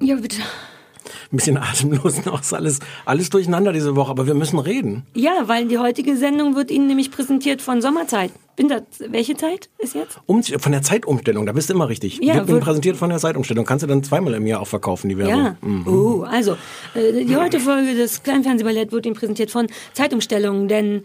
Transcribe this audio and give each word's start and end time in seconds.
Ja, 0.00 0.16
bitte. 0.16 0.38
ein 0.40 1.36
bisschen 1.36 1.56
atemlos 1.56 2.24
noch. 2.24 2.40
Ist 2.40 2.52
alles, 2.54 2.78
alles 3.04 3.30
durcheinander 3.30 3.72
diese 3.72 3.94
Woche, 3.96 4.10
aber 4.10 4.26
wir 4.26 4.34
müssen 4.34 4.58
reden. 4.58 5.06
Ja, 5.14 5.42
weil 5.46 5.66
die 5.68 5.78
heutige 5.78 6.16
Sendung 6.16 6.56
wird 6.56 6.70
Ihnen 6.70 6.86
nämlich 6.86 7.10
präsentiert 7.10 7.62
von 7.62 7.80
Sommerzeit. 7.82 8.32
Winter, 8.56 8.82
welche 9.08 9.36
Zeit 9.36 9.70
ist 9.78 9.94
jetzt? 9.94 10.18
Um, 10.26 10.42
von 10.42 10.72
der 10.72 10.82
Zeitumstellung, 10.82 11.46
da 11.46 11.52
bist 11.52 11.70
du 11.70 11.74
immer 11.74 11.88
richtig. 11.88 12.18
Ja, 12.22 12.34
Wird 12.34 12.48
wird- 12.48 12.64
präsentiert 12.64 12.96
von 12.96 13.08
der 13.08 13.18
Zeitumstellung. 13.18 13.64
Kannst 13.64 13.82
du 13.82 13.86
dann 13.86 14.02
zweimal 14.02 14.34
im 14.34 14.46
Jahr 14.46 14.60
auch 14.60 14.66
verkaufen, 14.66 15.08
die 15.08 15.16
Werbung. 15.16 15.44
Ja. 15.44 15.56
Oh, 15.90 16.22
also, 16.28 16.56
äh, 16.94 17.24
die 17.24 17.36
heutige 17.36 17.62
Folge 17.62 17.94
des 17.94 18.22
Kleinfernsehballett 18.22 18.92
wird 18.92 19.06
Ihnen 19.06 19.14
präsentiert 19.14 19.50
von 19.50 19.66
Zeitumstellungen, 19.94 20.68
denn 20.68 21.04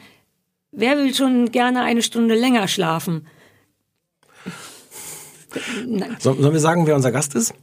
wer 0.72 0.98
will 0.98 1.14
schon 1.14 1.52
gerne 1.52 1.84
eine 1.84 2.02
Stunde 2.02 2.36
länger 2.36 2.68
schlafen? 2.68 3.26
Nein. 5.88 6.18
So, 6.20 6.34
sollen 6.34 6.54
wir 6.54 6.60
sagen, 6.60 6.86
wer 6.88 6.96
unser 6.96 7.12
Gast 7.14 7.36
ist? 7.36 7.54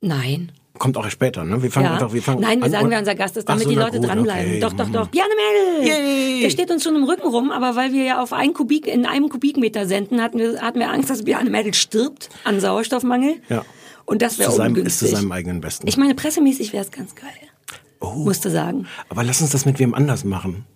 Nein. 0.00 0.52
Kommt 0.82 0.96
auch 0.96 1.08
später, 1.10 1.44
ne? 1.44 1.62
Wir 1.62 1.70
fangen 1.70 1.86
Ja. 1.86 1.92
einfach, 1.92 2.12
wir 2.12 2.20
fangen 2.20 2.40
Nein, 2.40 2.58
wir 2.58 2.64
an 2.66 2.70
sagen, 2.72 2.90
wer 2.90 2.98
unser 2.98 3.14
Gast 3.14 3.36
ist, 3.36 3.48
damit 3.48 3.62
so, 3.62 3.70
die 3.70 3.76
Leute 3.76 3.98
gut, 4.00 4.08
dranbleiben. 4.08 4.50
okay. 4.50 4.60
Doch, 4.60 4.72
doch, 4.72 4.88
Mhm. 4.88 4.92
doch. 4.92 5.06
Bjarne 5.10 5.30
Mädel! 5.78 5.88
Yay! 5.88 6.40
Der 6.42 6.50
steht 6.50 6.72
uns 6.72 6.82
schon 6.82 6.96
im 6.96 7.04
Rücken 7.04 7.28
rum, 7.28 7.52
aber 7.52 7.76
weil 7.76 7.92
wir 7.92 8.02
ja 8.02 8.20
auf 8.20 8.32
einen 8.32 8.52
Kubik, 8.52 8.88
in 8.88 9.06
einem 9.06 9.28
Kubikmeter 9.28 9.86
senden, 9.86 10.20
hatten 10.20 10.38
wir, 10.40 10.60
hatten 10.60 10.80
wir 10.80 10.90
Angst, 10.90 11.08
dass 11.08 11.22
Bjarne 11.22 11.50
Mädel 11.50 11.72
stirbt 11.72 12.30
an 12.42 12.58
Sauerstoffmangel. 12.58 13.36
Ja. 13.48 13.64
Und 14.06 14.22
das 14.22 14.40
wäre 14.40 14.50
seinem, 14.50 14.72
ist 14.74 14.78
ungünstig. 14.78 15.08
zu 15.10 15.14
seinem 15.14 15.30
eigenen 15.30 15.60
Besten. 15.60 15.86
Ich 15.86 15.96
meine, 15.96 16.16
pressemäßig 16.16 16.72
wäre 16.72 16.82
es 16.84 16.90
ganz 16.90 17.14
geil. 17.14 17.30
oh. 18.00 18.14
Musste 18.16 18.50
sagen. 18.50 18.86
Aber 19.08 19.22
lass 19.22 19.40
uns 19.40 19.50
das 19.50 19.64
mit 19.64 19.78
wem 19.78 19.94
anders 19.94 20.24
machen. 20.24 20.66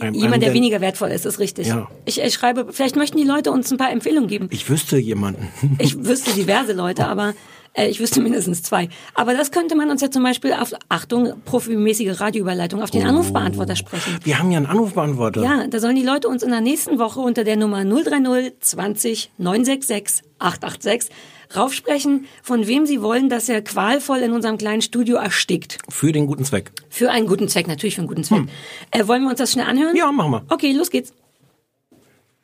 Einem- 0.00 0.14
einem, 0.14 0.14
Jemand, 0.14 0.42
der 0.42 0.48
der- 0.50 0.54
weniger 0.54 0.80
wertvoll 0.80 1.10
ist, 1.10 1.26
ist 1.26 1.38
richtig. 1.38 1.66
Ja. 1.66 1.88
Ich, 2.06 2.18
ich 2.18 2.32
schreibe, 2.32 2.68
vielleicht 2.72 2.96
möchten 2.96 3.18
die 3.18 3.24
Leute 3.24 3.50
uns 3.52 3.70
ein 3.70 3.76
paar 3.76 3.90
Empfehlungen 3.92 4.28
geben. 4.28 4.48
Ich 4.50 4.70
wüsste 4.70 4.96
jemanden. 4.96 5.48
Ich 5.78 6.02
wüsste 6.02 6.32
diverse 6.32 6.72
Leute, 6.72 7.06
aber 7.08 7.34
ich 7.76 8.00
wüsste 8.00 8.20
mindestens 8.20 8.62
zwei. 8.62 8.88
Aber 9.14 9.34
das 9.34 9.52
könnte 9.52 9.76
man 9.76 9.90
uns 9.90 10.00
ja 10.00 10.10
zum 10.10 10.22
Beispiel 10.22 10.52
auf, 10.52 10.72
Achtung, 10.88 11.34
profimäßige 11.44 12.20
Radioüberleitung, 12.20 12.82
auf 12.82 12.90
den 12.90 13.06
Anrufbeantworter 13.06 13.76
sprechen. 13.76 14.18
Wir 14.24 14.38
haben 14.38 14.50
ja 14.50 14.58
einen 14.58 14.66
Anrufbeantworter. 14.66 15.42
Ja, 15.42 15.66
da 15.66 15.78
sollen 15.78 15.96
die 15.96 16.02
Leute 16.02 16.28
uns 16.28 16.42
in 16.42 16.50
der 16.50 16.60
nächsten 16.60 16.98
Woche 16.98 17.20
unter 17.20 17.44
der 17.44 17.56
Nummer 17.56 17.84
030 17.84 18.54
20 18.60 19.30
966 19.38 20.24
886 20.38 21.10
raufsprechen, 21.56 22.26
von 22.42 22.66
wem 22.66 22.86
sie 22.86 23.02
wollen, 23.02 23.28
dass 23.28 23.48
er 23.48 23.62
qualvoll 23.62 24.18
in 24.18 24.32
unserem 24.32 24.56
kleinen 24.56 24.82
Studio 24.82 25.16
erstickt. 25.16 25.78
Für 25.88 26.12
den 26.12 26.26
guten 26.26 26.44
Zweck. 26.44 26.70
Für 26.88 27.10
einen 27.10 27.26
guten 27.26 27.48
Zweck, 27.48 27.66
natürlich 27.66 27.96
für 27.96 28.02
einen 28.02 28.08
guten 28.08 28.24
Zweck. 28.24 28.42
Äh, 28.90 29.06
wollen 29.06 29.22
wir 29.22 29.30
uns 29.30 29.38
das 29.38 29.52
schnell 29.52 29.66
anhören? 29.66 29.96
Ja, 29.96 30.12
machen 30.12 30.30
wir. 30.30 30.44
Okay, 30.48 30.72
los 30.72 30.90
geht's. 30.90 31.12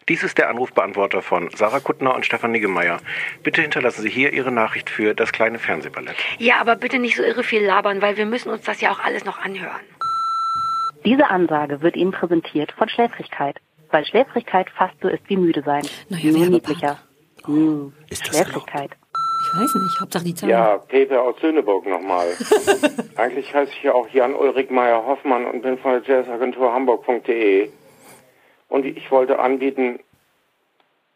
Dies 0.08 0.22
ist 0.22 0.38
der 0.38 0.48
Anrufbeantworter 0.50 1.20
von 1.20 1.50
Sarah 1.56 1.80
Kuttner 1.80 2.14
und 2.14 2.24
Stefan 2.24 2.52
Niggemeier. 2.52 2.98
Bitte 3.42 3.62
hinterlassen 3.62 4.02
Sie 4.02 4.08
hier 4.10 4.32
Ihre 4.32 4.52
Nachricht 4.52 4.88
für 4.88 5.14
das 5.14 5.32
kleine 5.32 5.58
Fernsehballett. 5.58 6.14
Ja, 6.38 6.60
aber 6.60 6.76
bitte 6.76 7.00
nicht 7.00 7.16
so 7.16 7.24
irre 7.24 7.42
viel 7.42 7.64
labern, 7.64 8.00
weil 8.00 8.16
wir 8.16 8.26
müssen 8.26 8.50
uns 8.50 8.62
das 8.64 8.80
ja 8.80 8.92
auch 8.92 9.00
alles 9.00 9.24
noch 9.24 9.38
anhören. 9.38 9.80
Diese 11.04 11.28
Ansage 11.28 11.82
wird 11.82 11.96
Ihnen 11.96 12.12
präsentiert 12.12 12.70
von 12.78 12.88
Schläfrigkeit, 12.88 13.56
weil 13.90 14.04
Schläfrigkeit 14.06 14.68
fast 14.70 14.94
so 15.02 15.08
ist 15.08 15.22
wie 15.28 15.36
müde 15.36 15.62
sein. 15.64 15.82
Naja, 16.08 16.30
Nur 16.30 16.46
niedlicher. 16.50 16.98
Hm, 17.44 17.92
Ist 18.08 18.28
das 18.28 18.36
Schläfrigkeit. 18.36 18.90
Ich 18.92 19.60
weiß 19.60 19.74
nicht, 19.74 20.00
Hauptsache 20.00 20.24
die 20.24 20.34
Zahl. 20.34 20.48
Ja, 20.50 20.78
Peter 20.78 21.20
aus 21.22 21.36
Söhneburg 21.40 21.86
nochmal. 21.86 22.26
Eigentlich 23.16 23.52
heiße 23.52 23.72
ich 23.76 23.82
ja 23.82 23.92
auch 23.92 24.08
Jan-Ulrich 24.08 24.70
Meyer-Hoffmann 24.70 25.46
und 25.46 25.62
bin 25.62 25.78
von 25.78 25.92
der 25.92 26.02
Jazzagentur 26.02 26.72
Hamburg.de. 26.72 27.70
Und 28.68 28.84
ich 28.84 29.10
wollte 29.10 29.38
anbieten, 29.38 30.00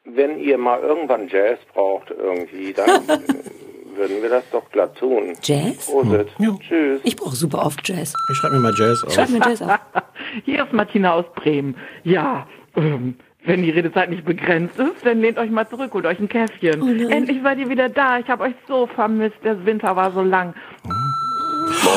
wenn 0.04 0.38
ihr 0.38 0.58
mal 0.58 0.80
irgendwann 0.80 1.28
Jazz 1.28 1.58
braucht 1.72 2.10
irgendwie, 2.10 2.72
dann 2.72 3.06
würden 3.96 4.22
wir 4.22 4.28
das 4.28 4.44
doch 4.50 4.70
glatt 4.70 4.96
tun. 4.96 5.34
Jazz? 5.42 5.86
Prosit. 5.86 6.28
Ja. 6.38 6.56
Tschüss. 6.60 7.00
Ich 7.04 7.16
brauche 7.16 7.36
super 7.36 7.64
oft 7.64 7.86
Jazz. 7.86 8.14
Ich 8.30 8.36
schreibe 8.38 8.56
mir 8.56 8.60
mal 8.62 8.74
Jazz 8.76 9.04
auf. 9.04 9.12
Schreib 9.12 9.30
mir 9.30 9.40
Jazz 9.40 9.62
auf. 9.62 9.78
Hier 10.44 10.64
ist 10.64 10.72
Martina 10.72 11.14
aus 11.14 11.26
Bremen. 11.34 11.76
Ja, 12.04 12.46
ähm, 12.76 13.16
wenn 13.44 13.62
die 13.62 13.70
Redezeit 13.70 14.10
nicht 14.10 14.24
begrenzt 14.24 14.78
ist, 14.78 15.04
dann 15.04 15.20
lehnt 15.20 15.38
euch 15.38 15.50
mal 15.50 15.68
zurück, 15.68 15.92
holt 15.94 16.06
euch 16.06 16.18
ein 16.18 16.28
Käffchen. 16.28 16.82
Oh. 16.82 17.10
Endlich 17.10 17.42
seid 17.42 17.58
ihr 17.58 17.68
wieder 17.70 17.88
da. 17.88 18.18
Ich 18.18 18.28
habe 18.28 18.44
euch 18.44 18.54
so 18.68 18.86
vermisst. 18.86 19.36
Der 19.44 19.64
Winter 19.64 19.96
war 19.96 20.12
so 20.12 20.22
lang. 20.22 20.54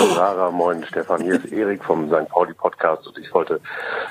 Moin 0.04 0.16
Sarah, 0.16 0.52
moin 0.52 0.84
Stefan, 0.84 1.22
hier 1.22 1.36
ist 1.36 1.50
Erik 1.50 1.82
vom 1.86 2.10
St. 2.10 2.28
Pauli 2.28 2.54
Podcast 2.54 3.08
und 3.08 3.18
ich 3.18 3.34
wollte 3.34 3.62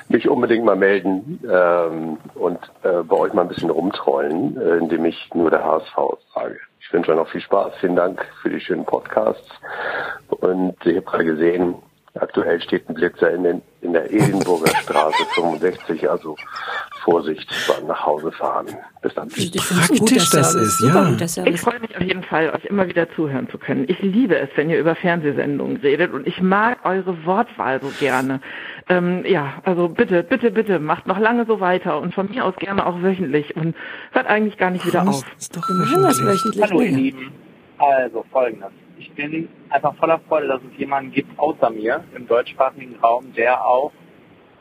mich 0.09 0.27
unbedingt 0.27 0.65
mal 0.65 0.75
melden 0.75 1.39
ähm, 1.47 2.17
und 2.33 2.57
äh, 2.81 3.03
bei 3.03 3.15
euch 3.15 3.31
mal 3.33 3.43
ein 3.43 3.47
bisschen 3.47 3.69
rumtrollen, 3.69 4.59
äh, 4.59 4.77
indem 4.77 5.05
ich 5.05 5.29
nur 5.35 5.51
der 5.51 5.63
HSV 5.63 5.93
frage. 6.33 6.57
Ich 6.79 6.91
wünsche 6.91 7.11
euch 7.11 7.17
noch 7.17 7.29
viel 7.29 7.41
Spaß. 7.41 7.75
Vielen 7.79 7.95
Dank 7.95 8.25
für 8.41 8.49
die 8.49 8.59
schönen 8.59 8.85
Podcasts. 8.85 9.47
Und 10.29 10.83
ich 10.83 10.95
habe 10.95 11.05
gerade 11.05 11.25
gesehen, 11.25 11.75
aktuell 12.15 12.59
steht 12.59 12.89
ein 12.89 12.95
Blitzer 12.95 13.29
in, 13.29 13.43
den, 13.43 13.61
in 13.83 13.93
der 13.93 14.11
Edinburger 14.11 14.67
Straße 14.67 15.25
65, 15.35 16.09
also 16.09 16.35
Vorsicht 17.03 17.49
beim 17.67 17.87
nach 17.87 18.05
Hause 18.05 18.31
fahren. 18.31 18.67
Bis 19.01 19.13
dann. 19.13 19.27
Guter 19.27 19.59
praktisch 19.59 20.29
das 20.29 20.55
ist, 20.55 20.81
ja. 20.81 21.45
Ich 21.45 21.59
freue 21.59 21.79
mich 21.79 21.95
auf 21.95 22.01
jeden 22.01 22.23
Fall, 22.23 22.49
euch 22.51 22.65
immer 22.65 22.87
wieder 22.87 23.09
zuhören 23.11 23.49
zu 23.49 23.57
können. 23.57 23.85
Ich 23.89 24.01
liebe 24.01 24.37
es, 24.37 24.49
wenn 24.55 24.69
ihr 24.69 24.79
über 24.79 24.95
Fernsehsendungen 24.95 25.77
redet 25.77 26.13
und 26.13 26.25
ich 26.25 26.41
mag 26.41 26.79
eure 26.85 27.25
Wortwahl 27.25 27.81
so 27.81 27.91
gerne. 27.99 28.39
Ähm, 28.87 29.25
ja, 29.25 29.55
also 29.65 29.89
bitte, 29.89 30.23
bitte, 30.23 30.51
bitte, 30.51 30.79
macht 30.79 31.05
noch 31.05 31.19
lange 31.19 31.45
so 31.45 31.59
weiter 31.59 31.99
und 31.99 32.13
von 32.13 32.29
mir 32.29 32.45
aus 32.45 32.55
gerne 32.55 32.85
auch 32.85 33.01
wöchentlich 33.01 33.55
und 33.55 33.75
hört 34.11 34.27
eigentlich 34.27 34.57
gar 34.57 34.69
nicht 34.69 34.85
wieder 34.85 35.07
auf. 35.07 35.23
Ist 35.37 35.55
doch 35.55 35.67
Wir 35.67 35.75
machen 35.75 36.03
das 36.03 36.23
wöchentlich. 36.23 36.63
Hallo 36.63 36.81
ihr. 36.81 36.91
Lieben. 36.91 37.31
Also 37.77 38.23
folgendes. 38.31 38.71
Ich 39.15 39.29
bin 39.29 39.47
einfach 39.69 39.95
voller 39.97 40.19
Freude, 40.27 40.47
dass 40.47 40.61
es 40.63 40.75
jemanden 40.79 41.11
gibt 41.11 41.37
außer 41.37 41.69
mir 41.69 42.03
im 42.15 42.27
deutschsprachigen 42.27 42.95
Raum, 42.95 43.31
der 43.33 43.63
auch 43.63 43.91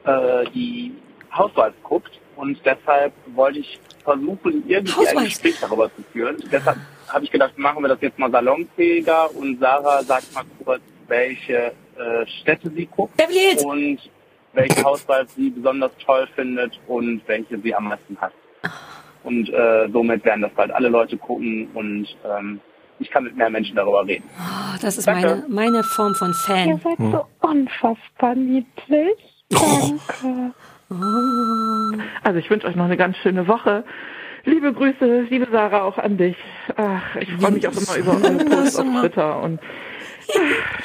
äh, 0.05 0.45
die 0.55 0.93
Housewives 1.35 1.83
guckt. 1.83 2.21
Und 2.37 2.61
deshalb 2.62 3.15
wollte 3.35 3.61
ich 3.61 3.81
versuchen, 4.05 4.62
irgendwie 4.69 5.09
ein. 5.09 5.25
Gespräch 5.25 5.59
darüber 5.59 5.91
zu 5.95 6.03
führen. 6.12 6.37
Deshalb 6.53 6.77
habe 7.09 7.25
ich 7.25 7.31
gedacht, 7.31 7.57
machen 7.57 7.83
wir 7.83 7.89
das 7.89 8.03
jetzt 8.03 8.19
mal 8.19 8.31
salonfähiger 8.31 9.35
und 9.35 9.59
Sarah 9.59 10.03
sagt 10.03 10.35
mal 10.35 10.45
kurz, 10.62 10.83
welche 11.09 11.73
äh, 11.97 12.27
Städte 12.41 12.71
sie 12.77 12.85
guckt 12.85 13.23
und 13.65 14.01
welche 14.53 14.85
Housewives 14.85 15.35
sie 15.35 15.49
besonders 15.49 15.93
toll 16.05 16.29
findet 16.35 16.79
und 16.89 17.23
welche 17.27 17.59
sie 17.59 17.75
am 17.75 17.89
meisten 17.89 18.19
hasst. 18.21 18.37
Und 19.25 19.49
äh, 19.49 19.89
somit 19.91 20.23
werden 20.27 20.43
das 20.43 20.53
bald 20.53 20.73
alle 20.73 20.91
Leute 20.91 21.17
gucken 21.17 21.71
und 21.73 22.07
ähm, 22.23 22.61
ich 22.99 23.11
kann 23.11 23.25
mit 23.25 23.37
mehr 23.37 23.51
Menschen 23.51 23.77
darüber 23.77 24.07
reden. 24.07 24.25
Oh, 24.39 24.77
das 24.81 24.99
ist 24.99 25.07
Danke. 25.07 25.29
meine, 25.29 25.45
meine 25.49 25.83
Form 25.83 26.15
von 26.15 26.29
Ihr 26.29 26.35
Fan. 26.35 26.81
seid 26.83 26.99
so 26.99 27.27
unfassbar 27.41 28.35
niedlich. 28.35 29.45
Danke. 29.51 30.53
Also 32.23 32.39
ich 32.39 32.51
wünsche 32.51 32.67
euch 32.67 32.77
noch 32.77 32.85
eine 32.85 32.97
ganz 32.97 33.17
schöne 33.19 33.49
Woche. 33.49 33.85
Liebe 34.45 34.73
Grüße, 34.73 35.27
liebe 35.31 35.47
Sarah, 35.51 35.83
auch 35.83 35.99
an 35.99 36.17
dich. 36.17 36.37
Ach, 36.77 37.17
ich 37.17 37.33
freue 37.35 37.53
mich 37.53 37.67
auch 37.69 37.73
immer 37.73 37.97
über 37.97 38.13
eure 38.13 38.45
Posts 38.45 38.79
auf 38.81 38.87
Twitter 39.01 39.41
und 39.43 39.61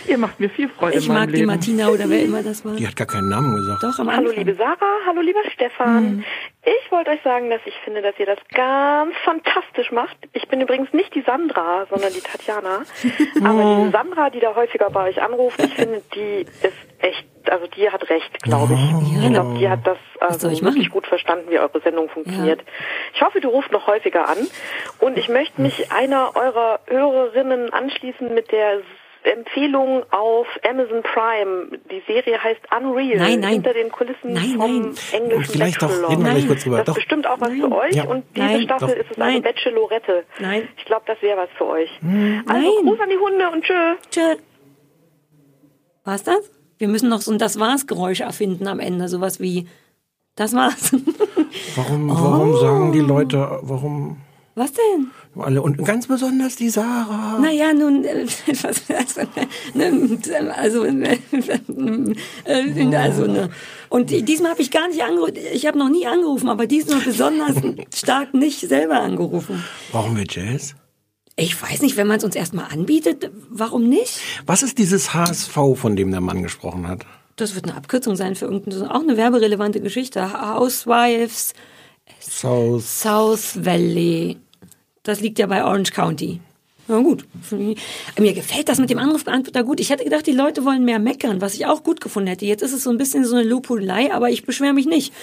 ihr 0.08 0.18
macht 0.18 0.40
mir 0.40 0.50
viel 0.50 0.70
Freude 0.70 0.98
Ich 0.98 1.08
mag 1.08 1.28
die 1.28 1.38
Leben. 1.38 1.48
Martina 1.48 1.90
oder 1.90 2.10
wer 2.10 2.22
immer 2.24 2.44
das 2.44 2.64
war. 2.66 2.76
Die 2.76 2.88
hat 2.88 2.96
gar 2.96 3.08
keinen 3.08 3.30
Namen 3.30 3.56
gesagt. 3.56 3.84
Doch, 3.84 4.00
am 4.00 4.12
Hallo 4.12 4.32
liebe 4.32 4.56
Sarah, 4.56 4.98
hallo 5.06 5.22
lieber 5.22 5.40
Stefan. 5.54 6.24
Ich 6.64 6.92
wollte 6.92 7.12
euch 7.12 7.22
sagen, 7.24 7.50
dass 7.50 7.62
ich 7.66 7.76
finde, 7.86 8.02
dass 8.02 8.20
ihr 8.20 8.26
das 8.26 8.40
ganz 8.54 9.14
fantastisch 9.24 9.92
macht. 9.92 10.18
Ich 10.34 10.48
bin 10.50 10.60
übrigens 10.60 10.92
nicht 10.92 11.16
die 11.16 11.22
Sandra, 11.22 11.86
sondern 11.90 12.12
die 12.12 12.20
Tatjana. 12.20 12.82
Aber 13.44 13.78
diese 13.78 13.92
Sandra, 13.92 14.30
die 14.30 14.40
da 14.40 14.54
häufiger 14.56 14.90
bei 14.90 15.10
euch 15.10 15.22
anruft, 15.22 15.62
ich 15.62 15.74
finde, 15.74 16.02
die 16.14 16.42
ist 16.42 16.74
echt, 17.00 17.26
also 17.50 17.68
die 17.68 17.90
hat 17.90 18.10
recht, 18.10 18.44
glaube 18.44 18.74
ich. 18.74 19.24
Ich 19.24 19.32
glaube, 19.32 19.58
die 19.58 19.70
hat 19.70 19.86
das 19.86 19.98
also 20.20 20.50
wirklich 20.50 20.90
gut 20.90 21.08
verstanden, 21.08 21.50
wie 21.50 21.60
eure 21.60 21.80
Sendung 21.82 22.10
funktioniert. 22.10 22.62
Ich 23.14 23.22
hoffe, 23.22 23.40
du 23.40 23.50
rufst 23.50 23.72
noch 23.72 23.88
häufiger 23.88 24.28
an. 24.28 24.38
Und 25.00 25.18
ich 25.18 25.30
möchte 25.30 25.62
mich 25.62 25.92
einer 25.92 26.36
eurer 26.36 26.80
Hörerinnen 26.88 27.72
anschließen 27.72 28.34
mit 28.34 28.52
der 28.52 28.82
Empfehlung 29.34 30.04
auf 30.12 30.48
Amazon 30.68 31.04
Prime. 31.04 31.80
Die 31.92 32.02
Serie 32.08 32.42
heißt 32.44 32.62
Unreal. 32.76 33.18
Nein, 33.18 33.40
nein. 33.40 33.54
Hinter 33.54 33.74
den 33.74 33.92
Kulissen 33.92 34.34
Nein, 34.34 34.56
vom 34.58 34.80
nein. 34.82 34.96
englischen 35.12 35.52
Vielleicht 35.54 35.82
doch, 35.82 35.90
Bachelor. 35.90 36.10
reden 36.10 36.24
wir 36.26 36.32
gleich 36.32 36.48
kurz 36.48 36.64
drüber. 36.64 36.78
Das 36.78 36.86
Doch. 36.86 36.94
ist 36.94 37.04
bestimmt 37.04 37.28
auch 37.28 37.40
was 37.40 37.50
für 37.52 37.72
euch. 37.72 37.96
Ja. 37.96 38.06
Und 38.06 38.24
diese 38.36 38.46
Nein. 38.48 38.62
Staffel 38.64 38.88
Doch. 38.90 38.96
ist 38.98 39.12
es 39.12 39.18
Nein. 39.18 39.42
Bachelorette. 39.42 40.24
Nein. 40.40 40.68
Ich 40.78 40.86
glaube, 40.86 41.04
das 41.08 41.22
wäre 41.22 41.38
was 41.38 41.50
für 41.58 41.66
euch. 41.68 41.90
Also 42.02 42.62
Nein. 42.62 42.86
Gruß 42.86 43.00
an 43.00 43.10
die 43.10 43.18
Hunde 43.18 43.50
und 43.52 43.64
tschö. 43.64 43.96
Tschö. 44.12 44.36
War's 46.04 46.24
das? 46.24 46.50
Wir 46.78 46.88
müssen 46.88 47.10
noch 47.10 47.22
so 47.22 47.32
ein 47.32 47.38
Das 47.40 47.60
war's 47.60 47.88
Geräusch 47.88 48.22
erfinden 48.22 48.68
am 48.68 48.80
Ende, 48.80 49.08
sowas 49.08 49.40
wie 49.40 49.68
Das 50.36 50.54
war's. 50.56 50.92
Warum, 51.76 52.10
warum 52.10 52.52
Oh. 52.52 52.58
sagen 52.58 52.92
die 52.92 53.00
Leute, 53.00 53.60
warum 53.64 54.18
Was 54.58 54.72
denn? 54.74 55.12
alle 55.40 55.62
und 55.62 55.78
ganz 55.86 56.08
besonders 56.08 56.56
die 56.56 56.70
Sarah? 56.70 57.38
Naja, 57.38 57.74
nun, 57.74 58.04
äh, 58.04 58.26
was, 58.48 58.82
also, 58.90 59.22
ne, 59.76 60.50
also, 60.58 60.84
äh, 60.84 61.20
äh, 62.46 62.96
also, 62.96 63.28
ne. 63.28 63.52
Und 63.90 64.10
diesmal 64.10 64.50
habe 64.50 64.64
ich 64.64 64.72
gar 64.72 64.88
nicht 64.88 65.04
angerufen, 65.04 65.36
ich 65.54 65.68
habe 65.68 65.78
noch 65.78 65.90
nie 65.90 66.08
angerufen, 66.08 66.50
aber 66.50 66.66
diesmal 66.66 67.02
besonders 67.02 67.56
stark 67.96 68.34
nicht 68.34 68.62
selber 68.62 69.00
angerufen. 69.00 69.64
Brauchen 69.92 70.18
wir 70.18 70.26
Jazz? 70.28 70.74
Ich 71.36 71.62
weiß 71.62 71.84
nicht, 71.84 71.96
wenn 71.96 72.08
man 72.08 72.18
es 72.18 72.24
uns 72.24 72.36
erstmal 72.36 72.72
anbietet, 72.72 73.30
warum 73.52 73.88
nicht? 73.88 74.20
Was 74.48 74.64
ist 74.64 74.80
dieses 74.80 75.14
HSV, 75.14 75.56
von 75.76 75.96
dem 75.96 76.10
der 76.10 76.22
Mann 76.22 76.42
gesprochen 76.42 76.88
hat? 76.88 77.06
Das 77.36 77.54
wird 77.54 77.66
eine 77.66 77.78
Abkürzung 77.78 78.16
sein 78.16 78.34
für 78.36 78.46
irgendeine, 78.46 78.90
auch 78.90 79.02
eine 79.02 79.18
werberelevante 79.18 79.82
Geschichte. 79.82 80.34
Housewives 80.34 81.54
South. 82.20 82.84
South 82.84 83.64
Valley. 83.64 84.38
Das 85.08 85.22
liegt 85.22 85.40
ja 85.40 85.48
bei 85.48 85.64
Orange 85.64 85.94
County. 85.94 86.42
Na 86.90 87.00
gut. 87.00 87.26
Mir 88.20 88.34
gefällt 88.34 88.68
das 88.68 88.78
mit 88.78 88.90
dem 88.90 89.00
Anrufbeantworter 89.00 89.64
gut. 89.64 89.80
Ich 89.80 89.90
hätte 89.90 90.04
gedacht, 90.04 90.28
die 90.28 90.34
Leute 90.34 90.66
wollen 90.66 90.84
mehr 90.84 91.00
meckern, 91.00 91.40
was 91.40 91.54
ich 91.54 91.66
auch 91.66 91.82
gut 91.82 92.02
gefunden 92.02 92.28
hätte. 92.28 92.46
Jetzt 92.46 92.62
ist 92.62 92.74
es 92.74 92.84
so 92.84 92.90
ein 92.90 92.98
bisschen 92.98 93.24
so 93.24 93.38
eine 93.38 93.48
Lobhudelei, 93.48 94.14
aber 94.14 94.30
ich 94.30 94.46
beschwere 94.46 94.74
mich 94.74 94.86
nicht. 94.86 95.14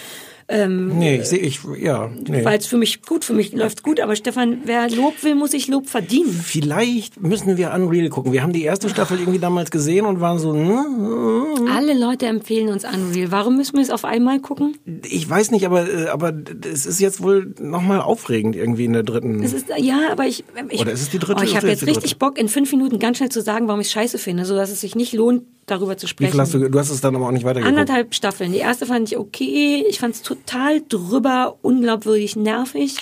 Ähm, 0.49 0.99
Nee, 0.99 1.17
ich 1.17 1.27
sehe, 1.27 1.39
ich, 1.39 1.61
ja, 1.81 2.11
nee. 2.29 2.45
Weil 2.45 2.59
es 2.59 2.67
für 2.67 2.77
mich 2.77 3.03
gut, 3.03 3.25
für 3.25 3.33
mich 3.33 3.53
läuft 3.53 3.83
gut. 3.83 4.01
Aber 4.01 4.15
Stefan, 4.17 4.59
wer 4.65 4.91
Lob 4.91 5.23
will, 5.23 5.35
muss 5.35 5.53
sich 5.53 5.69
Lob 5.69 5.89
verdienen. 5.89 6.33
Vielleicht 6.45 7.21
müssen 7.21 7.57
wir 7.57 7.73
Unreal 7.73 8.09
gucken. 8.09 8.33
Wir 8.33 8.43
haben 8.43 8.53
die 8.53 8.63
erste 8.63 8.89
Staffel 8.89 9.19
irgendwie 9.19 9.39
damals 9.39 9.71
gesehen 9.71 10.07
und 10.07 10.21
waren 10.21 10.39
so, 10.39 10.53
hm, 10.55 11.69
Alle 11.69 11.99
Leute 11.99 12.27
empfehlen 12.27 12.69
uns 12.69 12.85
Unreal. 12.85 13.31
Warum 13.31 13.57
müssen 13.57 13.75
wir 13.75 13.83
es 13.83 13.91
auf 13.91 14.05
einmal 14.05 14.41
gucken? 14.41 14.77
ich 15.07 15.29
weiß 15.29 15.51
nicht, 15.51 15.67
aber, 15.67 15.89
äh, 15.89 16.09
aber 16.09 16.33
es 16.71 16.87
ist 16.87 17.01
jetzt 17.01 17.23
wohl 17.23 17.55
nochmal 17.61 18.01
aufregend 18.01 18.57
irgendwie 18.57 18.85
in 18.85 18.93
der 18.93 19.03
dritten. 19.03 19.43
Es 19.43 19.53
ist, 19.53 19.67
ja, 19.79 20.11
aber 20.11 20.27
ich, 20.27 20.45
ich 20.71 20.81
Oder 20.81 20.93
ist 20.93 21.03
es 21.03 21.11
die 21.11 21.19
dritte 21.19 21.41
Oh, 21.41 21.45
ich 21.45 21.57
habe 21.57 21.69
jetzt 21.69 21.83
die 21.83 21.87
dritte? 21.87 21.99
richtig 21.99 22.19
Bock, 22.19 22.39
in 22.39 22.49
fünf 22.49 22.71
Minuten 22.73 22.99
ganz 22.99 23.19
schnell 23.19 23.31
zu 23.31 23.41
sagen, 23.41 23.67
warum 23.69 23.81
ich 23.81 23.91
scheiße 23.91 24.19
finde, 24.19 24.45
sodass 24.45 24.71
es 24.71 24.81
sich 24.81 24.95
nicht 24.95 25.13
lohnt, 25.13 25.43
darüber 25.67 25.97
zu 25.97 26.07
Wie 26.07 26.11
sprechen. 26.11 26.33
viel 26.33 26.41
hast 26.41 26.55
du, 26.55 26.69
du 26.71 26.79
hast 26.79 26.91
es 26.91 27.01
dann 27.01 27.17
aber 27.17 27.27
auch 27.27 27.33
nicht 27.33 27.45
weitergeguckt. 27.45 27.79
Anderthalb 27.79 28.15
Staffeln. 28.15 28.53
Die 28.53 28.59
erste 28.59 28.87
fand 28.87 29.11
ich 29.11 29.19
okay. 29.19 29.85
Ich 29.89 29.99
fand 29.99 30.15
es 30.15 30.23
total 30.23 30.83
drüber, 30.89 31.57
unglaubwürdig 31.63 32.37
nervig. 32.37 32.97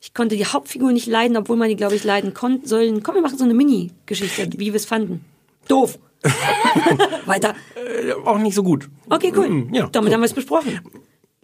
Ich 0.00 0.12
konnte 0.12 0.36
die 0.36 0.44
Hauptfigur 0.44 0.92
nicht 0.92 1.06
leiden, 1.06 1.36
obwohl 1.36 1.56
man 1.56 1.68
die, 1.68 1.76
glaube 1.76 1.94
ich, 1.94 2.04
leiden 2.04 2.34
konnte. 2.34 2.68
Sollen. 2.68 3.02
Komm, 3.02 3.14
wir 3.14 3.22
machen 3.22 3.38
so 3.38 3.44
eine 3.44 3.54
Mini-Geschichte, 3.54 4.50
wie 4.58 4.66
wir 4.66 4.74
es 4.74 4.84
fanden. 4.84 5.24
Doof. 5.66 5.98
Weiter. 7.26 7.54
Äh, 7.74 8.12
auch 8.24 8.38
nicht 8.38 8.54
so 8.54 8.62
gut. 8.62 8.88
Okay, 9.08 9.32
cool. 9.36 9.48
Mm, 9.48 9.74
ja, 9.74 9.88
Damit 9.90 10.12
haben 10.12 10.20
wir 10.20 10.26
es 10.26 10.32
besprochen. 10.32 10.80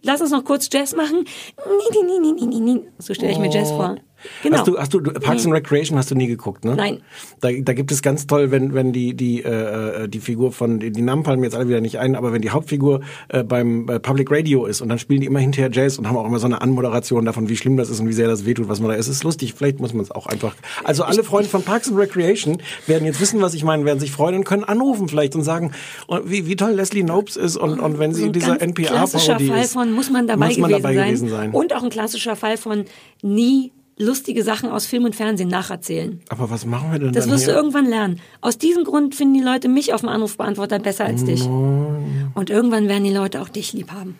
Lass 0.03 0.21
uns 0.21 0.31
noch 0.31 0.43
kurz 0.43 0.67
Jazz 0.71 0.95
machen. 0.95 1.25
Nee, 1.57 2.01
nee, 2.03 2.19
nee, 2.19 2.31
nee, 2.33 2.45
nee, 2.45 2.73
nee. 2.73 2.81
So 2.97 3.13
stelle 3.13 3.31
ich 3.31 3.39
mir 3.39 3.49
Jazz 3.51 3.69
vor. 3.69 3.97
Genau. 4.43 4.57
Hast 4.57 4.67
du, 4.67 4.77
hast 4.77 4.93
du, 4.93 5.01
Parks 5.01 5.45
and 5.45 5.53
Recreation 5.53 5.97
hast 5.97 6.11
du 6.11 6.15
nie 6.15 6.27
geguckt, 6.27 6.65
ne? 6.65 6.75
Nein. 6.75 7.01
Da, 7.39 7.49
da 7.51 7.73
gibt 7.73 7.91
es 7.91 8.01
ganz 8.01 8.27
toll, 8.27 8.51
wenn, 8.51 8.73
wenn 8.73 8.91
die, 8.91 9.13
die, 9.13 9.43
äh, 9.43 10.03
äh, 10.03 10.07
die 10.07 10.19
Figur 10.19 10.51
von, 10.51 10.79
die, 10.79 10.91
die 10.91 11.01
Namen 11.01 11.23
fallen 11.23 11.39
mir 11.39 11.47
jetzt 11.47 11.55
alle 11.55 11.67
wieder 11.67 11.81
nicht 11.81 11.99
ein, 11.99 12.15
aber 12.15 12.33
wenn 12.33 12.41
die 12.41 12.49
Hauptfigur 12.51 13.01
äh, 13.29 13.43
beim 13.43 13.89
äh, 13.89 13.99
Public 13.99 14.31
Radio 14.31 14.65
ist 14.65 14.81
und 14.81 14.89
dann 14.89 14.99
spielen 14.99 15.21
die 15.21 15.27
immer 15.27 15.39
hinterher 15.39 15.69
Jazz 15.71 15.97
und 15.97 16.07
haben 16.07 16.17
auch 16.17 16.25
immer 16.25 16.39
so 16.39 16.45
eine 16.45 16.61
Anmoderation 16.61 17.25
davon, 17.25 17.49
wie 17.49 17.57
schlimm 17.57 17.77
das 17.77 17.89
ist 17.89 17.99
und 17.99 18.07
wie 18.07 18.13
sehr 18.13 18.27
das 18.27 18.45
wehtut, 18.45 18.67
was 18.67 18.79
man 18.79 18.89
da 18.89 18.95
ist. 18.95 19.07
Es 19.07 19.17
ist 19.17 19.23
lustig, 19.23 19.53
vielleicht 19.55 19.79
muss 19.79 19.93
man 19.93 20.03
es 20.03 20.11
auch 20.11 20.27
einfach. 20.27 20.55
Also 20.83 21.03
alle 21.03 21.23
Freunde 21.23 21.49
von 21.49 21.63
Parks 21.63 21.89
and 21.89 21.97
Recreation 21.97 22.61
werden 22.87 23.05
jetzt 23.05 23.19
wissen, 23.19 23.41
was 23.41 23.53
ich 23.53 23.63
meine, 23.63 23.85
werden 23.85 23.99
sich 23.99 24.11
freuen 24.11 24.35
und 24.35 24.43
können 24.43 24.63
anrufen 24.63 25.07
vielleicht 25.07 25.35
und 25.35 25.43
sagen, 25.43 25.71
und 26.07 26.29
wie, 26.29 26.47
wie 26.47 26.55
toll 26.55 26.71
Leslie 26.71 27.03
Nopes 27.03 27.35
ist 27.35 27.57
und, 27.57 27.79
und 27.79 27.99
wenn 27.99 28.13
sie 28.13 28.25
in 28.25 28.33
dieser 28.33 28.61
NPR-Parodie 28.61 29.47
Fall 29.47 29.61
ist. 29.61 29.73
von 29.73 29.91
muss 29.91 30.09
man 30.09 30.27
dabei, 30.27 30.47
muss 30.47 30.57
man 30.57 30.69
gewesen, 30.69 30.83
dabei 30.83 30.95
sein. 30.95 31.07
gewesen 31.07 31.29
sein. 31.29 31.51
Und 31.51 31.73
auch 31.73 31.83
ein 31.83 31.89
klassischer 31.89 32.35
Fall 32.35 32.57
von 32.57 32.85
nie 33.21 33.71
lustige 34.01 34.43
Sachen 34.43 34.69
aus 34.69 34.85
Film 34.85 35.05
und 35.05 35.15
Fernsehen 35.15 35.49
nacherzählen. 35.49 36.19
Aber 36.29 36.49
was 36.49 36.65
machen 36.65 36.91
wir 36.91 36.99
denn 36.99 37.13
Das 37.13 37.29
wirst 37.29 37.45
du 37.47 37.51
hier? 37.51 37.55
irgendwann 37.57 37.85
lernen. 37.85 38.19
Aus 38.41 38.57
diesem 38.57 38.83
Grund 38.83 39.15
finden 39.15 39.35
die 39.35 39.41
Leute 39.43 39.69
mich 39.69 39.93
auf 39.93 40.01
dem 40.01 40.09
Anrufbeantworter 40.09 40.79
besser 40.79 41.05
als 41.05 41.23
dich. 41.23 41.43
Und 41.45 42.49
irgendwann 42.49 42.87
werden 42.87 43.03
die 43.03 43.13
Leute 43.13 43.41
auch 43.41 43.49
dich 43.49 43.73
lieb 43.73 43.91
haben. 43.91 44.15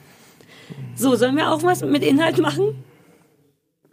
So, 0.95 1.15
sollen 1.15 1.35
wir 1.35 1.51
auch 1.51 1.63
was 1.63 1.81
mit 1.83 2.03
Inhalt 2.03 2.37
machen? 2.39 2.75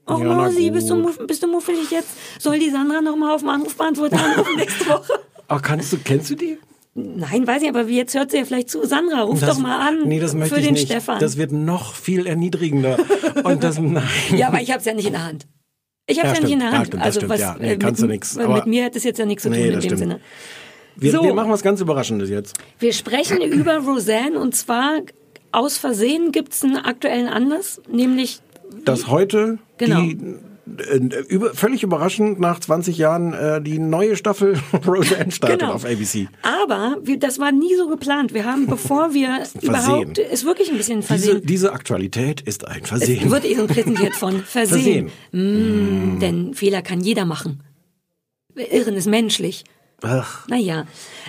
Och, 0.09 0.21
Ja, 0.21 0.25
Mausi, 0.35 0.71
bist 0.71 0.89
du, 0.91 1.11
bist 1.27 1.43
du 1.43 1.49
muffelig 1.49 1.91
jetzt? 1.91 2.09
Soll 2.39 2.59
die 2.59 2.71
Sandra 2.71 3.01
noch 3.01 3.17
mal 3.17 3.35
auf 3.35 3.41
dem 3.43 3.51
Anrufbeantworter 3.51 4.17
anrufen 4.23 4.55
nächste 4.57 4.87
Woche? 4.89 5.13
Ach, 5.49 5.61
kannst 5.63 5.93
du, 5.93 5.99
kennst 5.99 6.31
du 6.31 6.35
die? 6.35 6.59
Nein, 6.95 7.47
weiß 7.47 7.63
ich, 7.63 7.69
aber 7.69 7.83
jetzt 7.89 8.15
hört 8.15 8.31
sie 8.33 8.39
ja 8.39 8.45
vielleicht 8.45 8.71
zu. 8.71 8.85
Sandra, 8.87 9.23
ruf 9.23 9.39
Das- 9.41 9.51
doch 9.57 9.63
mal 9.63 9.79
an 9.87 10.03
Nee, 10.09 10.19
das 10.19 10.35
möchte 10.35 10.55
für 10.55 10.61
ich 10.61 10.67
den 10.67 10.75
nicht. 10.75 10.87
Stefan. 10.87 11.21
Das 11.21 11.37
wird 11.37 11.53
noch 11.53 11.95
viel 11.95 12.27
erniedrigender. 12.27 12.97
Und 13.45 13.63
das, 13.63 13.79
nein. 13.81 14.03
Ja, 14.37 14.49
aber 14.49 14.61
ich 14.61 14.71
habe 14.71 14.81
es 14.81 14.85
ja 14.87 14.95
nicht 14.95 15.07
in 15.07 15.13
der 15.13 15.25
Hand. 15.25 15.47
Ich 16.11 16.19
habe 16.19 16.29
Ja, 16.29 16.33
es 16.33 16.39
ja, 16.41 16.45
nicht 16.45 16.53
in 16.55 16.61
stimmt. 16.61 16.63
der 16.63 16.71
Ja, 16.71 16.77
Hand. 16.79 16.87
stimmt, 16.89 17.01
das 17.03 17.07
also 17.07 17.21
stimmt, 17.21 17.33
was 17.33 17.41
ja. 17.41 17.57
Nee, 17.61 17.73
äh, 17.73 17.77
kannst 17.77 18.03
mit, 18.03 18.35
du 18.37 18.41
aber- 18.41 18.55
Mit 18.57 18.67
mir 18.67 18.85
hat 18.87 18.97
es 18.97 19.05
jetzt 19.05 19.19
ja 19.19 19.27
nichts 19.27 19.43
zu 19.43 19.51
tun 19.51 19.59
Nee, 19.59 19.67
in 19.69 19.73
das 19.75 19.83
dem 19.83 19.89
stimmt. 19.89 19.99
Sinne. 20.01 20.21
Wir, 20.97 21.13
So. 21.13 21.23
wir 21.23 21.35
machen 21.35 21.51
was 21.53 21.63
ganz 21.63 21.81
Überraschendes 21.81 22.29
jetzt. 22.31 22.57
Wir 22.81 22.93
sprechen 22.93 23.41
über 23.43 23.77
Roseanne 23.79 24.39
und 24.41 24.57
zwar 24.57 25.01
aus 25.53 25.79
Versehen 25.79 26.33
gibt 26.33 26.55
es 26.55 26.65
einen 26.65 26.77
aktuellen 26.79 27.29
Anlass, 27.29 27.81
nämlich 27.91 28.41
Dass 28.85 29.07
heute 29.09 29.59
Genau. 29.79 30.01
die 30.01 30.19
über, 31.29 31.55
völlig 31.55 31.83
überraschend 31.83 32.39
nach 32.41 32.61
20 32.61 32.99
Jahren 32.99 33.33
äh, 33.33 33.61
die 33.63 33.79
neue 33.79 34.17
Staffel 34.17 34.59
Roseanne 34.87 35.31
startet 35.31 35.61
Genau. 35.61 35.73
auf 35.73 35.85
ABC. 35.85 36.29
aber 36.43 36.97
wir, 37.03 37.19
das 37.19 37.39
war 37.39 37.53
nie 37.53 37.75
so 37.77 37.89
geplant. 37.89 38.35
Wir 38.35 38.45
haben, 38.45 38.67
bevor 38.67 39.15
wir 39.15 39.43
überhaupt, 39.63 40.19
ist 40.19 40.45
wirklich 40.45 40.71
ein 40.71 40.77
bisschen 40.77 41.01
Diese, 41.01 41.07
versehen. 41.09 41.43
diese 41.45 41.73
Aktualität 41.73 42.41
ist 42.41 42.67
ein 42.67 42.83
Es 42.83 42.89
Versehen. 42.89 43.31
wird 43.31 43.45
eben 43.45 43.67
präsentiert 43.67 44.15
von 44.15 44.41
Versehen. 44.45 45.11
Versehen. 45.31 46.17
Mm, 46.17 46.21
Denn 46.21 46.55
Fehler 46.55 46.83
kann 46.83 47.01
jeder 47.01 47.25
machen. 47.25 47.63
Irren 48.55 48.95
ist 48.95 49.07
menschlich. 49.07 49.65
Ach, 50.01 50.47
Naja, 50.47 50.85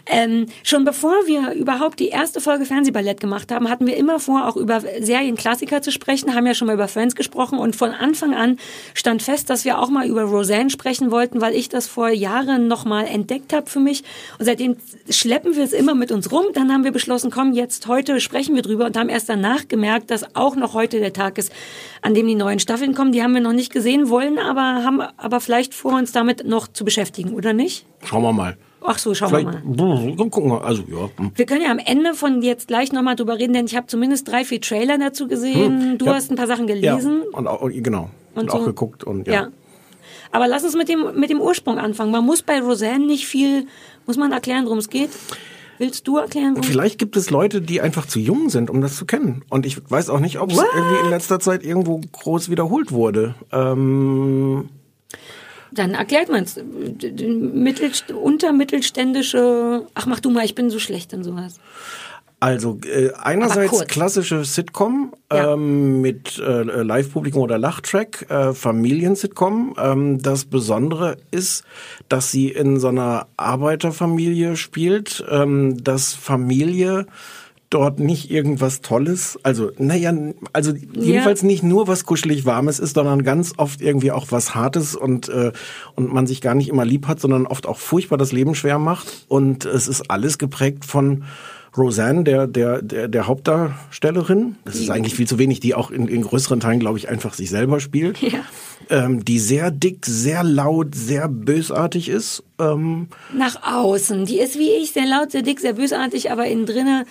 ähm, 0.06 0.46
schon 0.62 0.86
bevor 0.86 1.26
wir 1.26 1.54
überhaupt 1.54 2.00
die 2.00 2.10
erste 2.10 2.40
Folge 2.40 2.66
Fernsehballett 2.66 3.20
gemacht 3.20 3.52
haben, 3.52 3.68
hatten 3.68 3.88
wir 3.88 3.98
immer 3.98 4.20
vor, 4.20 4.48
auch 4.48 4.56
über 4.56 4.82
Serienklassiker 4.82 5.82
zu 5.82 5.92
sprechen, 5.92 6.36
haben 6.36 6.46
ja 6.46 6.54
schon 6.54 6.68
mal 6.68 6.76
über 6.76 6.88
Friends 6.88 7.16
gesprochen 7.16 7.58
und 7.58 7.76
von 7.76 7.90
Anfang 7.90 8.36
an 8.36 8.58
stand 8.94 9.24
fest, 9.24 9.50
dass 9.50 9.66
wir 9.66 9.80
auch 9.80 9.90
mal 9.90 10.08
über 10.08 10.22
Roseanne 10.22 10.70
sprechen 10.70 11.10
wollten, 11.10 11.42
weil 11.42 11.56
ich 11.56 11.70
das 11.70 11.88
vor 11.88 12.10
Jahren 12.10 12.68
nochmal 12.68 13.08
entdeckt 13.08 13.54
habe 13.54 13.68
für 13.68 13.80
mich 13.80 14.04
und 14.38 14.46
seitdem 14.46 14.78
schleppen 15.10 15.56
wir 15.56 15.64
es 15.64 15.74
immer 15.74 15.96
mit 15.96 16.12
uns 16.12 16.32
rum. 16.32 16.46
Dann 16.54 16.72
haben 16.72 16.84
wir 16.84 16.92
beschlossen, 16.92 17.32
komm, 17.32 17.54
jetzt 17.54 17.88
heute 17.88 18.20
sprechen 18.20 18.54
wir 18.54 18.62
drüber 18.62 18.86
und 18.86 18.96
haben 18.96 19.10
erst 19.10 19.30
danach 19.30 19.68
gemerkt, 19.68 20.12
dass 20.12 20.36
auch 20.36 20.56
noch 20.56 20.76
heute 20.76 21.00
der 21.00 21.14
Tag 21.14 21.40
ist, 21.40 21.52
an 22.04 22.14
dem 22.14 22.28
die 22.28 22.36
neuen 22.36 22.60
Staffeln 22.60 22.94
kommen. 22.94 23.14
Die 23.14 23.24
haben 23.24 23.34
wir 23.34 23.42
noch 23.42 23.54
nicht 23.54 23.74
gesehen, 23.74 24.10
wollen 24.10 24.38
aber, 24.38 24.84
haben 24.84 25.02
aber 25.18 25.40
vielleicht 25.40 25.74
vor, 25.74 25.94
uns 25.94 26.12
damit 26.12 26.46
noch 26.46 26.68
zu 26.68 26.86
beschäftigen, 26.86 27.34
oder 27.34 27.54
nicht? 27.54 27.88
Schauen 28.04 28.24
wir 28.24 28.34
mal. 28.34 28.58
Ach 28.82 28.98
so, 28.98 29.14
schauen 29.14 29.32
wir 29.32 29.40
Vielleicht 29.40 29.66
mal. 29.66 30.30
gucken 30.30 30.52
wir. 30.52 30.64
Also 30.64 30.84
ja. 30.88 31.10
hm. 31.18 31.32
Wir 31.36 31.46
können 31.46 31.62
ja 31.62 31.70
am 31.72 31.80
Ende 31.80 32.14
von 32.14 32.42
jetzt 32.42 32.68
gleich 32.68 32.92
nochmal 32.94 33.16
drüber 33.16 33.38
reden, 33.38 33.54
denn 33.54 33.66
ich 33.66 33.76
habe 33.76 33.88
zumindest 33.88 34.28
drei, 34.28 34.46
vier 34.46 34.62
Trailer 34.62 34.98
dazu 34.98 35.28
gesehen. 35.28 35.82
Hm, 35.82 35.98
Du 35.98 36.06
ja. 36.06 36.14
hast 36.16 36.32
ein 36.32 36.36
paar 36.36 36.48
Sachen 36.48 36.66
gelesen. 36.68 37.24
Ja, 37.32 37.38
und 37.38 37.48
auch, 37.48 37.68
genau. 37.72 38.10
Und, 38.36 38.44
Und 38.44 38.52
auch 38.52 38.60
so. 38.60 38.66
geguckt 38.66 39.04
und 39.04 39.28
ja. 39.28 39.34
Ja. 39.34 39.48
Aber 40.32 40.48
lass 40.48 40.64
uns 40.64 40.76
mit 40.76 40.88
dem, 40.88 41.20
mit 41.20 41.30
dem 41.30 41.42
Ursprung 41.42 41.78
anfangen. 41.80 42.12
Man 42.12 42.26
muss 42.26 42.42
bei 42.44 42.62
Roseanne 42.62 43.06
nicht 43.06 43.26
viel, 43.26 43.66
muss 44.06 44.18
man 44.18 44.32
erklären, 44.32 44.66
worum 44.66 44.78
es 44.78 44.90
geht. 44.90 45.10
Willst 45.80 46.08
du 46.08 46.18
erklären, 46.18 46.52
worum 46.56 46.64
Vielleicht 46.64 47.00
gibt 47.00 47.16
es 47.18 47.30
Leute, 47.30 47.62
die 47.62 47.82
einfach 47.82 48.06
zu 48.06 48.20
jung 48.20 48.50
sind, 48.50 48.70
um 48.70 48.82
das 48.82 48.96
zu 48.98 49.06
kennen. 49.06 49.44
Und 49.50 49.66
ich 49.66 49.78
weiß 49.90 50.10
auch 50.10 50.20
nicht, 50.20 50.40
ob 50.40 50.52
es 50.52 50.58
irgendwie 50.58 51.06
in 51.06 51.10
letzter 51.10 51.40
Zeit 51.40 51.64
irgendwo 51.64 52.00
groß 52.12 52.50
wiederholt 52.50 52.92
wurde. 52.92 53.34
Ähm, 53.52 54.70
Dann 55.72 55.94
erklärt 55.94 56.30
man 56.30 56.44
es. 56.44 56.60
Mittelst 56.64 58.12
untermittelständische, 58.12 59.86
ach 59.94 60.06
mach 60.06 60.20
du 60.20 60.30
mal, 60.30 60.46
ich 60.46 60.56
bin 60.56 60.70
so 60.70 60.80
schlecht 60.80 61.14
in 61.14 61.24
sowas. 61.24 61.60
Also 62.42 62.80
äh, 62.86 63.10
einerseits 63.22 63.86
klassische 63.88 64.46
Sitcom 64.46 65.14
Ja. 65.32 65.54
ähm, 65.54 66.00
mit 66.00 66.40
äh, 66.40 66.62
Live-Publikum 66.84 67.42
oder 67.42 67.58
Lachtrack, 67.58 68.28
äh, 68.30 68.54
Familien-Sitcom. 68.54 69.76
Ähm, 69.78 70.22
das 70.22 70.46
Besondere 70.46 71.18
ist, 71.32 71.66
dass 72.08 72.32
sie 72.32 72.48
in 72.50 72.80
so 72.80 72.88
einer 72.88 73.28
Arbeiterfamilie 73.36 74.56
spielt, 74.56 75.24
ähm, 75.30 75.84
dass 75.84 76.14
Familie 76.14 77.08
dort 77.70 78.00
nicht 78.00 78.32
irgendwas 78.32 78.82
Tolles. 78.82 79.38
Also, 79.44 79.72
naja, 79.78 80.14
also 80.54 80.74
jedenfalls 80.74 81.44
nicht 81.44 81.64
nur 81.64 81.88
was 81.88 82.04
kuschelig 82.04 82.46
Warmes 82.46 82.80
ist, 82.80 82.96
sondern 82.96 83.24
ganz 83.24 83.54
oft 83.58 83.82
irgendwie 83.82 84.12
auch 84.12 84.28
was 84.30 84.56
Hartes 84.56 84.96
und, 84.96 85.30
äh, 85.30 85.52
und 85.96 86.12
man 86.12 86.26
sich 86.26 86.42
gar 86.42 86.56
nicht 86.56 86.70
immer 86.70 86.86
lieb 86.86 87.08
hat, 87.08 87.20
sondern 87.20 87.46
oft 87.46 87.68
auch 87.68 87.78
furchtbar 87.78 88.18
das 88.18 88.32
Leben 88.32 88.56
schwer 88.56 88.80
macht. 88.80 89.26
Und 89.28 89.66
es 89.66 89.88
ist 89.88 90.10
alles 90.10 90.38
geprägt 90.38 90.86
von 90.86 91.24
Roseanne, 91.78 92.24
der, 92.24 92.48
der, 92.48 92.82
der, 92.82 93.08
der 93.08 93.28
Hauptdarstellerin. 93.28 94.56
Das 94.66 94.76
ist 94.76 94.90
eigentlich 94.90 95.14
viel 95.14 95.28
zu 95.28 95.38
wenig, 95.38 95.60
die 95.60 95.76
auch 95.76 95.92
in, 95.92 96.08
in 96.08 96.24
größeren 96.24 96.60
Teilen, 96.60 96.80
glaube 96.80 96.98
ich, 96.98 97.10
einfach 97.10 97.34
sich 97.34 97.50
selber 97.50 97.80
spielt. 97.80 98.20
Ja. 98.22 98.40
Ähm, 98.90 99.24
die 99.24 99.38
sehr 99.38 99.70
dick, 99.70 100.06
sehr 100.08 100.44
laut, 100.44 100.96
sehr 100.96 101.28
bösartig 101.28 102.10
ist. 102.10 102.44
Ähm, 102.60 103.08
Nach 103.36 103.62
außen. 103.62 104.26
Die 104.26 104.40
ist 104.40 104.58
wie 104.58 104.72
ich, 104.82 104.94
sehr 104.94 105.06
laut, 105.06 105.32
sehr 105.32 105.44
dick, 105.44 105.60
sehr 105.60 105.74
bösartig, 105.74 106.32
aber 106.32 106.48
innen 106.48 106.66
drinnen 106.66 107.06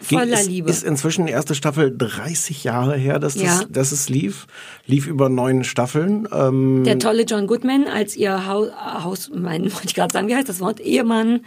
voller 0.00 0.40
ist, 0.40 0.48
Liebe. 0.48 0.70
Ist 0.70 0.82
inzwischen 0.84 1.26
die 1.26 1.32
erste 1.32 1.54
Staffel 1.54 1.94
30 1.96 2.64
Jahre 2.64 2.96
her, 2.96 3.18
dass, 3.18 3.34
Ja. 3.34 3.42
das, 3.60 3.66
dass 3.70 3.92
es 3.92 4.08
lief. 4.08 4.46
Lief 4.86 5.06
über 5.06 5.28
neun 5.28 5.64
Staffeln. 5.64 6.26
Ähm, 6.32 6.84
Der 6.84 6.98
tolle 6.98 7.22
John 7.24 7.46
Goodman 7.46 7.86
als 7.86 8.16
ihr 8.16 8.46
Haus, 8.46 8.68
Haus 9.04 9.30
mein, 9.34 9.62
wollte 9.72 9.86
ich 9.86 9.94
gerade 9.94 10.12
sagen, 10.12 10.28
wie 10.28 10.34
heißt 10.34 10.48
das 10.48 10.60
Wort? 10.60 10.80
Ehemann 10.80 11.40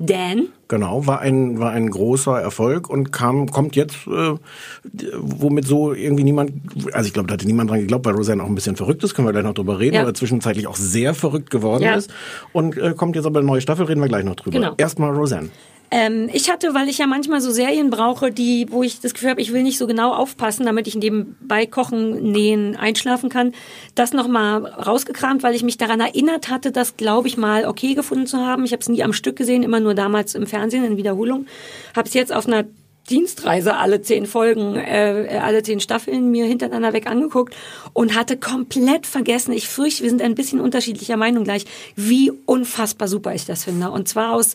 Dan. 0.00 0.46
Genau, 0.68 1.08
war 1.08 1.20
ein, 1.20 1.58
war 1.58 1.72
ein 1.72 1.90
großer 1.90 2.40
Erfolg 2.40 2.88
und 2.88 3.10
kam, 3.10 3.50
kommt 3.50 3.74
jetzt, 3.74 3.96
äh, 4.06 4.34
womit 5.18 5.66
so 5.66 5.92
irgendwie 5.92 6.22
niemand, 6.22 6.52
also 6.92 7.08
ich 7.08 7.12
glaube, 7.12 7.26
da 7.26 7.32
hatte 7.34 7.46
niemand 7.46 7.70
dran 7.70 7.80
geglaubt, 7.80 8.06
weil 8.06 8.14
Roseanne 8.14 8.42
auch 8.44 8.46
ein 8.46 8.54
bisschen 8.54 8.76
verrückt 8.76 9.02
ist, 9.02 9.14
können 9.14 9.26
wir 9.26 9.32
gleich 9.32 9.42
noch 9.44 9.54
drüber 9.54 9.80
reden, 9.80 9.96
Ja. 9.96 10.02
aber 10.02 10.14
zwischenzeitlich 10.14 10.68
auch 10.68 10.76
sehr 10.76 11.14
verrückt 11.14 11.50
geworden 11.50 11.82
Ja. 11.82 11.94
ist. 11.96 12.10
Und 12.52 12.76
äh, 12.76 12.94
kommt 12.96 13.16
jetzt 13.16 13.24
aber 13.26 13.40
eine 13.40 13.48
neue 13.48 13.60
Staffel, 13.60 13.86
reden 13.86 14.00
wir 14.00 14.08
gleich 14.08 14.24
noch 14.24 14.36
drüber. 14.36 14.58
Genau. 14.60 14.74
Erstmal 14.76 15.10
Roseanne. 15.10 15.48
Ähm, 15.90 16.28
ich 16.32 16.50
hatte, 16.50 16.74
weil 16.74 16.88
ich 16.88 16.98
ja 16.98 17.06
manchmal 17.06 17.40
so 17.40 17.50
Serien 17.50 17.90
brauche, 17.90 18.30
die, 18.30 18.66
wo 18.70 18.82
ich 18.82 19.00
das 19.00 19.14
Gefühl 19.14 19.30
habe, 19.30 19.40
ich 19.40 19.52
will 19.52 19.62
nicht 19.62 19.78
so 19.78 19.86
genau 19.86 20.12
aufpassen, 20.12 20.66
damit 20.66 20.86
ich 20.86 20.96
nebenbei 20.96 21.66
kochen, 21.66 22.30
nähen, 22.30 22.76
einschlafen 22.76 23.30
kann, 23.30 23.52
das 23.94 24.12
nochmal 24.12 24.66
rausgekramt, 24.66 25.42
weil 25.42 25.54
ich 25.54 25.62
mich 25.62 25.78
daran 25.78 26.00
erinnert 26.00 26.50
hatte, 26.50 26.72
das 26.72 26.96
glaube 26.96 27.28
ich 27.28 27.36
mal 27.36 27.64
okay 27.64 27.94
gefunden 27.94 28.26
zu 28.26 28.38
haben. 28.38 28.64
Ich 28.64 28.72
habe 28.72 28.80
es 28.80 28.88
nie 28.88 29.02
am 29.02 29.12
Stück 29.14 29.36
gesehen, 29.36 29.62
immer 29.62 29.80
nur 29.80 29.94
damals 29.94 30.34
im 30.34 30.46
Fernsehen 30.46 30.84
in 30.84 30.96
Wiederholung. 30.96 31.46
Habe 31.96 32.08
es 32.08 32.14
jetzt 32.14 32.34
auf 32.34 32.46
einer 32.46 32.64
Dienstreise 33.08 33.76
alle 33.76 34.02
zehn 34.02 34.26
Folgen, 34.26 34.76
äh, 34.76 35.40
alle 35.42 35.62
zehn 35.62 35.80
Staffeln 35.80 36.30
mir 36.30 36.44
hintereinander 36.44 36.92
weg 36.92 37.06
angeguckt 37.06 37.54
und 37.94 38.14
hatte 38.14 38.36
komplett 38.36 39.06
vergessen, 39.06 39.52
ich 39.52 39.68
fürchte, 39.68 40.02
wir 40.02 40.10
sind 40.10 40.20
ein 40.20 40.34
bisschen 40.34 40.60
unterschiedlicher 40.60 41.16
Meinung 41.16 41.44
gleich, 41.44 41.64
wie 41.96 42.30
unfassbar 42.44 43.08
super 43.08 43.34
ich 43.34 43.46
das 43.46 43.64
finde. 43.64 43.90
Und 43.90 44.08
zwar 44.08 44.34
aus 44.34 44.54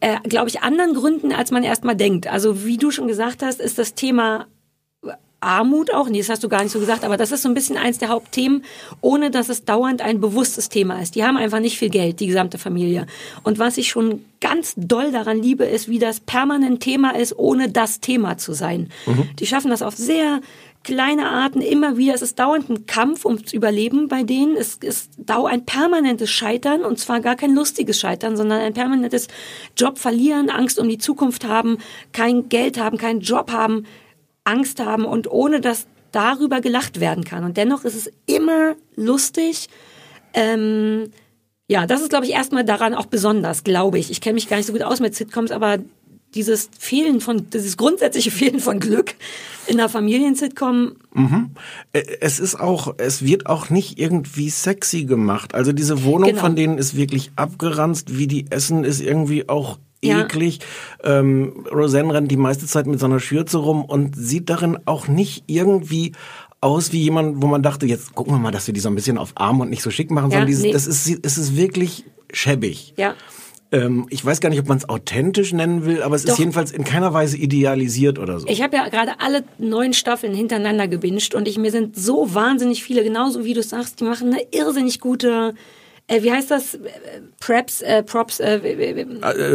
äh, 0.00 0.16
glaube 0.28 0.48
ich, 0.48 0.62
anderen 0.62 0.94
Gründen, 0.94 1.32
als 1.32 1.50
man 1.50 1.62
erstmal 1.62 1.96
denkt. 1.96 2.26
Also 2.26 2.64
wie 2.64 2.76
du 2.76 2.90
schon 2.90 3.08
gesagt 3.08 3.42
hast, 3.42 3.60
ist 3.60 3.78
das 3.78 3.94
Thema 3.94 4.46
Armut 5.40 5.92
auch, 5.94 6.08
nee, 6.08 6.18
das 6.18 6.28
hast 6.28 6.44
du 6.44 6.48
gar 6.48 6.62
nicht 6.62 6.72
so 6.72 6.78
gesagt, 6.78 7.02
aber 7.02 7.16
das 7.16 7.32
ist 7.32 7.42
so 7.42 7.48
ein 7.48 7.54
bisschen 7.54 7.78
eins 7.78 7.96
der 7.98 8.10
Hauptthemen, 8.10 8.62
ohne 9.00 9.30
dass 9.30 9.48
es 9.48 9.64
dauernd 9.64 10.02
ein 10.02 10.20
bewusstes 10.20 10.68
Thema 10.68 11.00
ist. 11.00 11.14
Die 11.14 11.24
haben 11.24 11.38
einfach 11.38 11.60
nicht 11.60 11.78
viel 11.78 11.88
Geld, 11.88 12.20
die 12.20 12.26
gesamte 12.26 12.58
Familie. 12.58 13.06
Und 13.42 13.58
was 13.58 13.78
ich 13.78 13.88
schon 13.88 14.22
ganz 14.40 14.74
doll 14.76 15.12
daran 15.12 15.42
liebe, 15.42 15.64
ist, 15.64 15.88
wie 15.88 15.98
das 15.98 16.20
permanent 16.20 16.82
Thema 16.82 17.16
ist, 17.16 17.38
ohne 17.38 17.70
das 17.70 18.00
Thema 18.00 18.36
zu 18.36 18.52
sein. 18.52 18.90
Die 19.38 19.46
schaffen 19.46 19.70
das 19.70 19.82
auf 19.82 19.96
sehr 19.96 20.40
kleine 20.82 21.28
Arten 21.28 21.60
immer 21.60 21.96
wieder. 21.96 22.14
Es 22.14 22.22
ist 22.22 22.38
dauernd 22.38 22.68
ein 22.70 22.86
Kampf 22.86 23.24
ums 23.24 23.52
Überleben 23.52 24.08
bei 24.08 24.22
denen. 24.22 24.56
Es 24.56 24.76
ist 24.76 25.12
dau 25.18 25.46
ein 25.46 25.66
permanentes 25.66 26.30
Scheitern 26.30 26.84
und 26.84 26.98
zwar 26.98 27.20
gar 27.20 27.36
kein 27.36 27.54
lustiges 27.54 28.00
Scheitern, 28.00 28.36
sondern 28.36 28.60
ein 28.60 28.74
permanentes 28.74 29.28
Job 29.76 29.98
verlieren, 29.98 30.50
Angst 30.50 30.78
um 30.78 30.88
die 30.88 30.98
Zukunft 30.98 31.46
haben, 31.46 31.78
kein 32.12 32.48
Geld 32.48 32.78
haben, 32.78 32.96
keinen 32.96 33.20
Job 33.20 33.52
haben, 33.52 33.84
Angst 34.44 34.80
haben 34.80 35.04
und 35.04 35.30
ohne 35.30 35.60
dass 35.60 35.86
darüber 36.12 36.60
gelacht 36.60 36.98
werden 36.98 37.24
kann. 37.24 37.44
Und 37.44 37.56
dennoch 37.56 37.84
ist 37.84 37.94
es 37.94 38.10
immer 38.26 38.74
lustig. 38.96 39.68
Ähm, 40.34 41.12
ja, 41.68 41.86
das 41.86 42.00
ist, 42.00 42.10
glaube 42.10 42.24
ich, 42.24 42.32
erstmal 42.32 42.64
daran 42.64 42.94
auch 42.94 43.06
besonders, 43.06 43.62
glaube 43.62 43.98
ich. 43.98 44.10
Ich 44.10 44.20
kenne 44.20 44.34
mich 44.34 44.48
gar 44.48 44.56
nicht 44.56 44.66
so 44.66 44.72
gut 44.72 44.82
aus 44.82 44.98
mit 44.98 45.14
Sitcoms, 45.14 45.52
aber 45.52 45.78
dieses 46.34 46.70
Fehlen 46.78 47.20
von, 47.20 47.50
dieses 47.50 47.76
grundsätzliche 47.76 48.30
Fehlen 48.30 48.60
von 48.60 48.78
Glück 48.80 49.14
in 49.66 49.78
einer 49.80 49.88
Familiensitcom, 49.88 50.92
Mhm. 51.12 51.50
Es 51.92 52.38
ist 52.38 52.54
auch, 52.60 52.94
es 52.98 53.24
wird 53.24 53.46
auch 53.46 53.68
nicht 53.68 53.98
irgendwie 53.98 54.48
sexy 54.50 55.04
gemacht. 55.04 55.54
Also 55.54 55.72
diese 55.72 56.04
Wohnung 56.04 56.28
Genau. 56.30 56.40
von 56.42 56.54
denen 56.56 56.78
ist 56.78 56.96
wirklich 56.96 57.32
abgeranzt, 57.36 58.16
wie 58.16 58.28
die 58.28 58.46
essen, 58.50 58.84
ist 58.84 59.00
irgendwie 59.00 59.48
auch 59.48 59.78
Ja. 60.02 60.20
eklig. 60.22 60.60
Ähm, 61.02 61.66
Roseanne 61.72 62.14
rennt 62.14 62.30
die 62.30 62.36
meiste 62.36 62.66
Zeit 62.66 62.86
mit 62.86 63.00
so 63.00 63.06
einer 63.06 63.18
Schürze 63.20 63.58
rum 63.58 63.84
und 63.84 64.14
sieht 64.16 64.48
darin 64.50 64.78
auch 64.86 65.08
nicht 65.08 65.44
irgendwie 65.48 66.12
aus 66.60 66.92
wie 66.92 67.02
jemand, 67.02 67.42
wo 67.42 67.46
man 67.48 67.62
dachte, 67.62 67.86
jetzt 67.86 68.14
gucken 68.14 68.34
wir 68.34 68.38
mal, 68.38 68.50
dass 68.52 68.66
wir 68.66 68.74
die 68.74 68.80
so 68.80 68.88
ein 68.88 68.94
bisschen 68.94 69.18
auf 69.18 69.32
arm 69.34 69.60
und 69.60 69.70
nicht 69.70 69.82
so 69.82 69.90
schick 69.90 70.10
machen, 70.10 70.26
Ja, 70.30 70.36
sondern 70.38 70.46
dieses, 70.48 70.62
nee. 70.62 70.72
das 70.72 70.86
ist, 70.86 71.08
es 71.24 71.38
ist 71.38 71.56
wirklich 71.56 72.04
schäbig. 72.32 72.94
ja. 72.96 73.14
Ähm, 73.72 74.06
ich 74.10 74.24
weiß 74.24 74.40
gar 74.40 74.48
nicht, 74.48 74.58
ob 74.58 74.68
man 74.68 74.78
es 74.78 74.88
authentisch 74.88 75.52
nennen 75.52 75.84
will, 75.84 76.02
aber 76.02 76.16
es 76.16 76.24
Doch. 76.24 76.32
ist 76.32 76.38
jedenfalls 76.38 76.72
in 76.72 76.82
keiner 76.82 77.14
Weise 77.14 77.36
idealisiert 77.36 78.18
oder 78.18 78.40
so. 78.40 78.48
Ich 78.48 78.62
habe 78.62 78.76
ja 78.76 78.88
gerade 78.88 79.20
alle 79.20 79.44
neun 79.58 79.92
Staffeln 79.92 80.34
hintereinander 80.34 80.88
gebinged 80.88 81.34
und 81.34 81.46
ich, 81.46 81.56
mir 81.56 81.70
sind 81.70 81.96
so 81.96 82.34
wahnsinnig 82.34 82.82
viele, 82.82 83.04
genauso 83.04 83.44
wie 83.44 83.54
du 83.54 83.62
sagst, 83.62 84.00
die 84.00 84.04
machen 84.04 84.32
eine 84.32 84.42
irrsinnig 84.50 84.98
gute, 84.98 85.54
äh, 86.10 86.22
wie 86.22 86.32
heißt 86.32 86.50
das, 86.50 86.74
Äh, 86.74 86.78
Preps, 87.40 87.80
äh, 87.80 88.02
Props, 88.02 88.40
äh, 88.40 88.56
äh, 88.56 89.00
Äh, 89.00 89.04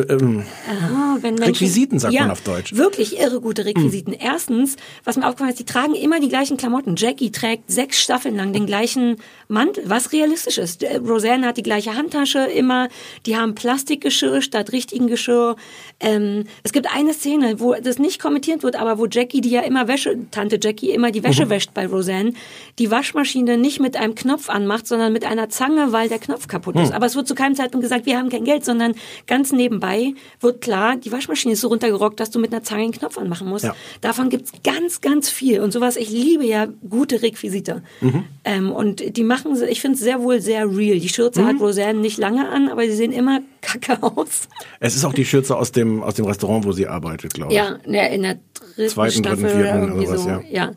ähm, 0.09 0.43
Ah, 0.67 1.17
wenn 1.21 1.35
Menschen, 1.35 1.53
Requisiten 1.53 1.99
sagt 1.99 2.13
ja, 2.13 2.21
man 2.21 2.31
auf 2.31 2.41
Deutsch. 2.41 2.73
Wirklich 2.75 3.19
irre 3.19 3.39
gute 3.41 3.65
Requisiten. 3.65 4.13
Erstens, 4.13 4.75
was 5.03 5.17
mir 5.17 5.25
aufgefallen 5.27 5.51
ist, 5.51 5.59
die 5.59 5.65
tragen 5.65 5.93
immer 5.93 6.19
die 6.19 6.29
gleichen 6.29 6.57
Klamotten. 6.57 6.95
Jackie 6.97 7.31
trägt 7.31 7.69
sechs 7.71 8.01
Staffeln 8.01 8.35
lang 8.35 8.53
den 8.53 8.65
gleichen 8.65 9.17
Mantel, 9.47 9.83
was 9.87 10.11
realistisch 10.13 10.57
ist. 10.57 10.81
Äh, 10.83 10.97
Roseanne 10.97 11.45
hat 11.47 11.57
die 11.57 11.63
gleiche 11.63 11.95
Handtasche 11.95 12.39
immer. 12.45 12.87
Die 13.25 13.35
haben 13.37 13.53
Plastikgeschirr 13.55 14.41
statt 14.41 14.71
richtigen 14.71 15.07
Geschirr. 15.07 15.55
Ähm, 15.99 16.45
es 16.63 16.71
gibt 16.73 16.87
eine 16.95 17.13
Szene, 17.13 17.59
wo 17.59 17.73
das 17.75 17.99
nicht 17.99 18.19
kommentiert 18.21 18.63
wird, 18.63 18.75
aber 18.77 18.97
wo 18.97 19.05
Jackie, 19.05 19.41
die 19.41 19.49
ja 19.49 19.61
immer 19.61 19.87
Wäsche, 19.87 20.17
Tante 20.31 20.59
Jackie 20.61 20.89
immer 20.91 21.11
die 21.11 21.23
Wäsche 21.23 21.45
Mhm. 21.45 21.49
wäscht 21.51 21.73
bei 21.73 21.85
Roseanne, 21.85 22.33
die 22.79 22.89
Waschmaschine 22.89 23.57
nicht 23.57 23.79
mit 23.79 23.95
einem 23.97 24.15
Knopf 24.15 24.49
anmacht, 24.49 24.87
sondern 24.87 25.13
mit 25.13 25.25
einer 25.25 25.49
Zange, 25.49 25.91
weil 25.91 26.09
der 26.09 26.19
Knopf 26.19 26.44
kaputt 26.47 26.75
ist. 26.75 26.89
Mhm. 26.89 26.95
Aber 26.95 27.05
es 27.05 27.15
wird 27.15 27.27
zu 27.27 27.35
keinem 27.35 27.55
Zeitpunkt 27.55 27.83
gesagt, 27.83 28.05
wir 28.05 28.17
haben 28.17 28.29
kein 28.29 28.43
Geld, 28.43 28.65
sondern 28.65 28.93
ganz 29.27 29.51
nebenbei 29.51 30.13
wird 30.41 30.61
klar, 30.61 30.95
die 30.97 31.11
Waschmaschine 31.11 31.53
ist 31.53 31.61
so 31.61 31.67
runtergerockt, 31.67 32.19
dass 32.19 32.31
du 32.31 32.39
mit 32.39 32.51
einer 32.53 32.63
Zange 32.63 32.83
einen 32.83 32.91
Knopf 32.91 33.17
anmachen 33.17 33.47
musst. 33.47 33.65
Ja. 33.65 33.75
Davon 34.01 34.29
gibt's 34.29 34.51
ganz, 34.63 35.01
ganz 35.01 35.29
viel. 35.29 35.61
Und 35.61 35.71
sowas, 35.71 35.95
ich 35.95 36.09
liebe 36.09 36.45
ja 36.45 36.67
gute 36.89 37.21
Requisite. 37.21 37.83
Mhm. 38.01 38.23
Ähm, 38.43 38.71
und 38.71 39.17
die 39.17 39.23
machen, 39.23 39.55
ich 39.69 39.81
finde 39.81 39.95
es 39.95 40.01
sehr 40.01 40.21
wohl 40.21 40.41
sehr 40.41 40.65
real. 40.69 40.99
Die 40.99 41.09
Schürze 41.09 41.41
Mhm. 41.41 41.47
hat 41.47 41.59
Roseanne 41.59 41.99
nicht 41.99 42.17
lange 42.17 42.47
an, 42.49 42.69
aber 42.69 42.83
sie 42.83 42.95
sehen 42.95 43.11
immer 43.11 43.41
kacke 43.61 44.01
aus. 44.03 44.47
Es 44.79 44.95
ist 44.95 45.05
auch 45.05 45.13
die 45.13 45.25
Schürze 45.25 45.55
aus 45.55 45.71
dem, 45.71 46.03
aus 46.03 46.13
dem 46.15 46.25
Restaurant, 46.25 46.65
wo 46.65 46.71
sie 46.71 46.87
arbeitet, 46.87 47.33
glaube 47.33 47.51
ich. 47.51 47.57
Ja, 47.57 47.75
in 47.83 47.93
der, 47.93 48.37
dritten 48.75 48.89
Zweiten, 48.89 49.23
dritten, 49.23 49.39
Staffel 49.39 49.49
vierten 49.49 49.77
oder 49.77 49.87
irgendwie 49.87 50.05
sowas, 50.05 50.23
so. 50.23 50.29
ja. 50.29 50.41
ja. 50.51 50.71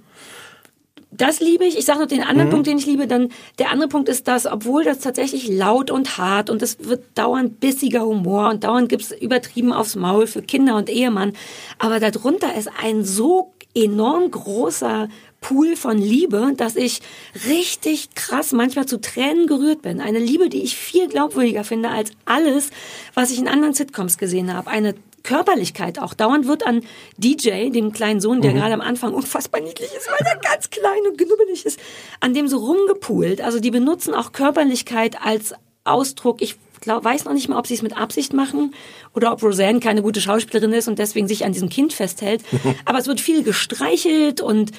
Das 1.10 1.40
liebe 1.40 1.64
ich. 1.64 1.78
Ich 1.78 1.86
sage 1.86 2.00
noch 2.00 2.06
den 2.06 2.22
anderen 2.22 2.48
Mhm. 2.48 2.52
Punkt, 2.52 2.66
den 2.66 2.78
ich 2.78 2.86
liebe. 2.86 3.06
Dann 3.06 3.30
der 3.58 3.70
andere 3.70 3.88
Punkt 3.88 4.08
ist, 4.08 4.28
dass 4.28 4.46
obwohl 4.46 4.84
das 4.84 4.98
tatsächlich 4.98 5.48
laut 5.48 5.90
und 5.90 6.18
hart 6.18 6.50
und 6.50 6.62
es 6.62 6.78
wird 6.80 7.04
dauernd 7.14 7.60
bissiger 7.60 8.04
Humor 8.04 8.50
und 8.50 8.64
dauernd 8.64 8.88
gibt's 8.88 9.12
übertrieben 9.12 9.72
aufs 9.72 9.96
Maul 9.96 10.26
für 10.26 10.42
Kinder 10.42 10.76
und 10.76 10.90
Ehemann, 10.90 11.32
aber 11.78 11.98
darunter 11.98 12.54
ist 12.54 12.70
ein 12.82 13.04
so 13.04 13.52
enorm 13.74 14.30
großer 14.30 15.08
Pool 15.40 15.76
von 15.76 15.98
Liebe, 15.98 16.52
dass 16.56 16.74
ich 16.76 17.00
richtig 17.48 18.14
krass 18.14 18.52
manchmal 18.52 18.86
zu 18.86 19.00
Tränen 19.00 19.46
gerührt 19.46 19.82
bin. 19.82 20.00
Eine 20.00 20.18
Liebe, 20.18 20.48
die 20.48 20.62
ich 20.62 20.76
viel 20.76 21.08
glaubwürdiger 21.08 21.64
finde 21.64 21.90
als 21.90 22.10
alles, 22.24 22.70
was 23.14 23.30
ich 23.30 23.38
in 23.38 23.48
anderen 23.48 23.72
Sitcoms 23.74 24.18
gesehen 24.18 24.52
habe. 24.52 24.68
Eine 24.68 24.94
Körperlichkeit 25.28 25.98
auch. 25.98 26.14
Dauernd 26.14 26.46
wird 26.48 26.66
an 26.66 26.80
DJ, 27.18 27.68
dem 27.70 27.92
kleinen 27.92 28.20
Sohn, 28.20 28.40
der 28.40 28.52
Mhm. 28.52 28.56
gerade 28.56 28.74
am 28.74 28.80
Anfang 28.80 29.12
unfassbar 29.12 29.60
niedlich 29.60 29.90
ist, 29.94 30.08
weil 30.08 30.26
er 30.26 30.38
ganz 30.38 30.70
klein 30.70 31.00
und 31.06 31.18
knubbelig 31.18 31.66
ist, 31.66 31.78
an 32.20 32.32
dem 32.32 32.48
so 32.48 32.56
rumgepult. 32.58 33.42
Also 33.42 33.60
die 33.60 33.70
benutzen 33.70 34.14
auch 34.14 34.32
Körperlichkeit 34.32 35.20
als 35.22 35.52
Ausdruck. 35.84 36.40
Ich 36.40 36.56
glaub, 36.80 37.04
weiß 37.04 37.26
noch 37.26 37.34
nicht 37.34 37.48
mal, 37.48 37.58
ob 37.58 37.66
sie 37.66 37.74
es 37.74 37.82
mit 37.82 37.96
Absicht 37.96 38.32
machen 38.32 38.74
oder 39.14 39.32
ob 39.32 39.42
Roseanne 39.42 39.80
keine 39.80 40.00
gute 40.00 40.20
Schauspielerin 40.20 40.72
ist 40.72 40.88
und 40.88 40.98
deswegen 40.98 41.28
sich 41.28 41.44
an 41.44 41.52
diesem 41.52 41.68
Kind 41.68 41.92
festhält. 41.92 42.42
Aber 42.86 42.98
es 42.98 43.06
wird 43.06 43.20
viel 43.20 43.42
gestreichelt 43.42 44.40
und 44.40 44.72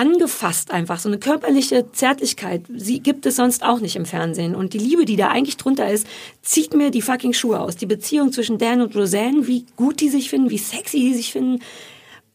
angefasst 0.00 0.70
einfach. 0.70 0.98
So 0.98 1.10
eine 1.10 1.18
körperliche 1.18 1.92
Zärtlichkeit, 1.92 2.62
sie 2.74 3.00
gibt 3.00 3.26
es 3.26 3.36
sonst 3.36 3.62
auch 3.62 3.80
nicht 3.80 3.96
im 3.96 4.06
Fernsehen. 4.06 4.54
Und 4.54 4.72
die 4.72 4.78
Liebe, 4.78 5.04
die 5.04 5.16
da 5.16 5.28
eigentlich 5.28 5.58
drunter 5.58 5.90
ist, 5.90 6.06
zieht 6.40 6.72
mir 6.72 6.90
die 6.90 7.02
fucking 7.02 7.34
Schuhe 7.34 7.60
aus. 7.60 7.76
Die 7.76 7.86
Beziehung 7.86 8.32
zwischen 8.32 8.56
Dan 8.56 8.80
und 8.80 8.96
Roseanne, 8.96 9.46
wie 9.46 9.66
gut 9.76 10.00
die 10.00 10.08
sich 10.08 10.30
finden, 10.30 10.48
wie 10.48 10.56
sexy 10.56 11.00
die 11.00 11.14
sich 11.14 11.32
finden. 11.32 11.62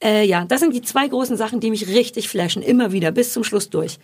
Äh, 0.04 0.26
ja, 0.28 0.46
das 0.46 0.60
sind 0.60 0.76
die 0.76 0.84
zwei 0.84 1.08
großen 1.08 1.38
Sachen, 1.38 1.60
die 1.60 1.72
mich 1.72 1.88
richtig 1.88 2.30
flashen. 2.30 2.62
Immer 2.62 2.92
wieder, 2.92 3.12
bis 3.12 3.34
zum 3.34 3.44
Schluss 3.44 3.72
durch. 3.72 3.98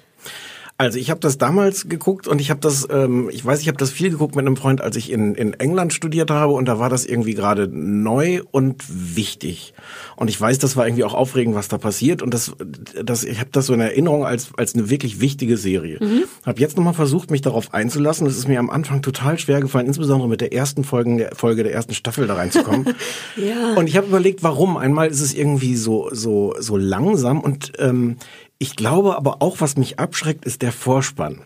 Also 0.82 0.98
ich 0.98 1.12
habe 1.12 1.20
das 1.20 1.38
damals 1.38 1.90
geguckt 1.90 2.28
und 2.28 2.42
ich 2.42 2.50
habe 2.50 2.60
das, 2.60 2.88
ähm, 2.90 3.30
ich 3.32 3.46
weiß, 3.46 3.62
ich 3.62 3.68
habe 3.68 3.78
das 3.78 3.92
viel 3.92 4.10
geguckt 4.10 4.36
mit 4.36 4.48
einem 4.48 4.58
Freund, 4.58 4.82
als 4.82 4.96
ich 4.96 5.12
in, 5.12 5.36
in 5.36 5.54
England 5.54 5.94
studiert 5.94 6.32
habe 6.32 6.54
und 6.54 6.66
da 6.66 6.80
war 6.80 6.90
das 6.90 7.06
irgendwie 7.06 7.36
gerade 7.36 7.68
neu 7.68 8.42
und 8.50 8.84
wichtig. 8.90 9.76
Und 10.16 10.28
ich 10.28 10.42
weiß, 10.42 10.58
das 10.58 10.76
war 10.76 10.88
irgendwie 10.88 11.04
auch 11.04 11.14
aufregend, 11.14 11.54
was 11.54 11.68
da 11.68 11.78
passiert 11.78 12.24
und 12.24 12.34
das, 12.34 12.54
das 13.00 13.24
ich 13.24 13.40
habe 13.40 13.52
das 13.52 13.68
so 13.68 13.76
in 13.76 13.80
Erinnerung 13.80 14.26
als 14.26 14.50
als 14.58 14.74
eine 14.74 14.90
wirklich 14.90 15.22
wichtige 15.22 15.56
Serie. 15.56 16.00
Mhm. 16.02 16.24
Habe 16.48 16.60
jetzt 16.60 16.78
nochmal 16.78 16.96
versucht, 16.96 17.30
mich 17.30 17.42
darauf 17.42 17.76
einzulassen. 17.76 18.26
Das 18.26 18.36
ist 18.36 18.48
mir 18.48 18.58
am 18.58 18.72
Anfang 18.72 19.04
total 19.04 19.38
schwer 19.38 19.62
gefallen, 19.62 19.86
insbesondere 19.86 20.28
mit 20.28 20.42
der 20.42 20.52
ersten 20.52 20.84
Folge 20.84 21.16
der 21.16 21.36
Folge 21.36 21.62
der 21.62 21.76
ersten 21.76 21.94
Staffel 21.94 22.26
da 22.26 22.34
reinzukommen. 22.34 22.88
ja. 23.36 23.76
Und 23.76 23.86
ich 23.86 23.98
habe 23.98 24.08
überlegt, 24.08 24.42
warum. 24.42 24.78
Einmal 24.78 25.10
ist 25.10 25.22
es 25.22 25.36
irgendwie 25.36 25.76
so 25.76 26.10
so 26.12 26.56
so 26.58 26.76
langsam 26.76 27.40
und 27.40 27.74
ähm, 27.78 28.18
ich 28.62 28.76
glaube 28.76 29.16
aber 29.18 29.42
auch, 29.42 29.60
was 29.60 29.76
mich 29.76 29.98
abschreckt, 29.98 30.46
ist 30.46 30.62
der 30.62 30.72
Vorspann. 30.72 31.42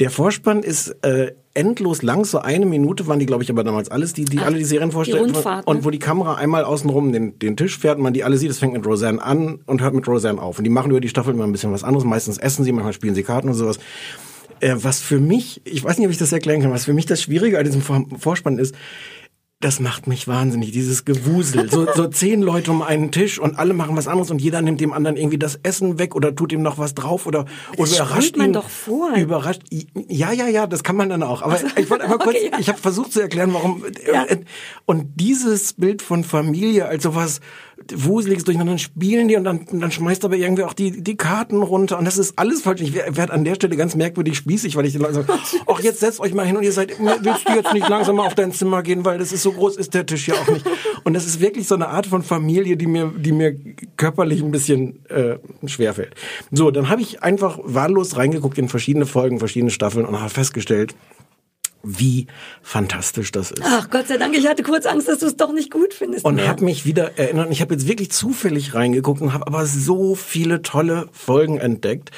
Der 0.00 0.10
Vorspann 0.10 0.62
ist 0.62 0.90
äh, 1.02 1.32
endlos 1.54 2.02
lang, 2.02 2.26
so 2.26 2.40
eine 2.40 2.66
Minute 2.66 3.06
waren 3.06 3.18
die, 3.18 3.24
glaube 3.24 3.42
ich, 3.42 3.48
aber 3.48 3.64
damals 3.64 3.90
alles, 3.90 4.12
die, 4.12 4.26
die 4.26 4.38
Ach, 4.38 4.44
alle 4.44 4.58
die 4.58 4.64
Serien 4.66 4.92
vorstellen. 4.92 5.32
die 5.32 5.38
und 5.64 5.78
ne? 5.78 5.84
wo 5.84 5.88
die 5.88 5.98
Kamera 5.98 6.34
einmal 6.34 6.64
außenrum 6.64 7.10
den, 7.10 7.38
den 7.38 7.56
Tisch 7.56 7.78
fährt 7.78 7.96
und 7.96 8.02
man 8.02 8.12
die 8.12 8.22
alle 8.22 8.36
sieht, 8.36 8.50
es 8.50 8.58
fängt 8.58 8.74
mit 8.74 8.84
Roseanne 8.84 9.22
an 9.22 9.60
und 9.64 9.80
hört 9.80 9.94
mit 9.94 10.06
Roseanne 10.06 10.42
auf. 10.42 10.58
Und 10.58 10.64
die 10.64 10.70
machen 10.70 10.90
über 10.90 11.00
die 11.00 11.08
Staffel 11.08 11.32
immer 11.32 11.44
ein 11.44 11.52
bisschen 11.52 11.72
was 11.72 11.84
anderes. 11.84 12.04
Meistens 12.04 12.36
essen 12.36 12.64
sie, 12.64 12.72
manchmal 12.72 12.92
spielen 12.92 13.14
sie 13.14 13.22
Karten 13.22 13.48
und 13.48 13.54
sowas. 13.54 13.78
Äh, 14.60 14.74
was 14.76 15.00
für 15.00 15.20
mich, 15.20 15.62
ich 15.64 15.82
weiß 15.82 15.96
nicht, 15.96 16.06
ob 16.06 16.12
ich 16.12 16.18
das 16.18 16.32
erklären 16.32 16.60
kann, 16.60 16.70
was 16.70 16.84
für 16.84 16.92
mich 16.92 17.06
das 17.06 17.22
Schwierige 17.22 17.58
an 17.58 17.64
diesem 17.64 17.80
Vor 17.80 18.04
Vorspann 18.18 18.58
ist, 18.58 18.74
das 19.62 19.80
macht 19.80 20.06
mich 20.06 20.28
wahnsinnig, 20.28 20.72
dieses 20.72 21.04
Gewusel. 21.06 21.70
So, 21.70 21.86
so 21.94 22.06
zehn 22.08 22.42
Leute 22.42 22.70
um 22.70 22.82
einen 22.82 23.10
Tisch 23.12 23.38
und 23.38 23.58
alle 23.58 23.72
machen 23.72 23.96
was 23.96 24.08
anderes 24.08 24.30
und 24.30 24.42
jeder 24.42 24.60
nimmt 24.60 24.80
dem 24.80 24.92
anderen 24.92 25.16
irgendwie 25.16 25.38
das 25.38 25.58
Essen 25.62 25.98
weg 25.98 26.14
oder 26.14 26.34
tut 26.34 26.52
ihm 26.52 26.60
noch 26.62 26.76
was 26.76 26.94
drauf 26.94 27.26
oder, 27.26 27.46
oder 27.76 27.88
Das 27.88 27.94
überrascht 27.96 28.36
man 28.36 28.48
ihn. 28.48 28.52
doch 28.52 28.68
vor. 28.68 29.14
Überrascht. 29.16 29.62
Ja, 30.08 30.32
ja, 30.32 30.48
ja, 30.48 30.66
das 30.66 30.82
kann 30.84 30.96
man 30.96 31.08
dann 31.08 31.22
auch. 31.22 31.42
Aber 31.42 31.58
ich 31.76 31.88
wollte 31.88 32.04
einfach 32.04 32.18
kurz, 32.20 32.36
Okay, 32.36 32.50
ja. 32.52 32.58
ich 32.58 32.68
habe 32.68 32.78
versucht 32.78 33.12
zu 33.12 33.20
erklären, 33.20 33.54
warum. 33.54 33.84
äh, 34.04 34.36
Und 34.84 35.12
dieses 35.20 35.72
Bild 35.72 36.02
von 36.02 36.24
Familie 36.24 36.86
als 36.86 37.04
sowas 37.04 37.40
Wuseliges 37.94 38.44
durcheinander, 38.44 38.72
dann 38.72 38.78
spielen 38.78 39.28
die 39.28 39.36
und 39.36 39.44
dann, 39.44 39.66
dann 39.72 39.90
schmeißt 39.90 40.24
aber 40.24 40.36
irgendwie 40.36 40.62
auch 40.64 40.72
die, 40.72 41.02
die 41.02 41.16
Karten 41.16 41.62
runter 41.62 41.98
und 41.98 42.04
das 42.04 42.18
ist 42.18 42.38
alles 42.38 42.62
falsch. 42.62 42.80
Ich 42.80 42.94
werde 42.94 43.32
an 43.32 43.44
der 43.44 43.54
Stelle 43.54 43.76
ganz 43.76 43.94
merkwürdig 43.94 44.36
spießig, 44.36 44.76
weil 44.76 44.86
ich 44.86 44.92
den 44.92 45.02
Leuten 45.02 45.14
sage, 45.14 45.32
ach 45.66 45.80
jetzt 45.80 46.00
setzt 46.00 46.20
euch 46.20 46.34
mal 46.34 46.46
hin 46.46 46.56
und 46.56 46.62
ihr 46.62 46.72
seid, 46.72 46.98
willst 46.98 47.48
du 47.48 47.52
jetzt 47.54 47.72
nicht 47.72 47.88
langsam 47.88 48.16
mal 48.16 48.26
auf 48.26 48.34
dein 48.34 48.52
Zimmer 48.52 48.82
gehen, 48.82 49.04
weil 49.04 49.18
das 49.18 49.32
ist 49.32 49.42
so 49.42 49.52
groß, 49.52 49.76
ist 49.76 49.94
der 49.94 50.06
Tisch 50.06 50.28
ja 50.28 50.34
auch 50.34 50.48
nicht. 50.48 50.66
Und 51.04 51.14
das 51.14 51.26
ist 51.26 51.40
wirklich 51.40 51.66
so 51.66 51.74
eine 51.74 51.88
Art 51.88 52.06
von 52.06 52.22
Familie, 52.22 52.76
die 52.76 52.86
mir, 52.86 53.12
die 53.16 53.32
mir 53.32 53.56
körperlich 53.96 54.42
ein 54.42 54.50
bisschen 54.50 55.04
äh, 55.08 55.38
schwerfällt. 55.66 56.14
So, 56.50 56.70
dann 56.70 56.88
habe 56.88 57.02
ich 57.02 57.22
einfach 57.22 57.58
wahllos 57.62 58.16
reingeguckt 58.16 58.58
in 58.58 58.68
verschiedene 58.68 59.06
Folgen, 59.06 59.38
verschiedene 59.38 59.70
Staffeln 59.70 60.06
und 60.06 60.20
habe 60.20 60.30
festgestellt, 60.30 60.94
wie 61.82 62.26
fantastisch 62.62 63.32
das 63.32 63.50
ist. 63.50 63.62
Ach 63.64 63.90
Gott 63.90 64.08
sei 64.08 64.16
Dank, 64.16 64.36
ich 64.36 64.46
hatte 64.46 64.62
kurz 64.62 64.86
Angst, 64.86 65.08
dass 65.08 65.18
du 65.18 65.26
es 65.26 65.36
doch 65.36 65.52
nicht 65.52 65.70
gut 65.70 65.94
findest. 65.94 66.24
Und 66.24 66.46
habe 66.46 66.64
mich 66.64 66.86
wieder 66.86 67.18
erinnert. 67.18 67.50
Ich 67.50 67.60
habe 67.60 67.74
jetzt 67.74 67.88
wirklich 67.88 68.10
zufällig 68.10 68.74
reingeguckt 68.74 69.20
und 69.20 69.32
habe 69.32 69.46
aber 69.46 69.66
so 69.66 70.14
viele 70.14 70.62
tolle 70.62 71.08
Folgen 71.12 71.58
entdeckt, 71.58 72.10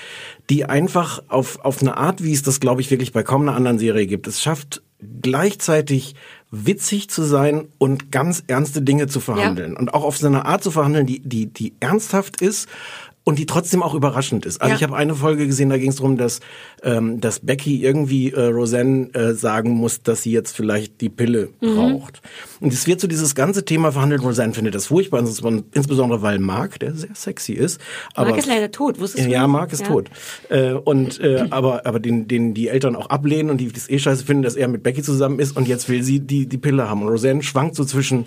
die 0.50 0.64
einfach 0.64 1.22
auf, 1.28 1.64
auf 1.64 1.80
eine 1.80 1.96
Art, 1.96 2.22
wie 2.22 2.32
es 2.32 2.42
das, 2.42 2.60
glaube 2.60 2.80
ich, 2.80 2.90
wirklich 2.90 3.12
bei 3.12 3.22
kaum 3.22 3.42
einer 3.42 3.56
anderen 3.56 3.78
Serie 3.78 4.06
gibt. 4.06 4.26
Es 4.26 4.42
schafft 4.42 4.82
gleichzeitig 5.22 6.14
witzig 6.50 7.10
zu 7.10 7.22
sein 7.24 7.68
und 7.78 8.12
ganz 8.12 8.44
ernste 8.46 8.82
Dinge 8.82 9.06
zu 9.06 9.20
verhandeln. 9.20 9.76
Und 9.76 9.92
auch 9.92 10.04
auf 10.04 10.16
so 10.16 10.26
eine 10.26 10.46
Art 10.46 10.62
zu 10.62 10.70
verhandeln, 10.70 11.06
die, 11.06 11.20
die, 11.20 11.46
die 11.46 11.74
ernsthaft 11.80 12.40
ist 12.40 12.68
und 13.26 13.38
die 13.38 13.46
trotzdem 13.46 13.82
auch 13.82 13.94
überraschend 13.94 14.44
ist. 14.44 14.60
Also 14.60 14.70
Ja. 14.72 14.76
ich 14.76 14.82
habe 14.82 14.94
eine 14.94 15.14
Folge 15.14 15.46
gesehen, 15.46 15.70
da 15.70 15.78
ging 15.78 15.88
es 15.88 15.96
darum, 15.96 16.18
dass, 16.18 16.40
ähm, 16.82 17.20
dass 17.22 17.40
Becky 17.40 17.82
irgendwie 17.82 18.32
äh, 18.32 18.40
Roseanne 18.48 19.08
äh, 19.14 19.32
sagen 19.32 19.70
muss, 19.70 20.02
dass 20.02 20.22
sie 20.22 20.30
jetzt 20.30 20.54
vielleicht 20.54 21.00
die 21.00 21.08
Pille 21.08 21.48
Mhm. 21.62 21.74
braucht. 21.74 22.20
Und 22.60 22.72
es 22.72 22.86
wird 22.86 23.00
so 23.00 23.06
dieses 23.06 23.34
ganze 23.34 23.64
Thema 23.64 23.92
verhandelt. 23.92 24.22
Roseanne 24.22 24.52
findet 24.52 24.74
das 24.74 24.86
furchtbar, 24.88 25.20
insbesondere 25.72 26.20
weil 26.20 26.38
Mark, 26.38 26.78
der 26.80 26.94
sehr 26.94 27.14
sexy 27.14 27.54
ist. 27.54 27.80
Aber 28.14 28.28
Mark 28.28 28.38
ist 28.40 28.46
leider 28.46 28.70
tot, 28.70 29.00
wusstest 29.00 29.26
du? 29.26 29.30
ja? 29.30 29.46
Mark 29.46 29.72
ist 29.72 29.86
tot. 29.86 30.10
Äh, 30.50 30.72
und 30.72 31.18
äh, 31.20 31.46
aber 31.48 31.86
aber 31.86 32.00
den 32.00 32.28
den 32.28 32.52
die 32.52 32.68
Eltern 32.68 32.94
auch 32.94 33.06
ablehnen 33.08 33.48
und 33.50 33.58
die 33.58 33.72
das 33.72 33.88
eh 33.88 33.98
scheiße 33.98 34.24
finden, 34.26 34.42
dass 34.42 34.54
er 34.54 34.68
mit 34.68 34.82
Becky 34.82 35.02
zusammen 35.02 35.38
ist 35.38 35.56
und 35.56 35.66
jetzt 35.66 35.88
will 35.88 36.02
sie 36.02 36.20
die 36.20 36.44
die 36.46 36.58
Pille 36.58 36.88
haben. 36.90 37.00
Und 37.02 37.08
Roseanne 37.08 37.42
schwankt 37.42 37.74
so 37.76 37.84
zwischen 37.86 38.26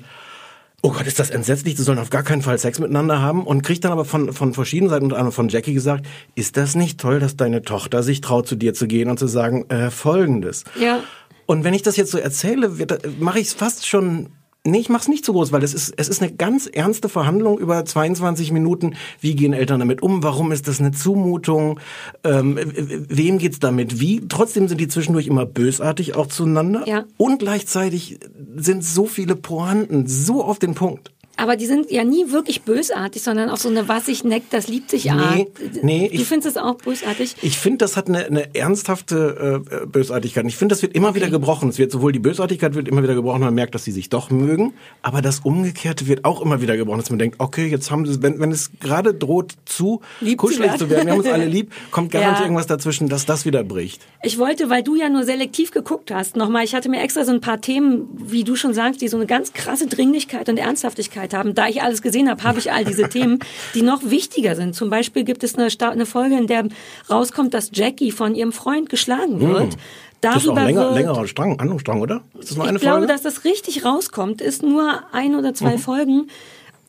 Oh 0.87 0.91
Gott, 0.91 1.05
ist 1.05 1.19
das 1.19 1.31
entsetzlich, 1.31 1.75
die 1.75 1.81
sollen 1.81 1.99
auf 1.99 2.09
gar 2.09 2.23
keinen 2.23 2.41
Fall 2.41 2.57
Sex 2.57 2.79
miteinander 2.79 3.21
haben 3.21 3.45
und 3.45 3.61
kriegt 3.61 3.83
dann 3.83 3.91
aber 3.91 4.05
von, 4.05 4.31
von 4.31 4.53
verschiedenen 4.53 4.89
Seiten, 4.89 5.03
unter 5.03 5.17
anderem 5.17 5.33
von 5.33 5.49
Jackie 5.49 5.73
gesagt, 5.73 6.05
ist 6.33 6.55
das 6.55 6.75
nicht 6.75 6.97
toll, 6.97 7.19
dass 7.19 7.35
deine 7.35 7.61
Tochter 7.61 8.03
sich 8.03 8.21
traut, 8.21 8.47
zu 8.47 8.55
dir 8.55 8.73
zu 8.73 8.87
gehen 8.87 9.09
und 9.09 9.19
zu 9.19 9.27
sagen, 9.27 9.69
äh, 9.69 9.91
folgendes. 9.91 10.63
Ja. 10.79 11.01
Und 11.45 11.65
wenn 11.65 11.73
ich 11.73 11.81
das 11.81 11.97
jetzt 11.97 12.11
so 12.11 12.17
erzähle, 12.17 12.77
wird- 12.79 13.19
mache 13.19 13.39
ich 13.41 13.47
es 13.47 13.53
fast 13.53 13.85
schon. 13.85 14.29
Nee, 14.67 14.79
ich 14.79 14.89
mach's 14.89 15.07
nicht 15.07 15.23
so 15.23 15.31
groß, 15.31 15.51
weil 15.53 15.63
es 15.63 15.73
ist, 15.73 15.93
es 15.95 16.09
ist 16.09 16.21
eine 16.21 16.33
ganz 16.33 16.67
ernste 16.67 17.07
Verhandlung 17.07 17.57
über 17.57 17.85
22 17.85 18.51
Minuten. 18.51 18.95
Wie 19.21 19.33
gehen 19.33 19.53
Eltern 19.53 19.79
damit 19.79 20.01
um? 20.01 20.23
Warum 20.23 20.51
ist 20.51 20.67
das 20.67 20.81
eine 20.81 20.91
Zumutung? 20.91 21.79
Ähm, 22.25 22.59
wem 22.63 23.37
geht's 23.37 23.59
damit 23.59 24.01
wie? 24.01 24.27
Trotzdem 24.27 24.67
sind 24.67 24.81
die 24.81 24.89
zwischendurch 24.89 25.27
immer 25.27 25.45
bösartig 25.45 26.15
auch 26.15 26.27
zueinander. 26.27 26.83
Ja. 26.85 27.05
Und 27.15 27.39
gleichzeitig 27.39 28.19
sind 28.55 28.83
so 28.83 29.05
viele 29.05 29.35
Pointen 29.37 30.05
so 30.07 30.43
auf 30.43 30.59
den 30.59 30.75
Punkt. 30.75 31.11
Aber 31.37 31.55
die 31.55 31.67
sind 31.67 31.91
ja 31.91 32.03
nie 32.03 32.31
wirklich 32.31 32.63
bösartig, 32.63 33.21
sondern 33.21 33.49
auch 33.49 33.57
so 33.57 33.69
eine 33.69 33.87
was 33.87 34.07
sich 34.07 34.23
neckt, 34.23 34.51
das 34.53 34.67
liebt 34.67 34.89
sich 34.89 35.11
Art. 35.11 35.35
Nee, 35.35 35.47
nee, 35.83 36.07
du 36.09 36.15
ich- 36.15 36.27
findest 36.27 36.55
es 36.55 36.57
auch 36.61 36.75
bösartig? 36.75 37.35
Ich 37.41 37.57
finde, 37.57 37.77
das 37.79 37.95
hat 37.95 38.07
eine, 38.07 38.25
eine 38.25 38.55
ernsthafte 38.55 39.61
äh, 39.83 39.85
Bösartigkeit. 39.85 40.45
Ich 40.47 40.55
finde, 40.57 40.73
das 40.73 40.81
wird 40.81 40.93
immer 40.95 41.15
wieder 41.15 41.29
gebrochen. 41.29 41.69
Es 41.69 41.77
wird 41.77 41.91
sowohl 41.91 42.11
die 42.11 42.19
Bösartigkeit 42.19 42.73
wird 42.75 42.87
immer 42.87 43.03
wieder 43.03 43.15
gebrochen, 43.15 43.41
man 43.41 43.53
merkt, 43.53 43.75
dass 43.75 43.83
sie 43.83 43.91
sich 43.91 44.09
doch 44.09 44.29
mögen, 44.31 44.73
aber 45.01 45.21
das 45.21 45.39
Umgekehrte 45.41 46.07
wird 46.07 46.25
auch 46.25 46.41
immer 46.41 46.61
wieder 46.61 46.75
gebrochen, 46.77 46.99
dass 46.99 47.09
man 47.09 47.19
denkt, 47.19 47.35
okay, 47.39 47.67
jetzt 47.67 47.91
haben 47.91 48.05
sie, 48.05 48.21
wenn, 48.21 48.39
wenn 48.39 48.51
es 48.51 48.71
gerade 48.79 49.13
droht 49.13 49.53
zu 49.65 50.01
Lieb 50.21 50.39
zu 50.39 50.47
kuschelig 50.47 50.67
werden. 50.69 50.79
zu 50.79 50.89
werden, 50.89 51.05
wir 51.05 51.11
haben 51.13 51.19
uns 51.19 51.27
alle 51.29 51.45
lieb, 51.45 51.71
kommt 51.91 52.11
garantiert 52.11 52.39
Ja. 52.39 52.45
irgendwas 52.45 52.67
dazwischen, 52.67 53.09
dass 53.09 53.25
das 53.25 53.45
wieder 53.45 53.63
bricht. 53.63 54.01
Ich 54.23 54.37
wollte, 54.39 54.69
weil 54.69 54.83
du 54.83 54.95
ja 54.95 55.09
nur 55.09 55.23
selektiv 55.23 55.71
geguckt 55.71 56.11
hast, 56.11 56.35
nochmal, 56.35 56.63
ich 56.63 56.73
hatte 56.73 56.89
mir 56.89 57.01
extra 57.01 57.23
so 57.25 57.31
ein 57.31 57.41
paar 57.41 57.61
Themen, 57.61 58.07
wie 58.17 58.43
du 58.43 58.55
schon 58.55 58.73
sagst, 58.73 59.01
die 59.01 59.07
so 59.07 59.17
eine 59.17 59.27
ganz 59.27 59.53
krasse 59.53 59.87
Dringlichkeit 59.87 60.49
und 60.49 60.57
Ernsthaftigkeit 60.57 61.26
haben. 61.33 61.55
Da 61.55 61.67
ich 61.67 61.81
alles 61.81 62.01
gesehen 62.01 62.29
habe, 62.29 62.43
habe 62.43 62.59
ich 62.59 62.71
all 62.71 62.85
diese 62.85 63.09
Themen, 63.09 63.39
die 63.73 63.81
noch 63.81 64.01
wichtiger 64.03 64.55
sind. 64.55 64.75
Zum 64.75 64.89
Beispiel 64.89 65.23
gibt 65.23 65.43
es 65.43 65.55
eine, 65.55 65.67
eine 65.91 66.05
Folge, 66.05 66.37
in 66.37 66.47
der 66.47 66.67
rauskommt, 67.09 67.53
dass 67.53 67.71
Jackie 67.73 68.11
von 68.11 68.35
ihrem 68.35 68.51
Freund 68.51 68.89
geschlagen 68.89 69.39
wird. 69.39 69.73
Hm. 69.73 69.79
das 70.21 70.37
ist 70.37 70.49
auch 70.49 70.55
Darüber 70.55 70.65
länger, 70.65 70.81
wird, 70.81 70.95
längerer 70.95 71.27
Strang, 71.27 71.57
Handlungsstrang, 71.59 72.01
oder? 72.01 72.21
Ist 72.39 72.51
das 72.51 72.57
nur 72.57 72.65
eine 72.67 72.77
ich 72.77 72.81
glaube, 72.81 72.97
Folge? 72.99 73.13
dass 73.13 73.21
das 73.21 73.43
richtig 73.45 73.85
rauskommt, 73.85 74.41
ist 74.41 74.63
nur 74.63 75.03
ein 75.11 75.35
oder 75.35 75.53
zwei 75.53 75.73
Mhm. 75.75 75.79
Folgen. 75.79 76.27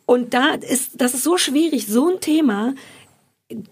Und 0.06 0.32
da 0.32 0.54
ist, 0.54 0.92
das 0.94 1.12
ist 1.12 1.22
so 1.22 1.36
schwierig, 1.36 1.86
so 1.86 2.08
ein 2.08 2.20
Thema 2.20 2.74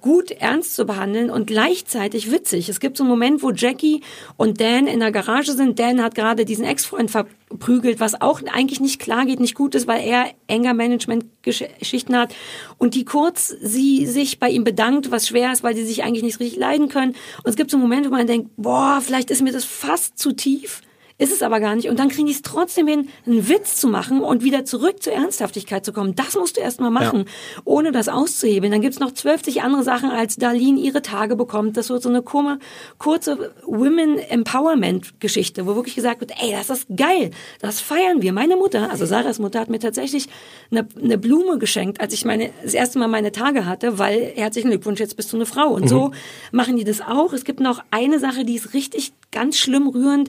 gut 0.01 0.31
ernst 0.31 0.75
zu 0.75 0.87
behandeln 0.87 1.31
und 1.31 1.47
gleichzeitig 1.47 2.31
witzig. 2.33 2.71
Es 2.71 2.81
gibt 2.81 2.97
so 2.97 3.05
einen 3.05 3.11
Moment, 3.11 3.43
wo 3.43 3.51
Jackie 3.51 4.01
und 4.39 4.59
Dan 4.59 4.87
in 4.87 5.01
der 5.01 5.13
Garage 5.13 5.53
sind. 5.53 5.79
Dan 5.79 6.03
hat 6.03 6.15
gerade 6.15 6.47
diesen 6.47 6.65
Ex-Freund 6.65 7.11
verprügelt, 7.11 8.01
was 8.01 8.19
auch 8.19 8.41
eigentlich 8.51 8.81
nicht 8.81 8.99
klar 8.99 9.27
geht, 9.27 9.39
nicht 9.39 9.55
gut 9.55 9.75
ist, 9.75 9.87
weil 9.87 10.03
er 10.03 10.31
enger 10.47 10.73
Management-Geschichten 10.73 12.17
hat. 12.17 12.35
Und 12.79 12.95
die 12.95 13.05
kurz 13.05 13.49
sie 13.61 14.07
sich 14.07 14.39
bei 14.39 14.49
ihm 14.49 14.65
bedankt, 14.65 15.11
was 15.11 15.29
schwer 15.29 15.53
ist, 15.53 15.63
weil 15.63 15.75
die 15.75 15.85
sich 15.85 16.03
eigentlich 16.03 16.25
nicht 16.25 16.41
richtig 16.41 16.59
leiden 16.59 16.89
können. 16.89 17.15
Und 17.45 17.51
es 17.51 17.57
gibt 17.57 17.71
so 17.71 17.77
einen 17.77 17.83
Moment, 17.83 18.07
wo 18.07 18.11
man 18.11 18.27
denkt, 18.27 18.53
boah, 18.57 19.03
vielleicht 19.03 19.31
ist 19.31 19.43
mir 19.43 19.53
das 19.53 19.67
fast 19.67 20.19
zu 20.19 20.33
tief. 20.33 20.81
Ist 21.19 21.33
es 21.33 21.43
aber 21.43 21.61
gar 21.61 21.75
nicht. 21.75 21.89
Und 21.89 21.99
dann 21.99 22.09
kriegen 22.09 22.27
die 22.27 22.33
es 22.33 22.43
trotzdem 22.43 22.87
hin, 22.87 23.09
einen 23.27 23.49
Witz 23.49 23.77
zu 23.77 23.89
machen 23.89 24.21
und 24.21 24.43
wieder 24.45 24.67
zurück 24.67 25.03
zur 25.03 25.15
Ernsthaftigkeit 25.15 25.83
zu 25.85 25.95
kommen. 25.95 26.15
Das 26.15 26.35
musst 26.35 26.59
du 26.59 26.61
erst 26.61 26.79
mal 26.79 26.91
machen, 26.91 27.25
ohne 27.65 27.91
das 27.91 28.09
auszuhebeln. 28.09 28.71
Dann 28.71 28.83
gibt's 28.83 28.99
noch 28.99 29.13
12 29.13 29.43
andere 29.63 29.83
Sachen, 29.83 30.11
als 30.11 30.37
Darlene 30.37 30.79
ihre 30.79 31.01
Tage 31.01 31.35
bekommt. 31.35 31.79
Das 31.79 31.89
wird 31.89 32.03
so 32.03 32.11
eine 32.11 32.21
kurze, 32.23 32.59
kurze 32.99 33.55
Women 33.65 34.19
Empowerment 34.19 35.19
Geschichte, 35.21 35.67
wo 35.67 35.75
wirklich 35.75 35.95
gesagt 35.95 36.21
wird, 36.21 36.33
ey, 36.39 36.53
das 36.53 36.69
ist 36.69 36.87
geil. 36.95 37.31
Das 37.61 37.81
feiern 37.81 38.21
wir. 38.21 38.35
Meine 38.35 38.57
Mutter, 38.57 38.91
also 38.91 39.07
Sarahs 39.07 39.39
Mutter, 39.39 39.61
hat 39.61 39.71
mir 39.71 39.79
tatsächlich 39.79 40.29
eine, 40.71 40.87
eine 41.03 41.17
Blume 41.17 41.59
geschenkt, 41.59 42.01
als 42.01 42.13
ich 42.13 42.27
meine, 42.27 42.51
das 42.63 42.75
erste 42.75 42.99
Mal 42.99 43.09
meine 43.09 43.33
Tage 43.33 43.65
hatte, 43.65 43.99
weil 43.99 44.33
herzlichen 44.37 44.69
Glückwunsch, 44.69 45.01
jetzt 45.01 45.17
bist 45.17 45.33
du 45.33 45.37
eine 45.37 45.47
Frau. 45.47 45.69
Und 45.69 45.85
Mhm. 45.85 45.89
so 45.89 46.11
machen 46.53 46.77
die 46.77 46.85
das 46.85 47.01
auch. 47.01 47.33
Es 47.33 47.45
gibt 47.45 47.61
noch 47.61 47.83
eine 47.91 48.19
Sache, 48.19 48.45
die 48.45 48.57
ist 48.57 48.75
richtig 48.75 49.13
ganz 49.33 49.57
schlimm 49.59 49.89
rührend. 49.89 50.29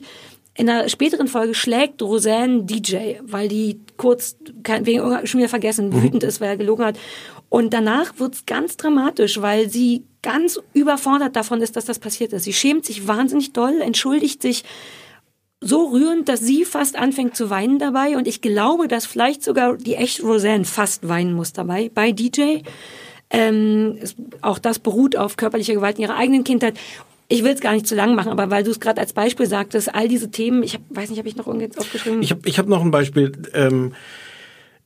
In 0.58 0.68
einer 0.68 0.88
späteren 0.88 1.28
Folge 1.28 1.54
schlägt 1.54 2.02
Roseanne 2.02 2.64
DJ, 2.64 3.20
weil 3.22 3.46
die 3.46 3.78
kurz 3.96 4.36
wegen 4.82 5.24
schon 5.24 5.38
wieder 5.38 5.48
vergessen, 5.48 5.90
Mhm. 5.90 6.02
wütend 6.02 6.24
ist, 6.24 6.40
weil 6.40 6.48
er 6.48 6.56
gelogen 6.56 6.84
hat. 6.84 6.98
Und 7.48 7.72
danach 7.72 8.18
wird's 8.18 8.44
ganz 8.44 8.76
dramatisch, 8.76 9.40
weil 9.40 9.70
sie 9.70 10.02
ganz 10.20 10.60
überfordert 10.74 11.36
davon 11.36 11.62
ist, 11.62 11.76
dass 11.76 11.84
das 11.84 12.00
passiert 12.00 12.32
ist. 12.32 12.42
Sie 12.42 12.52
schämt 12.52 12.84
sich 12.84 13.06
wahnsinnig 13.06 13.52
doll, 13.52 13.80
entschuldigt 13.80 14.42
sich 14.42 14.64
so 15.60 15.86
rührend, 15.86 16.28
dass 16.28 16.40
sie 16.40 16.64
fast 16.64 16.96
anfängt 16.96 17.36
zu 17.36 17.50
weinen 17.50 17.78
dabei. 17.78 18.16
Und 18.16 18.26
ich 18.26 18.40
glaube, 18.40 18.88
dass 18.88 19.06
vielleicht 19.06 19.44
sogar 19.44 19.76
die 19.76 19.94
echte 19.94 20.22
Roseanne 20.22 20.64
fast 20.64 21.06
weinen 21.08 21.34
muss 21.34 21.52
dabei 21.52 21.88
bei 21.94 22.10
DJ. 22.10 22.62
Ähm, 23.30 23.98
auch 24.40 24.58
das 24.58 24.80
beruht 24.80 25.16
auf 25.16 25.36
körperlicher 25.36 25.74
Gewalt 25.74 25.98
in 25.98 26.02
ihrer 26.02 26.16
eigenen 26.16 26.42
Kindheit. 26.42 26.78
Ich 27.28 27.44
will 27.44 27.52
es 27.52 27.60
gar 27.60 27.72
nicht 27.72 27.86
zu 27.86 27.94
lang 27.94 28.14
machen, 28.14 28.32
aber 28.32 28.50
weil 28.50 28.64
du 28.64 28.70
es 28.70 28.80
gerade 28.80 29.00
als 29.00 29.12
Beispiel 29.12 29.46
sagtest, 29.46 29.94
all 29.94 30.08
diese 30.08 30.30
Themen, 30.30 30.62
ich 30.62 30.74
hab, 30.74 30.82
weiß 30.88 31.10
nicht, 31.10 31.18
habe 31.18 31.28
ich 31.28 31.36
noch 31.36 31.46
irgendwas 31.46 31.78
aufgeschrieben? 31.78 32.22
Ich 32.22 32.30
habe 32.30 32.40
ich 32.46 32.58
hab 32.58 32.66
noch 32.66 32.82
ein 32.82 32.90
Beispiel. 32.90 33.32
Ähm, 33.52 33.92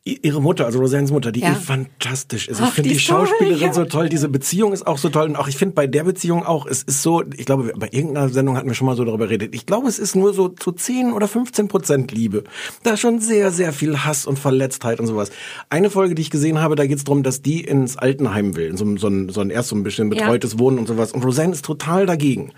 Ihre 0.05 0.43
Mutter, 0.43 0.67
also 0.67 0.81
Roseannes 0.81 1.13
Mutter, 1.13 1.31
die 1.31 1.41
Ja. 1.43 1.55
fantastisch 1.55 2.49
ist. 2.49 2.61
Ach, 2.61 2.69
ich 2.71 2.75
finde 2.75 2.91
die 2.91 2.97
die 2.97 3.05
toll, 3.05 3.25
Schauspielerin 3.29 3.61
ja. 3.69 3.73
so 3.73 3.85
toll, 3.85 4.09
diese 4.09 4.29
Beziehung 4.29 4.73
ist 4.73 4.85
auch 4.85 4.99
so 4.99 5.11
toll. 5.11 5.27
Und 5.29 5.37
auch 5.37 5.47
ich 5.47 5.57
finde 5.57 5.77
bei 5.77 5.87
der 5.87 6.03
Beziehung 6.03 6.45
auch, 6.45 6.67
es 6.67 6.83
ist 6.83 7.03
so, 7.03 7.23
ich 7.37 7.47
glaube, 7.47 7.73
bei 7.77 7.89
irgendeiner 7.93 8.29
Sendung 8.29 8.57
hatten 8.57 8.67
wir 8.67 8.75
schon 8.75 8.87
mal 8.87 8.97
so 8.97 9.05
darüber 9.05 9.27
geredet. 9.27 9.55
Ich 9.55 9.65
glaube, 9.65 9.87
es 9.89 10.01
ist 10.01 10.17
nur 10.17 10.35
so 10.35 10.49
zu 10.49 10.73
10 10.73 11.13
oder 11.13 11.29
15 11.29 11.69
Prozent 11.69 12.11
Liebe. 12.11 12.43
Da 12.83 12.95
ist 12.95 13.01
schon 13.01 13.21
sehr, 13.21 13.53
sehr 13.53 13.73
viel 13.73 13.99
Hass 13.99 14.27
und 14.27 14.41
Verletztheit 14.41 14.99
und 14.99 15.07
sowas. 15.07 15.31
Eine 15.71 15.89
Folge, 15.89 16.17
die 16.17 16.23
ich 16.23 16.31
gesehen 16.31 16.59
habe, 16.61 16.75
da 16.75 16.85
geht 16.85 16.99
es 16.99 17.05
darum, 17.05 17.23
dass 17.23 17.41
die 17.41 17.61
ins 17.63 17.97
Altenheim 17.97 18.57
will, 18.57 18.67
in 18.71 18.77
so, 18.77 18.85
ein- 18.85 18.97
so, 18.97 19.07
ein, 19.07 19.29
so 19.29 19.41
ein 19.41 19.51
erst 19.51 19.69
so 19.69 19.77
ein 19.77 19.85
bisschen 19.85 20.11
Ja. 20.11 20.19
betreutes 20.25 20.59
Wohnen 20.59 20.79
und 20.81 20.89
sowas. 20.89 21.13
Und 21.13 21.25
Roseanne 21.25 21.53
ist 21.53 21.65
total 21.65 22.07
dagegen. 22.07 22.51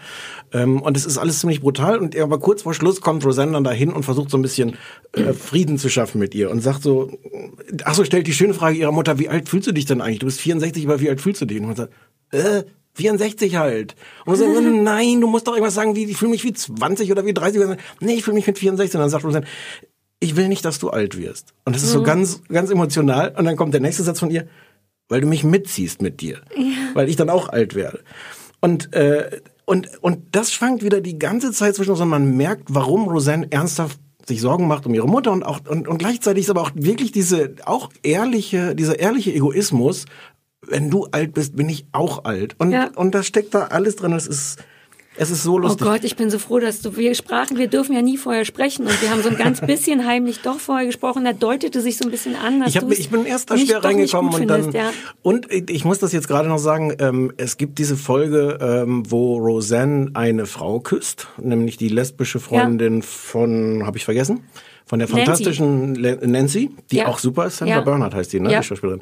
Ähm, 0.53 0.81
und 0.81 0.97
es 0.97 1.05
ist 1.05 1.19
alles 1.19 1.41
ziemlich 1.41 1.61
brutal. 1.61 1.99
Und 1.99 2.17
aber 2.19 2.39
kurz 2.39 2.63
vor 2.63 2.73
Schluss 2.73 3.03
kommt 3.03 3.23
Roseanne 3.23 3.53
dann 3.53 3.65
dahin 3.65 3.93
und 3.93 4.05
versucht 4.05 4.31
so 4.31 4.39
ein 4.39 4.43
bisschen 4.43 4.79
äh, 5.13 5.35
Frieden 5.35 5.77
zu 5.77 5.91
schaffen 5.91 6.19
mit 6.21 6.35
ihr 6.35 6.51
und 6.51 6.61
sagt 6.63 6.83
so, 6.83 7.11
ach 7.85 7.95
so, 7.95 8.05
stellt 8.05 8.27
die 8.27 8.33
schöne 8.33 8.55
Frage 8.55 8.77
ihrer 8.79 8.93
Mutter, 8.93 9.19
wie 9.19 9.29
alt 9.29 9.49
fühlst 9.49 9.67
du 9.69 9.73
dich 9.73 9.87
denn 9.87 10.01
eigentlich? 10.01 10.21
Du 10.21 10.27
bist 10.27 10.41
64, 10.41 10.85
aber 10.87 11.01
wie 11.01 11.09
alt 11.09 11.21
fühlst 11.21 11.41
du 11.41 11.47
dich? 11.47 11.61
Und 11.61 11.67
man 11.67 11.77
sagt, 11.77 11.93
äh, 12.33 12.65
64 12.95 13.57
halt. 13.57 13.95
Und 14.25 14.39
man 14.39 14.55
sagt, 14.55 14.65
nein, 14.83 15.21
du 15.21 15.27
musst 15.27 15.47
doch 15.47 15.53
irgendwas 15.55 15.75
sagen, 15.75 15.97
wie, 15.97 16.05
ich 16.05 16.17
fühle 16.17 16.31
mich 16.31 16.45
wie 16.45 16.53
20 16.53 17.11
oder 17.11 17.27
wie 17.27 17.35
30. 17.35 17.61
Und 17.63 17.69
dann, 17.71 17.79
nee, 18.01 18.15
ich 18.15 18.25
fühle 18.25 18.37
mich 18.37 18.47
mit 18.47 18.59
64. 18.59 18.95
Und 18.95 19.01
dann 19.01 19.11
sagt 19.11 19.25
Roseanne, 19.25 19.47
ich 20.21 20.37
will 20.37 20.49
nicht, 20.49 20.65
dass 20.65 20.79
du 20.79 20.91
alt 20.91 21.19
wirst. 21.19 21.55
Und 21.65 21.75
das 21.77 21.83
ist 21.83 21.91
so 21.93 22.01
Mhm. 22.01 22.05
ganz, 22.05 22.43
ganz 22.49 22.71
emotional. 22.71 23.35
Und 23.37 23.45
dann 23.45 23.57
kommt 23.57 23.75
der 23.75 23.81
nächste 23.81 24.03
Satz 24.05 24.21
von 24.21 24.31
ihr, 24.31 24.47
weil 25.09 25.21
du 25.21 25.27
mich 25.27 25.45
mitziehst 25.45 26.01
mit 26.03 26.21
dir. 26.21 26.41
Weil 26.95 27.09
ich 27.09 27.17
dann 27.17 27.31
auch 27.31 27.49
alt 27.49 27.75
werde. 27.75 28.01
Und, 28.61 28.95
äh, 28.95 29.41
und, 29.67 29.91
und 30.03 30.35
das 30.35 30.53
schwankt 30.53 30.83
wieder 30.83 31.01
die 31.01 31.19
ganze 31.19 31.53
Zeit 31.53 31.75
zwischen 31.75 31.91
uns 31.91 32.01
und 32.01 32.09
man 32.09 32.37
merkt, 32.37 32.69
warum 32.69 33.09
Roseanne 33.09 33.51
ernsthaft 33.51 33.99
sich 34.29 34.41
Sorgen 34.41 34.67
macht 34.69 34.87
um 34.87 34.95
ihre 34.95 35.09
Mutter 35.09 35.33
und 35.33 35.43
auch, 35.43 35.61
und, 35.69 35.87
und 35.89 35.99
gleichzeitig 35.99 36.45
ist 36.45 36.51
aber 36.51 36.63
auch 36.63 36.73
wirklich 36.75 37.13
diese, 37.13 37.55
auch 37.65 37.91
ehrliche, 38.03 38.75
dieser 38.75 38.99
ehrliche 38.99 39.33
Egoismus, 39.33 40.07
wenn 40.67 40.91
du 40.91 41.07
alt 41.13 41.35
bist, 41.35 41.57
bin 41.57 41.69
ich 41.69 41.87
auch 41.93 42.25
alt. 42.25 42.57
Und, 42.59 42.73
Ja. 42.73 42.91
und 42.95 43.15
da 43.15 43.23
steckt 43.23 43.55
da 43.55 43.65
alles 43.67 43.97
drin. 43.97 44.13
Es 44.13 44.27
ist, 44.27 44.59
es 45.17 45.31
ist 45.31 45.43
so 45.43 45.55
Oh 45.55 45.59
lustig. 45.59 45.87
Gott, 45.87 46.05
ich 46.05 46.17
bin 46.17 46.31
so 46.31 46.39
froh, 46.39 46.59
dass 46.59 46.81
du, 46.81 46.97
wir 46.97 47.15
sprachen, 47.15 47.57
wir 47.57 47.69
dürfen 47.69 47.95
ja 47.95 48.03
nie 48.03 48.17
vorher 48.17 48.45
sprechen 48.45 48.87
und 48.87 49.01
wir 49.03 49.11
haben 49.11 49.23
so 49.23 49.29
ein 49.29 49.37
ganz 49.37 49.61
bisschen 49.61 50.07
heimlich 50.07 50.41
doch 50.41 50.59
vorher 50.59 50.87
gesprochen, 50.87 51.25
da 51.25 51.33
deutete 51.33 51.81
sich 51.81 51.97
so 51.97 52.05
ein 52.05 52.11
bisschen 52.11 52.35
an, 52.37 52.61
dass 52.61 52.71
Ich, 52.71 52.77
hab, 52.79 52.91
ich 52.91 53.11
bin 53.11 53.25
erst 53.25 53.51
da 53.51 53.57
schwer 53.59 53.83
reingekommen 53.85 54.35
und 54.35 54.47
dann 54.49 54.63
findest, 54.65 54.75
ja. 54.85 54.91
und 55.23 55.47
ich 55.53 55.85
muss 55.85 55.99
das 56.01 56.13
jetzt 56.13 56.27
gerade 56.29 56.49
noch 56.49 56.59
sagen. 56.59 56.95
Ähm, 56.99 57.33
es 57.37 57.57
gibt 57.57 57.79
diese 57.79 57.97
Folge, 57.97 58.59
ähm, 58.61 59.03
wo 59.09 59.37
Roseanne 59.39 60.11
eine 60.15 60.47
Frau 60.47 60.81
küsst, 60.81 61.29
nämlich 61.41 61.77
die 61.77 61.89
lesbische 61.89 62.41
Freundin 62.41 63.03
von, 63.03 63.85
habe 63.87 63.97
ich 63.99 64.05
vergessen, 64.05 64.41
von 64.87 64.99
der 64.99 65.09
Nancy. 65.09 65.25
fantastischen 65.25 65.95
Le- 65.95 66.19
Nancy, 66.27 66.71
die 66.91 66.97
Ja. 66.97 67.07
auch 67.07 67.19
super 67.19 67.47
ist. 67.47 67.57
Sandra 67.59 67.77
Ja. 67.77 67.81
Bernhard 67.83 68.15
heißt 68.15 68.33
die, 68.33 68.41
ne, 68.41 68.53
Ja. 68.53 68.61
die 68.61 68.67
Schauspielerin. 68.67 69.01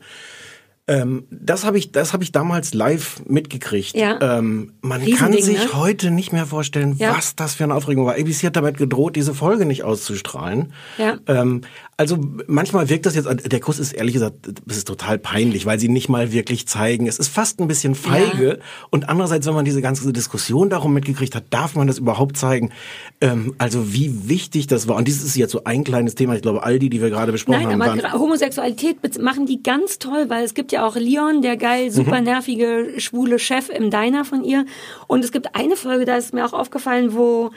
Ähm, 0.89 1.27
das 1.31 1.65
habe 1.65 1.79
ich, 1.79 1.93
das 1.93 2.13
habe 2.13 2.25
ich 2.25 2.33
damals 2.33 2.75
live 2.75 3.23
mitgekriegt. 3.29 3.95
Ja. 3.97 4.39
Ähm, 4.39 4.73
man 4.81 5.01
kann 5.13 5.33
sich 5.33 5.57
ne? 5.59 5.75
heute 5.75 6.11
nicht 6.11 6.33
mehr 6.33 6.45
vorstellen, 6.45 6.97
Ja. 6.99 7.17
was 7.17 7.37
das 7.37 7.55
für 7.55 7.63
eine 7.65 7.75
Aufregung 7.77 8.05
war. 8.05 8.15
ABC 8.15 8.47
hat 8.49 8.57
damit 8.57 8.79
gedroht, 8.79 9.15
diese 9.15 9.33
Folge 9.33 9.65
nicht 9.65 9.85
auszustrahlen. 9.85 10.73
Ja. 10.99 11.19
Ähm, 11.29 11.61
also 11.97 12.19
manchmal 12.49 12.89
wirkt 12.89 13.07
das 13.07 13.15
jetzt, 13.15 13.29
der 13.53 13.61
Kuss 13.61 13.79
ist 13.79 13.93
ehrlich 13.93 14.15
gesagt, 14.15 14.35
das 14.67 14.77
ist 14.77 14.89
total 14.89 15.19
peinlich, 15.19 15.67
weil 15.67 15.79
sie 15.79 15.89
nicht 15.89 16.09
mal 16.09 16.33
wirklich 16.33 16.67
zeigen. 16.67 17.07
Es 17.07 17.19
ist 17.21 17.29
fast 17.29 17.61
ein 17.61 17.69
bisschen 17.69 17.95
feige. 17.95 18.59
Und 18.91 19.09
andererseits, 19.09 19.47
wenn 19.47 19.55
man 19.55 19.65
diese 19.65 19.83
ganze 19.83 20.13
Diskussion 20.13 20.69
darum 20.69 20.93
mitgekriegt 20.95 21.37
hat, 21.37 21.45
darf 21.51 21.77
man 21.77 21.87
das 21.87 21.99
überhaupt 21.99 22.37
zeigen? 22.37 22.71
Ähm, 23.21 23.55
also 23.59 23.93
wie 23.93 24.29
wichtig 24.29 24.67
das 24.67 24.89
war. 24.89 24.97
Und 24.97 25.07
dieses 25.07 25.23
ist 25.23 25.37
jetzt 25.37 25.53
so 25.53 25.63
ein 25.63 25.85
kleines 25.85 26.17
Thema. 26.17 26.35
Ich 26.35 26.43
glaube, 26.43 26.65
all 26.65 26.81
die, 26.81 26.91
die 26.91 27.01
wir 27.01 27.11
gerade 27.11 27.31
besprochen 27.31 27.63
Nein, 27.63 27.73
haben, 27.75 27.83
aber 27.83 27.91
waren 27.91 28.01
gra- 28.01 28.19
Homosexualität 28.19 28.97
machen 29.23 29.47
die 29.47 29.63
ganz 29.63 30.01
toll, 30.01 30.25
weil 30.29 30.45
es 30.45 30.55
gibt 30.55 30.72
ja 30.73 30.87
auch 30.87 30.97
Leon, 30.97 31.43
der 31.43 31.57
geil, 31.57 31.91
super 31.91 32.19
Mhm. 32.19 32.25
nervige, 32.25 32.95
schwule 32.99 33.39
Chef 33.39 33.69
im 33.69 33.91
Diner 33.91 34.25
von 34.25 34.45
ihr. 34.45 34.65
Und 35.07 35.25
es 35.25 35.33
gibt 35.33 35.55
eine 35.55 35.77
Folge, 35.77 36.05
da 36.05 36.17
ist 36.17 36.35
mir 36.35 36.45
auch 36.45 36.53
aufgefallen, 36.53 37.15
wo 37.15 37.51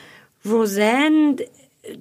Roseanne 0.46 1.38
äh, 1.84 1.96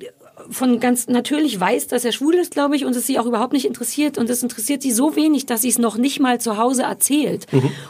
von 0.50 0.80
ganz 0.80 1.06
natürlich 1.06 1.58
weiß, 1.58 1.86
dass 1.86 2.04
er 2.04 2.10
schwul 2.12 2.34
ist, 2.34 2.52
glaube 2.52 2.74
ich, 2.76 2.84
und 2.84 2.94
es 2.96 3.06
sie 3.06 3.18
auch 3.20 3.24
überhaupt 3.24 3.52
nicht 3.52 3.64
interessiert. 3.64 4.18
Und 4.18 4.28
es 4.28 4.42
interessiert 4.42 4.82
sie 4.82 4.90
so 4.90 5.14
wenig, 5.16 5.46
dass 5.46 5.62
sie 5.62 5.68
es 5.68 5.78
noch 5.78 5.96
nicht 5.96 6.18
mal 6.20 6.40
zu 6.40 6.58
Hause 6.58 6.82
erzählt. 6.82 7.46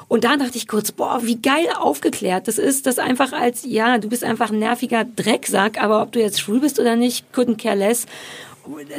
Und 0.08 0.24
da 0.24 0.36
dachte 0.36 0.56
ich 0.58 0.68
kurz, 0.68 0.92
boah, 0.92 1.20
wie 1.22 1.36
geil 1.40 1.66
aufgeklärt 1.80 2.46
das 2.46 2.58
ist, 2.58 2.86
das 2.86 2.98
einfach 2.98 3.32
als, 3.32 3.64
ja, 3.64 3.96
du 3.98 4.08
bist 4.08 4.22
einfach 4.24 4.52
ein 4.52 4.58
nerviger 4.58 5.04
Drecksack, 5.04 5.82
aber 5.82 6.02
ob 6.02 6.12
du 6.12 6.20
jetzt 6.20 6.38
schwul 6.38 6.60
bist 6.60 6.78
oder 6.78 6.96
nicht, 6.96 7.24
couldn't 7.34 7.56
care 7.56 7.76
less. 7.76 8.06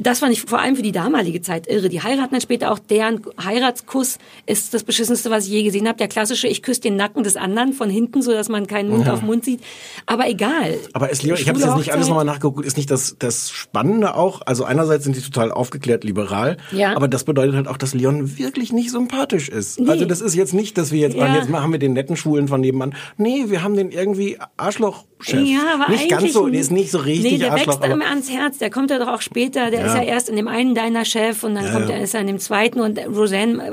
Das 0.01 0.19
fand 0.19 0.31
ich 0.33 0.41
vor 0.41 0.59
allem 0.59 0.75
für 0.75 0.81
die 0.81 0.91
damalige 0.91 1.41
Zeit 1.41 1.67
irre. 1.67 1.89
Die 1.89 2.01
heiraten 2.01 2.31
dann 2.31 2.41
später 2.41 2.71
auch, 2.71 2.79
deren 2.79 3.21
Heiratskuss 3.43 4.17
ist 4.45 4.73
das 4.73 4.83
beschissenste, 4.83 5.29
was 5.31 5.45
ich 5.45 5.51
je 5.51 5.63
gesehen 5.63 5.87
habe. 5.87 5.97
Der 5.97 6.07
klassische, 6.07 6.47
ich 6.47 6.61
küsse 6.61 6.81
den 6.81 6.95
Nacken 6.95 7.23
des 7.23 7.35
anderen 7.35 7.73
von 7.73 7.89
hinten, 7.89 8.21
so 8.21 8.31
dass 8.31 8.47
man 8.49 8.67
keinen 8.67 8.89
Mund 8.89 9.05
Ja. 9.07 9.13
auf 9.13 9.21
Mund 9.21 9.43
sieht. 9.43 9.61
Aber 10.05 10.29
egal. 10.29 10.77
Aber 10.93 11.09
ist 11.09 11.23
Leon, 11.23 11.37
ich 11.39 11.49
habe 11.49 11.59
jetzt 11.59 11.75
nicht 11.77 11.91
alles 11.93 12.07
nochmal 12.07 12.25
nachgeguckt, 12.25 12.65
ist 12.65 12.77
nicht 12.77 12.91
das, 12.91 13.15
das 13.19 13.49
Spannende 13.49 14.15
auch, 14.15 14.41
also 14.45 14.63
einerseits 14.65 15.03
sind 15.03 15.15
die 15.15 15.21
total 15.21 15.51
aufgeklärt 15.51 16.03
liberal, 16.03 16.57
Ja. 16.71 16.95
aber 16.95 17.07
das 17.07 17.23
bedeutet 17.23 17.55
halt 17.55 17.67
auch, 17.67 17.77
dass 17.77 17.93
Leon 17.93 18.37
wirklich 18.37 18.71
nicht 18.71 18.91
sympathisch 18.91 19.49
ist. 19.49 19.79
Nee. 19.79 19.89
Also 19.89 20.05
das 20.05 20.21
ist 20.21 20.35
jetzt 20.35 20.53
nicht, 20.53 20.77
dass 20.77 20.91
wir 20.91 20.99
jetzt 20.99 21.15
Ja. 21.15 21.23
machen, 21.25 21.35
jetzt 21.35 21.49
machen 21.49 21.71
wir 21.71 21.79
den 21.79 21.93
netten 21.93 22.15
Schwulen 22.17 22.47
von 22.47 22.61
nebenan. 22.61 22.93
Nee, 23.17 23.45
wir 23.47 23.63
haben 23.63 23.75
den 23.75 23.89
irgendwie 23.91 24.37
Arschlochchef. 24.57 25.41
Ja, 25.41 25.75
aber 25.75 25.91
nicht 25.91 26.09
ganz 26.09 26.33
so, 26.33 26.47
der 26.47 26.59
ist 26.61 26.71
nicht 26.71 26.91
so 26.91 26.99
richtig 26.99 27.31
Nee, 27.33 27.37
der 27.39 27.51
Arschloch. 27.53 27.79
wächst 27.81 27.91
aber- 27.91 28.05
ans 28.05 28.29
Herz. 28.29 28.57
Der 28.59 28.69
kommt 28.69 28.91
ja 28.91 28.99
doch 28.99 29.07
auch 29.07 29.21
später. 29.21 29.54
Der 29.55 29.79
Ja. 29.79 29.85
ist 29.87 29.95
ja 29.95 30.03
erst 30.03 30.29
in 30.29 30.35
dem 30.35 30.47
einen 30.47 30.75
deiner 30.75 31.05
Chef 31.05 31.43
und 31.43 31.55
dann 31.55 31.65
Ja, 31.65 31.71
kommt 31.71 31.89
er, 31.89 32.01
ist 32.01 32.13
er 32.13 32.21
in 32.21 32.27
dem 32.27 32.39
zweiten 32.39 32.79
und 32.79 32.99
Roseanne 32.99 33.63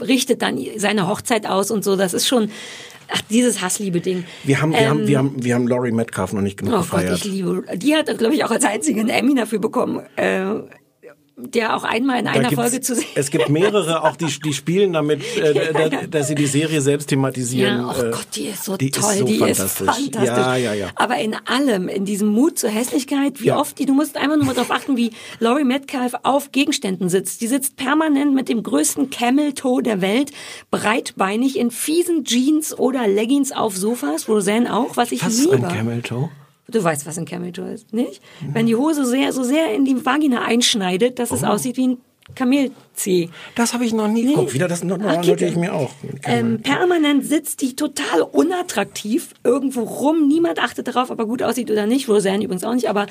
äh, 0.00 0.04
richtet 0.04 0.42
dann 0.42 0.58
seine 0.76 1.08
Hochzeit 1.08 1.46
aus 1.46 1.70
und 1.70 1.84
so. 1.84 1.96
Das 1.96 2.12
ist 2.14 2.26
schon, 2.28 2.50
ach, 3.10 3.20
dieses 3.30 3.60
Hassliebe-Ding. 3.62 4.24
wir 4.44 4.60
haben, 4.60 4.72
wir 4.72 4.78
Ähm, 4.80 4.88
haben, 4.88 5.06
wir 5.08 5.18
haben, 5.18 5.44
wir 5.44 5.54
haben 5.54 5.68
Laurie 5.68 5.92
Metcalf 5.92 6.32
noch 6.32 6.42
nicht 6.42 6.58
genug 6.58 6.74
Oh 6.74 6.76
Gott, 6.78 6.84
gefeiert. 7.00 7.16
ich 7.18 7.24
liebe. 7.24 7.64
Die 7.76 7.94
hat, 7.96 8.06
glaube 8.18 8.34
ich, 8.34 8.44
auch 8.44 8.50
als 8.50 8.64
einzige 8.64 9.00
einen 9.00 9.08
Emmy 9.10 9.34
dafür 9.34 9.58
bekommen. 9.60 10.02
Äh, 10.16 10.44
der 11.40 11.76
auch 11.76 11.84
einmal 11.84 12.18
in 12.20 12.26
einer 12.26 12.50
Folge 12.50 12.80
zu 12.80 12.94
sehen. 12.94 13.06
Es 13.14 13.30
gibt 13.30 13.48
mehrere, 13.48 14.02
auch 14.02 14.16
die, 14.16 14.26
die 14.44 14.52
spielen 14.52 14.92
damit, 14.92 15.22
äh, 15.36 16.08
dass 16.08 16.28
sie 16.28 16.34
die 16.34 16.46
Serie 16.46 16.80
selbst 16.80 17.08
thematisieren. 17.08 17.78
Ja, 17.80 17.90
oh 17.90 18.10
Gott, 18.10 18.26
die 18.34 18.46
ist 18.46 18.64
so 18.64 18.76
die 18.76 18.90
toll, 18.90 19.12
ist 19.12 19.18
so 19.20 19.24
die 19.24 19.38
fantastisch. 19.38 19.64
ist 19.66 19.72
fantastisch. 19.78 20.26
Ja, 20.26 20.56
ja, 20.56 20.74
ja. 20.74 20.88
Aber 20.96 21.16
in 21.18 21.36
allem, 21.46 21.88
in 21.88 22.04
diesem 22.04 22.28
Mut 22.28 22.58
zur 22.58 22.70
Hässlichkeit, 22.70 23.40
wie 23.40 23.46
Ja. 23.46 23.58
oft 23.58 23.78
die, 23.78 23.86
du 23.86 23.94
musst 23.94 24.16
einfach 24.16 24.36
nur 24.36 24.46
mal 24.46 24.54
darauf 24.54 24.70
achten, 24.70 24.96
wie 24.96 25.12
Laurie 25.38 25.64
Metcalf 25.64 26.14
auf 26.24 26.52
Gegenständen 26.52 27.08
sitzt. 27.08 27.40
Die 27.40 27.46
sitzt 27.46 27.76
permanent 27.76 28.34
mit 28.34 28.48
dem 28.48 28.62
größten 28.62 29.10
Camel 29.10 29.52
Toe 29.54 29.82
der 29.82 30.00
Welt, 30.00 30.32
breitbeinig 30.70 31.58
in 31.58 31.70
fiesen 31.70 32.24
Jeans 32.24 32.76
oder 32.78 33.06
Leggings 33.06 33.52
auf 33.52 33.76
Sofas, 33.76 34.28
Roseanne 34.28 34.74
auch, 34.74 34.96
was 34.96 35.12
ich 35.12 35.24
Was 35.24 35.38
liebe. 35.38 35.56
ein 35.56 35.68
Camel 35.68 36.02
Toe? 36.02 36.30
Du 36.70 36.84
weißt, 36.84 37.06
was 37.06 37.16
ein 37.18 37.24
Camel 37.24 37.52
Toe 37.52 37.70
ist, 37.70 37.92
nicht? 37.94 38.20
Wenn 38.52 38.66
die 38.66 38.76
Hose 38.76 39.06
sehr, 39.06 39.32
so 39.32 39.42
sehr 39.42 39.72
in 39.74 39.84
die 39.86 40.04
Vagina 40.04 40.42
einschneidet, 40.44 41.18
dass 41.18 41.30
es 41.30 41.42
Oh. 41.42 41.46
aussieht 41.46 41.76
wie 41.78 41.88
ein 41.88 41.98
Kamelzeh. 42.34 43.30
Das 43.54 43.72
habe 43.72 43.86
ich 43.86 43.94
noch 43.94 44.06
nie 44.08 44.26
geguckt. 44.26 44.52
Wieder 44.52 44.68
das 44.68 44.84
no- 44.84 44.98
no- 44.98 45.08
Ach, 45.08 45.16
notiere 45.16 45.36
geht- 45.36 45.50
ich 45.52 45.56
mir 45.56 45.72
auch. 45.72 45.90
Ähm, 46.24 46.60
permanent 46.60 47.24
sitzt 47.24 47.62
die 47.62 47.74
total 47.74 48.20
unattraktiv 48.20 49.32
irgendwo 49.44 49.80
rum. 49.80 50.28
Niemand 50.28 50.58
achtet 50.58 50.88
darauf, 50.88 51.08
ob 51.10 51.18
er 51.18 51.24
gut 51.24 51.42
aussieht 51.42 51.70
oder 51.70 51.86
nicht. 51.86 52.06
Roseanne 52.06 52.44
übrigens 52.44 52.64
auch 52.64 52.74
nicht, 52.74 52.90
aber 52.90 53.06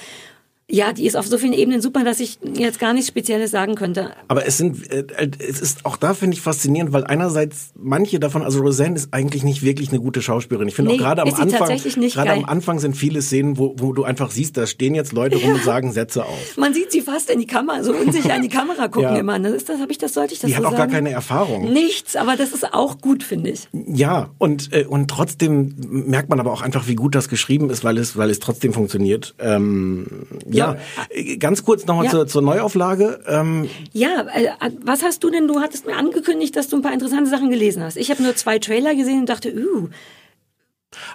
ja, 0.69 0.91
die 0.91 1.05
ist 1.05 1.15
auf 1.15 1.25
so 1.27 1.37
vielen 1.37 1.53
Ebenen 1.53 1.81
super, 1.81 2.03
dass 2.03 2.19
ich 2.19 2.39
jetzt 2.55 2.77
gar 2.79 2.91
nichts 2.93 3.07
Spezielles 3.07 3.51
sagen 3.51 3.75
könnte. 3.75 4.11
Aber 4.27 4.45
es 4.45 4.57
sind, 4.57 4.91
äh, 4.91 5.05
äh, 5.17 5.29
es 5.39 5.61
ist 5.61 5.85
auch 5.85 5.95
da 5.95 6.13
finde 6.13 6.35
ich 6.35 6.41
faszinierend, 6.41 6.91
weil 6.91 7.05
einerseits 7.05 7.71
manche 7.75 8.19
davon, 8.19 8.41
also 8.43 8.59
Roseanne 8.59 8.95
ist 8.95 9.13
eigentlich 9.13 9.43
nicht 9.43 9.63
wirklich 9.63 9.89
eine 9.89 9.99
gute 9.99 10.21
Schauspielerin. 10.21 10.67
Ich 10.67 10.75
finde 10.75 10.91
Nee, 10.91 10.97
auch 10.97 11.01
gerade 11.01 11.21
am 11.21 11.33
Anfang, 11.33 11.77
gerade 11.77 12.31
am 12.33 12.43
Anfang 12.45 12.79
sind 12.79 12.97
viele 12.97 13.21
Szenen, 13.21 13.57
wo, 13.57 13.75
wo 13.77 13.93
du 13.93 14.03
einfach 14.03 14.29
siehst, 14.29 14.57
da 14.57 14.67
stehen 14.67 14.93
jetzt 14.93 15.13
Leute 15.13 15.37
rum 15.37 15.53
und 15.53 15.63
sagen 15.63 15.93
Sätze 15.93 16.25
auf. 16.25 16.57
Man 16.57 16.73
sieht 16.73 16.91
sie 16.91 16.99
fast 17.01 17.29
in 17.29 17.39
die 17.39 17.47
Kamera, 17.47 17.81
so 17.83 17.93
unsicher 17.93 18.35
in 18.35 18.41
die 18.41 18.49
Kamera 18.57 18.89
gucken 18.89 19.03
Ja. 19.13 19.17
immer. 19.19 19.39
Das 19.39 19.53
ist 19.53 19.69
das, 19.69 19.79
habe 19.79 19.91
ich 19.93 19.97
das, 19.97 20.13
sollte 20.15 20.33
ich 20.33 20.39
das 20.41 20.47
Die 20.49 20.53
so 20.53 20.57
hat 20.59 20.65
auch 20.65 20.71
gar 20.71 20.79
sagen? 20.81 20.91
keine 20.91 21.11
Erfahrung. 21.11 21.71
Nichts, 21.71 22.17
aber 22.17 22.35
das 22.35 22.51
ist 22.51 22.73
auch 22.73 22.99
gut, 22.99 23.23
finde 23.23 23.51
ich. 23.51 23.69
Ja, 23.87 24.31
und, 24.37 24.73
äh, 24.73 24.83
und 24.85 25.09
trotzdem 25.09 25.75
merkt 25.89 26.29
man 26.29 26.41
aber 26.41 26.51
auch 26.51 26.61
einfach, 26.61 26.87
wie 26.89 26.95
gut 26.95 27.15
das 27.15 27.29
geschrieben 27.29 27.69
ist, 27.69 27.85
weil 27.85 27.97
es, 27.97 28.17
weil 28.17 28.29
es 28.29 28.39
trotzdem 28.39 28.73
funktioniert. 28.73 29.33
Ähm, 29.39 30.07
ja, 30.57 30.77
äh, 31.09 31.37
ganz 31.37 31.63
kurz 31.63 31.85
nochmal 31.85 32.05
Ja. 32.05 32.11
zur, 32.11 32.27
zur 32.27 32.41
Neuauflage. 32.41 33.19
Ähm, 33.27 33.69
Ja, 33.93 34.25
äh, 34.33 34.49
was 34.83 35.03
hast 35.03 35.23
du 35.23 35.29
denn? 35.29 35.47
Du 35.47 35.59
hattest 35.61 35.85
mir 35.85 35.95
angekündigt, 35.95 36.55
dass 36.55 36.67
du 36.67 36.75
ein 36.77 36.81
paar 36.81 36.93
interessante 36.93 37.29
Sachen 37.29 37.49
gelesen 37.49 37.83
hast. 37.83 37.97
Ich 37.97 38.09
habe 38.11 38.21
nur 38.23 38.35
zwei 38.35 38.59
Trailer 38.59 38.95
gesehen 38.95 39.21
und 39.21 39.29
dachte, 39.29 39.53
uh, 39.53 39.89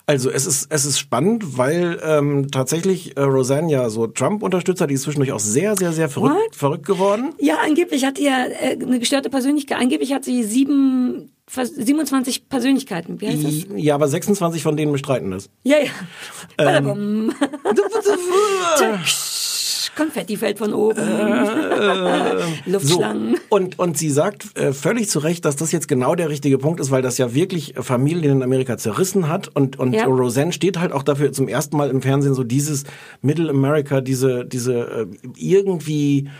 Also 0.06 0.30
es 0.30 0.46
ist 0.46 0.66
es 0.70 0.84
ist 0.84 0.98
spannend, 0.98 1.56
weil 1.58 1.98
ähm, 2.04 2.50
tatsächlich 2.50 3.16
äh, 3.16 3.22
Roseanne 3.22 3.72
ja 3.72 3.88
so 3.90 4.06
Trump-Unterstützer, 4.06 4.86
die 4.86 4.94
ist 4.94 5.02
zwischendurch 5.02 5.32
auch 5.32 5.40
sehr 5.40 5.76
sehr 5.76 5.92
sehr 5.92 6.08
verrückt, 6.08 6.54
verrückt 6.54 6.86
geworden. 6.86 7.34
Ja, 7.38 7.56
angeblich 7.64 8.04
hat 8.04 8.18
die 8.18 8.24
ja 8.24 8.44
äh, 8.46 8.78
eine 8.80 8.98
gestörte 8.98 9.30
Persönlichkeit. 9.30 9.78
Angeblich 9.80 10.12
hat 10.12 10.24
sie 10.24 10.44
sieben 10.44 11.32
27 11.54 12.48
Persönlichkeiten. 12.48 13.20
Wie 13.20 13.28
heißt 13.28 13.44
das? 13.44 13.66
Ja, 13.76 13.94
aber 13.94 14.08
26 14.08 14.62
von 14.62 14.76
denen 14.76 14.92
bestreiten 14.92 15.30
das. 15.30 15.50
Ja, 15.62 15.76
ja. 15.78 16.78
Ähm. 16.78 17.32
Konfetti 19.94 20.36
fällt 20.36 20.58
von 20.58 20.72
oben. 20.72 20.96
Luftschlangen. 22.66 23.36
So, 23.36 23.40
und, 23.50 23.78
und 23.78 23.98
sie 23.98 24.10
sagt 24.10 24.56
äh, 24.58 24.72
völlig 24.72 25.10
zu 25.10 25.18
Recht, 25.18 25.44
dass 25.44 25.56
das 25.56 25.70
jetzt 25.72 25.86
genau 25.86 26.14
der 26.14 26.30
richtige 26.30 26.58
Punkt 26.58 26.80
ist, 26.80 26.90
weil 26.90 27.02
das 27.02 27.18
ja 27.18 27.34
wirklich 27.34 27.74
Familien 27.78 28.36
in 28.38 28.42
Amerika 28.42 28.78
zerrissen 28.78 29.28
hat. 29.28 29.54
Und, 29.54 29.78
und 29.78 29.92
Ja. 29.92 30.06
Roseanne 30.06 30.52
steht 30.52 30.78
halt 30.78 30.92
auch 30.92 31.02
dafür 31.02 31.32
zum 31.32 31.48
ersten 31.48 31.76
Mal 31.76 31.90
im 31.90 32.00
Fernsehen 32.00 32.34
so 32.34 32.44
dieses 32.44 32.84
Middle 33.20 33.50
America, 33.50 34.00
diese, 34.00 34.46
diese 34.46 34.72
äh, 34.80 35.06
irgendwie 35.36 36.30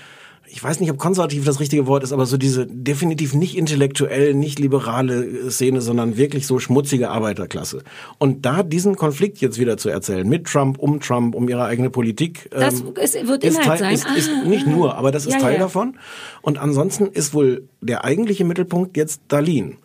ich 0.55 0.63
weiß 0.63 0.81
nicht, 0.81 0.91
ob 0.91 0.99
konservativ 0.99 1.47
das 1.47 1.61
richtige 1.61 1.87
Wort 1.87 2.05
ist, 2.05 2.13
aber 2.13 2.27
so 2.27 2.37
diese 2.37 2.67
definitiv 2.67 3.33
nicht 3.33 3.57
intellektuell, 3.57 4.35
nicht 4.35 4.59
liberale 4.59 5.25
äh, 5.25 5.51
Szene, 5.51 5.81
sondern 5.81 6.19
wirklich 6.19 6.47
so 6.47 6.59
schmutzige 6.59 7.09
Arbeiterklasse. 7.09 7.83
Und 8.19 8.45
da 8.45 8.63
diesen 8.63 8.97
Konflikt 8.97 9.39
jetzt 9.41 9.59
wieder 9.59 9.79
zu 9.79 9.89
erzählen, 9.89 10.29
mit 10.29 10.45
Trump, 10.47 10.79
um 10.79 11.01
Trump, 11.01 11.35
um 11.35 11.49
ihre 11.49 11.65
eigene 11.65 11.89
Politik. 11.89 12.51
Das 12.51 12.81
ähm, 12.81 12.93
ist, 13.01 13.27
wird 13.27 13.43
ist 13.45 13.59
Inhalt 13.59 13.81
Teil, 13.81 13.97
sein. 13.97 14.15
Ist, 14.17 14.29
ist 14.29 14.31
Ah, 14.31 14.47
nicht 14.47 14.67
nur, 14.67 14.97
aber 14.97 15.11
das 15.11 15.25
ist 15.25 15.33
Ja, 15.35 15.41
Teil 15.41 15.55
ja. 15.55 15.59
davon. 15.61 15.97
Und 16.43 16.59
ansonsten 16.59 17.07
ist 17.07 17.33
wohl 17.33 17.67
der 17.81 18.05
eigentliche 18.05 18.45
Mittelpunkt 18.45 18.97
jetzt 18.99 19.23
Darlene. 19.29 19.77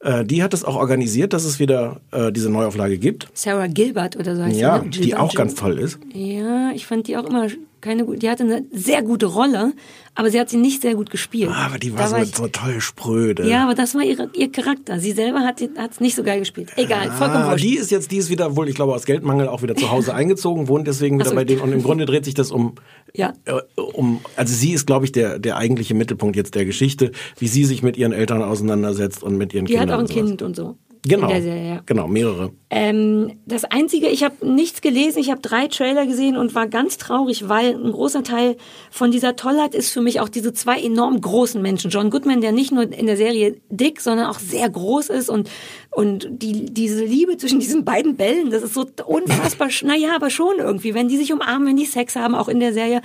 Äh, 0.00 0.24
die 0.24 0.42
hat 0.42 0.54
es 0.54 0.64
auch 0.64 0.74
organisiert, 0.76 1.34
dass 1.34 1.44
es 1.44 1.60
wieder 1.60 2.00
äh, 2.10 2.32
diese 2.32 2.50
Neuauflage 2.50 2.98
gibt. 2.98 3.28
Sarah 3.32 3.68
Gilbert 3.68 4.16
oder 4.16 4.34
so 4.34 4.42
heißt 4.42 4.58
Ja, 4.58 4.80
sie, 4.80 4.86
ne? 4.86 5.06
die 5.06 5.14
auch 5.14 5.34
ganz 5.34 5.54
toll 5.54 5.78
ist. 5.78 5.98
Ja, 6.12 6.72
ich 6.74 6.84
fand 6.86 7.06
die 7.06 7.16
auch 7.16 7.24
immer 7.24 7.48
keine. 7.80 8.04
Die 8.16 8.28
hatte 8.30 8.42
eine 8.44 8.64
sehr 8.72 9.02
gute 9.02 9.26
Rolle, 9.26 9.72
aber 10.14 10.30
sie 10.30 10.40
hat 10.40 10.48
sie 10.50 10.56
nicht 10.56 10.82
sehr 10.82 10.94
gut 10.94 11.10
gespielt. 11.10 11.50
Ah, 11.52 11.66
Aber 11.66 11.78
die 11.78 11.90
Da 11.90 11.98
war 11.98 12.08
so, 12.08 12.16
ich- 12.16 12.34
so 12.34 12.48
toll 12.48 12.80
spröde. 12.80 13.48
Ja, 13.48 13.64
aber 13.64 13.74
das 13.74 13.94
war 13.94 14.02
ihre, 14.02 14.30
ihr 14.34 14.50
Charakter. 14.50 14.98
Sie 14.98 15.12
selber 15.12 15.40
hat 15.40 15.60
es 15.60 16.00
nicht 16.00 16.14
so 16.16 16.22
geil 16.22 16.38
gespielt. 16.40 16.70
Egal, 16.76 17.10
vollkommen 17.12 17.42
Ah, 17.44 17.50
wurscht. 17.52 17.64
die 17.64 17.76
ist 17.76 17.90
jetzt, 17.90 18.10
die 18.10 18.16
ist 18.16 18.30
wieder 18.30 18.56
wohl, 18.56 18.68
ich 18.68 18.74
glaube, 18.74 18.94
aus 18.94 19.04
Geldmangel 19.04 19.48
auch 19.48 19.62
wieder 19.62 19.76
zu 19.76 19.90
Hause 19.90 20.14
eingezogen, 20.14 20.68
wohnt 20.68 20.86
deswegen 20.86 21.18
wieder 21.18 21.28
so. 21.30 21.34
bei 21.34 21.44
denen 21.44 21.60
und 21.60 21.72
im 21.72 21.82
Grunde 21.82 22.06
dreht 22.06 22.24
sich 22.24 22.34
das 22.34 22.50
um, 22.50 22.74
Ja. 23.14 23.32
äh, 23.44 23.52
um, 23.80 24.20
also 24.36 24.52
sie 24.54 24.72
ist, 24.72 24.86
glaube 24.86 25.04
ich, 25.04 25.12
der, 25.12 25.38
der 25.38 25.56
eigentliche 25.56 25.94
Mittelpunkt 25.94 26.36
jetzt 26.36 26.54
der 26.54 26.64
Geschichte, 26.64 27.12
wie 27.38 27.48
sie 27.48 27.64
sich 27.64 27.82
mit 27.82 27.96
ihren 27.96 28.12
Eltern 28.12 28.42
auseinandersetzt 28.42 29.22
und 29.22 29.36
mit 29.36 29.52
ihren 29.54 29.66
Die 29.66 29.78
hat 29.78 29.88
Kindern. 29.88 29.96
auch 29.96 30.00
ein 30.00 30.06
und 30.06 30.08
sowas. 30.14 30.26
Kind 30.28 30.42
und 30.42 30.56
so. 30.56 30.76
Genau, 31.02 31.28
Serie, 31.28 31.68
ja. 31.68 31.82
genau, 31.86 32.08
mehrere. 32.08 32.52
Ähm, 32.68 33.38
das 33.46 33.64
Einzige, 33.64 34.08
ich 34.08 34.24
habe 34.24 34.44
nichts 34.44 34.80
gelesen, 34.80 35.20
ich 35.20 35.30
habe 35.30 35.40
drei 35.40 35.68
Trailer 35.68 36.04
gesehen 36.04 36.36
und 36.36 36.54
war 36.54 36.66
ganz 36.66 36.98
traurig, 36.98 37.48
weil 37.48 37.74
ein 37.74 37.92
großer 37.92 38.24
Teil 38.24 38.56
von 38.90 39.12
dieser 39.12 39.36
Tollheit 39.36 39.74
ist 39.74 39.90
für 39.90 40.00
mich 40.00 40.20
auch 40.20 40.28
diese 40.28 40.52
zwei 40.52 40.80
enorm 40.80 41.20
großen 41.20 41.62
Menschen. 41.62 41.90
John 41.90 42.10
Goodman, 42.10 42.40
der 42.40 42.50
nicht 42.50 42.72
nur 42.72 42.90
in 42.92 43.06
der 43.06 43.16
Serie 43.16 43.56
dick, 43.70 44.00
sondern 44.00 44.26
auch 44.26 44.40
sehr 44.40 44.68
groß 44.68 45.10
ist 45.10 45.30
und, 45.30 45.48
und 45.92 46.28
die, 46.30 46.64
diese 46.66 47.04
Liebe 47.04 47.36
zwischen 47.36 47.60
diesen 47.60 47.84
beiden 47.84 48.16
Bällen, 48.16 48.50
das 48.50 48.64
ist 48.64 48.74
so 48.74 48.84
unfassbar, 49.06 49.68
naja, 49.82 50.16
aber 50.16 50.30
schon 50.30 50.58
irgendwie, 50.58 50.94
wenn 50.94 51.08
die 51.08 51.16
sich 51.16 51.32
umarmen, 51.32 51.68
wenn 51.68 51.76
die 51.76 51.86
Sex 51.86 52.16
haben, 52.16 52.34
auch 52.34 52.48
in 52.48 52.58
der 52.58 52.72
Serie. 52.72 53.00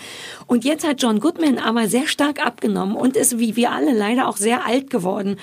Und 0.47 0.65
jetzt 0.65 0.87
hat 0.87 1.01
John 1.01 1.19
Goodman 1.19 1.59
aber 1.59 1.87
sehr 1.87 2.07
stark 2.07 2.43
abgenommen 2.43 2.95
und 2.95 3.15
ist 3.15 3.37
wie 3.37 3.55
wir 3.55 3.71
alle 3.71 3.93
leider 3.93 4.27
auch 4.27 4.37
sehr 4.37 4.65
alt 4.65 4.89
geworden. 4.89 5.37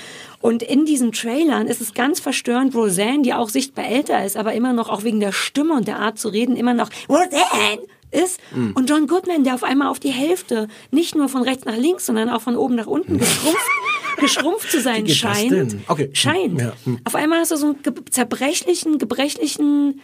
Und 0.49 0.63
in 0.63 0.87
diesen 0.87 1.13
Trailern 1.13 1.67
ist 1.67 1.83
es 1.83 1.93
ganz 1.93 2.21
verstörend, 2.21 2.75
Roseanne, 2.75 3.21
die 3.21 3.35
auch 3.35 3.51
sichtbar 3.51 3.85
älter 3.87 4.25
ist, 4.25 4.35
aber 4.39 4.55
immer 4.55 4.73
noch 4.73 4.89
auch 4.89 5.05
wegen 5.05 5.21
der 5.21 5.33
Stimme 5.33 5.75
und 5.75 5.87
der 5.87 5.99
Art 5.99 6.19
zu 6.19 6.29
reden, 6.31 6.57
immer 6.57 6.73
noch 6.73 6.89
Roseanne 7.07 7.83
ist. 8.13 8.41
Mhm. 8.55 8.73
Und 8.75 8.89
John 8.89 9.07
Goodman, 9.09 9.45
der 9.45 9.55
auf 9.55 9.63
einmal 9.63 9.89
auf 9.89 10.01
die 10.01 10.09
Hälfte, 10.09 10.69
nicht 10.91 11.15
nur 11.15 11.29
von 11.29 11.43
rechts 11.43 11.67
nach 11.67 11.77
links, 11.77 12.07
sondern 12.07 12.31
auch 12.31 12.41
von 12.41 12.57
oben 12.57 12.77
nach 12.77 12.87
unten 12.87 13.19
geschrumpft, 13.19 13.61
geschrumpft 14.21 14.71
zu 14.71 14.81
sein 14.81 15.07
scheint. 15.07 15.77
Okay. 15.87 16.09
Scheint. 16.15 16.59
Ja, 16.59 16.73
hm. 16.85 16.99
Auf 17.05 17.15
einmal 17.15 17.41
hast 17.41 17.51
du 17.51 17.57
so 17.57 17.67
einen 17.67 17.83
ge- 17.83 17.93
zerbrechlichen, 18.11 18.97
gebrechlichen 18.97 20.01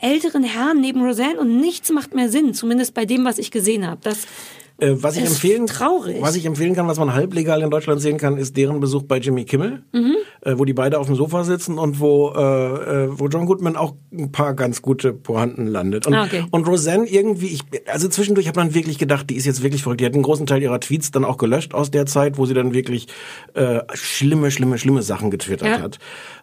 älteren 0.00 0.42
Herrn 0.42 0.80
neben 0.80 1.04
Roseanne 1.04 1.38
und 1.38 1.60
nichts 1.60 1.90
macht 1.90 2.14
mehr 2.14 2.30
Sinn, 2.30 2.54
zumindest 2.54 2.94
bei 2.94 3.04
dem, 3.04 3.26
was 3.26 3.36
ich 3.36 3.50
gesehen 3.50 3.86
habe. 3.86 4.00
Das 4.02 4.26
Äh, 4.78 4.94
was 4.96 5.16
ich 5.16 5.22
ist 5.24 5.30
empfehlen, 5.30 5.66
traurig. 5.66 6.16
was 6.20 6.36
ich 6.36 6.44
empfehlen 6.44 6.74
kann, 6.74 6.86
was 6.86 6.98
man 6.98 7.14
halblegal 7.14 7.62
in 7.62 7.70
Deutschland 7.70 8.00
sehen 8.02 8.18
kann, 8.18 8.36
ist 8.36 8.56
deren 8.56 8.78
Besuch 8.80 9.04
bei 9.04 9.18
Jimmy 9.18 9.44
Kimmel, 9.46 9.82
Mhm. 9.92 10.16
äh, 10.42 10.58
wo 10.58 10.66
die 10.66 10.74
beide 10.74 10.98
auf 10.98 11.06
dem 11.06 11.16
Sofa 11.16 11.44
sitzen 11.44 11.78
und 11.78 11.98
wo 11.98 12.30
äh, 12.36 13.04
äh, 13.04 13.08
wo 13.18 13.28
John 13.28 13.46
Goodman 13.46 13.74
auch 13.76 13.94
ein 14.12 14.32
paar 14.32 14.52
ganz 14.54 14.82
gute 14.82 15.14
Pointen 15.14 15.66
landet. 15.66 16.06
Und, 16.06 16.14
Ah, 16.14 16.24
okay. 16.24 16.44
und 16.50 16.66
Roseanne 16.68 17.06
irgendwie, 17.06 17.46
ich, 17.46 17.62
also 17.90 18.08
zwischendurch 18.08 18.48
hat 18.48 18.56
man 18.56 18.74
wirklich 18.74 18.98
gedacht, 18.98 19.30
die 19.30 19.36
ist 19.36 19.46
jetzt 19.46 19.62
wirklich 19.62 19.82
verrückt. 19.82 20.02
Die 20.02 20.06
hat 20.06 20.12
einen 20.12 20.22
großen 20.22 20.44
Teil 20.46 20.62
ihrer 20.62 20.78
Tweets 20.80 21.10
dann 21.10 21.24
auch 21.24 21.38
gelöscht 21.38 21.72
aus 21.72 21.90
der 21.90 22.04
Zeit, 22.04 22.36
wo 22.36 22.44
sie 22.44 22.52
dann 22.54 22.74
wirklich 22.74 23.06
äh, 23.54 23.80
schlimme, 23.94 24.50
schlimme, 24.50 24.76
schlimme 24.76 25.02
Sachen 25.02 25.30
getwittert 25.30 25.68
Ja. 25.68 25.80
hat. 25.80 25.98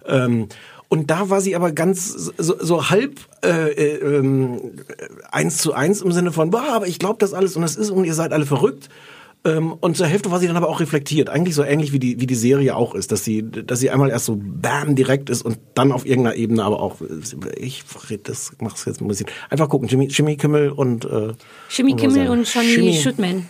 Ähm, 0.08 0.48
und 0.94 1.10
da 1.10 1.32
war 1.32 1.42
sie 1.42 1.56
aber 1.56 1.72
ganz 1.72 2.08
so, 2.38 2.54
so 2.60 2.92
halb 2.92 3.20
äh, 3.44 3.72
äh, 3.72 4.18
ähm, 4.18 4.74
eins 5.32 5.58
zu 5.58 5.74
eins 5.74 6.04
im 6.04 6.12
Sinne 6.12 6.32
von, 6.32 6.52
boah, 6.52 6.68
aber 6.72 6.86
ich 6.86 7.00
glaube 7.00 7.16
das 7.18 7.34
alles 7.34 7.56
und 7.56 7.64
das 7.64 7.76
ist 7.76 7.90
und 7.90 8.06
ihr 8.06 8.14
seid 8.14 8.32
alle 8.32 8.46
verrückt. 8.46 8.90
Ähm, 9.44 9.74
und 9.74 9.98
zur 9.98 10.06
Hälfte 10.06 10.30
war 10.30 10.40
sie 10.40 10.46
dann 10.46 10.56
aber 10.56 10.70
auch 10.70 10.82
reflektiert, 10.82 11.30
eigentlich 11.30 11.56
so 11.56 11.64
ähnlich 11.64 11.94
wie 11.94 11.98
die 11.98 12.22
wie 12.22 12.28
die 12.28 12.36
Serie 12.36 12.76
auch 12.76 12.94
ist, 12.94 13.12
dass 13.12 13.24
sie 13.24 13.42
dass 13.42 13.80
sie 13.80 13.90
einmal 13.90 14.12
erst 14.12 14.26
so 14.26 14.40
bam 14.40 14.96
direkt 14.96 15.32
ist 15.32 15.42
und 15.42 15.58
dann 15.74 15.92
auf 15.92 16.06
irgendeiner 16.06 16.36
Ebene 16.36 16.64
aber 16.64 16.80
auch 16.80 16.98
ich 17.58 17.84
red 18.12 18.30
das 18.30 18.52
mach's 18.60 18.86
jetzt 18.86 19.02
ein 19.02 19.08
bisschen. 19.08 19.26
Einfach 19.50 19.70
gucken. 19.70 19.88
Jimmy 19.88 20.10
Jimmy 20.10 20.38
Kimmel 20.38 20.70
und 20.70 21.06
äh, 21.06 21.34
Jimmy 21.72 21.94
und 21.94 22.02
Kimmel 22.02 22.30
und 22.30 22.54
Johnny 22.54 22.94
Schüttman. 22.94 23.50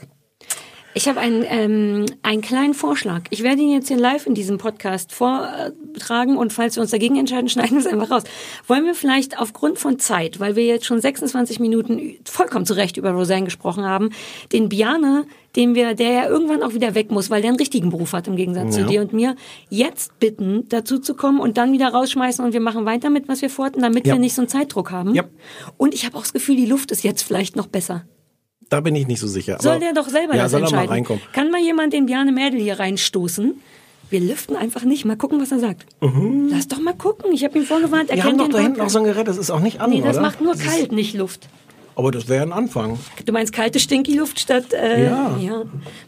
Ich 0.95 1.07
habe 1.07 1.19
einen, 1.19 1.43
ähm, 1.47 2.05
einen 2.21 2.41
kleinen 2.41 2.73
Vorschlag. 2.75 3.23
Ich 3.31 3.41
werde 3.41 3.61
ihn 3.61 3.71
jetzt 3.71 3.87
hier 3.87 3.97
live 3.97 4.27
in 4.27 4.35
diesem 4.35 4.59
Podcast 4.59 5.11
vortragen 5.11 6.37
und 6.37 6.53
falls 6.53 6.75
wir 6.75 6.81
uns 6.81 6.91
dagegen 6.91 7.17
entscheiden, 7.17 7.49
schneiden 7.49 7.71
wir 7.71 7.79
es 7.79 7.87
einfach 7.87 8.11
raus. 8.11 8.23
Wollen 8.67 8.85
wir 8.85 8.93
vielleicht 8.93 9.39
aufgrund 9.39 9.79
von 9.79 9.97
Zeit, 9.97 10.39
weil 10.39 10.55
wir 10.55 10.65
jetzt 10.65 10.85
schon 10.85 11.01
26 11.01 11.59
Minuten 11.59 12.15
vollkommen 12.25 12.65
zu 12.65 12.75
Recht 12.75 12.97
über 12.97 13.11
Roseanne 13.11 13.45
gesprochen 13.45 13.85
haben, 13.85 14.11
den 14.51 14.69
Biane, 14.69 15.25
den 15.55 15.73
wir, 15.73 15.95
der 15.95 16.11
ja 16.11 16.27
irgendwann 16.29 16.61
auch 16.61 16.73
wieder 16.75 16.93
weg 16.93 17.11
muss, 17.11 17.29
weil 17.31 17.41
der 17.41 17.49
einen 17.49 17.59
richtigen 17.59 17.89
Beruf 17.89 18.13
hat 18.13 18.27
im 18.27 18.35
Gegensatz 18.35 18.75
Ja. 18.77 18.83
zu 18.83 18.87
dir 18.89 19.01
und 19.01 19.13
mir, 19.13 19.35
jetzt 19.69 20.19
bitten, 20.19 20.67
dazu 20.69 20.99
zu 20.99 21.15
kommen 21.15 21.39
und 21.39 21.57
dann 21.57 21.73
wieder 21.73 21.87
rausschmeißen 21.89 22.45
und 22.45 22.53
wir 22.53 22.59
machen 22.61 22.85
weiter 22.85 23.09
mit, 23.09 23.27
was 23.27 23.41
wir 23.41 23.49
vorhatten, 23.49 23.81
damit 23.81 24.05
Ja. 24.05 24.13
wir 24.13 24.19
nicht 24.19 24.35
so 24.35 24.41
einen 24.41 24.49
Zeitdruck 24.49 24.91
haben. 24.91 25.15
Ja. 25.15 25.23
Und 25.77 25.93
ich 25.95 26.05
habe 26.05 26.15
auch 26.17 26.21
das 26.21 26.33
Gefühl, 26.33 26.55
die 26.55 26.65
Luft 26.67 26.91
ist 26.91 27.03
jetzt 27.03 27.23
vielleicht 27.23 27.55
noch 27.55 27.67
besser. 27.67 28.05
Da 28.73 28.79
bin 28.81 28.95
ich 28.95 29.05
nicht 29.07 29.19
so 29.19 29.27
sicher. 29.27 29.57
Soll 29.61 29.73
aber- 29.73 29.79
der 29.81 29.93
doch 29.93 30.09
selber 30.09 30.35
ja, 30.35 30.43
das 30.43 30.51
soll 30.51 30.61
er 30.61 30.63
entscheiden. 30.63 30.87
mal 30.87 30.93
reinkommen. 30.93 31.21
Kann 31.31 31.51
mal 31.51 31.61
jemand 31.61 31.93
den 31.93 32.07
Bjarne 32.07 32.31
Mädel 32.31 32.59
hier 32.59 32.79
reinstoßen? 32.79 33.53
Wir 34.09 34.19
lüften 34.19 34.55
einfach 34.55 34.83
nicht. 34.83 35.05
Mal 35.05 35.15
gucken, 35.15 35.39
was 35.39 35.51
er 35.51 35.59
sagt. 35.59 35.85
Lass 36.49 36.67
doch 36.67 36.79
mal 36.79 36.93
gucken. 36.95 37.31
Ich 37.33 37.43
habe 37.43 37.57
ihm 37.59 37.65
vorgewarnt, 37.65 38.09
er 38.09 38.15
Wir 38.17 38.23
haben 38.23 38.37
doch 38.37 38.47
da 38.49 38.57
hinten 38.59 38.81
auch 38.81 38.89
so 38.89 38.97
ein 38.99 39.05
Gerät, 39.05 39.27
das 39.27 39.37
ist 39.37 39.51
auch 39.51 39.59
nicht 39.59 39.79
an, 39.79 39.91
Nee, 39.91 40.01
das 40.01 40.15
oder? 40.17 40.21
macht 40.25 40.41
nur 40.41 40.55
kalt, 40.55 40.91
nicht 40.91 41.13
Luft. 41.15 41.47
Aber 41.95 42.09
das 42.11 42.27
wäre 42.27 42.41
ein 42.41 42.51
Anfang. 42.51 42.97
Du 43.23 43.31
meinst 43.31 43.53
kalte 43.53 43.79
Stinky-Luft 43.79 44.39
statt... 44.39 44.73
Äh, 44.73 45.03
Ja. 45.05 45.37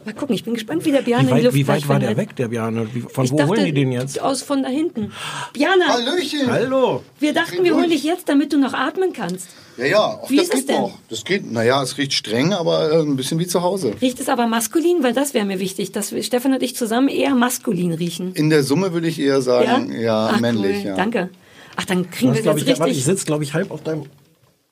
Mal 0.04 0.14
gucken, 0.14 0.34
ich 0.34 0.42
bin 0.42 0.54
gespannt, 0.54 0.84
wie 0.84 0.90
der 0.90 1.02
Bjarne 1.02 1.26
Wie 1.28 1.30
die 1.30 1.36
weit, 1.36 1.44
Luft 1.44 1.54
wie 1.56 1.68
weit 1.68 1.88
war 1.88 2.00
der 2.00 2.16
weg, 2.16 2.34
der 2.34 2.48
Bjarne? 2.48 2.88
Wie, 2.92 3.02
von 3.02 3.24
Ich 3.24 3.30
wo 3.30 3.36
dachte, 3.36 3.50
holen 3.50 3.64
die 3.64 3.72
den 3.72 3.92
jetzt? 3.92 4.20
Aus 4.20 4.42
von 4.42 4.64
da 4.64 4.68
hinten. 4.68 5.12
Bjarne, 5.52 5.86
Hallöchen. 5.86 6.50
Hallo. 6.50 7.02
wir 7.20 7.32
dachten, 7.32 7.62
wir 7.62 7.76
holen 7.76 7.90
dich 7.90 8.02
jetzt, 8.02 8.28
damit 8.28 8.52
du 8.52 8.58
noch 8.58 8.74
atmen 8.74 9.12
kannst. 9.12 9.48
Ja, 9.78 9.84
ja, 9.84 10.20
ach, 10.24 10.30
Wie 10.30 10.36
das 10.36 10.46
ist 10.46 10.54
es 10.54 10.60
geht 10.60 10.68
denn? 10.70 10.80
noch. 10.82 10.98
Das 11.10 11.24
geht, 11.24 11.50
naja, 11.52 11.82
es 11.82 11.98
riecht 11.98 12.14
streng, 12.14 12.52
aber 12.54 12.90
äh, 12.92 13.00
ein 13.02 13.16
bisschen 13.16 13.38
wie 13.38 13.46
zu 13.46 13.62
Hause. 13.62 13.92
Riecht 14.00 14.18
es 14.20 14.28
aber 14.28 14.46
maskulin? 14.46 15.02
Weil 15.02 15.12
das 15.12 15.34
wäre 15.34 15.44
mir 15.44 15.60
wichtig, 15.60 15.92
dass 15.92 16.12
wir, 16.12 16.22
Stefan 16.22 16.54
und 16.54 16.62
ich 16.62 16.74
zusammen 16.76 17.08
eher 17.08 17.34
maskulin 17.34 17.92
riechen. 17.92 18.32
In 18.34 18.48
der 18.50 18.62
Summe 18.62 18.92
würde 18.92 19.08
ich 19.08 19.18
eher 19.20 19.42
sagen, 19.42 19.92
ja, 20.00 20.30
Ach, 20.32 20.40
männlich, 20.40 20.78
cool. 20.80 20.86
ja. 20.86 20.96
Danke. 20.96 21.28
Ach, 21.76 21.84
dann 21.84 22.10
kriegen 22.10 22.30
hast, 22.32 22.44
wir 22.44 22.52
das 22.52 22.62
ich, 22.62 22.66
warte, 22.68 22.82
ich 22.84 22.96
richtig. 22.98 23.04
sitze, 23.04 23.26
glaube 23.26 23.44
ich, 23.44 23.52
halb 23.54 23.70
auf 23.70 23.82
deinem... 23.82 24.04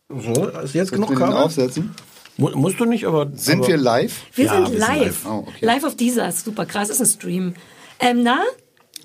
So, 0.08 0.48
ist 0.48 0.74
jetzt 0.74 0.92
genug 0.92 1.10
Willst 1.10 1.20
du 1.20 1.24
den 1.26 1.32
Kabel? 1.32 1.44
aufsetzen? 1.44 1.94
Mu 2.36 2.50
musst 2.54 2.80
du 2.80 2.84
nicht, 2.86 3.04
aber... 3.04 3.30
Sind 3.34 3.58
aber 3.60 3.68
wir 3.68 3.76
live? 3.76 4.22
Wir 4.34 4.44
Ja, 4.46 4.52
sind 4.54 4.62
wir 4.62 4.70
sind 4.70 4.78
live. 4.80 5.00
live. 5.04 5.26
Oh, 5.26 5.44
okay. 5.46 5.52
Live 5.66 5.84
auf 5.84 5.96
dieser. 5.96 6.32
Super 6.32 6.64
krass, 6.66 6.88
ist 6.90 7.00
ein 7.00 7.06
Stream. 7.06 7.54
Ähm, 8.00 8.22
na, 8.22 8.38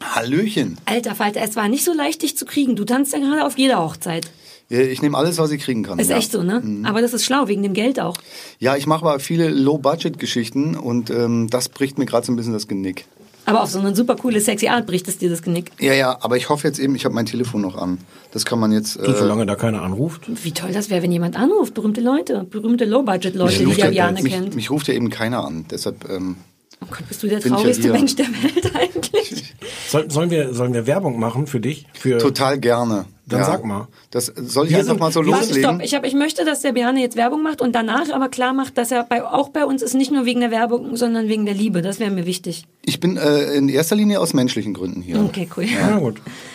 Hallöchen. 0.01 0.77
alter 0.85 1.13
Falter, 1.15 1.41
es 1.41 1.55
war 1.57 1.67
nicht 1.67 1.83
so 1.83 1.93
leicht, 1.93 2.21
dich 2.21 2.37
zu 2.37 2.45
kriegen. 2.45 2.75
Du 2.75 2.85
tanzt 2.85 3.11
ja 3.13 3.19
gerade 3.19 3.45
auf 3.45 3.57
jeder 3.57 3.83
Hochzeit. 3.83 4.29
Ja, 4.69 4.79
Ich 4.79 5.01
nehme 5.01 5.17
alles, 5.17 5.37
was 5.37 5.51
ich 5.51 5.61
kriegen 5.61 5.83
kann. 5.83 5.99
Ist 5.99 6.09
ja. 6.09 6.17
echt 6.17 6.31
so, 6.31 6.43
ne? 6.43 6.61
Mhm. 6.63 6.85
Aber 6.85 7.01
das 7.01 7.13
ist 7.13 7.25
schlau, 7.25 7.47
wegen 7.47 7.63
dem 7.63 7.73
Geld 7.73 7.99
auch. 7.99 8.15
Ja, 8.59 8.75
ich 8.75 8.87
mache 8.87 9.05
aber 9.05 9.19
viele 9.19 9.49
Low-Budget-Geschichten 9.49 10.75
und 10.75 11.09
ähm, 11.09 11.47
das 11.49 11.69
bricht 11.69 11.97
mir 11.97 12.05
gerade 12.05 12.25
so 12.25 12.31
ein 12.31 12.35
bisschen 12.35 12.53
das 12.53 12.67
Genick. 12.67 13.05
Aber 13.45 13.63
auf 13.63 13.71
so 13.71 13.79
eine 13.79 13.95
super 13.95 14.15
coole, 14.15 14.41
sexy 14.41 14.67
Art 14.67 14.85
bricht 14.85 15.07
es 15.07 15.17
dir 15.17 15.27
das 15.27 15.41
Genick. 15.41 15.71
Ja, 15.79 15.93
ja, 15.93 16.17
aber 16.21 16.37
ich 16.37 16.49
hoffe 16.49 16.67
jetzt 16.67 16.77
eben, 16.77 16.93
ich 16.93 17.05
habe 17.05 17.15
mein 17.15 17.25
Telefon 17.25 17.61
noch 17.61 17.75
an. 17.75 17.97
Das 18.31 18.45
kann 18.45 18.59
man 18.59 18.71
jetzt. 18.71 18.97
Du, 18.97 19.11
solange 19.11 19.47
da 19.47 19.55
keiner 19.55 19.81
anruft. 19.81 20.21
Wie 20.27 20.51
toll 20.51 20.71
das 20.71 20.91
wäre, 20.91 21.01
wenn 21.01 21.11
jemand 21.11 21.35
anruft. 21.35 21.73
Berühmte 21.73 21.99
Leute, 21.99 22.45
berühmte 22.47 22.85
Low-Budget-Leute, 22.85 23.65
die 23.65 23.71
ja, 23.71 23.89
Bjarne 23.89 24.21
mich, 24.21 24.33
kennt. 24.33 24.55
mich 24.55 24.69
ruft 24.69 24.87
ja 24.87 24.93
eben 24.93 25.09
keiner 25.09 25.43
an. 25.43 25.65
Deshalb 25.71 26.07
ähm, 26.09 26.35
Oh 26.81 26.85
Gott, 26.89 27.07
bist 27.07 27.23
du 27.23 27.27
der 27.27 27.39
ja 27.39 27.49
traurigste 27.49 27.83
hier. 27.83 27.93
Mensch 27.93 28.15
der 28.15 28.27
Welt 28.27 28.71
eigentlich? 28.75 29.55
Soll, 29.87 30.09
sollen, 30.09 30.29
wir, 30.29 30.53
sollen 30.53 30.73
wir 30.73 30.87
Werbung 30.87 31.19
machen 31.19 31.47
für 31.47 31.59
dich? 31.59 31.87
Für 31.93 32.19
total 32.19 32.59
gerne. 32.59 33.05
Dann 33.29 33.43
sag 33.45 33.63
mal. 33.65 33.87
Das 34.11 34.25
soll 34.35 34.65
ich 34.65 34.69
Hier 34.71 34.79
einfach 34.79 34.91
sind- 34.93 34.99
mal 34.99 35.11
so 35.11 35.23
hier 35.23 35.31
Warte, 35.31 35.45
loslegen. 35.47 35.69
stopp. 35.71 35.81
Ich, 35.85 35.93
hab, 35.95 36.05
ich 36.05 36.13
möchte, 36.13 36.45
dass 36.45 36.61
der 36.61 36.73
Bjarne 36.73 36.99
jetzt 37.01 37.15
Werbung 37.15 37.43
macht 37.43 37.61
und 37.61 37.73
danach 37.73 38.09
aber 38.11 38.29
klar 38.29 38.53
macht, 38.53 38.77
dass 38.77 38.91
er 38.91 39.03
bei, 39.03 39.23
auch 39.23 39.49
bei 39.49 39.65
uns 39.65 39.81
ist 39.81 39.93
nicht 39.93 40.11
nur 40.11 40.25
wegen 40.25 40.39
der 40.41 40.51
Werbung, 40.51 40.95
sondern 40.97 41.27
wegen 41.27 41.45
der 41.45 41.53
Liebe. 41.55 41.81
Das 41.81 41.99
wäre 41.99 42.11
mir 42.11 42.25
wichtig. 42.25 42.65
Ich 42.85 42.99
bin 42.99 43.17
äh, 43.17 43.53
in 43.53 43.69
erster 43.69 43.95
Linie 43.95 44.19
aus 44.19 44.33
menschlichen 44.33 44.73
Gründen 44.73 45.01
hier. 45.01 45.19
Okay, 45.23 45.47
cool. 45.55 45.65
Ja. 45.65 45.99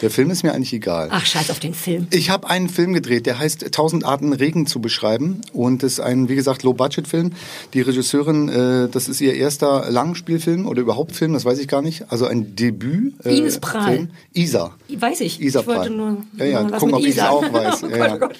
Der 0.02 0.10
Film 0.10 0.30
ist 0.30 0.42
mir 0.42 0.52
eigentlich 0.52 0.72
egal. 0.72 1.08
Ach, 1.12 1.24
scheiß 1.24 1.50
auf 1.50 1.60
den 1.60 1.74
Film. 1.74 2.08
Ich 2.10 2.30
habe 2.30 2.48
einen 2.50 2.68
Film 2.68 2.92
gedreht, 2.92 3.26
der 3.26 3.38
heißt 3.38 3.62
1000 3.64 4.04
Arten 4.04 4.32
Regen 4.32 4.66
zu 4.66 4.80
beschreiben 4.80 5.42
und 5.52 5.82
ist 5.84 6.00
ein, 6.00 6.28
wie 6.28 6.34
gesagt, 6.34 6.62
Low-Budget-Film. 6.64 7.32
Die 7.74 7.80
Regisseurin, 7.82 8.48
äh, 8.48 8.88
das 8.88 9.08
ist 9.08 9.20
ihr 9.20 9.34
erster 9.34 9.90
Langspielfilm 9.90 10.66
oder 10.66 10.80
überhaupt 10.80 11.12
Film, 11.14 11.34
das 11.34 11.44
weiß 11.44 11.58
ich 11.58 11.68
gar 11.68 11.82
nicht. 11.82 12.10
Also 12.10 12.26
ein 12.26 12.56
Debüt. 12.56 13.14
Äh, 13.24 13.36
Ines 13.38 13.60
Prahl. 13.60 13.92
Film. 13.94 14.08
Isa. 14.32 14.72
Weiß 14.88 15.20
ich. 15.20 15.40
Isa 15.40 15.60
ich 15.60 15.66
wollte 15.66 15.80
Prahl. 15.82 15.90
nur, 15.90 16.16
Ja, 16.36 16.44
ja, 16.46 16.62
was 16.70 16.80
gucken, 16.80 16.94
ob 16.94 17.00
ich 17.04 17.16
es 17.16 17.20
auch 17.20 17.52
weiß. 17.52 17.82
Oh 17.84 17.88
Gott, 17.88 17.98
ja. 17.98 18.16
Gott. 18.16 18.38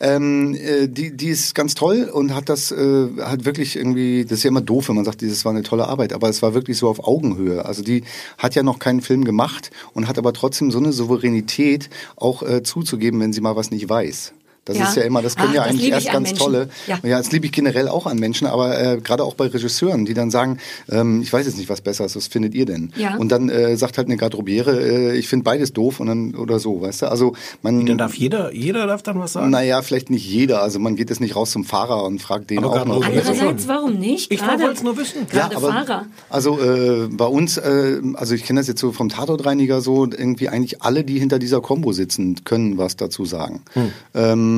Ähm, 0.00 0.54
äh, 0.54 0.86
die, 0.86 1.16
die 1.16 1.28
ist 1.28 1.54
ganz 1.54 1.74
toll 1.74 2.08
und 2.12 2.34
hat 2.34 2.48
das 2.48 2.70
äh, 2.70 3.08
hat 3.20 3.44
wirklich 3.44 3.76
irgendwie, 3.76 4.24
das 4.24 4.38
ist 4.38 4.44
ja 4.44 4.48
immer 4.48 4.60
doof, 4.60 4.88
wenn 4.88 4.96
man 4.96 5.04
sagt, 5.04 5.20
dieses 5.20 5.44
war 5.44 5.52
eine 5.52 5.62
tolle 5.62 5.88
Arbeit, 5.88 6.12
aber 6.12 6.28
es 6.28 6.42
war 6.42 6.54
wirklich 6.54 6.78
so 6.78 6.88
auf 6.88 7.06
Augenhöhe. 7.06 7.64
Also 7.64 7.82
die 7.82 8.04
hat 8.36 8.54
ja 8.54 8.62
noch 8.62 8.78
keinen 8.78 9.00
Film 9.00 9.24
gemacht 9.24 9.70
und 9.94 10.06
hat 10.06 10.18
aber 10.18 10.32
trotzdem 10.32 10.70
so 10.70 10.78
eine 10.78 10.92
Souveränität, 10.92 11.90
auch 12.16 12.42
äh, 12.42 12.62
zuzugeben, 12.62 13.20
wenn 13.20 13.32
sie 13.32 13.40
mal 13.40 13.56
was 13.56 13.70
nicht 13.70 13.88
weiß. 13.88 14.32
Das 14.68 14.76
Ja. 14.78 14.84
ist 14.88 14.96
ja 14.96 15.02
immer, 15.02 15.22
das 15.22 15.34
können 15.34 15.48
Ach, 15.50 15.54
ja 15.56 15.62
eigentlich 15.62 15.90
erst 15.90 16.06
ganz 16.12 16.28
Menschen. 16.28 16.38
tolle. 16.44 16.68
Ja. 16.86 16.98
Ja, 17.02 17.18
das 17.18 17.32
liebe 17.32 17.46
ich 17.46 17.52
generell 17.52 17.88
auch 17.88 18.06
an 18.06 18.18
Menschen, 18.18 18.46
aber 18.46 18.78
äh, 18.80 19.00
gerade 19.00 19.24
auch 19.24 19.34
bei 19.34 19.46
Regisseuren, 19.46 20.04
die 20.04 20.14
dann 20.14 20.30
sagen, 20.30 20.58
ähm, 20.90 21.22
ich 21.22 21.32
weiß 21.32 21.46
jetzt 21.46 21.56
nicht, 21.58 21.68
was 21.68 21.80
besser 21.80 22.04
ist, 22.04 22.14
was 22.16 22.26
findet 22.28 22.54
ihr 22.54 22.66
denn? 22.66 22.92
Ja. 22.96 23.16
Und 23.16 23.30
dann 23.32 23.48
äh, 23.48 23.76
sagt 23.76 23.98
halt 23.98 24.06
eine 24.08 24.16
Garderobiere, 24.16 24.78
äh, 24.80 25.16
ich 25.18 25.26
finde 25.26 25.44
beides 25.44 25.72
doof 25.72 26.00
und 26.00 26.06
dann 26.06 26.34
oder 26.34 26.58
so, 26.58 26.80
weißt 26.82 27.02
du? 27.02 27.06
Also 27.10 27.32
man. 27.62 27.86
Dann 27.86 27.98
darf 27.98 28.14
jeder, 28.14 28.52
jeder 28.54 28.86
darf 28.86 29.02
dann 29.02 29.18
was 29.18 29.32
sagen. 29.32 29.50
Naja, 29.50 29.80
vielleicht 29.82 30.10
nicht 30.10 30.26
jeder. 30.26 30.62
Also 30.62 30.78
man 30.78 30.94
geht 30.96 31.08
jetzt 31.10 31.20
nicht 31.20 31.34
raus 31.34 31.50
zum 31.50 31.64
Fahrer 31.64 32.04
und 32.04 32.20
fragt 32.20 32.50
den 32.50 32.58
Aber 32.58 32.82
auch 32.82 32.84
noch. 32.84 33.04
Andererseits, 33.04 33.66
warum 33.68 33.94
nicht? 33.94 34.30
Ich 34.30 34.46
wollte 34.46 34.64
es 34.72 34.82
nur 34.82 34.96
wissen. 34.98 35.26
Gerade 35.30 35.56
aber- 35.56 35.72
Fahrer. 35.72 36.06
Also 36.28 36.58
äh, 36.60 37.08
bei 37.10 37.24
uns, 37.26 37.56
äh, 37.56 38.00
also 38.14 38.34
ich 38.34 38.44
kenne 38.44 38.60
das 38.60 38.68
jetzt 38.68 38.80
so 38.80 38.92
vom 38.92 39.08
Tatortreiniger 39.08 39.80
so, 39.80 40.04
irgendwie 40.04 40.48
eigentlich 40.48 40.82
alle, 40.82 41.04
die 41.04 41.18
hinter 41.18 41.38
dieser 41.38 41.60
Combo 41.60 41.92
sitzen, 41.92 42.36
können 42.44 42.76
was 42.78 42.96
dazu 42.96 43.24
sagen. 43.24 43.62
Hm. 43.72 43.92
Ähm, 44.14 44.57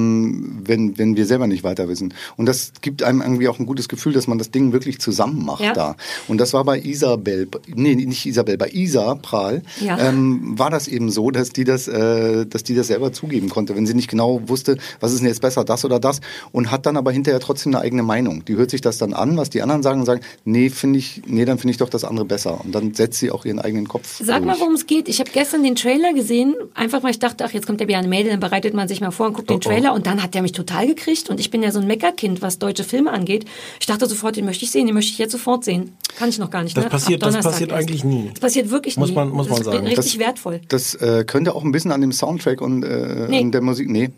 wenn, 0.65 0.99
wenn 0.99 1.17
wir 1.17 1.27
selber 1.27 1.47
nicht 1.47 1.65
weiter 1.65 1.89
wissen. 1.89 2.15
Und 2.37 2.47
das 2.47 2.73
gibt 2.81 3.03
einem 3.03 3.21
irgendwie 3.21 3.49
auch 3.49 3.59
ein 3.59 3.67
gutes 3.67 3.89
Gefühl, 3.89 4.13
dass 4.13 4.27
man 4.27 4.39
das 4.39 4.51
Ding 4.51 4.73
wirklich 4.73 4.99
zusammen 5.01 5.45
macht 5.45 5.63
Ja. 5.63 5.73
da. 5.73 5.97
Und 6.29 6.39
das 6.39 6.53
war 6.53 6.65
bei 6.65 6.79
Isabel, 6.81 7.49
nee, 7.75 7.95
nicht 7.95 8.27
Isabel, 8.27 8.57
bei 8.57 8.69
Isa 8.71 9.15
Prahl, 9.17 9.63
Ja. 9.81 9.99
ähm, 9.99 10.59
war 10.59 10.71
das 10.71 10.89
eben 10.89 11.11
so, 11.11 11.31
dass 11.31 11.51
die 11.51 11.65
das, 11.65 11.89
äh, 11.89 12.47
dass 12.47 12.63
die 12.63 12.75
das 12.75 12.87
selber 12.89 13.13
zugeben 13.13 13.49
konnte, 13.49 13.75
wenn 13.77 13.87
sie 13.87 13.95
nicht 13.95 14.09
genau 14.09 14.43
wusste, 14.47 14.77
was 15.01 15.13
ist 15.13 15.21
denn 15.21 15.29
jetzt 15.29 15.41
besser, 15.43 15.65
das 15.65 15.85
oder 15.85 15.99
das, 16.01 16.21
und 16.53 16.71
hat 16.71 16.87
dann 16.87 16.97
aber 16.97 17.13
hinterher 17.13 17.41
trotzdem 17.41 17.75
eine 17.75 17.83
eigene 17.85 18.03
Meinung. 18.03 18.45
Die 18.45 18.57
hört 18.57 18.71
sich 18.71 18.81
das 18.81 18.99
dann 18.99 19.15
an, 19.15 19.37
was 19.37 19.51
die 19.51 19.63
anderen 19.63 19.83
sagen 19.83 20.01
und 20.01 20.07
sagen, 20.07 20.21
nee, 20.45 20.71
finde 20.71 20.99
ich, 20.99 21.23
nee, 21.27 21.45
dann 21.45 21.59
finde 21.59 21.73
ich 21.73 21.77
doch 21.79 21.89
das 21.89 22.05
andere 22.05 22.25
besser. 22.25 22.61
Und 22.65 22.75
dann 22.75 22.95
setzt 22.95 23.19
sie 23.19 23.31
auch 23.31 23.45
ihren 23.45 23.59
eigenen 23.59 23.89
Kopf. 23.89 24.21
Sag 24.23 24.45
mal, 24.45 24.53
durch. 24.53 24.61
worum 24.61 24.75
es 24.75 24.87
geht. 24.87 25.09
Ich 25.09 25.21
habe 25.21 25.31
gestern 25.33 25.63
den 25.63 25.75
Trailer 25.77 26.13
gesehen, 26.13 26.55
einfach 26.75 27.03
weil 27.03 27.11
ich 27.11 27.19
dachte, 27.19 27.45
ach, 27.45 27.53
jetzt 27.53 27.67
kommt 27.67 27.81
der 27.81 27.87
Bjarne 27.87 28.09
Mädel, 28.09 28.31
dann 28.31 28.41
bereitet 28.41 28.75
man 28.75 28.89
sich 28.89 29.01
mal 29.01 29.11
vor 29.11 29.27
und 29.29 29.35
guckt 29.35 29.51
Oh, 29.51 29.55
den 29.55 29.61
Trailer 29.61 29.80
und 29.88 30.07
dann 30.07 30.23
hat 30.23 30.35
der 30.35 30.43
mich 30.43 30.53
total 30.53 30.87
gekriegt 30.87 31.29
und 31.31 31.40
ich 31.40 31.51
bin 31.51 31.62
ja 31.62 31.73
so 31.73 31.81
ein 31.81 31.87
Meckerkind, 31.87 32.43
was 32.43 32.59
deutsche 32.59 32.85
Filme 32.85 33.11
angeht. 33.12 33.47
Ich 33.81 33.87
dachte 33.87 34.07
sofort, 34.07 34.37
den 34.37 34.45
möchte 34.45 34.64
ich 34.64 34.71
sehen, 34.71 34.87
den 34.87 34.95
möchte 34.95 35.12
ich 35.12 35.19
jetzt 35.19 35.33
sofort 35.33 35.64
sehen. 35.64 35.95
Kann 36.16 36.29
ich 36.29 36.38
noch 36.38 36.51
gar 36.51 36.62
nicht. 36.62 36.77
Das 36.77 36.85
ne? 36.85 36.90
passiert- 36.90 37.23
das 37.23 37.37
passiert 37.43 37.71
erst. 37.71 37.81
eigentlich 37.83 38.05
nie. 38.05 38.29
Das 38.33 38.40
passiert 38.40 38.71
wirklich 38.71 38.97
Muss 38.97 39.09
nie. 39.09 39.14
man- 39.14 39.31
muss 39.31 39.47
das 39.49 39.51
man 39.59 39.61
ist 39.61 39.64
sagen. 39.73 39.87
richtig 39.87 40.12
Das- 40.12 40.19
wertvoll. 40.19 40.61
Das 40.69 40.95
äh, 40.95 41.25
könnte 41.27 41.55
auch 41.55 41.64
ein 41.64 41.73
bisschen 41.73 41.93
an 41.93 42.01
dem 42.03 42.12
Soundtrack 42.12 42.61
und, 42.61 42.83
äh, 42.85 43.27
Nee. 43.29 43.40
und 43.40 43.53
der 43.53 43.62
Musik, 43.62 43.88
nee. 43.88 44.11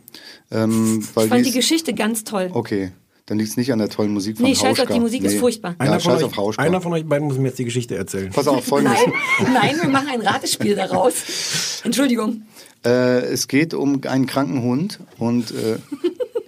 Ähm, 0.50 1.06
weil 1.14 1.24
Ich 1.24 1.30
fand 1.30 1.46
die 1.46 1.50
Geschichte 1.52 1.94
ganz 1.94 2.24
toll. 2.24 2.50
Okay, 2.52 2.92
dann 3.32 3.38
liegt 3.38 3.50
es 3.50 3.56
nicht 3.56 3.72
an 3.72 3.78
der 3.78 3.88
tollen 3.88 4.12
Musik 4.12 4.36
von 4.36 4.44
Nee, 4.44 4.54
scheiß 4.54 4.72
auf 4.72 4.78
Hauschka. 4.80 4.92
die 4.94 5.00
Musik, 5.00 5.24
ist 5.24 5.38
furchtbar. 5.38 5.70
Ja, 5.72 5.86
Einer, 5.86 6.00
von 6.00 6.12
scheiß 6.12 6.18
euch, 6.20 6.24
auf 6.26 6.36
Hauschka. 6.36 6.62
einer 6.62 6.80
von 6.82 6.92
euch 6.92 7.06
beiden 7.06 7.28
muss 7.28 7.38
mir 7.38 7.48
jetzt 7.48 7.58
die 7.58 7.64
Geschichte 7.64 7.96
erzählen. 7.96 8.30
Pass 8.30 8.46
auf, 8.46 8.62
folgendes. 8.64 8.98
Nein, 9.40 9.52
nein, 9.54 9.76
wir 9.80 9.88
machen 9.88 10.08
ein 10.12 10.20
Ratespiel 10.20 10.74
daraus. 10.76 11.80
Entschuldigung. 11.82 12.42
Äh, 12.84 13.20
es 13.32 13.48
geht 13.48 13.72
um 13.72 14.00
einen 14.06 14.26
kranken 14.26 14.62
Hund 14.62 15.00
und 15.18 15.50
äh, 15.52 15.78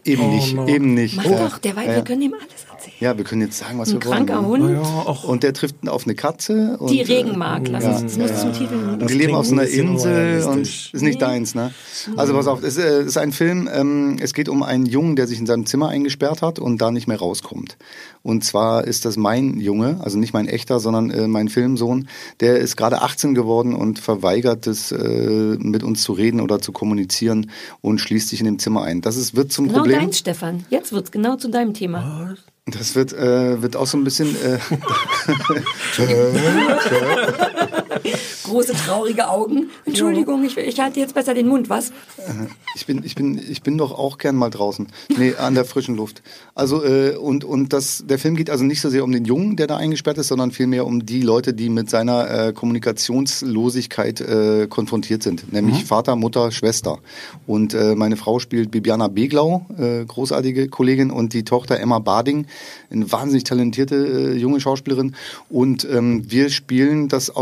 eben 0.05 0.23
Oh 0.25 0.35
nicht, 0.35 0.55
no. 0.55 0.66
eben 0.68 0.92
nicht. 0.92 1.16
Mach 1.16 1.25
Äh, 1.25 1.37
doch, 1.38 1.59
der 1.59 1.75
Weib, 1.77 1.87
ja. 1.88 1.94
wir 1.97 2.03
können 2.05 2.20
ihm 2.23 2.35
alles. 2.35 2.63
Ja, 3.01 3.16
wir 3.16 3.25
können 3.25 3.42
jetzt 3.42 3.59
sagen, 3.59 3.79
was 3.79 3.88
Ein 3.88 3.94
wir 3.94 4.01
kranker 4.01 4.44
wollen. 4.44 4.75
ne? 4.75 5.07
Hund, 5.07 5.25
Und 5.25 5.42
der 5.42 5.53
trifft 5.53 5.88
auf 5.88 6.05
eine 6.05 6.14
Katze. 6.14 6.77
Und, 6.79 6.90
die 6.90 7.03
Regen 7.03 7.38
mag. 7.38 7.66
Lass 7.68 7.85
uns, 7.85 8.03
das 8.03 8.18
muss 8.18 8.31
ja. 8.31 8.37
zum 8.37 8.53
Titel. 8.53 8.75
Und 8.75 9.11
die 9.11 9.14
leben 9.14 9.35
auf 9.35 9.47
so 9.47 9.53
einer 9.53 9.62
ein 9.62 9.68
Insel 9.68 10.44
und 10.44 10.61
ist 10.62 10.94
nicht 11.03 11.20
deins, 11.20 11.55
ne? 11.55 11.73
Also 12.16 12.35
pass 12.35 12.47
auf, 12.47 12.62
es 12.62 12.77
äh, 12.77 13.03
ist 13.03 13.16
ein 13.18 13.33
Film, 13.33 13.68
ähm, 13.73 14.16
es 14.20 14.35
geht 14.35 14.49
um 14.49 14.62
einen 14.62 14.87
Jungen, 14.87 15.16
der 15.16 15.27
sich 15.27 15.38
in 15.38 15.47
seinem 15.47 15.66
Zimmer 15.66 15.88
eingesperrt 15.88 16.42
hat 16.42 16.59
und 16.59 16.79
da 16.81 16.90
nicht 16.90 17.07
mehr 17.09 17.18
rauskommt. 17.18 17.77
Und 18.23 18.42
zwar 18.44 18.85
ist 18.85 19.05
das 19.05 19.16
mein 19.16 19.61
Junge, 19.61 20.01
also 20.03 20.18
nicht 20.18 20.33
mein 20.33 20.49
echter, 20.49 20.81
sondern 20.81 21.11
äh, 21.11 21.29
mein 21.29 21.49
Filmsohn, 21.49 22.09
der 22.40 22.59
ist 22.59 22.77
gerade 22.77 23.03
18 23.03 23.35
geworden 23.35 23.75
und 23.75 23.99
verweigert 23.99 24.66
es, 24.66 24.92
äh, 24.92 25.57
mit 25.59 25.83
uns 25.83 26.03
zu 26.03 26.12
reden 26.12 26.40
oder 26.40 26.61
zu 26.61 26.73
kommunizieren 26.73 27.51
und 27.83 27.99
schließt 27.99 28.29
sich 28.31 28.40
in 28.40 28.47
dem 28.47 28.59
Zimmer 28.59 28.83
ein. 28.83 29.01
Das 29.03 29.16
ist, 29.16 29.37
wird 29.37 29.53
zum 29.53 29.66
Genau 29.66 29.81
Problem. 29.81 30.01
deins, 30.01 30.18
Stefan. 30.18 30.64
Jetzt 30.70 30.92
wird's 30.92 31.11
genau 31.11 31.37
zu 31.37 31.49
deinem 31.51 31.75
Thema. 31.75 32.35
Das 32.66 32.94
wird, 32.94 33.12
äh, 33.12 33.61
wird 33.61 33.77
auch 33.77 33.87
so 33.87 33.98
ein 33.98 34.05
bisschen. 34.05 34.35
Äh, 34.42 34.59
Große 38.44 38.72
traurige 38.72 39.28
Augen. 39.28 39.70
Entschuldigung, 39.85 40.44
ich, 40.44 40.57
ich 40.57 40.80
halte 40.80 41.00
jetzt 41.00 41.14
besser 41.14 41.35
den 41.35 41.48
Mund, 41.48 41.68
was? 41.68 41.92
Ich 42.74 42.87
bin, 42.87 43.02
ich 43.04 43.14
bin, 43.14 43.38
ich 43.38 43.62
bin 43.62 43.78
doch 43.78 43.92
auch 43.92 44.18
gern 44.18 44.37
mal 44.37 44.50
draußen. 44.50 44.88
Nee, 45.16 45.35
an 45.35 45.54
der 45.54 45.64
frischen 45.64 45.96
Luft. 45.96 46.22
Also, 46.54 46.85
äh, 46.85 47.16
und, 47.16 47.44
und 47.44 47.72
das, 47.72 48.04
der 48.07 48.18
Film 48.18 48.37
geht 48.37 48.50
also 48.50 48.64
nicht 48.64 48.80
so 48.80 48.90
sehr 48.90 49.04
um 49.04 49.12
den 49.12 49.24
Jungen, 49.24 49.57
der 49.57 49.66
da 49.66 49.76
eingesperrt 49.76 50.18
ist, 50.18 50.28
sondern 50.28 50.50
vielmehr 50.50 50.87
um 50.87 51.07
die 51.07 51.22
Leute, 51.22 51.54
die 51.54 51.68
mit 51.68 51.90
seiner 51.90 52.48
äh, 52.48 52.52
Kommunikationslosigkeit 52.52 54.20
äh, 54.20 54.66
konfrontiert 54.68 55.22
sind. 55.22 55.52
Nämlich 55.52 55.85
Vater, 55.85 56.16
Mutter, 56.16 56.50
Schwester. 56.50 56.98
Und 57.46 57.74
äh, 57.74 57.94
meine 57.94 58.16
Frau 58.16 58.38
spielt 58.38 58.70
Bibiana 58.70 59.09
Beglau, 59.09 59.66
äh, 59.78 60.04
großartige 60.04 60.68
Kollegin, 60.68 61.11
und 61.11 61.33
die 61.33 61.44
Tochter 61.44 61.78
Emma 61.78 61.98
Bading, 61.98 62.46
eine 62.90 63.11
wahnsinnig 63.11 63.44
talentierte 63.44 63.96
äh, 63.96 64.37
junge 64.37 64.61
Schauspielerin. 64.61 65.14
Und 65.48 65.87
ähm, 65.90 66.30
wir 66.30 66.50
spielen 66.50 67.09
das 67.09 67.35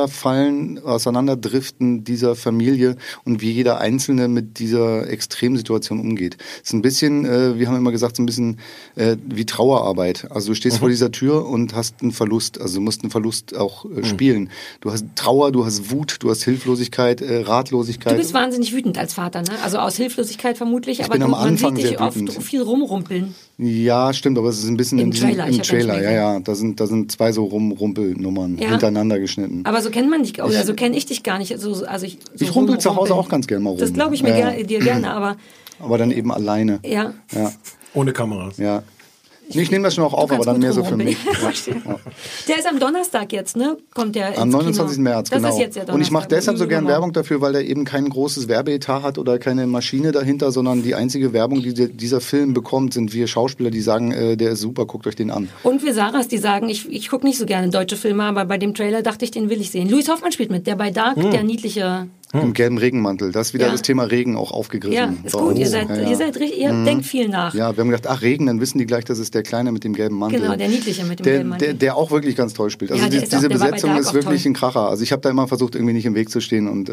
Auseinanderfallen, 0.00 0.78
Auseinanderdriften 0.84 2.04
dieser 2.04 2.34
Familie 2.34 2.96
und 3.24 3.40
wie 3.40 3.50
jeder 3.50 3.78
Einzelne 3.80 4.28
mit 4.28 4.58
dieser 4.58 5.08
Extremsituation 5.08 6.00
umgeht. 6.00 6.36
Es 6.62 6.70
ist 6.70 6.72
ein 6.72 6.82
bisschen, 6.82 7.24
äh, 7.24 7.58
wir 7.58 7.68
haben 7.68 7.76
immer 7.76 7.92
gesagt, 7.92 8.16
so 8.16 8.22
ein 8.22 8.26
bisschen 8.26 8.58
äh, 8.96 9.16
wie 9.26 9.44
Trauerarbeit. 9.44 10.30
Also 10.30 10.48
du 10.48 10.54
stehst 10.54 10.78
vor 10.78 10.88
dieser 10.88 11.10
Tür 11.12 11.46
und 11.46 11.74
hast 11.74 12.02
einen 12.02 12.12
Verlust. 12.12 12.60
Also 12.60 12.76
du 12.76 12.80
musst 12.80 13.02
einen 13.02 13.10
Verlust 13.10 13.56
auch 13.56 13.84
äh, 13.84 14.04
spielen. 14.04 14.50
Du 14.80 14.90
hast 14.90 15.04
Trauer, 15.16 15.52
du 15.52 15.64
hast 15.64 15.90
Wut, 15.90 16.16
du 16.20 16.30
hast 16.30 16.42
Hilflosigkeit, 16.44 17.20
äh, 17.20 17.42
Ratlosigkeit. 17.42 18.14
Du 18.14 18.18
bist 18.18 18.34
wahnsinnig 18.34 18.72
wütend 18.72 18.98
als 18.98 19.14
Vater, 19.14 19.42
ne? 19.42 19.50
Also 19.62 19.78
aus 19.78 19.96
Hilflosigkeit 19.96 20.56
vermutlich, 20.56 21.04
aber 21.04 21.12
bin 21.12 21.20
du, 21.20 21.26
am 21.26 21.30
man 21.32 21.48
Anfang 21.48 21.76
sieht 21.76 21.84
dich 21.84 21.90
sehr 21.90 22.00
oft 22.00 22.16
wütend. 22.16 22.42
viel 22.42 22.62
rumrumpeln. 22.62 23.34
Ja, 23.62 24.12
stimmt, 24.14 24.38
aber 24.38 24.48
es 24.48 24.58
ist 24.58 24.68
ein 24.68 24.76
bisschen 24.78 24.98
Im 24.98 25.06
in 25.06 25.10
diesem, 25.10 25.28
Trailer, 25.28 25.46
im 25.48 25.60
Trailer. 25.62 26.02
Ja, 26.02 26.10
ja, 26.12 26.40
da 26.40 26.54
sind, 26.54 26.80
da 26.80 26.86
sind 26.86 27.12
zwei 27.12 27.30
so 27.32 27.44
Rumrumpelnummern 27.44 28.56
Ja. 28.56 28.70
hintereinander 28.70 29.18
geschnitten. 29.20 29.60
Aber 29.64 29.82
so 29.82 29.90
kennt 29.90 30.08
man 30.08 30.22
dich, 30.22 30.42
oder 30.42 30.64
so 30.64 30.72
kenne 30.72 30.96
ich 30.96 31.04
dich 31.04 31.22
gar 31.22 31.38
nicht. 31.38 31.58
So, 31.60 31.84
also 31.84 32.06
ich, 32.06 32.18
so 32.34 32.42
ich 32.44 32.54
rumpel 32.54 32.78
zu 32.78 32.96
Hause 32.96 33.14
auch 33.14 33.28
ganz 33.28 33.46
gerne 33.46 33.62
mal 33.62 33.70
rum. 33.70 33.78
Das 33.78 33.92
glaube 33.92 34.14
ich 34.14 34.22
mir 34.22 34.30
Ja, 34.38 34.50
ger 34.52 34.64
dir 34.64 34.78
gerne, 34.78 35.10
aber 35.12 35.36
Aber 35.78 35.98
dann 35.98 36.10
eben 36.10 36.32
alleine. 36.32 36.78
ja. 36.86 37.12
Ja, 37.32 37.52
Ohne 37.92 38.12
Kameras. 38.14 38.56
ja. 38.56 38.82
Nee, 39.54 39.62
ich 39.62 39.70
nehme 39.70 39.84
das 39.84 39.94
schon 39.94 40.04
auch 40.04 40.14
auf, 40.14 40.30
aber 40.30 40.44
dann 40.44 40.58
mehr 40.58 40.72
so 40.72 40.84
für 40.84 40.96
mich. 40.96 41.16
Ja. 41.70 41.96
Der 42.48 42.58
ist 42.58 42.66
am 42.66 42.78
Donnerstag 42.78 43.32
jetzt, 43.32 43.56
ne? 43.56 43.76
Kommt 43.94 44.14
der 44.14 44.38
Am 44.38 44.48
ins 44.48 44.52
29. 44.52 44.96
Kino. 44.96 45.10
März, 45.10 45.30
das 45.30 45.38
genau. 45.38 45.48
ist 45.52 45.58
jetzt 45.58 45.76
der 45.76 45.84
Donnerstag. 45.84 45.94
Und 45.94 46.00
ich 46.02 46.10
mache 46.10 46.28
deshalb 46.28 46.58
so 46.58 46.66
gern 46.66 46.84
Übermorgen. 46.84 46.92
Werbung 46.92 47.12
dafür, 47.12 47.40
weil 47.40 47.52
der 47.52 47.66
eben 47.66 47.84
kein 47.84 48.08
großes 48.08 48.48
Werbeetat 48.48 49.02
hat 49.02 49.18
oder 49.18 49.38
keine 49.38 49.66
Maschine 49.66 50.12
dahinter, 50.12 50.52
sondern 50.52 50.82
die 50.82 50.94
einzige 50.94 51.32
Werbung, 51.32 51.62
die 51.62 51.74
dieser 51.74 52.20
Film 52.20 52.54
bekommt, 52.54 52.94
sind 52.94 53.12
wir 53.12 53.26
Schauspieler, 53.26 53.70
die 53.70 53.80
sagen, 53.80 54.12
äh, 54.12 54.36
der 54.36 54.52
ist 54.52 54.60
super, 54.60 54.86
guckt 54.86 55.06
euch 55.06 55.16
den 55.16 55.30
an. 55.30 55.48
Und 55.62 55.82
wir 55.82 55.94
Sarahs, 55.94 56.28
die 56.28 56.38
sagen, 56.38 56.68
ich, 56.68 56.90
ich 56.90 57.08
gucke 57.08 57.26
nicht 57.26 57.38
so 57.38 57.46
gerne 57.46 57.68
deutsche 57.70 57.96
Filme, 57.96 58.24
aber 58.24 58.44
bei 58.44 58.58
dem 58.58 58.74
Trailer 58.74 59.02
dachte 59.02 59.24
ich, 59.24 59.30
den 59.30 59.50
will 59.50 59.60
ich 59.60 59.70
sehen. 59.70 59.88
Luis 59.88 60.08
Hoffmann 60.08 60.32
spielt 60.32 60.50
mit, 60.50 60.66
der 60.66 60.76
bei 60.76 60.90
Dark, 60.90 61.16
Hm. 61.16 61.30
der 61.30 61.42
niedliche. 61.42 62.06
Im 62.32 62.52
gelben 62.52 62.78
Regenmantel. 62.78 63.32
Das 63.32 63.48
ist 63.48 63.54
wieder 63.54 63.66
Ja. 63.66 63.72
das 63.72 63.82
Thema 63.82 64.04
Regen 64.04 64.36
auch 64.36 64.52
aufgegriffen. 64.52 64.94
Ja, 64.96 65.12
ist 65.24 65.32
gut. 65.32 65.42
uns. 65.50 65.58
Ihr 65.58 65.66
seid, 65.68 65.88
Ja, 65.88 65.96
ja. 65.96 66.08
ihr 66.10 66.16
seid 66.16 66.38
richtig, 66.38 66.60
ihr 66.60 66.72
Mhm. 66.72 66.84
denkt 66.84 67.04
viel 67.06 67.28
nach. 67.28 67.52
Ja, 67.54 67.76
wir 67.76 67.80
haben 67.82 67.90
gedacht, 67.90 68.06
ach 68.06 68.22
Regen, 68.22 68.46
dann 68.46 68.60
wissen 68.60 68.78
die 68.78 68.86
gleich, 68.86 69.04
das 69.04 69.18
ist 69.18 69.34
der 69.34 69.42
Kleine 69.42 69.72
mit 69.72 69.82
dem 69.82 69.94
gelben 69.94 70.16
Mantel. 70.16 70.40
Genau, 70.40 70.54
der 70.54 70.68
Niedliche 70.68 71.04
mit 71.04 71.18
dem 71.18 71.24
der, 71.24 71.32
gelben 71.34 71.48
Mantel. 71.50 71.68
Der, 71.68 71.74
der 71.74 71.96
auch 71.96 72.10
wirklich 72.12 72.36
ganz 72.36 72.52
toll 72.54 72.70
spielt. 72.70 72.92
Also 72.92 73.08
die, 73.08 73.18
auch- 73.18 73.22
diese 73.24 73.48
bei 73.48 73.54
Besetzung 73.54 73.96
ist 73.98 74.08
auch 74.08 74.14
wirklich 74.14 74.42
toll. 74.44 74.52
ein 74.52 74.54
Kracher. 74.54 74.88
Also 74.88 75.02
ich 75.02 75.10
habe 75.10 75.22
da 75.22 75.30
immer 75.30 75.48
versucht, 75.48 75.74
irgendwie 75.74 75.92
nicht 75.92 76.06
im 76.06 76.14
Weg 76.14 76.30
zu 76.30 76.40
stehen. 76.40 76.68
Und, 76.68 76.88
äh, 76.88 76.92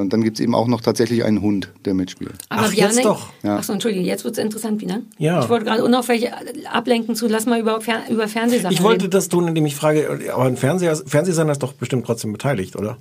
und 0.00 0.10
dann 0.12 0.22
gibt's 0.24 0.40
eben 0.40 0.54
auch 0.54 0.66
noch 0.68 0.80
tatsächlich 0.80 1.22
einen 1.24 1.42
Hund, 1.42 1.70
der 1.84 1.92
mitspielt. 1.94 2.32
Aber 2.48 2.62
Ach, 2.66 2.70
Bjarne, 2.72 2.94
jetzt 2.94 3.04
doch. 3.04 3.28
Ja. 3.42 3.56
Ach 3.58 3.62
so, 3.62 3.74
Entschuldigung, 3.74 4.06
jetzt 4.06 4.24
wird's 4.24 4.38
interessant 4.38 4.80
wieder. 4.80 5.00
Ja. 5.18 5.42
Ich 5.42 5.48
wollte 5.50 5.66
gerade 5.66 5.84
unauffällig 5.84 6.30
ablenken 6.72 7.14
zu, 7.14 7.26
lass 7.28 7.44
mal 7.46 7.60
über, 7.60 7.80
Fer 7.82 8.04
über 8.10 8.26
Fernsehsachen 8.26 8.72
Ich 8.74 8.82
wollte 8.82 9.02
reden. 9.04 9.10
das 9.10 9.28
tun, 9.28 9.48
indem 9.48 9.66
ich 9.66 9.76
frage, 9.76 10.18
aber 10.32 10.44
ein 10.44 10.56
Fernseher, 10.56 10.96
Fernsehsender 10.96 11.52
ist 11.52 11.62
doch 11.62 11.74
bestimmt 11.74 12.06
trotzdem 12.06 12.32
beteiligt, 12.32 12.74
oder? 12.76 12.96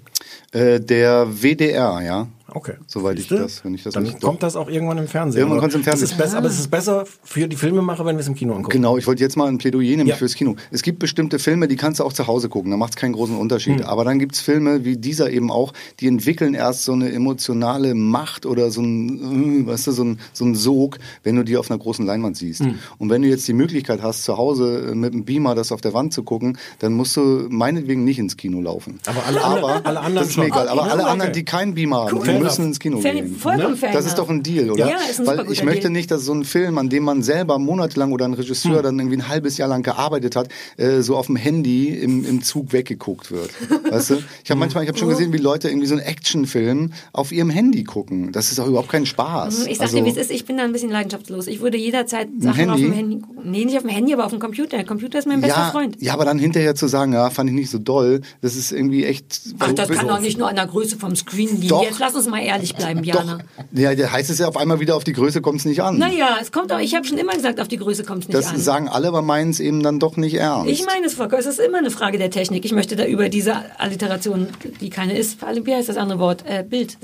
Äh, 0.52 0.80
der 0.80 1.28
WDR, 1.42 1.77
ja. 1.78 2.28
Okay. 2.50 2.74
Soweit 2.88 3.16
ich 3.20 3.28
Siehste? 3.28 3.44
das, 3.44 3.66
wenn 3.66 3.74
ich 3.74 3.84
das 3.84 3.94
Dann 3.94 4.04
nicht- 4.04 4.22
kommt 4.22 4.42
das 4.44 4.56
auch 4.56 4.70
irgendwann 4.70 4.98
im 4.98 5.08
Fernsehen. 5.08 5.40
Irgendwann 5.42 5.58
Aber 5.58 5.62
kommt's 5.64 5.76
im 5.76 5.84
Fernsehen. 5.84 6.06
Es 6.06 6.12
ist 6.12 6.18
besser, 6.18 6.38
aber 6.38 6.48
es 6.48 6.60
ist 6.60 6.70
besser 6.72 7.06
für 7.24 7.48
die 7.48 7.56
Filmemacher, 7.58 8.06
wenn 8.06 8.16
wir 8.16 8.22
es 8.22 8.28
im 8.28 8.36
Kino 8.36 8.54
angucken. 8.54 8.72
Genau, 8.72 8.98
ich 8.98 9.06
wollte 9.08 9.22
jetzt 9.24 9.36
mal 9.36 9.48
ein 9.48 9.58
Plädoyer 9.58 9.90
nämlich 9.98 10.08
Ja. 10.08 10.16
fürs 10.16 10.36
Kino. 10.36 10.56
Es 10.72 10.82
gibt 10.82 11.00
bestimmte 11.00 11.40
Filme, 11.40 11.68
die 11.68 11.76
kannst 11.76 12.00
du 12.00 12.04
auch 12.06 12.14
zu 12.14 12.28
Hause 12.28 12.48
gucken, 12.50 12.72
da 12.72 12.78
macht 12.78 12.92
es 12.92 12.96
keinen 12.96 13.14
großen 13.14 13.36
Unterschied. 13.38 13.80
Hm. 13.82 13.86
Aber 13.86 14.06
dann 14.06 14.20
gibt's 14.20 14.40
Filme 14.40 14.86
wie 14.86 14.98
dieser 14.98 15.30
eben 15.30 15.52
auch, 15.52 15.74
die 16.00 16.08
entwickeln 16.08 16.54
erst 16.54 16.84
so 16.86 16.94
eine 16.94 17.12
emotionale 17.12 17.94
Macht 17.96 18.46
oder 18.46 18.72
so 18.72 18.82
ein, 18.82 19.64
äh, 19.64 19.68
weißt 19.68 19.88
du, 19.88 19.92
so 19.92 20.04
ein, 20.04 20.20
so 20.34 20.46
ein 20.46 20.56
Sog, 20.56 20.98
wenn 21.24 21.36
du 21.36 21.44
die 21.44 21.58
auf 21.58 21.70
einer 21.70 21.78
großen 21.80 22.06
Leinwand 22.06 22.38
siehst. 22.38 22.62
Hm. 22.62 22.76
Und 22.98 23.10
wenn 23.10 23.22
du 23.22 23.28
jetzt 23.28 23.48
die 23.48 23.54
Möglichkeit 23.54 24.02
hast, 24.02 24.24
zu 24.24 24.38
Hause 24.38 24.90
äh, 24.92 24.96
mit 24.96 25.14
einem 25.14 25.26
Beamer 25.26 25.54
das 25.56 25.72
auf 25.72 25.82
der 25.82 25.94
Wand 25.94 26.14
zu 26.14 26.24
gucken, 26.24 26.58
dann 26.80 26.94
musst 26.94 27.18
du 27.18 27.48
meinetwegen 27.50 28.04
nicht 28.04 28.20
ins 28.20 28.38
Kino 28.38 28.62
laufen. 28.62 29.00
Aber 29.06 29.26
alle 29.26 29.44
anderen- 29.44 29.86
alle 29.86 30.00
anderen 30.00 30.16
das 30.16 30.28
ist 30.30 30.38
mir 30.38 30.46
egal. 30.46 30.68
Aber 30.70 30.82
Okay. 30.82 30.92
alle 30.92 31.08
anderen, 31.08 31.34
die 31.34 31.44
keinen 31.44 31.74
Beamer 31.74 32.06
haben, 32.06 32.18
Cool. 32.18 32.37
Müssen 32.44 32.66
ins 32.66 32.80
Kino 32.80 33.00
Fair- 33.00 33.14
gehen. 33.14 33.36
vollkommen 33.36 33.80
Ne? 33.80 33.90
Das 33.94 34.06
ist 34.06 34.18
doch 34.18 34.30
ein 34.30 34.44
Deal, 34.44 34.70
oder? 34.72 34.88
Ja, 34.90 34.98
ist 35.10 35.20
ein 35.20 35.28
Weil 35.28 35.52
ich 35.52 35.64
möchte 35.64 35.82
Deal. 35.82 35.92
nicht, 35.92 36.12
dass 36.12 36.24
so 36.24 36.34
ein 36.34 36.44
Film, 36.44 36.78
an 36.78 36.90
dem 36.90 37.04
man 37.04 37.24
selber 37.24 37.60
monatelang 37.60 38.12
oder 38.12 38.26
ein 38.26 38.34
Regisseur 38.34 38.82
dann 38.82 38.98
irgendwie 39.00 39.18
ein 39.18 39.28
halbes 39.28 39.58
Jahr 39.58 39.68
lang 39.70 39.84
gearbeitet 39.84 40.36
hat, 40.36 40.50
äh, 40.78 41.02
so 41.02 41.16
auf 41.16 41.28
dem 41.28 41.36
Handy 41.36 41.90
im, 41.90 42.26
im 42.26 42.42
Zug 42.42 42.74
weggeguckt 42.74 43.32
wird. 43.32 43.50
Weißt 43.92 44.10
du? 44.12 44.18
Ich 44.44 44.50
habe 44.52 44.60
manchmal, 44.60 44.84
ich 44.84 44.90
habe 44.90 44.98
schon 44.98 45.10
gesehen, 45.10 45.34
wie 45.34 45.38
Leute 45.38 45.70
irgendwie 45.70 45.88
so 45.88 45.96
einen 45.96 46.04
Actionfilm 46.04 46.94
auf 47.14 47.32
ihrem 47.32 47.50
Handy 47.50 47.84
gucken. 47.84 48.32
Das 48.32 48.50
ist 48.50 48.60
doch 48.60 48.68
überhaupt 48.68 48.90
kein 48.90 49.06
Spaß. 49.06 49.66
Ich 49.68 49.78
sag 49.78 49.86
Also- 49.86 49.98
dir, 49.98 50.06
wie 50.06 50.10
es 50.10 50.18
ist, 50.18 50.32
ich 50.32 50.46
bin 50.46 50.58
da 50.58 50.64
ein 50.64 50.72
bisschen 50.72 50.92
leidenschaftslos. 50.92 51.48
Ich 51.48 51.62
würde 51.62 51.78
jederzeit 51.78 52.28
Sachen 52.40 52.56
Handy? 52.56 52.72
auf 52.74 52.80
dem 52.80 52.94
Handy 52.94 53.20
gucken. 53.20 53.38
Nee, 53.52 53.66
nicht 53.66 53.76
auf 53.78 53.84
dem 53.84 53.90
Handy, 53.92 54.14
aber 54.14 54.26
auf 54.26 54.32
dem 54.32 54.40
Computer. 54.40 54.78
Der 54.78 54.86
Computer 54.86 55.20
ist 55.20 55.28
mein 55.28 55.42
bester 55.42 55.58
ja, 55.60 55.72
Freund. 55.72 55.96
ja, 56.02 56.14
aber 56.14 56.26
dann 56.26 56.38
hinterher 56.40 56.76
zu 56.76 56.88
sagen, 56.88 57.14
ja, 57.14 57.30
fand 57.30 57.50
ich 57.50 57.56
nicht 57.56 57.70
so 57.70 57.78
doll, 57.80 58.22
das 58.42 58.56
ist 58.56 58.72
irgendwie 58.72 59.06
echt. 59.06 59.42
Ach, 59.60 59.72
das 59.72 59.90
kann 59.90 60.08
doch 60.08 60.20
nicht 60.20 60.38
nur 60.38 60.50
an 60.50 60.56
der 60.56 60.68
Größe 60.68 60.98
vom 60.98 61.16
Screen 61.16 61.50
liegen. 61.56 61.70
Doch. 61.70 61.84
Jetzt 61.84 62.00
lass 62.00 62.14
uns 62.16 62.27
mal 62.28 62.42
ehrlich 62.42 62.76
bleiben, 62.76 63.04
Jana. 63.04 63.40
Ja, 63.72 63.96
da 63.96 64.12
heißt 64.12 64.30
es 64.30 64.40
ja 64.40 64.48
auf 64.48 64.58
einmal 64.58 64.80
wieder, 64.80 64.96
auf 64.96 65.04
die 65.04 65.14
Größe 65.14 65.42
kommt 65.42 65.60
es 65.60 65.66
nicht 65.66 65.82
an. 65.82 65.98
Naja, 65.98 66.38
es 66.42 66.52
kommt 66.52 66.72
auch, 66.72 66.80
ich 66.80 66.96
habe 66.96 67.06
schon 67.06 67.18
immer 67.18 67.34
gesagt, 67.34 67.60
auf 67.60 67.68
die 67.68 67.78
Größe 67.78 68.04
kommt 68.04 68.24
es 68.24 68.28
nicht 68.30 68.38
das 68.38 68.48
an. 68.48 68.60
sagen 68.60 68.90
alle, 68.90 69.08
aber 69.08 69.22
meinen 69.22 69.52
es 69.52 69.60
eben 69.60 69.82
dann 69.84 70.00
doch 70.00 70.18
nicht 70.18 70.36
ernst. 70.36 70.70
Ich 70.70 70.86
meine 70.86 71.06
es, 71.06 71.14
Volker, 71.14 71.40
es 71.40 71.46
ist 71.46 71.60
immer 71.60 71.80
eine 71.80 71.92
Frage 71.92 72.18
der 72.18 72.30
Technik. 72.30 72.66
Ich 72.66 72.72
möchte 72.74 72.96
da 72.96 73.06
über 73.06 73.30
diese 73.30 73.56
Alliteration, 73.80 74.48
die 74.82 74.90
keine 74.90 75.18
ist, 75.18 75.40
wie 75.42 75.74
heißt 75.74 75.90
das 75.90 75.98
andere 75.98 76.20
Wort? 76.20 76.44
Äh, 76.46 76.64
Bild. 76.64 76.98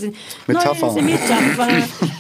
Metapher. 0.48 0.94
Neues, 0.94 1.04
Metapher. 1.04 1.68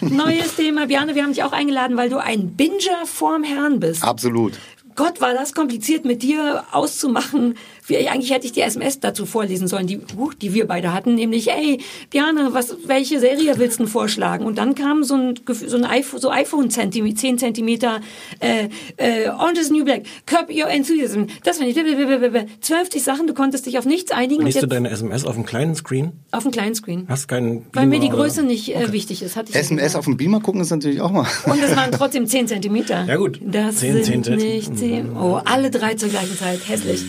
Neues 0.01 0.55
Thema. 0.55 0.87
Bjarne, 0.87 1.15
wir 1.15 1.23
haben 1.23 1.33
dich 1.33 1.43
auch 1.43 1.51
eingeladen, 1.51 1.97
weil 1.97 2.09
du 2.09 2.17
ein 2.17 2.55
Binger 2.55 3.05
vorm 3.05 3.43
Herrn 3.43 3.79
bist. 3.79 4.03
Absolut. 4.03 4.53
Gott, 4.95 5.21
war 5.21 5.33
das 5.33 5.53
kompliziert 5.53 6.05
mit 6.05 6.21
dir 6.21 6.63
auszumachen. 6.71 7.55
Wie, 7.85 7.97
eigentlich 8.07 8.31
hätte 8.31 8.45
ich 8.45 8.51
die 8.51 8.61
SMS 8.61 8.99
dazu 8.99 9.25
vorlesen 9.25 9.67
sollen, 9.67 9.87
die, 9.87 9.99
uh, 10.17 10.31
die 10.41 10.53
wir 10.53 10.67
beide 10.67 10.93
hatten, 10.93 11.15
nämlich, 11.15 11.51
ey, 11.51 11.79
Bjarne, 12.09 12.49
was, 12.53 12.75
welche 12.85 13.19
Serie 13.19 13.57
willst 13.57 13.79
du 13.79 13.83
denn 13.83 13.91
vorschlagen? 13.91 14.45
Und 14.45 14.57
dann 14.57 14.75
kam 14.75 15.03
so 15.03 15.15
ein, 15.15 15.35
so 15.47 15.77
ein 15.77 15.85
iPhone, 15.85 16.19
so 16.21 16.29
iPhone 16.31 16.69
Zentimeter, 16.69 17.17
10 17.17 17.37
Zentimeter, 17.37 18.01
äh, 18.39 18.69
äh, 18.97 19.29
Orange 19.29 19.59
is 19.59 19.67
the 19.67 19.73
New 19.73 19.83
Black, 19.85 20.03
Curb 20.25 20.49
Your 20.49 20.69
Enthusiasm, 20.69 21.25
das 21.43 21.57
finde 21.57 21.71
ich, 21.71 21.75
blablabla. 21.75 22.45
12 22.61 23.03
Sachen, 23.03 23.27
du 23.27 23.33
konntest 23.33 23.65
dich 23.65 23.77
auf 23.77 23.85
nichts 23.85 24.11
einigen 24.11 24.39
und 24.39 24.45
Liest 24.45 24.57
du 24.57 24.61
jetzt 24.61 24.71
deine 24.71 24.89
SMS 24.89 25.25
auf 25.25 25.35
dem 25.35 25.45
kleinen 25.45 25.75
Screen? 25.75 26.13
auf 26.31 26.43
dem 26.43 26.51
kleinen 26.51 26.75
Screen. 26.75 27.05
Hast 27.07 27.27
keinen 27.27 27.65
Weil 27.73 27.85
mir 27.87 27.99
die 27.99 28.07
Beamer 28.07 28.19
oder- 28.19 28.23
Größe 28.23 28.43
nicht 28.43 28.75
äh, 28.75 28.91
wichtig 28.91 29.21
ist, 29.21 29.35
hatte 29.35 29.49
ich 29.49 29.55
ja 29.55 29.61
SMS 29.61 29.95
auf 29.95 30.05
dem 30.05 30.17
Beamer 30.17 30.39
gucken 30.39 30.61
ist 30.61 30.71
natürlich 30.71 31.01
auch 31.01 31.11
mal. 31.11 31.27
Und 31.45 31.61
es 31.61 31.75
waren 31.75 31.91
trotzdem 31.91 32.27
10 32.27 32.47
Zentimeter. 32.47 33.05
Ja, 33.05 33.17
gut. 33.17 33.39
Das 33.43 33.77
10 33.77 34.03
sind 34.03 34.25
Zentimeter. 34.25 34.45
nicht 34.45 34.77
10. 34.77 35.15
Oh, 35.15 35.39
alle 35.43 35.69
drei 35.69 35.95
zur 35.95 36.09
gleichen 36.09 36.37
Zeit. 36.37 36.59
Hässlich. 36.67 37.03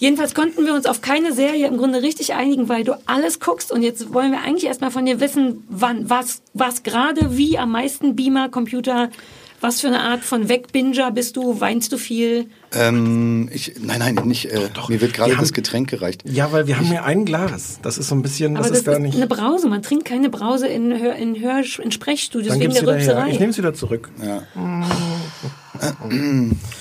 Jedenfalls 0.00 0.34
konnten 0.34 0.64
wir 0.64 0.74
uns 0.74 0.86
auf 0.86 1.02
keine 1.02 1.34
Serie 1.34 1.66
im 1.66 1.76
Grunde 1.76 2.02
richtig 2.02 2.32
einigen, 2.32 2.70
weil 2.70 2.84
du 2.84 2.94
alles 3.06 3.38
guckst 3.38 3.70
und 3.70 3.82
jetzt 3.82 4.14
wollen 4.14 4.32
wir 4.32 4.40
eigentlich 4.40 4.64
erstmal 4.64 4.90
von 4.90 5.04
dir 5.04 5.20
wissen, 5.20 5.62
wann, 5.68 6.08
was, 6.08 6.40
was 6.54 6.82
gerade, 6.82 7.36
wie 7.36 7.58
am 7.58 7.70
meisten 7.70 8.16
Beamer, 8.16 8.48
Computer, 8.48 9.10
was 9.60 9.82
für 9.82 9.88
eine 9.88 10.00
Art 10.00 10.24
von 10.24 10.48
Wegbinger 10.48 11.10
bist 11.10 11.36
du, 11.36 11.60
weinst 11.60 11.92
du 11.92 11.98
viel? 11.98 12.46
Ähm, 12.72 13.50
ich, 13.52 13.74
nein, 13.78 13.98
nein, 13.98 14.14
nicht. 14.24 14.46
Äh, 14.46 14.70
mir 14.88 15.02
wird 15.02 15.12
gerade 15.12 15.32
Wir 15.32 15.38
das 15.38 15.52
Getränk 15.52 15.90
gereicht. 15.90 16.22
Ja, 16.24 16.50
weil 16.50 16.66
wir 16.66 16.78
haben 16.78 16.90
ja 16.90 17.04
ein 17.04 17.26
Glas. 17.26 17.78
Das 17.82 17.98
ist 17.98 18.08
so 18.08 18.14
ein 18.14 18.22
bisschen, 18.22 18.54
das 18.54 18.62
Aber 18.64 18.70
das 18.70 18.78
ist 18.78 18.84
gar 18.86 18.94
ist 18.94 19.02
nicht. 19.02 19.16
eine 19.16 19.26
Brause, 19.26 19.68
man 19.68 19.82
trinkt 19.82 20.06
keine 20.06 20.30
Brause 20.30 20.66
in, 20.66 20.98
Hör, 20.98 21.14
in, 21.14 21.38
Hör, 21.38 21.62
in 21.78 21.92
Sprechstudios 21.92 22.54
Dann 22.54 22.60
wegen 22.60 22.72
der 22.72 22.82
her. 22.82 22.88
Rülpserei. 22.94 23.30
Ich 23.32 23.38
nehme 23.38 23.50
es 23.50 23.58
wieder 23.58 23.74
zurück. 23.74 24.08
Ja. 24.24 24.44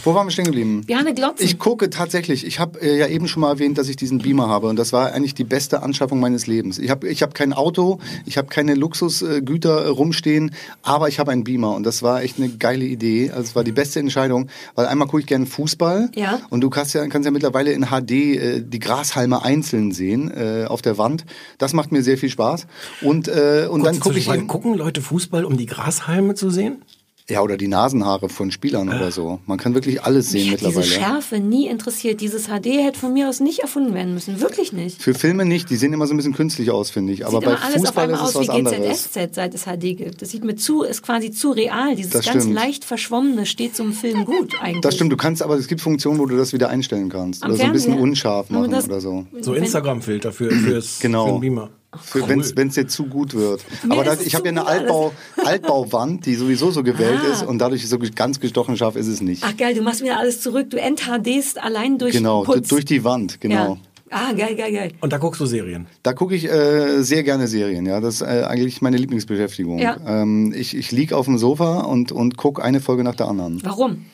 Wo 0.03 0.13
waren 0.13 0.27
wir 0.27 0.31
stehen 0.31 0.45
geblieben? 0.45 0.81
Bjarne 0.85 1.13
Glotzen. 1.13 1.45
Ich 1.45 1.59
gucke 1.59 1.89
tatsächlich. 1.89 2.45
Ich 2.45 2.59
habe 2.59 2.81
äh, 2.81 2.97
ja 2.97 3.07
eben 3.07 3.27
schon 3.27 3.41
mal 3.41 3.49
erwähnt, 3.51 3.77
dass 3.77 3.89
ich 3.89 3.95
diesen 3.95 4.19
Beamer 4.19 4.47
habe 4.47 4.67
und 4.67 4.77
das 4.77 4.93
war 4.93 5.11
eigentlich 5.13 5.33
die 5.33 5.43
beste 5.43 5.81
Anschaffung 5.83 6.19
meines 6.19 6.47
Lebens. 6.47 6.79
Ich 6.79 6.89
habe 6.89 7.07
ich 7.07 7.21
hab 7.21 7.33
kein 7.33 7.53
Auto, 7.53 7.99
ich 8.25 8.37
habe 8.37 8.47
keine 8.47 8.75
Luxusgüter 8.75 9.85
äh, 9.85 9.87
rumstehen, 9.87 10.51
aber 10.83 11.07
ich 11.07 11.19
habe 11.19 11.31
einen 11.31 11.43
Beamer 11.43 11.75
und 11.75 11.83
das 11.83 12.03
war 12.03 12.21
echt 12.23 12.37
eine 12.37 12.49
geile 12.49 12.85
Idee. 12.85 13.29
Also 13.31 13.41
es 13.43 13.55
war 13.55 13.63
die 13.63 13.71
beste 13.71 13.99
Entscheidung, 13.99 14.49
weil 14.75 14.85
einmal 14.87 15.07
gucke 15.07 15.21
ich 15.21 15.27
gerne 15.27 15.45
Fußball 15.45 16.09
Ja. 16.15 16.39
und 16.49 16.61
du 16.61 16.69
kannst 16.69 16.93
ja, 16.93 17.05
kannst 17.07 17.25
ja 17.25 17.31
mittlerweile 17.31 17.71
in 17.71 17.85
HD 17.87 18.11
äh, 18.11 18.61
die 18.61 18.79
Grashalme 18.79 19.43
einzeln 19.43 19.91
sehen 19.91 20.31
äh, 20.31 20.65
auf 20.67 20.81
der 20.81 20.97
Wand. 20.97 21.25
Das 21.57 21.73
macht 21.73 21.91
mir 21.91 22.03
sehr 22.03 22.17
viel 22.17 22.29
Spaß 22.29 22.67
und 23.01 23.27
äh, 23.27 23.67
und 23.69 23.83
dann 23.83 23.99
gucke 23.99 24.17
ich 24.17 24.29
eben 24.29 24.47
gucken 24.47 24.75
Leute 24.75 25.01
Fußball, 25.01 25.45
um 25.45 25.57
die 25.57 25.65
Grashalme 25.65 26.35
zu 26.35 26.49
sehen? 26.49 26.81
Ja 27.29 27.41
oder 27.41 27.57
die 27.57 27.67
Nasenhaare 27.67 28.29
von 28.29 28.51
Spielern 28.51 28.89
oder 28.89 29.11
so. 29.11 29.39
Man 29.45 29.57
kann 29.57 29.73
wirklich 29.75 30.03
alles 30.03 30.29
sehen 30.31 30.43
Mich 30.51 30.51
hat 30.53 30.59
diese 30.61 30.79
mittlerweile. 30.79 31.13
Schärfe 31.13 31.39
nie 31.39 31.67
interessiert. 31.67 32.21
Dieses 32.21 32.47
HD 32.47 32.65
hätte 32.83 32.99
von 32.99 33.13
mir 33.13 33.29
aus 33.29 33.39
nicht 33.39 33.59
erfunden 33.59 33.93
werden 33.93 34.13
müssen. 34.13 34.41
Wirklich 34.41 34.73
nicht. 34.73 35.01
Für 35.01 35.13
Filme 35.13 35.45
nicht, 35.45 35.69
die 35.69 35.75
sehen 35.75 35.93
immer 35.93 36.07
so 36.07 36.13
ein 36.13 36.17
bisschen 36.17 36.33
künstlich 36.33 36.71
aus, 36.71 36.89
finde 36.89 37.13
ich. 37.13 37.25
Aber 37.25 37.37
sieht 37.39 37.45
bei 37.45 37.53
immer 37.53 37.63
alles 37.63 37.75
auf 37.75 37.81
Fußball 37.85 38.03
einmal 38.05 38.23
ist 38.23 38.29
es 38.29 38.35
aus 38.35 38.47
was 38.47 38.55
wie 38.55 38.59
anderes. 38.59 39.03
GZSZ, 39.11 39.35
seit 39.35 39.53
es 39.53 39.63
HD 39.65 39.97
gibt. 39.97 40.21
Das 40.21 40.29
sieht 40.29 40.43
mir 40.43 40.55
zu, 40.55 40.83
ist 40.83 41.01
quasi 41.03 41.31
zu 41.31 41.51
real. 41.51 41.95
Dieses 41.95 42.11
Das 42.11 42.25
ganz 42.25 42.43
stimmt. 42.43 42.55
leicht 42.55 42.85
verschwommene 42.85 43.45
steht 43.45 43.75
zum 43.75 43.93
Film 43.93 44.25
gut 44.25 44.53
eigentlich. 44.61 44.81
Das 44.81 44.95
stimmt, 44.95 45.11
du 45.11 45.17
kannst, 45.17 45.41
aber 45.43 45.55
es 45.55 45.67
gibt 45.67 45.81
Funktionen, 45.81 46.19
wo 46.19 46.25
du 46.25 46.35
das 46.37 46.53
wieder 46.53 46.69
einstellen 46.69 47.09
kannst. 47.09 47.43
Am 47.43 47.49
oder 47.51 47.57
so 47.57 47.63
ein 47.63 47.71
bisschen 47.71 47.93
Fernseher? 47.93 48.03
unscharf 48.03 48.49
machen 48.49 48.71
das- 48.71 48.85
oder 48.85 49.01
so. 49.01 49.25
So 49.41 49.53
Instagram-Filter 49.53 50.31
für, 50.31 50.49
fürs, 50.51 50.99
Genau. 50.99 51.25
für 51.25 51.31
den 51.33 51.41
Beamer. 51.41 51.69
Für, 51.97 52.19
Cool. 52.21 52.29
Wenn 52.55 52.67
es 52.67 52.75
dir 52.75 52.87
zu 52.87 53.05
gut 53.05 53.33
wird. 53.33 53.63
Mir 53.83 53.93
Aber 53.93 54.05
es 54.13 54.21
ich 54.25 54.35
habe 54.35 54.45
ja 54.45 54.51
eine 54.51 54.65
Altbau, 54.67 55.11
Altbauwand, 55.43 56.25
die 56.25 56.35
sowieso 56.35 56.69
so 56.69 56.83
gewählt 56.83 57.19
Ah. 57.27 57.31
ist 57.33 57.43
und 57.43 57.57
dadurch 57.59 57.87
so 57.87 57.97
ganz 58.15 58.39
gestochen 58.39 58.77
scharf 58.77 58.95
ist 58.95 59.07
es 59.07 59.21
nicht. 59.21 59.43
Ach 59.43 59.57
geil, 59.57 59.73
du 59.73 59.81
machst 59.81 60.01
wieder 60.03 60.19
alles 60.19 60.39
zurück. 60.41 60.69
Du 60.69 60.77
NHDst 60.77 61.57
allein 61.61 61.97
durch 61.97 62.13
genau, 62.13 62.43
Putz. 62.43 62.67
durch 62.67 62.85
die 62.85 63.03
Wand, 63.03 63.41
genau. 63.41 63.55
Ja. 63.55 63.77
Ah, 64.11 64.33
geil, 64.33 64.55
geil, 64.55 64.71
geil. 64.71 64.91
Und 65.01 65.13
da 65.13 65.17
guckst 65.17 65.39
du 65.39 65.45
Serien. 65.45 65.85
Da 66.01 66.13
gucke 66.13 66.33
ich 66.35 66.45
äh, 66.49 67.01
sehr 67.03 67.23
gerne 67.23 67.47
Serien, 67.47 67.85
ja. 67.85 67.99
Das 68.01 68.15
ist 68.15 68.21
äh, 68.21 68.43
eigentlich 68.47 68.81
meine 68.81 68.97
Lieblingsbeschäftigung. 68.97 69.77
Ja. 69.79 69.97
Ähm, 70.05 70.51
ich 70.55 70.75
ich 70.75 70.91
lieg 70.91 71.13
auf 71.13 71.25
dem 71.25 71.37
Sofa 71.37 71.81
und, 71.81 72.11
und 72.11 72.35
guck 72.37 72.63
eine 72.63 72.81
Folge 72.81 73.03
nach 73.03 73.13
der 73.15 73.27
anderen. 73.27 73.61
Warum? 73.63 74.05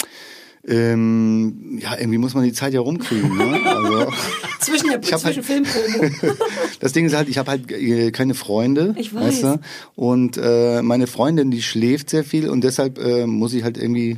Ähm, 0.68 1.80
ja, 1.80 1.95
irgendwie 1.97 2.18
muss 2.18 2.34
man 2.34 2.43
die 2.43 2.53
Zeit 2.53 2.74
ja 2.74 2.80
rumkriegen. 2.80 3.38
Ne? 3.38 3.59
Also, 3.66 4.11
Zwischen, 4.59 4.89
der, 4.89 5.01
zwischen 5.01 5.24
halt- 5.24 5.45
Filmpromo. 5.45 6.36
das 6.80 6.91
Ding 6.91 7.05
ist 7.05 7.16
halt, 7.16 7.30
ich 7.30 7.38
habe 7.38 7.51
halt 7.51 7.72
äh, 7.72 8.11
keine 8.11 8.34
Freunde. 8.34 8.95
Ich 8.97 9.13
weiß. 9.13 9.43
Weißt 9.43 9.43
du? 9.43 9.59
Und 9.95 10.38
äh, 10.41 10.82
meine 10.82 11.05
Freundin, 11.07 11.51
die 11.51 11.61
schläft 11.61 12.09
sehr 12.09 12.24
viel 12.24 12.49
und 12.49 12.63
deshalb 12.63 12.97
äh, 12.97 13.28
muss 13.28 13.53
ich 13.53 13.63
halt 13.63 13.78
irgendwie 13.78 14.18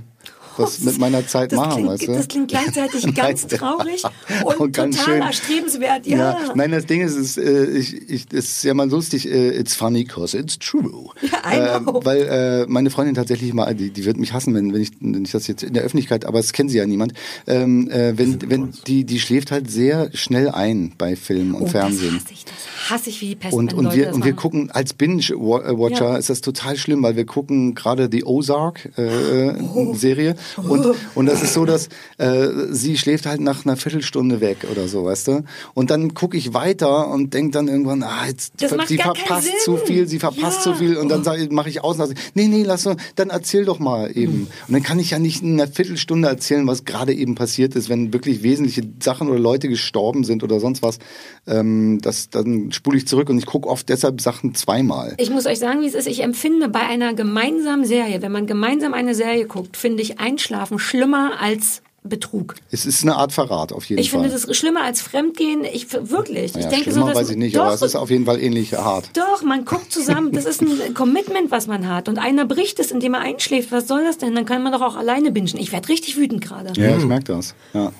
was 0.57 0.79
mit 0.79 0.97
meiner 0.99 1.25
Zeit 1.27 1.51
das 1.51 1.57
machen, 1.57 1.73
klingt, 1.73 1.89
weißt 1.89 2.07
du? 2.07 2.13
Das 2.13 2.27
klingt 2.27 2.47
gleichzeitig 2.49 3.15
ganz 3.15 3.47
traurig 3.47 4.03
und, 4.43 4.59
Und 4.59 4.71
ganz 4.73 4.97
total 4.97 5.13
schön. 5.13 5.21
erstrebenswert. 5.21 6.07
Ja. 6.07 6.37
Nein, 6.55 6.71
das 6.71 6.85
Ding 6.85 7.01
ist, 7.01 7.15
es 7.15 7.35
ist, 7.35 7.37
äh, 7.37 7.65
ich, 7.77 8.09
ich, 8.09 8.27
das 8.27 8.45
ist 8.45 8.63
ja 8.63 8.73
mal 8.73 8.89
lustig, 8.89 9.29
äh, 9.29 9.57
it's 9.57 9.75
funny 9.75 10.05
cause 10.05 10.37
it's 10.37 10.57
true. 10.59 11.09
Ja, 11.21 11.51
I 11.51 11.79
know. 11.83 11.99
Äh, 11.99 12.05
weil 12.05 12.21
äh, 12.21 12.65
meine 12.67 12.89
Freundin 12.89 13.15
tatsächlich 13.15 13.53
mal, 13.53 13.73
die, 13.75 13.89
die 13.91 14.05
wird 14.05 14.17
mich 14.17 14.33
hassen, 14.33 14.53
wenn, 14.53 14.73
wenn, 14.73 14.81
ich, 14.81 14.91
wenn 14.99 15.23
ich 15.23 15.31
das 15.31 15.47
jetzt 15.47 15.63
in 15.63 15.73
der 15.73 15.83
Öffentlichkeit, 15.83 16.25
aber 16.25 16.39
es 16.39 16.53
kennt 16.53 16.71
sie 16.71 16.77
ja 16.77 16.85
niemand, 16.85 17.13
ähm, 17.47 17.89
äh, 17.89 18.17
wenn, 18.17 18.49
wenn 18.49 18.73
die, 18.87 19.03
die 19.03 19.19
schläft 19.19 19.51
halt 19.51 19.69
sehr 19.71 20.09
schnell 20.13 20.49
ein 20.49 20.93
bei 20.97 21.15
Film 21.15 21.55
und 21.55 21.63
oh, 21.63 21.67
Fernsehen. 21.67 22.15
Das 22.15 22.23
hasse 22.25 22.33
ich, 22.33 22.45
das 22.45 22.89
hasse 22.91 23.09
ich 23.09 23.21
wie 23.21 23.27
die 23.29 23.35
Pest. 23.35 23.53
Und, 23.53 23.73
und, 23.73 23.85
Leute 23.85 23.97
wir, 23.97 24.05
das 24.07 24.15
und 24.15 24.25
wir 24.25 24.33
gucken, 24.33 24.71
als 24.71 24.93
Binge-Watcher 24.93 26.11
Ja. 26.11 26.17
ist 26.17 26.29
das 26.29 26.41
total 26.41 26.77
schlimm, 26.77 27.03
weil 27.03 27.15
wir 27.15 27.25
gucken 27.25 27.75
gerade 27.75 28.09
die 28.09 28.25
Ozark-Serie. 28.25 30.35
Oh. 30.35 30.39
Und, 30.55 30.95
und 31.15 31.25
das 31.25 31.43
ist 31.43 31.53
so, 31.53 31.65
dass 31.65 31.89
äh, 32.17 32.47
sie 32.69 32.97
schläft 32.97 33.25
halt 33.25 33.41
nach 33.41 33.65
einer 33.65 33.77
Viertelstunde 33.77 34.41
weg 34.41 34.65
oder 34.71 34.87
so, 34.87 35.05
weißt 35.05 35.27
du? 35.27 35.43
Und 35.73 35.89
dann 35.89 36.13
gucke 36.13 36.37
ich 36.37 36.53
weiter 36.53 37.09
und 37.09 37.33
denke 37.33 37.51
dann 37.51 37.67
irgendwann, 37.67 38.03
ah, 38.03 38.27
jetzt, 38.27 38.53
sie 38.87 38.97
verpasst 38.97 39.51
zu 39.63 39.77
viel, 39.77 40.07
sie 40.07 40.19
verpasst 40.19 40.65
Ja. 40.65 40.73
zu 40.73 40.75
viel. 40.75 40.97
Und 40.97 41.09
dann 41.09 41.23
mache 41.51 41.69
ich 41.69 41.83
aus 41.83 41.99
und 41.99 42.07
sage, 42.07 42.19
nee, 42.33 42.47
nee, 42.47 42.63
lass 42.63 42.83
so, 42.83 42.95
dann 43.15 43.29
erzähl 43.29 43.65
doch 43.65 43.79
mal 43.79 44.15
eben. 44.15 44.33
Hm. 44.33 44.47
Und 44.67 44.73
dann 44.73 44.83
kann 44.83 44.99
ich 44.99 45.11
ja 45.11 45.19
nicht 45.19 45.41
in 45.43 45.59
einer 45.59 45.71
Viertelstunde 45.71 46.27
erzählen, 46.27 46.65
was 46.67 46.85
gerade 46.85 47.13
eben 47.13 47.35
passiert 47.35 47.75
ist, 47.75 47.89
wenn 47.89 48.13
wirklich 48.13 48.43
wesentliche 48.43 48.83
Sachen 49.01 49.29
oder 49.29 49.39
Leute 49.39 49.67
gestorben 49.69 50.23
sind 50.23 50.43
oder 50.43 50.59
sonst 50.59 50.81
was. 50.81 50.99
Ähm, 51.45 51.99
das, 52.01 52.29
dann 52.29 52.71
spule 52.71 52.97
ich 52.97 53.07
zurück 53.07 53.29
und 53.29 53.37
ich 53.37 53.45
gucke 53.45 53.67
oft 53.67 53.89
deshalb 53.89 54.21
Sachen 54.21 54.55
zweimal. 54.55 55.15
Ich 55.17 55.29
muss 55.29 55.45
euch 55.45 55.59
sagen, 55.59 55.81
wie 55.81 55.87
es 55.87 55.93
ist. 55.93 56.07
Ich 56.07 56.23
empfinde 56.23 56.69
bei 56.69 56.81
einer 56.81 57.13
gemeinsamen 57.13 57.85
Serie, 57.85 58.21
wenn 58.21 58.31
man 58.31 58.47
gemeinsam 58.47 58.93
eine 58.93 59.15
Serie 59.15 59.45
guckt, 59.45 59.77
finde 59.77 60.03
ich 60.03 60.19
Einschlafen 60.37 60.77
schlimmer 60.77 61.31
als 61.41 61.81
Betrug. 62.03 62.53
Es 62.71 62.85
ist 62.85 63.01
eine 63.03 63.15
Art 63.15 63.33
Verrat 63.33 63.73
auf 63.73 63.83
jeden 63.85 63.99
Ich 63.99 64.11
Fall. 64.11 64.21
finde 64.21 64.39
das 64.39 64.55
schlimmer 64.55 64.83
als 64.83 65.01
Fremdgehen. 65.01 65.65
Ich 65.65 65.91
wirklich. 65.91 66.53
Naja, 66.53 66.67
ich 66.67 66.73
denke 66.73 66.91
so, 66.93 67.05
dass 67.05 67.15
weiß 67.17 67.31
ich 67.31 67.37
nicht, 67.37 67.55
doch, 67.57 67.63
aber 67.65 67.73
es 67.73 67.81
ist 67.81 67.95
auf 67.95 68.09
jeden 68.11 68.25
Fall 68.25 68.39
ähnlich 68.39 68.73
hart. 68.73 69.09
Doch, 69.13 69.41
man 69.41 69.65
guckt 69.65 69.91
zusammen. 69.91 70.31
Das 70.31 70.45
ist 70.45 70.61
ein 70.61 70.93
Commitment, 70.93 71.49
was 71.51 71.65
man 71.67 71.89
hat. 71.89 72.07
Und 72.07 72.17
einer 72.19 72.45
bricht 72.45 72.79
es, 72.79 72.91
indem 72.91 73.15
er 73.15 73.21
einschläft. 73.21 73.71
Was 73.71 73.87
soll 73.87 74.03
das 74.05 74.19
denn? 74.19 74.35
Dann 74.35 74.45
kann 74.45 74.61
man 74.63 74.71
doch 74.71 74.81
auch 74.81 74.95
alleine 74.95 75.31
bingen. 75.31 75.57
Ich 75.57 75.71
werde 75.73 75.89
richtig 75.89 76.15
wütend 76.17 76.41
gerade. 76.41 76.71
Ja, 76.79 76.95
ich 76.95 77.03
merke 77.03 77.33
das. 77.33 77.55
Ja. 77.73 77.91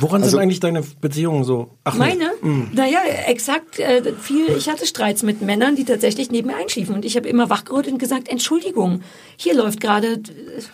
Woran 0.00 0.22
Also- 0.22 0.32
sind 0.32 0.40
eigentlich 0.40 0.60
deine 0.60 0.82
Beziehungen 1.00 1.44
so? 1.44 1.70
Ach, 1.84 1.94
nee. 1.94 1.98
Meine? 1.98 2.30
Mm. 2.42 2.68
Naja, 2.74 3.00
exakt 3.26 3.78
äh, 3.78 4.12
viel. 4.20 4.48
Ich 4.56 4.68
hatte 4.68 4.86
Streits 4.86 5.22
mit 5.22 5.42
Männern, 5.42 5.76
die 5.76 5.84
tatsächlich 5.84 6.30
neben 6.30 6.48
mir 6.48 6.56
einschliefen. 6.56 6.94
Und 6.94 7.04
ich 7.04 7.16
habe 7.16 7.28
immer 7.28 7.50
wachgerüttelt 7.50 7.94
und 7.94 7.98
gesagt, 7.98 8.28
Entschuldigung, 8.28 9.02
hier 9.36 9.54
läuft 9.54 9.80
gerade... 9.80 10.06
äh, 10.14 10.20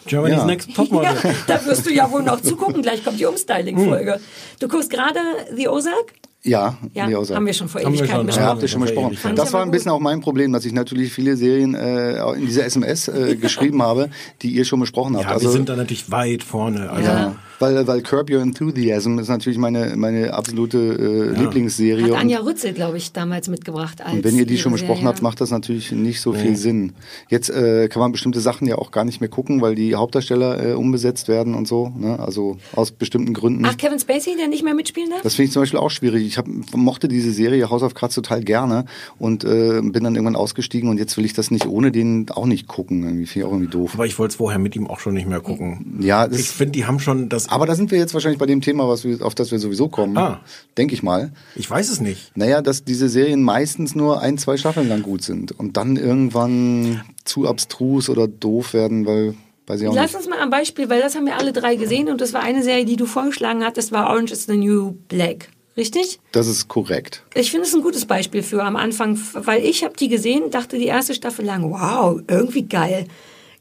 Germany's 0.06 0.38
Ja. 0.38 0.44
Next 0.46 0.74
Topmodel. 0.74 1.10
Ja, 1.24 1.30
da 1.46 1.64
wirst 1.66 1.86
du 1.86 1.92
ja 1.92 2.10
wohl 2.10 2.22
noch 2.22 2.40
zugucken. 2.40 2.82
Gleich 2.82 3.04
kommt 3.04 3.18
die 3.20 3.26
Umstyling-Folge. 3.26 4.20
Du 4.60 4.68
guckst 4.68 4.90
gerade 4.90 5.18
The 5.54 5.68
Ozark? 5.68 6.12
Ja, 6.46 6.76
Ja, 6.92 7.04
haben 7.06 7.46
wir 7.46 7.54
schon 7.54 7.68
vor 7.68 7.80
Haben 7.80 7.94
Ewigkeiten 7.94 8.16
schon, 8.16 8.26
besprochen. 8.26 8.44
Ja, 8.44 8.50
habt 8.50 8.62
ihr 8.62 8.68
schon 8.68 8.80
besprochen. 8.82 9.16
Das 9.34 9.52
war 9.54 9.62
ein 9.62 9.70
bisschen 9.70 9.90
auch 9.90 9.98
mein 10.00 10.20
Problem, 10.20 10.52
dass 10.52 10.66
ich 10.66 10.72
natürlich 10.74 11.10
viele 11.10 11.36
Serien 11.38 11.74
äh, 11.74 12.18
in 12.34 12.44
dieser 12.44 12.66
SMS 12.66 13.08
äh, 13.08 13.34
geschrieben 13.40 13.82
habe, 13.82 14.10
die 14.42 14.50
ihr 14.50 14.66
schon 14.66 14.78
besprochen 14.80 15.16
habt. 15.16 15.24
Ja, 15.26 15.40
wir 15.40 15.48
sind 15.48 15.70
da 15.70 15.76
natürlich 15.76 16.10
weit 16.10 16.42
vorne. 16.42 16.90
Also, 16.90 17.08
ja, 17.10 17.34
weil, 17.64 17.86
weil 17.86 18.02
Curb 18.02 18.30
Your 18.30 18.42
Enthusiasm 18.42 19.18
ist 19.18 19.28
natürlich 19.28 19.58
meine, 19.58 19.94
meine 19.96 20.34
absolute 20.34 20.78
äh, 20.78 21.40
Lieblingsserie. 21.40 22.12
Hat 22.12 22.20
Anja 22.20 22.40
Rützel, 22.40 22.72
glaube 22.72 22.98
ich, 22.98 23.12
damals 23.12 23.48
mitgebracht. 23.48 24.02
Als 24.02 24.14
Und 24.14 24.24
wenn 24.24 24.36
ihr 24.36 24.44
die 24.44 24.58
schon 24.58 24.72
besprochen 24.72 24.98
Serie. 24.98 25.08
habt, 25.08 25.22
macht 25.22 25.40
das 25.40 25.50
natürlich 25.50 25.92
nicht 25.92 26.20
so 26.20 26.32
viel 26.32 26.56
Sinn. 26.56 26.92
Jetzt 27.30 27.48
äh, 27.48 27.88
kann 27.88 28.00
man 28.00 28.12
bestimmte 28.12 28.40
Sachen 28.40 28.66
ja 28.66 28.76
auch 28.76 28.90
gar 28.90 29.04
nicht 29.04 29.20
mehr 29.20 29.30
gucken, 29.30 29.62
weil 29.62 29.74
die 29.74 29.94
Hauptdarsteller 29.94 30.72
äh, 30.72 30.72
umbesetzt 30.74 31.28
werden 31.28 31.54
und 31.54 31.66
so. 31.66 31.92
Ne? 31.96 32.18
Also 32.18 32.58
aus 32.74 32.90
bestimmten 32.90 33.32
Gründen. 33.32 33.64
Ach, 33.64 33.76
Kevin 33.76 33.98
Spacey, 33.98 34.36
der 34.36 34.48
nicht 34.48 34.64
mehr 34.64 34.74
mitspielen 34.74 35.10
darf? 35.10 35.22
Das 35.22 35.34
finde 35.34 35.46
ich 35.46 35.52
zum 35.52 35.62
Beispiel 35.62 35.80
auch 35.80 35.90
schwierig. 35.90 36.26
Ich 36.26 36.36
hab, 36.36 36.46
mochte 36.74 37.08
diese 37.08 37.32
Serie 37.32 37.70
House 37.70 37.82
of 37.82 37.94
Cards 37.94 38.14
total 38.14 38.42
gerne 38.42 38.84
und 39.18 39.44
äh, 39.44 39.80
bin 39.80 40.04
dann 40.04 40.14
irgendwann 40.14 40.36
ausgestiegen 40.36 40.90
und 40.90 40.98
jetzt 40.98 41.16
will 41.16 41.24
ich 41.24 41.32
das 41.32 41.50
nicht 41.50 41.66
ohne 41.66 41.90
den 41.92 42.28
auch 42.30 42.46
nicht 42.46 42.68
gucken. 42.68 43.04
Irgendwie 43.04 43.26
finde 43.26 43.46
ich 43.46 43.50
auch 43.50 43.52
irgendwie 43.52 43.70
doof. 43.70 43.94
Aber 43.94 44.06
ich 44.06 44.18
wollte 44.18 44.32
es 44.32 44.36
vorher 44.36 44.58
mit 44.58 44.76
ihm 44.76 44.86
auch 44.86 45.00
schon 45.00 45.14
nicht 45.14 45.28
mehr 45.28 45.40
gucken. 45.40 45.98
Ja, 46.00 46.28
das, 46.28 46.40
Ich 46.40 46.48
finde, 46.48 46.72
die 46.72 46.84
haben 46.84 47.00
schon 47.00 47.28
das. 47.28 47.48
Aber 47.54 47.66
da 47.66 47.76
sind 47.76 47.92
wir 47.92 47.98
jetzt 47.98 48.14
wahrscheinlich 48.14 48.40
bei 48.40 48.46
dem 48.46 48.60
Thema, 48.60 48.88
was 48.88 49.04
wir, 49.04 49.24
auf 49.24 49.36
das 49.36 49.52
wir 49.52 49.60
sowieso 49.60 49.88
kommen. 49.88 50.18
Ah. 50.18 50.40
Denke 50.76 50.92
ich 50.92 51.04
mal. 51.04 51.32
Ich 51.54 51.70
weiß 51.70 51.88
es 51.88 52.00
nicht. 52.00 52.36
Naja, 52.36 52.62
dass 52.62 52.82
diese 52.82 53.08
Serien 53.08 53.44
meistens 53.44 53.94
nur 53.94 54.20
ein, 54.20 54.38
zwei 54.38 54.56
Staffeln 54.56 54.88
lang 54.88 55.02
gut 55.02 55.22
sind 55.22 55.52
und 55.52 55.76
dann 55.76 55.96
irgendwann 55.96 57.02
zu 57.24 57.46
abstrus 57.46 58.08
oder 58.08 58.26
doof 58.26 58.74
werden, 58.74 59.06
weil, 59.06 59.36
weiß 59.68 59.80
ich 59.80 59.88
auch 59.88 59.94
Lass 59.94 60.16
uns 60.16 60.28
mal 60.28 60.40
am 60.40 60.50
Beispiel, 60.50 60.90
weil 60.90 61.00
das 61.00 61.14
haben 61.14 61.26
wir 61.26 61.38
alle 61.38 61.52
drei 61.52 61.76
gesehen 61.76 62.08
und 62.08 62.20
das 62.20 62.32
war 62.32 62.42
eine 62.42 62.64
Serie, 62.64 62.86
die 62.86 62.96
du 62.96 63.06
vorgeschlagen 63.06 63.64
hattest, 63.64 63.92
war 63.92 64.10
Orange 64.10 64.32
is 64.32 64.46
the 64.46 64.56
New 64.56 64.96
Black. 65.08 65.48
Richtig? 65.76 66.18
Das 66.32 66.48
ist 66.48 66.66
korrekt. 66.66 67.22
Ich 67.34 67.52
finde 67.52 67.68
es 67.68 67.74
ein 67.74 67.82
gutes 67.82 68.06
Beispiel 68.06 68.42
für 68.42 68.64
am 68.64 68.74
Anfang, 68.74 69.16
weil 69.32 69.64
ich 69.64 69.84
habe 69.84 69.94
die 69.96 70.08
gesehen, 70.08 70.50
dachte 70.50 70.76
die 70.76 70.86
erste 70.86 71.14
Staffel 71.14 71.44
lang, 71.44 71.70
wow, 71.70 72.20
irgendwie 72.26 72.62
geil. 72.62 73.06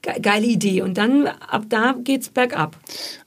Ge 0.03 0.19
geile 0.21 0.45
Idee. 0.45 0.81
Und 0.83 0.97
dann 0.97 1.27
ab 1.27 1.63
da 1.69 1.95
geht's 2.03 2.29
bergab. 2.29 2.77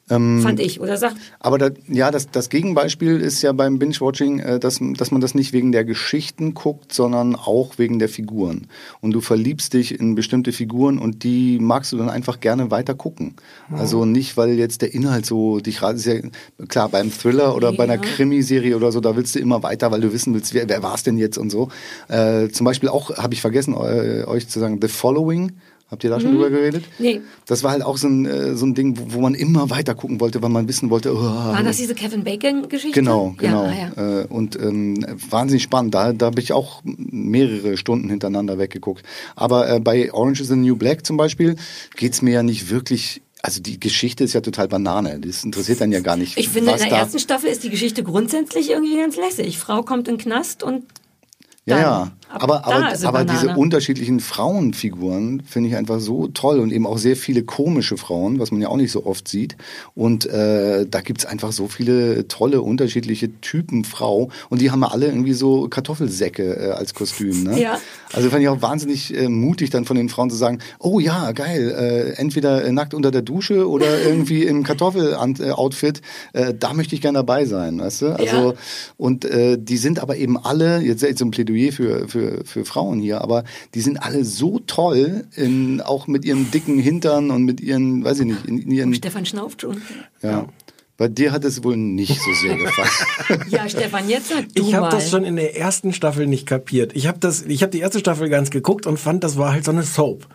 Ähm, 0.09 0.41
Fand 0.41 0.61
ich. 0.61 0.81
Oder 0.81 0.97
sagt, 0.99 1.16
Aber 1.41 1.59
da, 1.59 1.70
ja, 1.89 2.12
das, 2.12 2.31
das 2.31 2.49
Gegenbeispiel 2.49 3.20
ist 3.20 3.43
ja 3.43 3.51
beim 3.53 3.81
Binge-Watching, 3.81 4.39
äh, 4.39 4.61
dass, 4.61 4.79
dass 4.81 5.11
man 5.11 5.20
das 5.20 5.35
nicht 5.35 5.53
wegen 5.53 5.72
der 5.72 5.85
Geschichten 5.85 6.55
guckt, 6.55 6.93
sondern 6.93 7.35
auch 7.35 7.79
wegen 7.79 7.99
der 7.99 8.09
Figuren. 8.09 8.68
Und 9.01 9.12
du 9.12 9.20
verliebst 9.20 9.72
dich 9.72 9.99
in 9.99 10.14
bestimmte 10.14 10.53
Figuren 10.53 10.99
und 10.99 11.24
die 11.24 11.59
magst 11.59 11.93
du 11.93 11.97
dann 11.97 12.09
einfach 12.09 12.39
gerne 12.39 12.70
weiter 12.70 12.95
gucken. 12.95 13.35
Also 13.72 14.05
nicht, 14.05 14.37
weil 14.37 14.51
jetzt 14.51 14.83
der 14.83 14.95
Inhalt 14.95 15.27
so 15.27 15.59
dich. 15.59 15.83
Ist 15.83 16.07
ja, 16.07 16.14
klar, 16.68 16.89
beim 16.89 17.11
Thriller 17.11 17.57
oder 17.57 17.72
bei 17.72 17.85
einer 17.85 17.95
Ja. 17.95 18.01
Krimiserie 18.01 18.77
oder 18.77 18.93
so, 18.93 19.01
da 19.01 19.16
willst 19.16 19.35
du 19.35 19.41
immer 19.41 19.64
weiter, 19.64 19.91
weil 19.91 20.03
du 20.03 20.12
wissen 20.12 20.35
willst, 20.35 20.55
wer, 20.55 20.68
wer 20.68 20.85
war 20.85 20.95
es 20.95 21.03
denn 21.03 21.18
jetzt 21.18 21.37
und 21.37 21.51
so. 21.51 21.68
Äh, 22.09 22.49
zum 22.51 22.64
Beispiel 22.64 22.91
auch, 22.91 23.16
habe 23.16 23.35
ich 23.35 23.41
vergessen, 23.41 23.74
äh, 23.74 24.24
euch 24.24 24.49
zu 24.49 24.61
sagen, 24.61 24.79
The 24.81 24.89
Following. 24.89 25.53
Habt 25.89 26.03
ihr 26.03 26.11
da 26.11 26.18
schon 26.18 26.32
drüber 26.32 26.51
geredet? 26.51 26.84
nee, 26.99 27.20
Das 27.47 27.62
war 27.62 27.70
halt 27.70 27.82
auch 27.84 27.97
so 27.97 28.09
ein, 28.09 28.26
äh, 28.26 28.57
so 28.57 28.66
ein 28.66 28.74
Ding, 28.74 28.99
wo, 28.99 29.14
wo 29.14 29.20
man 29.20 29.34
immer 29.34 29.70
weiter 29.70 29.95
gucken 29.95 30.18
wollte, 30.20 30.43
weil 30.43 30.49
man 30.51 30.66
wissen 30.66 30.91
wollte, 30.91 31.14
oh, 31.14 31.20
war 31.20 31.62
das 31.62 31.76
diese 31.76 31.95
Kevin 31.95 32.24
Bacon-Geschichte? 32.24 32.99
Genau, 32.99 33.34
genau. 33.39 33.66
Ja, 33.66 33.93
ah, 33.95 34.01
ja. 34.01 34.20
Äh, 34.22 34.26
und 34.26 34.57
ähm, 34.61 35.07
wahnsinnig 35.30 35.62
spannend. 35.62 35.95
Da, 35.95 36.12
da 36.12 36.26
habe 36.26 36.41
ich 36.41 36.53
auch 36.53 36.82
mehrere 36.84 37.76
Stunden 37.76 38.11
hintereinander 38.11 38.59
weggeguckt. 38.59 39.05
Aber 39.37 39.68
äh, 39.70 39.78
bei 39.80 40.12
Orange 40.12 40.41
is 40.41 40.49
the 40.49 40.57
New 40.57 40.74
Black 40.76 41.07
zum 41.07 41.16
Beispiel 41.16 41.55
geht's 41.97 42.20
mir 42.20 42.32
ja 42.32 42.43
nicht 42.43 42.68
wirklich. 42.70 43.22
Also 43.43 43.62
die 43.62 43.78
Geschichte 43.78 44.24
ist 44.24 44.32
ja 44.32 44.41
total 44.41 44.66
Banane. 44.66 45.20
Das 45.20 45.45
interessiert 45.45 45.80
dann 45.80 45.93
ja 45.93 46.01
gar 46.01 46.16
nicht. 46.16 46.37
Ich 46.37 46.49
finde, 46.49 46.72
in 46.72 46.78
der 46.78 46.91
ersten 46.91 47.20
Staffel 47.20 47.49
ist 47.49 47.62
die 47.62 47.70
Geschichte 47.70 48.03
grundsätzlich 48.03 48.70
irgendwie 48.70 48.97
ganz 48.97 49.16
lässig. 49.16 49.57
Frau 49.59 49.82
kommt 49.82 50.09
in 50.09 50.16
den 50.16 50.20
Knast 50.20 50.64
und 50.64 50.82
Ja, 51.64 51.76
dann. 51.76 51.80
ja. 51.82 52.03
Ab 52.03 52.11
Aber, 52.29 52.66
aber, 52.66 52.93
aber 53.05 53.24
diese 53.24 53.57
unterschiedlichen 53.57 54.20
Frauenfiguren 54.20 55.43
finde 55.47 55.68
ich 55.70 55.77
einfach 55.77 56.01
so 56.01 56.29
toll 56.29 56.61
und 56.61 56.72
eben 56.72 56.87
auch 56.87 56.99
sehr 56.99 57.16
viele 57.16 57.45
komische 57.45 57.97
Frauen, 57.97 58.39
was 58.39 58.51
man 58.51 58.61
ja 58.61 58.68
auch 58.68 58.77
nicht 58.77 58.93
so 58.93 59.07
oft 59.07 59.29
sieht. 59.29 59.57
Und 59.95 60.27
äh, 60.27 60.87
da 60.87 61.01
gibt's 61.01 61.24
einfach 61.24 61.53
so 61.53 61.68
viele 61.68 62.29
tolle, 62.29 62.62
unterschiedliche 62.62 63.41
Typen 63.41 63.85
Frau 63.85 64.31
und 64.51 64.61
die 64.61 64.70
haben 64.70 64.83
ja 64.83 64.89
alle 64.89 65.07
irgendwie 65.07 65.33
so 65.33 65.68
Kartoffelsäcke 65.68 66.57
äh, 66.57 66.70
als 66.72 66.95
Kostüm. 66.95 67.45
Ne? 67.45 67.61
Ja. 67.61 67.79
Also 68.12 68.31
fand 68.31 68.43
ich 68.43 68.49
auch 68.49 68.62
wahnsinnig 68.62 69.16
äh, 69.16 69.29
mutig 69.29 69.70
dann 69.70 69.85
von 69.85 69.97
den 69.97 70.09
Frauen 70.09 70.31
zu 70.31 70.37
sagen, 70.37 70.59
oh 70.79 71.01
ja, 71.01 71.33
geil, 71.33 71.70
äh, 71.70 72.20
entweder 72.20 72.64
äh, 72.64 72.72
nackt 72.72 72.95
unter 72.95 73.11
der 73.11 73.22
Dusche 73.22 73.68
oder 73.68 74.03
irgendwie 74.05 74.45
im 74.45 74.62
Kartoffel-Outfit, 74.62 76.03
äh, 76.33 76.55
da 76.59 76.74
möchte 76.74 76.95
ich 76.95 77.01
gerne 77.01 77.18
dabei 77.18 77.45
sein, 77.45 77.79
weißt 77.79 78.03
du? 78.03 78.07
Also 78.18 78.37
Ja. 78.37 78.55
und 78.97 79.24
äh, 79.24 79.57
die 79.59 79.77
sind 79.77 80.01
aber 80.01 80.16
eben 80.16 80.37
alle, 80.39 80.81
jetzt 80.81 81.03
jetzt 81.03 81.18
so 81.18 81.24
ein 81.24 81.31
Plädoyer 81.31 81.72
für, 81.72 82.09
für, 82.09 82.16
für 82.45 82.64
Frauen 82.64 83.01
hier, 83.01 83.21
aber 83.21 83.45
die 83.75 83.81
sind 83.81 84.03
alle 84.03 84.25
so 84.25 84.61
toll, 84.67 85.25
in, 85.35 85.81
auch 85.81 86.07
mit 86.07 86.25
ihren 86.25 86.51
dicken 86.51 86.79
Hintern 86.79 87.31
und 87.31 87.45
mit 87.45 87.61
ihren, 87.61 88.05
weiß 88.05 88.21
ich 88.21 88.27
nicht, 88.27 88.47
in, 88.47 88.59
in 88.59 88.71
ihren, 88.71 88.95
Stefan 88.95 89.27
schnauft 89.27 89.62
schon. 89.62 89.81
ja. 90.23 90.49
Bei 90.99 91.09
dir 91.09 91.31
hat 91.33 91.45
es 91.45 91.62
wohl 91.62 91.77
nicht 91.77 92.19
so 92.19 92.33
sehr 92.33 92.57
gefallen. 92.57 93.45
Ja, 93.51 93.69
Stefan, 93.69 94.09
jetzt 94.09 94.31
sag 94.31 94.55
du 94.55 94.62
Ich 94.62 94.75
habe 94.75 94.89
das 94.89 95.11
schon 95.11 95.25
in 95.25 95.37
der 95.37 95.57
ersten 95.57 95.93
Staffel 95.93 96.27
nicht 96.27 96.47
kapiert. 96.47 96.93
Ich 96.95 97.07
habe 97.07 97.19
das, 97.19 97.43
ich 97.43 97.62
habe 97.62 97.71
die 97.71 97.81
erste 97.81 97.99
Staffel 97.99 98.31
ganz 98.31 98.51
geguckt 98.51 98.87
und 98.87 98.99
fand, 98.99 99.23
das 99.23 99.37
war 99.37 99.53
halt 99.53 99.64
so 99.64 99.73
eine 99.73 99.83
Soap. 99.83 100.27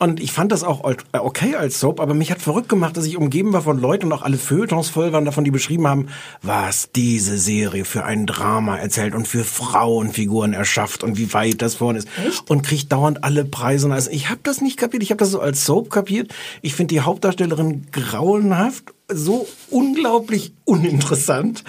Und 0.00 0.20
ich 0.20 0.30
fand 0.30 0.52
das 0.52 0.62
auch 0.62 0.88
äh, 0.88 0.96
okay 1.12 1.56
als 1.56 1.80
Soap, 1.80 1.98
aber 2.00 2.14
mich 2.14 2.30
hat 2.30 2.40
verrückt 2.40 2.68
gemacht, 2.68 2.96
dass 2.96 3.04
ich 3.04 3.16
umgeben 3.16 3.52
war 3.52 3.62
von 3.62 3.80
Leuten 3.80 4.06
und 4.06 4.12
auch 4.12 4.22
alle 4.22 4.38
Feuilletons 4.38 4.88
voll 4.88 5.12
waren 5.12 5.24
davon, 5.24 5.42
die 5.42 5.50
beschrieben 5.50 5.88
haben, 5.88 6.06
was 6.40 6.90
diese 6.92 7.36
Serie 7.36 7.84
für 7.84 8.04
ein 8.04 8.24
Drama 8.24 8.76
erzählt 8.76 9.14
und 9.14 9.26
für 9.26 9.42
Frauenfiguren 9.42 10.52
erschafft 10.52 11.02
und 11.02 11.18
wie 11.18 11.32
weit 11.34 11.62
das 11.62 11.76
vorne 11.76 11.98
ist. 11.98 12.08
Und 12.48 12.62
kriegt 12.62 12.92
dauernd 12.92 13.24
alle 13.24 13.44
Preise. 13.44 13.86
Und 13.86 13.92
Also 13.92 14.10
ich 14.10 14.30
habe 14.30 14.40
das 14.44 14.60
nicht 14.60 14.76
kapiert. 14.76 15.02
Ich 15.02 15.10
habe 15.10 15.18
das 15.18 15.30
so 15.30 15.40
als 15.40 15.64
Soap 15.64 15.90
kapiert. 15.90 16.32
Ich 16.62 16.74
finde 16.74 16.94
die 16.94 17.00
Hauptdarstellerin 17.00 17.88
grauenhaft 17.90 18.94
so 19.10 19.48
unglaublich 19.70 20.52
uninteressant. 20.64 21.64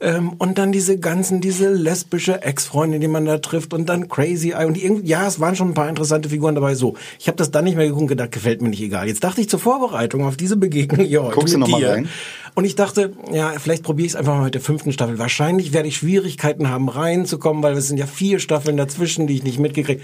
Ähm, 0.00 0.32
und 0.38 0.58
dann 0.58 0.70
diese 0.70 0.98
ganzen, 0.98 1.40
diese 1.40 1.70
lesbische 1.70 2.42
Ex-Freundin, 2.42 3.00
die 3.00 3.08
man 3.08 3.24
da 3.24 3.38
trifft 3.38 3.74
und 3.74 3.88
dann 3.88 4.08
Crazy 4.08 4.50
Eye 4.50 4.66
und 4.66 4.74
die 4.74 4.84
irgendwie, 4.84 5.08
ja, 5.08 5.26
es 5.26 5.40
waren 5.40 5.56
schon 5.56 5.70
ein 5.70 5.74
paar 5.74 5.88
interessante 5.88 6.28
Figuren 6.28 6.54
dabei. 6.54 6.74
So, 6.74 6.94
ich 7.18 7.26
habe 7.26 7.36
das 7.36 7.50
dann 7.50 7.64
nicht 7.64 7.76
mehr 7.76 7.86
geguckt 7.86 8.02
und 8.02 8.08
gedacht, 8.08 8.32
gefällt 8.32 8.62
mir 8.62 8.68
nicht 8.68 8.80
egal. 8.82 9.08
Jetzt 9.08 9.24
dachte 9.24 9.40
ich 9.40 9.48
zur 9.48 9.58
Vorbereitung 9.58 10.24
auf 10.24 10.36
diese 10.36 10.56
Begegnung 10.56 11.04
hier 11.04 11.24
heute 11.24 11.34
Guckst 11.34 11.54
du 11.54 11.58
mit 11.58 11.68
noch 11.68 11.72
mal 11.72 11.80
dir. 11.80 11.90
rein? 11.90 12.08
Und 12.54 12.64
ich 12.64 12.76
dachte, 12.76 13.12
ja, 13.32 13.52
vielleicht 13.58 13.82
probiere 13.82 14.06
ich 14.06 14.12
es 14.12 14.16
einfach 14.16 14.34
mal 14.36 14.44
mit 14.44 14.54
der 14.54 14.60
fünften 14.60 14.92
Staffel. 14.92 15.18
Wahrscheinlich 15.18 15.72
werde 15.72 15.88
ich 15.88 15.96
Schwierigkeiten 15.96 16.68
haben, 16.68 16.88
reinzukommen, 16.88 17.62
weil 17.64 17.76
es 17.76 17.88
sind 17.88 17.98
ja 17.98 18.06
vier 18.06 18.38
Staffeln 18.38 18.76
dazwischen, 18.76 19.26
die 19.26 19.34
ich 19.34 19.42
nicht 19.42 19.58
mitgekriegt 19.58 20.02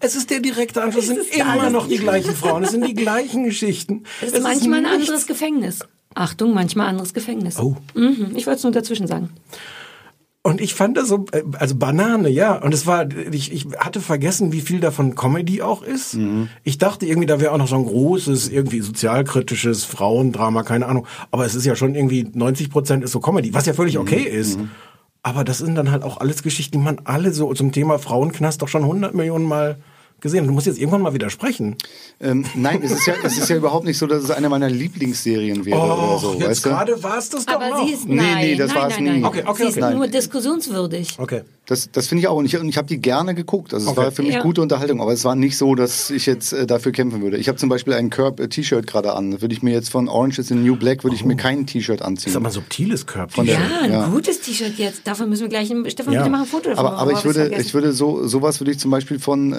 es 0.00 0.14
ist 0.14 0.30
der 0.30 0.38
direkte 0.40 0.80
Anschluss, 0.82 1.04
es 1.04 1.08
sind 1.08 1.18
ist 1.20 1.36
immer 1.36 1.70
noch 1.70 1.88
die 1.88 1.96
gleichen 1.98 2.34
Frauen, 2.34 2.62
es 2.62 2.70
sind 2.70 2.86
die 2.86 2.94
gleichen 2.94 3.42
Geschichten. 3.44 4.04
Es 4.20 4.32
ist 4.32 4.42
manchmal 4.42 4.78
ein 4.78 4.82
nichts- 4.84 5.08
anderes 5.08 5.26
Gefängnis. 5.26 5.80
Achtung, 6.14 6.54
manchmal 6.54 6.88
anderes 6.88 7.14
Gefängnis. 7.14 7.58
Oh. 7.58 7.76
Mhm, 7.94 8.32
ich 8.34 8.46
wollte 8.46 8.58
es 8.58 8.62
nur 8.64 8.72
dazwischen 8.72 9.06
sagen. 9.06 9.30
Und 10.42 10.62
ich 10.62 10.72
fand 10.72 10.96
das 10.96 11.08
so, 11.08 11.26
äh, 11.32 11.42
also 11.58 11.74
Banane, 11.74 12.30
ja. 12.30 12.56
Und 12.56 12.72
es 12.72 12.86
war, 12.86 13.06
ich, 13.32 13.52
ich 13.52 13.66
hatte 13.76 14.00
vergessen, 14.00 14.52
wie 14.52 14.62
viel 14.62 14.80
davon 14.80 15.14
Comedy 15.14 15.60
auch 15.60 15.82
ist. 15.82 16.16
Ich 16.64 16.78
dachte 16.78 17.04
irgendwie, 17.06 17.26
da 17.26 17.38
wäre 17.38 17.52
auch 17.52 17.58
noch 17.58 17.68
so 17.68 17.76
ein 17.76 17.84
großes, 17.84 18.48
irgendwie 18.48 18.80
sozialkritisches 18.80 19.84
Frauendrama, 19.84 20.62
keine 20.62 20.86
Ahnung. 20.86 21.06
Aber 21.30 21.44
es 21.44 21.54
ist 21.54 21.66
ja 21.66 21.76
schon 21.76 21.94
irgendwie 21.94 22.30
90 22.32 22.70
Prozent 22.70 23.04
ist 23.04 23.12
so 23.12 23.20
Comedy, 23.20 23.52
was 23.52 23.66
ja 23.66 23.74
völlig 23.74 23.98
okay 23.98 24.22
ist. 24.22 24.58
Aber 25.22 25.44
das 25.44 25.58
sind 25.58 25.74
dann 25.74 25.90
halt 25.90 26.02
auch 26.02 26.18
alles 26.18 26.42
Geschichten, 26.42 26.78
die 26.78 26.84
man 26.84 27.00
alle 27.04 27.34
so 27.34 27.52
zum 27.52 27.72
Thema 27.72 27.98
Frauenknast 27.98 28.62
doch 28.62 28.68
schon 28.68 28.84
100 28.84 29.14
Millionen 29.14 29.44
Mal 29.44 29.76
gesehen. 30.20 30.46
Du 30.46 30.52
musst 30.52 30.66
jetzt 30.66 30.78
irgendwann 30.78 31.02
mal 31.02 31.14
widersprechen. 31.14 31.76
Ähm, 32.20 32.44
nein, 32.54 32.82
es 32.82 32.90
ist, 32.92 33.06
ja, 33.06 33.14
es 33.22 33.38
ist 33.38 33.48
ja 33.48 33.56
überhaupt 33.56 33.84
nicht 33.84 33.98
so, 33.98 34.06
dass 34.06 34.22
es 34.24 34.30
eine 34.30 34.48
meiner 34.48 34.68
Lieblingsserien 34.68 35.64
wäre 35.64 35.78
Oh, 35.78 35.82
oder 35.84 36.18
so. 36.18 36.32
jetzt 36.34 36.48
weißt 36.48 36.64
du? 36.66 36.68
gerade 36.70 37.02
war 37.02 37.18
es 37.18 37.28
das 37.30 37.46
doch 37.46 37.54
Aber 37.54 37.68
noch. 37.70 37.86
sie 37.86 37.92
ist 37.94 38.08
Nee, 38.08 38.16
nein, 38.16 38.36
nee, 38.46 38.56
das 38.56 38.68
nein, 38.72 38.76
war's 38.82 38.94
nein, 38.94 39.04
nie. 39.04 39.10
nein. 39.10 39.24
Okay, 39.24 39.42
okay, 39.46 39.62
sie 39.64 39.68
ist 39.78 39.82
okay. 39.82 39.94
nur 39.94 40.08
diskussionswürdig. 40.08 41.16
Okay. 41.18 41.42
Das, 41.70 41.90
das 41.92 42.06
finde 42.08 42.20
ich 42.22 42.28
auch. 42.28 42.36
Und 42.36 42.46
ich, 42.46 42.56
und 42.56 42.66
ich 42.66 42.78
habe 42.78 42.88
die 42.88 42.98
gerne 42.98 43.34
geguckt. 43.34 43.74
Also 43.74 43.84
es 43.86 43.92
Okay. 43.92 44.00
war 44.06 44.10
für 44.10 44.22
mich 44.22 44.32
Ja. 44.36 44.42
gute 44.42 44.62
Unterhaltung. 44.62 45.02
Aber 45.02 45.12
es 45.12 45.22
war 45.26 45.34
nicht 45.34 45.58
so, 45.58 45.74
dass 45.74 46.08
ich 46.08 46.24
jetzt 46.24 46.54
äh, 46.54 46.66
dafür 46.66 46.92
kämpfen 46.92 47.20
würde. 47.20 47.36
Ich 47.36 47.46
habe 47.46 47.58
zum 47.58 47.68
Beispiel 47.68 47.92
ein 47.92 48.08
Curb-T-Shirt 48.08 48.86
gerade 48.86 49.12
an. 49.14 49.42
Würde 49.42 49.52
ich 49.54 49.62
mir 49.62 49.72
jetzt 49.74 49.90
von 49.90 50.08
Orange 50.08 50.38
is 50.40 50.48
the 50.48 50.54
New 50.54 50.76
Black, 50.76 51.04
würde 51.04 51.14
ich 51.14 51.26
mir 51.26 51.36
kein 51.36 51.66
T-Shirt 51.66 52.00
anziehen. 52.00 52.24
Das 52.24 52.32
ist 52.32 52.36
aber 52.36 52.46
ein 52.48 52.52
subtiles 52.52 53.06
Körper. 53.06 53.34
Von 53.34 53.44
der- 53.46 53.56
Ja, 53.56 53.80
ein 53.82 53.92
Ja. 53.92 54.06
gutes 54.08 54.40
T-Shirt 54.40 54.78
jetzt. 54.78 55.06
Davon 55.06 55.28
müssen 55.28 55.42
wir 55.42 55.48
gleich, 55.50 55.66
Stefan, 55.88 56.14
Ja. 56.14 56.20
bitte 56.20 56.30
mach 56.30 56.40
ein 56.40 56.46
Foto 56.46 56.70
davon. 56.70 56.86
aber, 56.86 56.96
aber 56.96 57.12
ich 57.12 57.24
würde, 57.26 57.52
es 57.52 57.66
ich 57.66 57.74
würde 57.74 57.92
so, 57.92 58.26
sowas 58.26 58.60
würde 58.60 58.70
ich 58.70 58.78
zum 58.78 58.90
Beispiel 58.90 59.18
von 59.18 59.52
äh, 59.52 59.56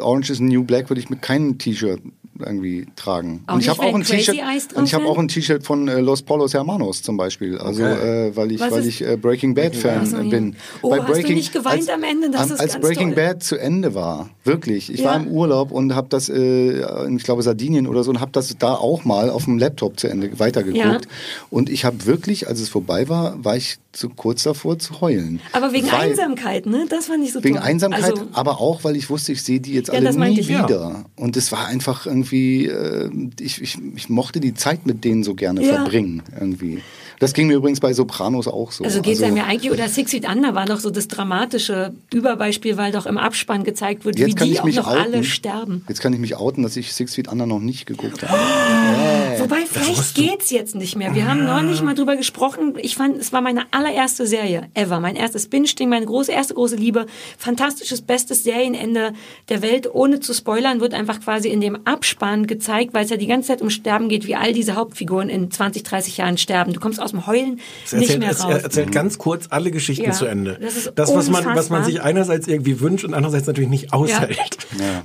Orange 0.00 0.30
is 0.30 0.38
the 0.38 0.44
New 0.44 0.64
Black 0.64 0.88
würde 0.88 1.00
ich 1.02 1.10
mit 1.10 1.20
keinem 1.20 1.58
T-Shirt 1.58 2.00
irgendwie 2.40 2.86
tragen. 2.96 3.42
Auch 3.46 3.54
und 3.54 3.60
ich 3.60 3.68
habe 3.68 3.82
auch 3.82 3.94
ein 3.94 4.02
T-Shirt 4.02 4.38
und 4.74 4.84
ich 4.84 4.94
habe 4.94 5.04
auch 5.06 5.18
ein 5.18 5.28
T-Shirt 5.28 5.62
von 5.64 5.88
äh, 5.88 6.00
Los 6.00 6.22
Polos 6.22 6.54
Hermanos 6.54 7.02
zum 7.02 7.16
Beispiel. 7.16 7.58
Also 7.58 7.82
Okay. 7.84 8.28
äh, 8.28 8.36
weil 8.36 8.52
ich 8.52 8.60
Was 8.60 8.72
weil 8.72 8.86
ich 8.86 9.04
äh, 9.06 9.16
Breaking 9.16 9.54
Bad 9.54 9.74
Fan 9.76 10.06
so, 10.06 10.16
bin. 10.28 10.56
Oh, 10.82 10.94
hast 10.94 11.22
du 11.22 11.32
nicht 11.32 11.52
geweint 11.52 11.80
als, 11.80 11.88
am 11.88 12.02
Ende? 12.02 12.30
Das 12.30 12.50
ist 12.50 12.60
als 12.60 12.72
ganz 12.74 12.86
Breaking 12.86 13.14
toll. 13.14 13.24
Bad 13.24 13.42
zu 13.42 13.56
Ende 13.56 13.94
war, 13.94 14.30
wirklich. 14.44 14.92
Ich 14.92 15.00
Ja. 15.00 15.06
war 15.10 15.16
im 15.16 15.28
Urlaub 15.28 15.70
und 15.70 15.94
habe 15.94 16.08
das, 16.10 16.28
äh, 16.28 16.80
in, 17.06 17.16
ich 17.16 17.24
glaube 17.24 17.42
Sardinien 17.42 17.86
oder 17.86 18.04
so, 18.04 18.10
und 18.10 18.20
habe 18.20 18.32
das 18.32 18.54
da 18.58 18.74
auch 18.74 19.04
mal 19.04 19.30
auf 19.30 19.44
dem 19.44 19.58
Laptop 19.58 19.98
zu 19.98 20.08
Ende 20.08 20.38
weitergeguckt. 20.38 21.04
Ja. 21.04 21.10
Und 21.50 21.70
ich 21.70 21.84
habe 21.84 22.06
wirklich, 22.06 22.48
als 22.48 22.60
es 22.60 22.68
vorbei 22.68 23.08
war, 23.08 23.42
war 23.44 23.56
ich 23.56 23.78
zu 23.98 24.08
kurz 24.10 24.44
davor 24.44 24.78
zu 24.78 25.00
heulen. 25.00 25.40
aber 25.52 25.72
wegen 25.72 25.90
Weil- 25.90 26.10
Einsamkeit, 26.10 26.66
ne? 26.66 26.86
Das 26.88 27.06
fand 27.06 27.24
ich 27.24 27.32
so 27.32 27.42
Wegen 27.42 27.56
toll. 27.56 27.64
Einsamkeit, 27.64 28.04
Also, 28.04 28.28
aber 28.32 28.60
auch, 28.60 28.84
weil 28.84 28.96
ich 28.96 29.10
wusste, 29.10 29.32
ich 29.32 29.42
sehe 29.42 29.60
die 29.60 29.72
jetzt 29.74 29.88
Ja, 29.88 29.94
alle 29.94 30.12
nie 30.16 30.38
ich, 30.40 30.48
ja. 30.48 30.64
wieder. 30.64 31.04
Und 31.16 31.36
es 31.36 31.50
war 31.52 31.66
einfach 31.66 32.06
irgendwie, 32.06 32.66
äh, 32.66 33.10
ich, 33.40 33.60
ich, 33.60 33.78
ich 33.96 34.08
mochte 34.08 34.40
die 34.40 34.54
Zeit 34.54 34.86
mit 34.86 35.04
denen 35.04 35.24
so 35.24 35.34
gerne 35.34 35.62
Ja. 35.66 35.74
verbringen, 35.74 36.22
irgendwie. 36.38 36.80
Das 37.18 37.32
ging 37.32 37.48
mir 37.48 37.54
übrigens 37.56 37.80
bei 37.80 37.92
Sopranos 37.92 38.46
auch 38.48 38.70
so. 38.72 38.84
also 38.84 39.02
geht's 39.02 39.22
einem 39.22 39.36
ja 39.36 39.44
eigentlich, 39.44 39.72
oder 39.72 39.88
Six 39.88 40.12
Feet 40.12 40.28
Under 40.28 40.54
war 40.54 40.66
doch 40.66 40.80
so 40.80 40.90
das 40.90 41.08
dramatische 41.08 41.92
Überbeispiel, 42.12 42.76
weil 42.76 42.92
doch 42.92 43.06
im 43.06 43.18
Abspann 43.18 43.64
gezeigt 43.64 44.04
wird, 44.04 44.18
Jetzt 44.18 44.28
wie 44.28 44.34
kann 44.34 44.46
die 44.46 44.54
ich 44.54 44.60
auch 44.60 44.66
noch 44.66 44.86
outen. 44.88 45.00
alle 45.00 45.24
sterben. 45.24 45.84
Jetzt 45.88 46.00
kann 46.00 46.12
ich 46.12 46.20
mich 46.20 46.36
outen, 46.36 46.62
dass 46.62 46.76
ich 46.76 46.92
Six 46.92 47.14
Feet 47.14 47.28
Under 47.28 47.46
noch 47.46 47.60
nicht 47.60 47.86
geguckt 47.86 48.22
habe. 48.28 48.38
Wobei, 49.38 49.64
vielleicht 49.66 50.14
geht's 50.14 50.50
jetzt 50.50 50.74
nicht 50.74 50.96
mehr. 50.96 51.14
Wir 51.14 51.28
haben 51.28 51.44
neulich 51.44 51.82
mal 51.82 51.94
drüber 51.94 52.16
gesprochen. 52.16 52.74
Ich 52.80 52.96
fand, 52.96 53.18
es 53.18 53.32
war 53.32 53.40
meine 53.40 53.62
allererste 53.72 54.26
Serie 54.26 54.68
ever. 54.74 55.00
Mein 55.00 55.16
erstes 55.16 55.48
Binge-Ding, 55.48 55.88
meine 55.88 56.06
große, 56.06 56.32
erste 56.32 56.54
große 56.54 56.76
Liebe. 56.76 57.06
Fantastisches, 57.36 58.02
bestes 58.02 58.44
Serienende 58.44 59.12
der 59.48 59.62
Welt. 59.62 59.88
Ohne 59.92 60.20
zu 60.20 60.34
spoilern, 60.34 60.80
wird 60.80 60.94
einfach 60.94 61.20
quasi 61.20 61.48
in 61.48 61.60
dem 61.60 61.78
Abspann 61.86 62.46
gezeigt, 62.46 62.94
weil 62.94 63.04
es 63.04 63.10
ja 63.10 63.16
die 63.16 63.26
ganze 63.26 63.48
Zeit 63.48 63.62
um 63.62 63.70
Sterben 63.70 64.08
geht, 64.08 64.26
wie 64.26 64.34
all 64.36 64.52
diese 64.52 64.74
Hauptfiguren 64.76 65.28
in 65.28 65.50
20, 65.50 65.82
30 65.82 66.16
Jahren 66.18 66.38
sterben. 66.38 66.72
Du 66.72 66.80
kommst 66.80 67.00
aus 67.00 67.07
dem 67.10 67.26
Heulen 67.26 67.60
Es 67.84 67.92
nicht 67.92 68.10
erzählt, 68.10 68.20
mehr 68.20 68.36
raus. 68.56 68.62
erzählt 68.62 68.92
ganz 68.92 69.18
kurz 69.18 69.46
alle 69.50 69.70
Geschichten 69.70 70.04
Ja, 70.06 70.12
zu 70.12 70.26
Ende. 70.26 70.58
das 70.60 70.76
ist 70.76 70.92
das 70.94 71.14
was 71.14 71.28
man, 71.30 71.44
was 71.54 71.70
man 71.70 71.84
sich 71.84 72.02
einerseits 72.02 72.46
irgendwie 72.48 72.80
wünscht 72.80 73.04
und 73.04 73.14
andererseits 73.14 73.46
natürlich 73.46 73.70
nicht 73.70 73.92
aushält. 73.92 74.38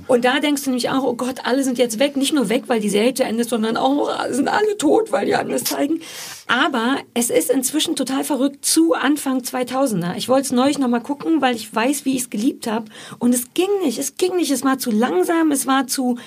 Und 0.06 0.24
da 0.24 0.40
denkst 0.40 0.62
du 0.64 0.70
nämlich 0.70 0.90
auch, 0.90 1.02
oh 1.04 1.14
Gott, 1.14 1.36
alle 1.44 1.64
sind 1.64 1.78
jetzt 1.78 1.98
weg. 1.98 2.16
Nicht 2.16 2.32
nur 2.34 2.48
weg, 2.48 2.64
weil 2.66 2.80
die 2.80 2.88
Serie 2.90 3.14
zu 3.14 3.24
Ende 3.24 3.42
ist, 3.42 3.50
sondern 3.50 3.76
auch 3.76 4.08
sind 4.30 4.48
alle 4.48 4.76
tot, 4.78 5.12
weil 5.12 5.26
die 5.26 5.34
alles 5.34 5.64
zeigen. 5.64 6.00
Aber 6.46 6.96
es 7.14 7.30
ist 7.30 7.50
inzwischen 7.50 7.96
total 7.96 8.24
verrückt 8.24 8.64
zu 8.64 8.92
Anfang 8.94 9.38
2000er. 9.40 10.14
Ich 10.16 10.28
wollte 10.28 10.46
es 10.46 10.52
neulich 10.52 10.78
noch 10.78 10.88
mal 10.88 11.00
gucken, 11.00 11.40
weil 11.40 11.56
ich 11.56 11.74
weiß, 11.74 12.04
wie 12.04 12.16
ich 12.16 12.22
es 12.22 12.30
geliebt 12.30 12.66
habe. 12.66 12.86
Und 13.18 13.34
es 13.34 13.54
ging 13.54 13.68
nicht. 13.82 13.98
Es 13.98 14.16
ging 14.16 14.36
nicht. 14.36 14.50
Es 14.50 14.64
war 14.64 14.78
zu 14.78 14.90
langsam. 14.90 15.50
Es 15.52 15.66
war 15.66 15.86
zu 15.86 16.18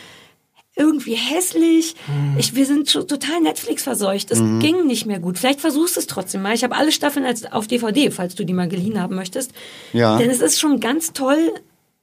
irgendwie 0.77 1.15
hässlich. 1.15 1.95
Ich, 2.37 2.55
wir 2.55 2.65
sind 2.65 2.89
total 2.91 3.41
Netflix 3.41 3.83
verseucht. 3.83 4.31
Es 4.31 4.39
Mhm. 4.39 4.59
ging 4.59 4.85
nicht 4.87 5.05
mehr 5.05 5.19
gut. 5.19 5.37
Vielleicht 5.37 5.59
versuchst 5.61 5.95
du 5.95 5.99
es 5.99 6.07
trotzdem 6.07 6.41
mal. 6.41 6.53
Ich 6.53 6.63
habe 6.63 6.75
alle 6.75 6.91
Staffeln 6.91 7.25
als 7.25 7.51
auf 7.51 7.67
DVD, 7.67 8.11
falls 8.11 8.35
du 8.35 8.45
die 8.45 8.53
mal 8.53 8.67
geliehen 8.69 9.01
haben 9.01 9.15
möchtest. 9.15 9.51
Ja. 9.93 10.17
Denn 10.17 10.29
es 10.29 10.39
ist 10.41 10.59
schon 10.59 10.79
ganz 10.79 11.13
toll, 11.13 11.51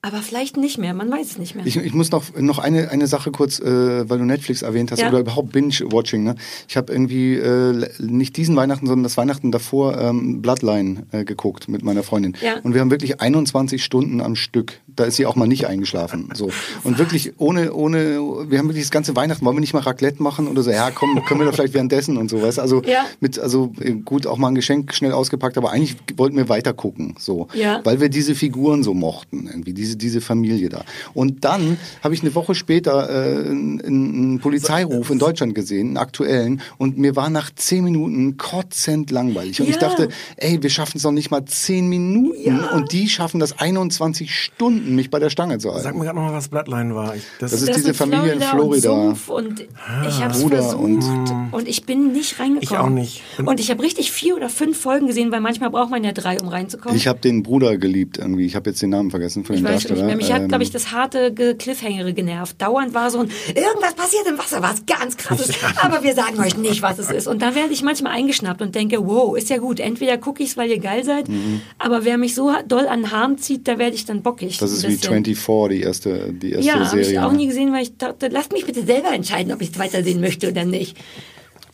aber 0.04 0.18
vielleicht 0.22 0.58
nicht 0.58 0.76
mehr. 0.76 0.92
Man 0.92 1.10
weiß 1.10 1.30
es 1.32 1.38
nicht 1.38 1.54
mehr. 1.54 1.64
Ich, 1.66 1.76
ich 1.76 1.94
muss 1.94 2.10
noch, 2.10 2.24
noch 2.38 2.58
eine, 2.58 2.90
eine 2.90 3.06
Sache 3.06 3.30
kurz, 3.30 3.58
äh, 3.58 4.08
weil 4.08 4.18
du 4.18 4.24
Netflix 4.24 4.60
erwähnt 4.60 4.92
hast 4.92 5.00
Ja. 5.00 5.08
oder 5.08 5.20
überhaupt 5.20 5.50
Binge-Watching. 5.52 6.22
Ne? 6.22 6.34
Ich 6.68 6.76
habe 6.76 6.92
irgendwie 6.92 7.34
äh, 7.36 7.88
nicht 8.00 8.36
diesen 8.36 8.54
Weihnachten, 8.54 8.86
sondern 8.86 9.02
das 9.02 9.16
Weihnachten 9.16 9.50
davor 9.50 9.98
ähm, 9.98 10.42
Bloodline 10.42 11.06
äh, 11.12 11.24
geguckt 11.24 11.68
mit 11.68 11.82
meiner 11.82 12.02
Freundin. 12.02 12.36
Ja. 12.42 12.56
Und 12.62 12.74
wir 12.74 12.82
haben 12.82 12.90
wirklich 12.90 13.20
21 13.22 13.82
Stunden 13.82 14.20
am 14.20 14.36
Stück. 14.36 14.80
Da 14.94 15.04
ist 15.04 15.16
sie 15.16 15.24
auch 15.26 15.36
mal 15.36 15.46
nicht 15.48 15.66
eingeschlafen. 15.66 16.28
So. 16.34 16.50
Und 16.84 16.98
wirklich 16.98 17.32
ohne, 17.38 17.72
ohne, 17.72 18.18
wir 18.50 18.58
haben 18.58 18.68
wirklich 18.68 18.84
das 18.84 18.90
ganze 18.90 19.16
Weihnachten, 19.16 19.44
wollen 19.44 19.56
wir 19.56 19.60
nicht 19.60 19.72
mal 19.74 19.80
Raclette 19.80 20.22
machen 20.22 20.46
oder 20.48 20.62
so, 20.62 20.70
ja 20.70 20.90
komm, 20.90 21.24
können 21.24 21.40
wir 21.40 21.46
doch 21.46 21.54
vielleicht 21.54 21.74
währenddessen 21.74 22.16
und 22.18 22.28
so, 22.28 22.42
weißt? 22.42 22.60
Also 22.60 22.82
Ja. 22.84 23.06
mit, 23.20 23.38
also 23.38 23.72
äh, 23.80 23.92
gut, 23.92 24.26
auch 24.26 24.36
mal 24.36 24.48
ein 24.48 24.54
Geschenk 24.54 24.94
schnell 24.94 25.12
ausgepackt, 25.12 25.56
aber 25.56 25.72
eigentlich 25.72 25.96
wollten 26.16 26.36
wir 26.36 26.48
weiter 26.48 26.74
gucken. 26.74 27.14
So. 27.18 27.48
Weil 27.84 28.00
wir 28.00 28.08
diese 28.10 28.34
Figuren 28.34 28.82
so 28.82 28.92
mochten, 28.94 29.46
irgendwie, 29.48 29.72
diese, 29.72 29.93
diese 29.96 30.20
Familie 30.20 30.68
da. 30.68 30.84
Und 31.14 31.44
dann 31.44 31.78
habe 32.02 32.14
ich 32.14 32.22
eine 32.22 32.34
Woche 32.34 32.54
später 32.54 33.08
äh, 33.08 33.46
einen, 33.48 33.80
einen 33.84 34.40
Polizeiruf 34.40 35.10
in 35.10 35.18
Deutschland 35.18 35.54
gesehen, 35.54 35.88
einen 35.88 35.96
aktuellen, 35.98 36.60
und 36.78 36.98
mir 36.98 37.16
war 37.16 37.30
nach 37.30 37.50
zehn 37.54 37.84
Minuten 37.84 38.36
kotzend 38.36 39.10
langweilig. 39.10 39.60
Und 39.60 39.68
ich 39.68 39.74
Ja. 39.76 39.80
dachte, 39.88 40.08
ey, 40.36 40.62
wir 40.62 40.70
schaffen 40.70 40.98
es 40.98 41.04
noch 41.04 41.12
nicht 41.12 41.30
mal 41.30 41.44
zehn 41.44 41.88
Minuten 41.88 42.60
und 42.74 42.92
die 42.92 43.08
schaffen 43.08 43.40
das 43.40 43.58
21 43.58 44.34
Stunden, 44.34 44.94
mich 44.94 45.10
bei 45.10 45.18
der 45.18 45.30
Stange 45.30 45.58
zu 45.58 45.70
halten. 45.70 45.82
Sag 45.84 45.94
mir 45.96 46.04
gerade 46.04 46.16
noch 46.18 46.26
mal, 46.26 46.32
was 46.32 46.48
Bloodline 46.48 46.94
war. 46.94 47.14
Ich, 47.16 47.22
Das 47.38 47.52
ist 47.52 47.74
diese 47.74 47.94
Familie 47.94 48.32
in 48.32 48.40
Florida. 48.40 48.90
Und, 48.90 49.28
und 49.28 49.60
ich 50.08 50.22
habe 50.22 50.34
versucht 50.34 50.74
und- 50.74 51.04
und, 51.52 51.68
ich 51.68 51.84
bin 51.84 52.12
nicht 52.12 52.38
reingekommen. 52.38 52.62
Ich 52.62 52.76
auch 52.78 52.88
nicht. 52.88 53.22
Und, 53.44 53.60
ich 53.60 53.70
habe 53.70 53.82
richtig 53.82 54.12
vier 54.12 54.36
oder 54.36 54.48
fünf 54.48 54.78
Folgen 54.78 55.06
gesehen, 55.06 55.30
weil 55.32 55.40
manchmal 55.40 55.70
braucht 55.70 55.90
man 55.90 56.04
ja 56.04 56.12
drei, 56.12 56.40
um 56.40 56.48
reinzukommen. 56.48 56.96
Ich 56.96 57.06
habe 57.06 57.18
den 57.20 57.42
Bruder 57.42 57.76
geliebt 57.78 58.18
irgendwie. 58.18 58.46
Ich 58.46 58.56
habe 58.56 58.70
jetzt 58.70 58.82
den 58.82 58.90
Namen 58.90 59.10
vergessen 59.10 59.44
von 59.44 59.54
Ich 59.56 59.62
dem 59.62 59.68
weiß 59.72 59.83
Darsteller. 59.88 60.06
mehr. 60.06 60.16
Mich 60.16 60.32
hat, 60.32 60.42
Ähm, 60.42 60.48
glaube 60.48 60.64
ich, 60.64 60.70
das 60.70 60.92
harte 60.92 61.32
Ge- 61.32 61.54
Cliffhangere 61.54 62.12
genervt. 62.12 62.60
Dauernd 62.60 62.94
war 62.94 63.10
so 63.10 63.20
ein, 63.20 63.30
irgendwas 63.54 63.94
passiert 63.94 64.26
im 64.28 64.38
Wasser, 64.38 64.62
was 64.62 64.84
ganz 64.86 65.16
krasses, 65.16 65.50
aber 65.82 66.02
wir 66.02 66.14
sagen 66.14 66.38
euch 66.40 66.56
nicht, 66.56 66.82
was 66.82 66.98
es 66.98 67.10
ist. 67.10 67.26
Und 67.26 67.42
da 67.42 67.54
werde 67.54 67.72
ich 67.72 67.82
manchmal 67.82 68.12
eingeschnappt 68.12 68.62
und 68.62 68.74
denke, 68.74 69.06
wow, 69.06 69.36
ist 69.36 69.50
ja 69.50 69.58
gut. 69.58 69.80
Entweder 69.80 70.18
gucke 70.18 70.42
ich 70.42 70.50
es, 70.50 70.56
weil 70.56 70.70
ihr 70.70 70.78
geil 70.78 71.04
seid, 71.04 71.28
Mhm. 71.28 71.60
aber 71.78 72.04
wer 72.04 72.18
mich 72.18 72.34
so 72.34 72.50
doll 72.66 72.86
an 72.88 73.02
den 73.02 73.10
Haaren 73.12 73.38
zieht, 73.38 73.66
da 73.68 73.78
werde 73.78 73.94
ich 73.96 74.04
dann 74.04 74.22
bockig. 74.22 74.58
das 74.58 74.72
ist 74.72 74.82
wie 74.84 74.88
bisschen. 74.96 75.24
24, 75.24 75.68
die 75.78 75.82
erste, 75.82 76.32
die 76.32 76.52
erste 76.52 76.66
Ja, 76.66 76.74
habe 76.74 76.86
Serie. 76.86 77.10
ich 77.12 77.18
auch 77.20 77.32
nie 77.32 77.46
gesehen, 77.46 77.72
weil 77.72 77.82
ich 77.82 77.96
dachte, 77.96 78.28
lasst 78.28 78.52
mich 78.52 78.64
bitte 78.66 78.84
selber 78.84 79.12
entscheiden, 79.12 79.52
ob 79.52 79.60
ich 79.62 79.70
es 79.70 79.78
weitersehen 79.78 80.20
möchte 80.20 80.50
oder 80.50 80.64
nicht. 80.64 80.96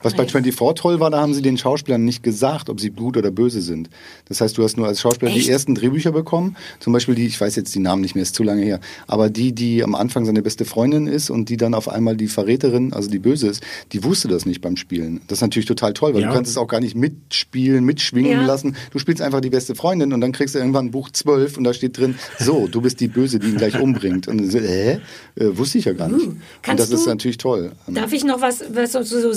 Was 0.03 0.15
bei 0.15 0.27
24 0.27 0.81
toll 0.81 0.99
war, 0.99 1.11
da 1.11 1.21
haben 1.21 1.35
sie 1.35 1.43
den 1.43 1.59
Schauspielern 1.59 2.05
nicht 2.05 2.23
gesagt, 2.23 2.71
ob 2.71 2.81
sie 2.81 2.91
gut 2.91 3.17
oder 3.19 3.31
böse 3.31 3.61
sind. 3.61 3.91
Das 4.29 4.41
heißt, 4.41 4.57
du 4.57 4.63
hast 4.63 4.77
nur 4.79 4.87
als 4.87 5.01
Schauspieler 5.01 5.31
Echt? 5.31 5.47
die 5.47 5.51
ersten 5.51 5.75
Drehbücher 5.75 6.13
bekommen. 6.13 6.57
Zum 6.79 6.93
Beispiel 6.93 7.15
die, 7.15 7.27
ich 7.27 7.39
weiß 7.41 7.55
jetzt 7.57 7.75
die 7.75 7.81
Namen 7.81 8.01
nicht 8.01 8.15
mehr, 8.15 8.23
ist 8.23 8.35
zu 8.35 8.43
lange 8.43 8.63
her. 8.63 8.81
Aber 9.07 9.29
die, 9.29 9.53
die 9.53 9.83
am 9.85 9.95
Anfang 9.95 10.25
seine 10.25 10.41
beste 10.43 10.65
Freundin 10.65 11.07
ist 11.07 11.29
und 11.29 11.51
die 11.51 11.57
dann 11.59 11.75
auf 11.75 11.89
einmal 11.89 12.17
die 12.17 12.29
Verräterin, 12.29 12.93
also 12.95 13.11
die 13.11 13.19
Böse 13.19 13.49
ist, 13.49 13.63
die 13.93 14.03
wusste 14.03 14.29
das 14.29 14.47
nicht 14.47 14.61
beim 14.63 14.77
Spielen. 14.77 15.21
Das 15.29 15.39
ist 15.39 15.43
natürlich 15.43 15.67
total 15.67 15.93
toll, 15.93 16.15
weil 16.15 16.23
Ja. 16.23 16.29
du 16.29 16.35
kannst 16.35 16.51
es 16.51 16.57
auch 16.57 16.67
gar 16.69 16.81
nicht 16.81 16.95
mitspielen, 16.97 17.85
mitschwingen 17.85 18.33
Ja. 18.33 18.47
lassen. 18.47 18.77
Du 18.93 18.99
spielst 18.99 19.21
einfach 19.21 19.41
die 19.41 19.51
beste 19.51 19.75
Freundin 19.75 20.13
und 20.13 20.21
dann 20.23 20.33
kriegst 20.33 20.55
du 20.55 20.59
irgendwann 20.59 20.91
Buch 20.91 21.11
12 21.11 21.59
und 21.59 21.65
da 21.65 21.75
steht 21.75 21.99
drin, 21.99 22.15
so, 22.39 22.67
du 22.69 22.81
bist 22.81 23.01
die 23.01 23.09
Böse, 23.09 23.39
die 23.39 23.49
ihn 23.49 23.57
gleich 23.57 23.79
umbringt. 23.81 24.29
Und 24.29 24.51
so, 24.51 24.59
äh, 24.59 24.93
äh 24.95 24.99
wusste 25.37 25.77
ich 25.79 25.85
ja 25.85 25.93
gar 25.93 26.09
nicht. 26.09 26.27
und 26.27 26.31
Uh, 26.31 26.37
kannst 26.63 26.85
das 26.85 26.91
ist 26.91 27.05
du- 27.07 27.11
natürlich 27.11 27.39
toll. 27.39 27.73
Darf 27.89 28.13
ich 28.13 28.25
noch 28.25 28.41
was, 28.41 28.63
was 28.73 28.93
so, 28.93 29.03
so 29.03 29.33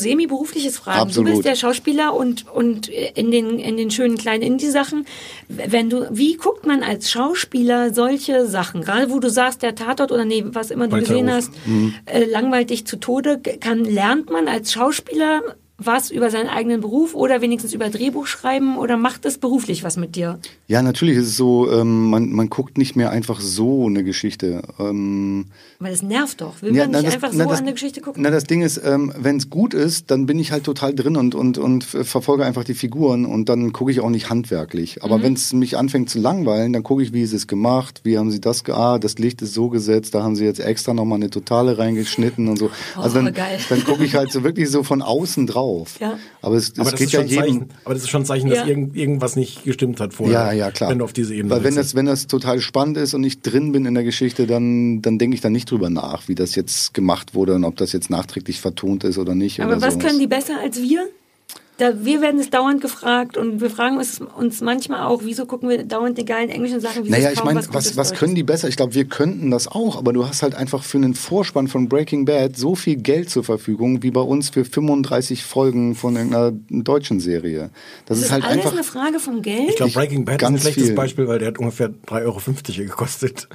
semi-berufliches 0.54 0.78
fragen? 0.78 1.00
Absolut. 1.00 1.30
Du 1.30 1.34
bist 1.34 1.46
der 1.46 1.56
Schauspieler 1.56 2.14
und, 2.14 2.46
und 2.54 2.88
in, 2.88 3.32
den, 3.32 3.60
in 3.60 3.78
den 3.78 3.92
schönen 3.92 4.18
kleinen 4.18 4.44
Indie-Sachen. 4.44 5.06
Wenn 5.48 5.90
du, 5.90 6.08
wie 6.12 6.36
guckt 6.36 6.66
man 6.66 6.84
als 6.84 7.10
Schauspieler 7.12 7.94
solche 7.94 8.46
Sachen? 8.48 8.82
Gerade 8.82 9.12
wo 9.12 9.20
du 9.20 9.30
sagst, 9.30 9.62
der 9.62 9.76
Tatort 9.76 10.12
oder 10.12 10.26
nee, 10.26 10.44
was 10.48 10.72
immer 10.72 10.88
du 10.88 10.94
Weiter 10.94 11.02
gesehen 11.08 11.30
auf. 11.30 11.36
hast, 11.36 11.52
Mhm. 11.66 11.96
äh, 12.06 12.26
langweilt 12.26 12.70
dich 12.70 12.86
zu 12.86 12.98
Tode. 12.98 13.40
Kann, 13.60 13.84
lernt 13.86 14.30
man 14.30 14.48
als 14.48 14.74
Schauspieler 14.74 15.42
was 15.86 16.12
über 16.12 16.30
seinen 16.30 16.48
eigenen 16.50 16.82
Beruf 16.82 17.14
oder 17.16 17.42
wenigstens 17.42 17.74
über 17.74 17.90
Drehbuch 17.90 18.28
schreiben 18.28 18.78
oder 18.78 18.98
macht 18.98 19.26
es 19.26 19.38
beruflich 19.38 19.84
was 19.84 19.98
mit 19.98 20.16
dir? 20.16 20.40
Ja, 20.68 20.82
natürlich 20.82 21.18
ist 21.18 21.28
es 21.28 21.38
so, 21.38 21.72
ähm, 21.72 22.10
man, 22.10 22.32
man 22.32 22.50
guckt 22.50 22.78
nicht 22.78 22.96
mehr 22.96 23.12
einfach 23.12 23.40
so 23.42 23.86
eine 23.88 24.04
Geschichte. 24.04 24.62
Ähm, 24.80 25.46
Weil 25.80 25.94
es 25.94 26.02
nervt 26.02 26.42
doch. 26.42 26.62
Will 26.62 26.76
ja, 26.76 26.84
man 26.84 26.92
nicht 26.92 27.06
das- 27.08 27.14
einfach 27.16 27.32
so 27.34 27.40
das- 27.40 27.60
an 27.60 27.64
eine 27.66 27.74
Geschichte 27.74 28.02
gucken? 28.02 28.24
Na, 28.24 28.30
das 28.30 28.44
Ding 28.46 28.62
ist, 28.62 28.82
ähm, 28.84 29.12
wenn 29.18 29.38
es 29.38 29.50
gut 29.50 29.74
ist, 29.74 30.10
dann 30.12 30.26
bin 30.26 30.40
ich 30.40 30.52
halt 30.52 30.64
total 30.64 30.94
drin 30.96 31.16
und, 31.18 31.36
und, 31.36 31.58
und 31.58 31.84
verfolge 31.84 32.46
einfach 32.46 32.64
die 32.64 32.74
Figuren 32.74 33.26
und 33.26 33.50
dann 33.50 33.74
gucke 33.74 33.92
ich 33.92 34.00
auch 34.00 34.10
nicht 34.10 34.30
handwerklich. 34.30 35.04
Aber 35.04 35.18
Mhm. 35.18 35.24
wenn 35.24 35.34
es 35.34 35.54
mich 35.54 35.78
anfängt 35.78 36.10
zu 36.10 36.20
langweilen, 36.20 36.74
dann 36.74 36.84
gucke 36.84 37.04
ich, 37.04 37.14
wie 37.14 37.22
ist 37.22 37.34
es 37.34 37.48
gemacht, 37.48 38.02
wie 38.04 38.18
haben 38.18 38.32
sie 38.32 38.40
das, 38.42 38.64
ah, 38.70 39.00
das 39.00 39.18
Licht 39.18 39.42
ist 39.42 39.54
so 39.54 39.70
gesetzt, 39.70 40.16
da 40.16 40.24
haben 40.24 40.36
sie 40.36 40.46
jetzt 40.46 40.60
extra 40.60 40.94
nochmal 40.94 41.18
eine 41.18 41.30
Totale 41.30 41.78
reingeschnitten 41.78 42.48
und 42.48 42.58
so. 42.58 42.70
Also 42.96 43.20
Oh, 43.20 43.24
dann, 43.24 43.34
geil. 43.34 43.58
dann 43.70 43.84
gucke 43.84 44.04
ich 44.06 44.16
halt 44.16 44.32
so 44.32 44.44
wirklich 44.44 44.70
so 44.70 44.84
von 44.84 45.02
außen 45.02 45.48
drauf. 45.48 45.64
Ja. 46.00 46.18
Aber 46.42 46.56
es, 46.56 46.70
es 46.70 46.80
aber 46.80 46.92
das 46.92 47.00
geht 47.00 47.08
ist 47.08 47.14
ja 47.14 47.20
schon 47.20 47.28
ein 47.28 47.30
jedem... 47.30 47.44
Zeichen. 47.60 47.70
Aber 47.86 47.94
das 47.94 48.04
ist 48.04 48.10
schon 48.10 48.22
ein 48.22 48.26
Zeichen, 48.26 48.50
dass 48.50 48.60
Ja. 48.60 48.66
irgend, 48.66 48.96
irgendwas 48.96 49.36
nicht 49.36 49.64
gestimmt 49.64 50.00
hat 50.00 50.14
vorher. 50.14 50.34
Ja, 50.34 50.52
Ja, 50.52 50.72
klar. 50.72 50.90
Wenn 50.90 51.00
du 51.00 51.06
auf 51.06 51.14
diese 51.14 51.34
Ebene 51.34 51.54
Weil 51.54 51.64
wenn 51.64 51.76
das, 51.76 51.96
wenn 51.96 52.06
das 52.06 52.28
total 52.28 52.60
spannend 52.62 52.98
ist 52.98 53.14
und 53.14 53.24
ich 53.24 53.42
drin 53.42 53.72
bin 53.72 53.86
in 53.86 53.94
der 53.94 54.04
Geschichte, 54.04 54.48
dann, 54.48 55.02
dann 55.02 55.18
denke 55.18 55.36
ich 55.36 55.42
da 55.42 55.50
nicht 55.50 55.70
drüber 55.70 55.90
nach, 55.90 56.28
wie 56.28 56.36
das 56.36 56.56
jetzt 56.56 56.94
gemacht 56.94 57.34
wurde 57.36 57.54
und 57.56 57.64
ob 57.64 57.76
das 57.78 57.92
jetzt 57.92 58.10
nachträglich 58.10 58.62
vertont 58.62 59.04
ist 59.04 59.18
oder 59.18 59.36
nicht. 59.36 59.60
Aber 59.60 59.74
oder 59.78 59.82
was 59.82 59.94
so. 59.96 60.00
können 60.00 60.20
die 60.20 60.28
besser 60.28 60.60
als 60.62 60.82
wir? 60.82 61.08
Da, 61.78 62.06
wir 62.06 62.22
werden 62.22 62.40
es 62.40 62.52
dauernd 62.52 62.82
gefragt 62.82 63.36
und 63.36 63.60
wir 63.60 63.70
fragen 63.72 63.98
uns, 63.98 64.22
uns 64.38 64.62
manchmal 64.62 65.08
auch, 65.08 65.22
wieso 65.24 65.48
gucken 65.48 65.70
wir 65.70 65.84
dauernd 65.84 66.20
die 66.20 66.26
geilen 66.26 66.50
englischen 66.50 66.80
Sachen? 66.80 67.04
Wieso 67.04 67.12
Naja, 67.12 67.32
ich 67.32 67.44
meine, 67.44 67.60
was, 67.60 67.74
was, 67.74 67.98
was 67.98 68.14
können 68.14 68.36
die 68.36 68.44
besser? 68.44 68.68
Ich 68.68 68.76
glaube, 68.76 68.94
wir 68.94 69.06
könnten 69.06 69.50
das 69.50 69.68
auch, 69.68 69.98
aber 69.98 70.14
du 70.14 70.28
hast 70.28 70.44
halt 70.44 70.54
einfach 70.54 70.84
für 70.84 70.98
einen 70.98 71.16
Vorspann 71.16 71.68
von 71.68 71.90
Breaking 71.90 72.26
Bad 72.26 72.58
so 72.58 72.76
viel 72.76 72.98
Geld 72.98 73.32
zur 73.32 73.44
Verfügung, 73.44 74.04
wie 74.04 74.12
bei 74.12 74.22
uns 74.22 74.50
für 74.50 74.66
35 74.66 75.44
Folgen 75.44 75.96
von 75.96 76.16
irgendeiner 76.16 76.52
deutschen 76.70 77.20
Serie. 77.20 77.72
Das, 78.06 78.20
Das 78.20 78.28
ist 78.28 78.32
halt 78.32 78.44
alles 78.44 78.58
einfach. 78.58 78.74
eine 78.74 78.84
Frage 78.84 79.20
vom 79.20 79.42
Geld? 79.42 79.70
Ich 79.70 79.76
glaube, 79.78 79.94
Breaking 79.94 80.26
Bad 80.26 80.42
ist 80.42 80.48
ein 80.48 80.54
ganz 80.54 80.62
schlechtes 80.62 80.86
viel. 80.86 80.96
Beispiel, 80.96 81.28
weil 81.28 81.40
der 81.40 81.48
hat 81.48 81.58
ungefähr 81.58 81.90
3,50 81.90 82.24
Euro 82.24 82.40
gekostet. 82.88 83.48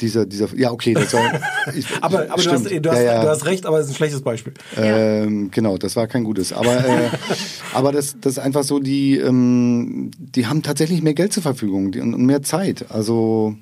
Dieser, 0.00 0.26
dieser, 0.26 0.54
ja, 0.56 0.70
okay, 0.72 0.92
das 0.94 1.12
war, 1.14 1.40
ich, 1.74 1.86
Aber, 2.02 2.26
aber 2.28 2.42
du, 2.42 2.50
hast, 2.50 2.66
stimmt. 2.66 2.84
du, 2.84 2.90
hast, 2.90 2.98
Ja, 2.98 3.04
ja. 3.04 3.22
du 3.22 3.28
hast 3.28 3.46
recht, 3.46 3.64
aber 3.64 3.78
es 3.78 3.86
ist 3.86 3.92
ein 3.92 3.96
schlechtes 3.96 4.22
Beispiel. 4.22 4.52
Ähm, 4.76 5.50
genau, 5.50 5.78
das 5.78 5.96
war 5.96 6.06
kein 6.06 6.24
gutes. 6.24 6.52
Aber, 6.52 6.76
äh, 6.84 7.08
aber 7.74 7.92
das, 7.92 8.16
das 8.20 8.34
ist 8.34 8.38
einfach 8.38 8.64
so, 8.64 8.78
die, 8.78 9.16
ähm, 9.18 10.10
die 10.18 10.46
haben 10.46 10.62
tatsächlich 10.62 11.02
mehr 11.02 11.14
Geld 11.14 11.32
zur 11.32 11.42
Verfügung 11.42 11.86
und 11.94 12.26
mehr 12.26 12.42
Zeit. 12.42 12.86
Also 12.90 13.56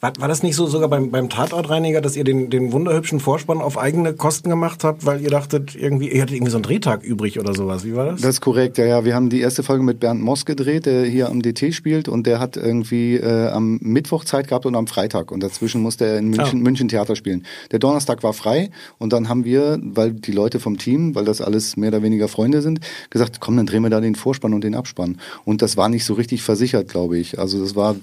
War, 0.00 0.12
war 0.20 0.28
das 0.28 0.44
nicht 0.44 0.54
so 0.54 0.66
sogar 0.68 0.88
beim, 0.88 1.10
beim 1.10 1.28
Tatortreiniger, 1.28 2.00
dass 2.00 2.14
ihr 2.14 2.22
den, 2.22 2.50
den 2.50 2.70
wunderhübschen 2.72 3.18
Vorspann 3.18 3.58
auf 3.58 3.76
eigene 3.76 4.12
Kosten 4.14 4.48
gemacht 4.48 4.84
habt, 4.84 5.04
weil 5.04 5.20
ihr 5.20 5.30
dachtet, 5.30 5.74
irgendwie, 5.74 6.08
ihr 6.12 6.22
hattet 6.22 6.36
irgendwie 6.36 6.52
so 6.52 6.56
einen 6.58 6.62
Drehtag 6.62 7.02
übrig 7.02 7.40
oder 7.40 7.52
sowas? 7.52 7.84
Wie 7.84 7.96
war 7.96 8.06
das? 8.06 8.20
Das 8.20 8.30
ist 8.30 8.40
korrekt, 8.40 8.78
ja, 8.78 8.84
ja. 8.86 9.04
Wir 9.04 9.16
haben 9.16 9.28
die 9.28 9.40
erste 9.40 9.64
Folge 9.64 9.82
mit 9.82 9.98
Bernd 9.98 10.22
Moss 10.22 10.44
gedreht, 10.44 10.86
der 10.86 11.04
hier 11.04 11.28
am 11.28 11.42
DT 11.42 11.74
spielt 11.74 12.08
und 12.08 12.28
der 12.28 12.38
hat 12.38 12.56
irgendwie 12.56 13.16
äh, 13.16 13.48
am 13.48 13.78
Mittwoch 13.82 14.24
Zeit 14.24 14.46
gehabt 14.46 14.66
und 14.66 14.76
am 14.76 14.86
Freitag 14.86 15.32
und 15.32 15.42
dazwischen 15.42 15.82
musste 15.82 16.06
er 16.06 16.18
in 16.18 16.28
München, 16.28 16.60
Ah. 16.60 16.62
München 16.62 16.86
Theater 16.86 17.16
spielen. 17.16 17.44
Der 17.72 17.80
Donnerstag 17.80 18.22
war 18.22 18.32
frei 18.32 18.70
und 18.98 19.12
dann 19.12 19.28
haben 19.28 19.44
wir, 19.44 19.80
weil 19.82 20.12
die 20.12 20.30
Leute 20.32 20.60
vom 20.60 20.78
Team, 20.78 21.16
weil 21.16 21.24
das 21.24 21.40
alles 21.40 21.76
mehr 21.76 21.88
oder 21.88 22.02
weniger 22.04 22.28
Freunde 22.28 22.62
sind, 22.62 22.78
gesagt, 23.10 23.40
komm, 23.40 23.56
dann 23.56 23.66
drehen 23.66 23.82
wir 23.82 23.90
da 23.90 24.00
den 24.00 24.14
Vorspann 24.14 24.54
und 24.54 24.62
den 24.62 24.76
Abspann. 24.76 25.18
Und 25.44 25.60
das 25.60 25.76
war 25.76 25.88
nicht 25.88 26.04
so 26.04 26.14
richtig 26.14 26.42
versichert, 26.42 26.88
glaube 26.88 27.18
ich. 27.18 27.40
Also 27.40 27.60
das 27.60 27.74
war, 27.74 27.96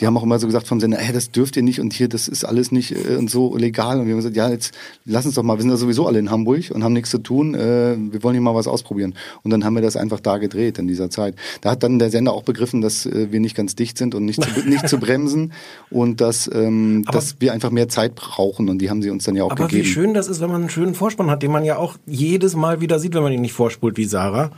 die 0.00 0.06
haben 0.08 0.16
auch 0.16 0.24
immer 0.24 0.40
so 0.40 0.46
gesagt 0.46 0.66
vom 0.66 0.80
Sender, 0.80 0.98
hey, 0.98 1.12
das 1.14 1.30
dürft 1.36 1.56
ihr 1.56 1.62
nicht 1.62 1.80
und 1.80 1.92
hier, 1.92 2.08
das 2.08 2.28
ist 2.28 2.44
alles 2.44 2.72
nicht 2.72 2.92
äh, 2.92 3.16
und 3.16 3.30
so 3.30 3.56
legal. 3.56 4.00
Und 4.00 4.06
wir 4.06 4.12
haben 4.12 4.18
gesagt, 4.18 4.36
ja, 4.36 4.48
jetzt 4.48 4.72
lass 5.04 5.26
uns 5.26 5.34
doch 5.34 5.42
mal, 5.42 5.56
wir 5.56 5.62
sind 5.62 5.70
ja 5.70 5.76
sowieso 5.76 6.06
alle 6.06 6.18
in 6.18 6.30
Hamburg 6.30 6.70
und 6.72 6.82
haben 6.82 6.92
nichts 6.92 7.10
zu 7.10 7.18
tun, 7.18 7.54
äh, 7.54 7.96
wir 7.96 8.22
wollen 8.22 8.34
hier 8.34 8.42
mal 8.42 8.54
was 8.54 8.66
ausprobieren. 8.66 9.14
Und 9.42 9.50
dann 9.50 9.64
haben 9.64 9.74
wir 9.74 9.82
das 9.82 9.96
einfach 9.96 10.20
da 10.20 10.38
gedreht 10.38 10.78
in 10.78 10.88
dieser 10.88 11.10
Zeit. 11.10 11.34
Da 11.60 11.70
hat 11.70 11.82
dann 11.82 11.98
der 11.98 12.10
Sender 12.10 12.32
auch 12.32 12.42
begriffen, 12.42 12.80
dass 12.80 13.06
äh, 13.06 13.30
wir 13.30 13.40
nicht 13.40 13.56
ganz 13.56 13.74
dicht 13.74 13.98
sind 13.98 14.14
und 14.14 14.24
nicht 14.24 14.42
zu, 14.42 14.48
nicht 14.68 14.88
zu 14.88 14.98
bremsen 14.98 15.52
und 15.90 16.20
dass, 16.20 16.50
ähm, 16.52 17.04
dass 17.10 17.36
wir 17.40 17.52
einfach 17.52 17.70
mehr 17.70 17.88
Zeit 17.88 18.14
brauchen 18.14 18.68
und 18.68 18.78
die 18.78 18.90
haben 18.90 19.02
sie 19.02 19.10
uns 19.10 19.24
dann 19.24 19.36
ja 19.36 19.44
auch 19.44 19.50
Aber 19.50 19.66
gegeben. 19.66 19.84
wie 19.84 19.88
schön 19.88 20.14
das 20.14 20.28
ist, 20.28 20.40
wenn 20.40 20.50
man 20.50 20.62
einen 20.62 20.70
schönen 20.70 20.94
Vorspann 20.94 21.30
hat, 21.30 21.42
den 21.42 21.52
man 21.52 21.64
ja 21.64 21.76
auch 21.76 21.96
jedes 22.06 22.56
Mal 22.56 22.80
wieder 22.80 22.98
sieht, 22.98 23.14
wenn 23.14 23.22
man 23.22 23.32
ihn 23.32 23.40
nicht 23.40 23.52
vorspult 23.52 23.96
wie 23.96 24.04
Sarah. 24.04 24.50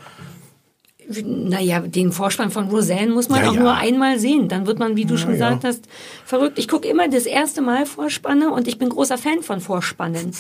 Naja, 1.11 1.81
den 1.81 2.13
Vorspann 2.13 2.51
von 2.51 2.69
Roseanne 2.69 3.11
muss 3.13 3.31
man 3.31 3.41
Ja, 3.43 3.49
auch 3.51 3.55
ja. 3.55 3.61
nur 3.61 3.75
einmal 3.75 4.19
sehen. 4.19 4.49
Dann 4.49 4.67
wird 4.67 4.79
man, 4.79 4.95
wie 4.97 5.07
du 5.07 5.17
schon 5.17 5.31
ja. 5.31 5.35
gesagt 5.37 5.65
hast, 5.65 5.85
verrückt. 6.25 6.59
Ich 6.59 6.69
gucke 6.69 6.87
immer 6.87 7.09
das 7.09 7.25
erste 7.25 7.63
Mal 7.63 7.87
Vorspanne 7.87 8.51
und 8.53 8.69
ich 8.69 8.79
bin 8.79 8.91
großer 8.91 9.17
Fan 9.17 9.43
von 9.43 9.61
Vorspannen. 9.61 10.33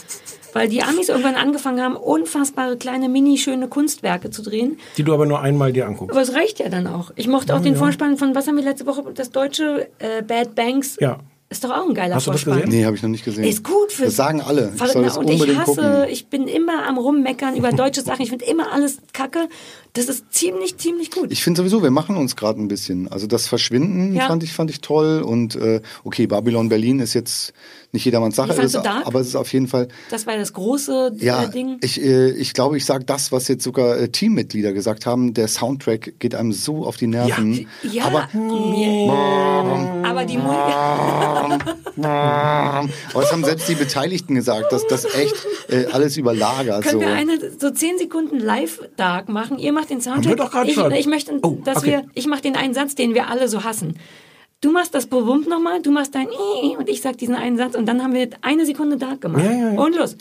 Weil 0.52 0.68
die 0.68 0.82
Amis 0.82 1.08
irgendwann 1.08 1.36
angefangen 1.36 1.80
haben, 1.82 1.96
unfassbare 1.96 2.76
kleine, 2.76 3.08
mini 3.08 3.38
schöne 3.38 3.68
Kunstwerke 3.68 4.30
zu 4.30 4.42
drehen. 4.42 4.78
Die 4.98 5.04
du 5.04 5.14
aber 5.14 5.24
nur 5.26 5.40
einmal 5.40 5.72
dir 5.72 5.86
anguckst. 5.86 6.10
Aber 6.12 6.22
es 6.22 6.34
reicht 6.34 6.58
ja 6.58 6.68
dann 6.68 6.86
auch. 6.86 7.12
Ich 7.16 7.28
mochte 7.28 7.54
auch 7.54 7.58
Ja, 7.58 7.64
den 7.64 7.72
ja. 7.74 7.78
Vorspann 7.78 8.16
von, 8.18 8.34
was 8.34 8.46
haben 8.46 8.56
wir 8.56 8.64
letzte 8.64 8.86
Woche, 8.86 9.04
das 9.14 9.30
deutsche 9.30 9.88
äh, 9.98 10.22
Bad 10.22 10.54
Banks. 10.54 10.96
Ja. 11.00 11.18
Ist 11.50 11.64
doch 11.64 11.70
auch 11.70 11.88
ein 11.88 11.94
geiler 11.94 12.14
Hast 12.16 12.26
du 12.26 12.30
das 12.30 12.42
Vorspann. 12.42 12.66
gesehen? 12.66 12.78
Nee, 12.80 12.84
habe 12.84 12.94
ich 12.96 13.02
noch 13.02 13.08
nicht 13.08 13.24
gesehen. 13.24 13.44
Ist 13.44 13.64
gut 13.64 13.90
für 13.90 14.04
Das 14.04 14.16
sagen 14.16 14.42
alle. 14.42 14.70
Ich 14.76 14.92
soll 14.92 15.02
das 15.02 15.16
und 15.16 15.28
ich 15.30 15.32
unbedingt 15.40 15.58
hasse, 15.60 15.74
gucken. 15.76 16.04
ich 16.10 16.26
bin 16.26 16.46
immer 16.46 16.86
am 16.86 16.98
rummeckern 16.98 17.56
über 17.56 17.72
deutsche 17.72 18.02
Sachen. 18.02 18.20
Ich 18.20 18.28
finde 18.28 18.44
immer 18.44 18.70
alles 18.70 18.98
kacke. 19.14 19.48
Das 19.94 20.08
ist 20.10 20.30
ziemlich, 20.30 20.76
ziemlich 20.76 21.10
gut. 21.10 21.32
Ich 21.32 21.42
finde 21.42 21.62
sowieso, 21.62 21.82
wir 21.82 21.90
machen 21.90 22.16
uns 22.18 22.36
gerade 22.36 22.60
ein 22.60 22.68
bisschen. 22.68 23.08
Also 23.08 23.26
das 23.26 23.46
Verschwinden 23.46 24.14
Ja. 24.14 24.26
fand 24.26 24.42
ich 24.42 24.52
fand 24.52 24.70
ich 24.70 24.82
toll 24.82 25.22
und 25.22 25.56
äh, 25.56 25.80
okay, 26.04 26.26
Babylon 26.26 26.68
Berlin 26.68 27.00
ist 27.00 27.14
jetzt 27.14 27.54
nicht 27.92 28.04
jedermanns 28.04 28.36
Sache, 28.36 28.52
ist, 28.60 28.74
du 28.74 28.80
Dark? 28.82 29.06
aber 29.06 29.20
es 29.20 29.28
ist 29.28 29.36
auf 29.36 29.50
jeden 29.52 29.66
Fall 29.66 29.88
Das 30.10 30.26
war 30.26 30.36
das 30.36 30.52
große 30.52 31.12
ja, 31.18 31.44
äh, 31.44 31.50
Ding. 31.50 31.78
ich, 31.80 32.02
äh, 32.02 32.30
ich 32.32 32.52
glaube, 32.52 32.76
ich 32.76 32.84
sage 32.84 33.04
das, 33.04 33.32
was 33.32 33.48
jetzt 33.48 33.64
sogar 33.64 33.96
äh, 33.98 34.08
Teammitglieder 34.10 34.72
gesagt 34.72 35.06
haben. 35.06 35.32
Der 35.32 35.48
Soundtrack 35.48 36.18
geht 36.18 36.34
einem 36.34 36.52
so 36.52 36.84
auf 36.84 36.98
die 36.98 37.06
Nerven. 37.06 37.66
Ja, 37.82 38.04
aber 38.04 38.28
mir, 38.34 39.12
aber 40.04 40.24
die 40.26 40.38
aber 42.00 42.88
das 43.14 43.32
haben 43.32 43.44
selbst 43.44 43.68
die 43.68 43.74
Beteiligten 43.74 44.34
gesagt, 44.34 44.70
dass 44.70 44.86
das 44.86 45.04
echt 45.14 45.34
äh, 45.68 45.86
alles 45.86 46.16
überlagert. 46.16 46.82
Können 46.82 47.00
so. 47.00 47.06
wir 47.06 47.12
eine 47.12 47.38
so 47.58 47.70
zehn 47.70 47.98
Sekunden 47.98 48.38
live 48.38 48.80
Dark 48.96 49.28
machen? 49.28 49.58
Ihr 49.58 49.72
macht 49.72 49.90
den 49.90 50.04
Haben 50.04 50.24
wir 50.24 50.36
Soundtrack. 50.36 50.68
ich, 50.68 50.76
ich 51.00 51.06
möchte, 51.06 51.38
Oh, 51.42 51.58
dass 51.64 51.78
okay. 51.78 51.86
wir, 51.86 52.04
ich 52.14 52.26
mache 52.26 52.42
den 52.42 52.56
einen 52.56 52.74
Satz, 52.74 52.94
den 52.94 53.14
wir 53.14 53.28
alle 53.28 53.48
so 53.48 53.64
hassen. 53.64 53.96
Du 54.60 54.72
machst 54.72 54.92
das 54.92 55.06
Bewummt 55.06 55.46
nochmal, 55.46 55.80
du 55.80 55.92
machst 55.92 56.16
dein 56.16 56.28
I 56.28 56.76
und 56.76 56.88
ich 56.88 57.00
sag 57.00 57.16
diesen 57.16 57.36
einen 57.36 57.56
Satz 57.56 57.76
und 57.76 57.86
dann 57.86 58.02
haben 58.02 58.12
wir 58.12 58.28
eine 58.42 58.66
Sekunde 58.66 58.96
Dark 58.96 59.20
gemacht. 59.20 59.44
Ja, 59.44 59.52
ja, 59.52 59.72
ja. 59.74 59.80
Und 59.80 59.94
los. 59.94 60.16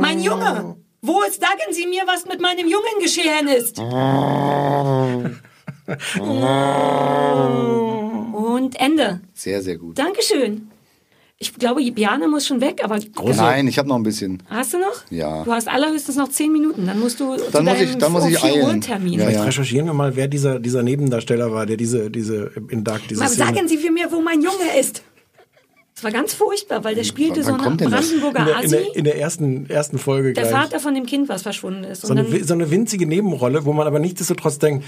Mein 0.00 0.20
Junge, 0.20 0.76
wo 1.02 1.22
ist, 1.22 1.40
sagen 1.40 1.72
Sie 1.72 1.88
mir, 1.88 2.04
was 2.06 2.24
mit 2.26 2.40
meinem 2.40 2.68
Jungen 2.68 3.00
geschehen 3.00 3.48
ist? 3.48 3.80
Und 8.60 8.78
Ende. 8.78 9.20
Sehr, 9.34 9.62
sehr 9.62 9.76
gut. 9.76 9.98
Dankeschön. 9.98 10.69
Ich 11.42 11.54
glaube, 11.54 11.80
Biane 11.90 12.28
muss 12.28 12.46
schon 12.46 12.60
weg, 12.60 12.82
aber 12.84 12.98
Nein, 13.24 13.66
ich 13.66 13.78
habe 13.78 13.88
noch 13.88 13.96
ein 13.96 14.02
bisschen. 14.02 14.42
hast 14.50 14.74
du 14.74 14.78
noch? 14.78 15.04
Ja. 15.08 15.42
Du 15.42 15.50
hast 15.52 15.68
allerhöchstens 15.68 16.16
noch 16.16 16.28
zehn 16.28 16.52
Minuten. 16.52 16.84
Dann 16.86 17.00
musst 17.00 17.18
du 17.18 17.34
zu 17.34 17.50
Dann 17.50 17.64
muss 17.64 17.74
deinem 17.78 17.88
ich- 17.88 17.96
dann 17.96 18.12
muss 18.12 18.26
ich 18.26 18.38
4 18.38 18.62
Uhr 18.62 18.68
eilen. 18.68 18.80
Termin. 18.82 19.14
Ja, 19.14 19.20
Vielleicht 19.20 19.38
ja. 19.38 19.44
recherchieren 19.44 19.86
wir 19.86 19.94
mal, 19.94 20.14
wer 20.16 20.28
dieser, 20.28 20.60
dieser 20.60 20.82
Nebendarsteller 20.82 21.50
war, 21.50 21.64
der 21.64 21.78
diese, 21.78 22.10
diese 22.10 22.50
in 22.68 22.84
Dark 22.84 23.08
diese 23.08 23.20
Mal 23.20 23.28
Szene. 23.30 23.54
sagen 23.54 23.68
Sie 23.68 23.78
mir, 23.90 24.12
wo 24.12 24.20
mein 24.20 24.42
Junge 24.42 24.78
ist. 24.78 25.02
Das 26.00 26.04
war 26.14 26.18
ganz 26.18 26.32
furchtbar, 26.32 26.82
weil 26.82 26.94
der 26.94 27.04
spielte 27.04 27.42
so 27.42 27.50
einen 27.52 27.58
kommt 27.62 27.82
denn 27.82 27.90
das? 27.90 28.08
Brandenburger 28.08 28.38
in 28.40 28.46
der, 28.46 28.54
in, 28.54 28.64
Asi. 28.64 28.68
der, 28.70 28.96
in 28.96 29.04
der 29.04 29.18
ersten, 29.18 29.68
ersten 29.68 29.98
Folge 29.98 30.32
Der 30.32 30.44
gleich. 30.44 30.54
Vater 30.62 30.80
von 30.80 30.94
dem 30.94 31.04
Kind, 31.04 31.28
was 31.28 31.42
verschwunden 31.42 31.84
ist. 31.84 32.00
so 32.06 32.12
eine, 32.14 32.42
so 32.42 32.54
eine 32.54 32.70
winzige 32.70 33.06
Nebenrolle, 33.06 33.66
wo 33.66 33.74
man 33.74 33.86
aber 33.86 33.98
nichtsdestotrotz 33.98 34.58
denkt, 34.58 34.86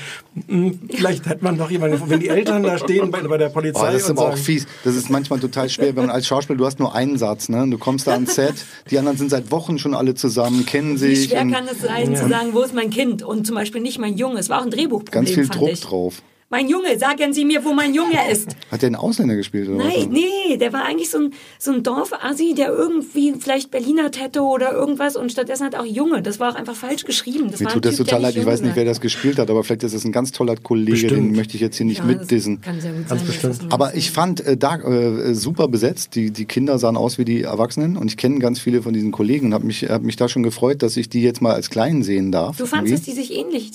"Hm, 0.49 0.81
vielleicht 0.91 1.27
hätte 1.27 1.45
man 1.45 1.59
noch 1.59 1.71
jemanden, 1.71 2.01
wenn 2.09 2.21
die 2.21 2.29
Eltern 2.29 2.63
da 2.63 2.79
stehen 2.79 3.11
bei, 3.11 3.21
bei 3.21 3.37
der 3.37 3.51
Oh, 3.51 3.53
Polizei 3.53 3.93
das 3.93 4.03
ist 4.05 4.11
und 4.11 4.19
aber 4.19 4.29
auch 4.29 4.33
sagen, 4.33 4.43
fies. 4.43 4.67
Das 4.85 4.97
ist 4.97 5.11
manchmal 5.11 5.39
total 5.39 5.69
schwer, 5.69 5.95
wenn 5.97 6.07
man 6.07 6.11
als 6.11 6.27
Schauspieler, 6.27 6.57
du 6.57 6.65
hast 6.65 6.79
nur 6.79 6.95
einen 6.95 7.19
Satz, 7.19 7.51
ne? 7.51 7.67
Du 7.69 7.77
kommst 7.77 8.07
da 8.07 8.13
ans 8.13 8.35
Set, 8.35 8.55
die 8.91 8.99
anderen 8.99 9.19
sind 9.19 9.29
seit 9.31 9.51
Wochen 9.51 9.79
schon 9.79 9.95
alle 9.95 10.15
zusammen, 10.15 10.65
kennen 10.65 10.95
wie 10.95 11.15
sich. 11.15 11.29
schwer 11.29 11.43
und 11.43 11.53
kann 11.53 11.69
es 11.71 11.83
sein, 11.83 12.17
zu 12.17 12.27
sagen, 12.27 12.55
wo 12.55 12.63
ist 12.63 12.75
mein 12.75 12.89
Kind? 12.89 13.23
Und 13.23 13.47
zum 13.47 13.55
Beispiel 13.57 13.83
nicht 13.83 13.99
mein 13.99 14.17
Junge. 14.17 14.39
Es 14.41 14.49
war 14.49 14.61
auch 14.61 14.65
ein 14.65 14.71
Drehbuchproblem, 14.71 15.25
ganz 15.25 15.31
viel 15.35 15.45
fand 15.45 15.61
Druck 15.61 15.69
ich. 15.73 15.81
drauf. 15.83 16.23
Mein 16.53 16.69
Junge, 16.69 16.99
sagen 16.99 17.33
Sie 17.33 17.47
mir, 17.47 17.65
wo 17.65 17.73
mein 17.73 17.95
Junge 17.95 18.31
ist. 18.31 18.55
Hat 18.71 18.83
der 18.83 18.89
einen 18.89 18.97
Ausländer 18.97 19.37
gespielt 19.37 19.69
oder 19.71 19.79
Nein, 19.79 19.93
was? 19.97 20.07
nee, 20.09 20.57
der 20.59 20.73
war 20.75 20.85
eigentlich 20.85 21.09
so 21.09 21.17
ein, 21.19 21.33
so 21.59 21.73
ein 21.73 21.83
Dorfassi, 21.83 22.53
der 22.55 22.69
irgendwie 22.69 23.33
vielleicht 23.41 23.71
Berliner 23.71 24.11
hätte 24.15 24.43
oder 24.43 24.71
irgendwas 24.73 25.17
und 25.17 25.33
stattdessen 25.33 25.65
hat 25.65 25.75
auch 25.77 25.87
Junge. 25.87 26.21
Das 26.21 26.39
war 26.41 26.53
auch 26.53 26.55
einfach 26.57 26.77
falsch 26.77 27.05
geschrieben. 27.05 27.51
Das 27.51 27.61
Mir 27.61 27.67
war 27.67 27.73
tut 27.73 27.87
das 27.87 27.97
typ, 27.97 28.07
total 28.07 28.21
leid, 28.21 28.37
ich 28.37 28.45
weiß 28.45 28.61
nicht, 28.61 28.77
wer 28.77 28.85
das 28.85 29.01
gespielt 29.01 29.39
hat, 29.39 29.49
aber 29.51 29.65
vielleicht 29.65 29.83
ist 29.83 29.95
es 29.95 30.05
ein 30.05 30.13
ganz 30.13 30.31
toller 30.31 30.57
Kollege, 30.57 30.91
Bestimmt. 30.93 31.13
den 31.13 31.33
möchte 31.33 31.55
ich 31.55 31.63
jetzt 31.63 31.79
hier 31.79 31.87
nicht 31.87 32.01
Ja, 32.01 32.05
das 32.05 32.17
mitdissen. 32.19 32.61
kann 32.61 32.79
sehr 32.83 32.93
gut 32.93 33.09
Ganz 33.09 33.21
sein, 33.23 33.27
bestimmt. 33.27 33.59
das 33.63 33.73
Aber 33.73 33.95
ich 33.95 34.11
fand 34.11 34.45
äh, 34.45 34.59
Dark 34.59 34.85
äh, 34.85 35.35
super 35.35 35.69
besetzt. 35.69 36.15
Die, 36.17 36.31
die 36.33 36.45
Kinder 36.45 36.79
sahen 36.79 36.99
aus 36.99 37.17
wie 37.17 37.25
die 37.25 37.41
Erwachsenen 37.43 37.97
und 37.97 38.09
ich 38.11 38.19
kenne 38.19 38.39
ganz 38.41 38.61
viele 38.61 38.83
von 38.83 38.93
diesen 38.93 39.11
Kollegen 39.11 39.47
und 39.47 39.55
habe 39.55 39.65
mich, 39.65 39.85
hab 39.89 40.03
mich 40.03 40.17
da 40.17 40.29
schon 40.29 40.43
gefreut, 40.43 40.83
dass 40.83 40.99
ich 40.99 41.09
die 41.09 41.23
jetzt 41.23 41.41
mal 41.41 41.55
als 41.55 41.71
Kleinen 41.71 42.03
sehen 42.03 42.31
darf. 42.31 42.59
Du 42.59 42.67
fandst, 42.67 42.93
dass 42.93 43.01
die 43.01 43.13
sich 43.13 43.33
ähnlich. 43.33 43.73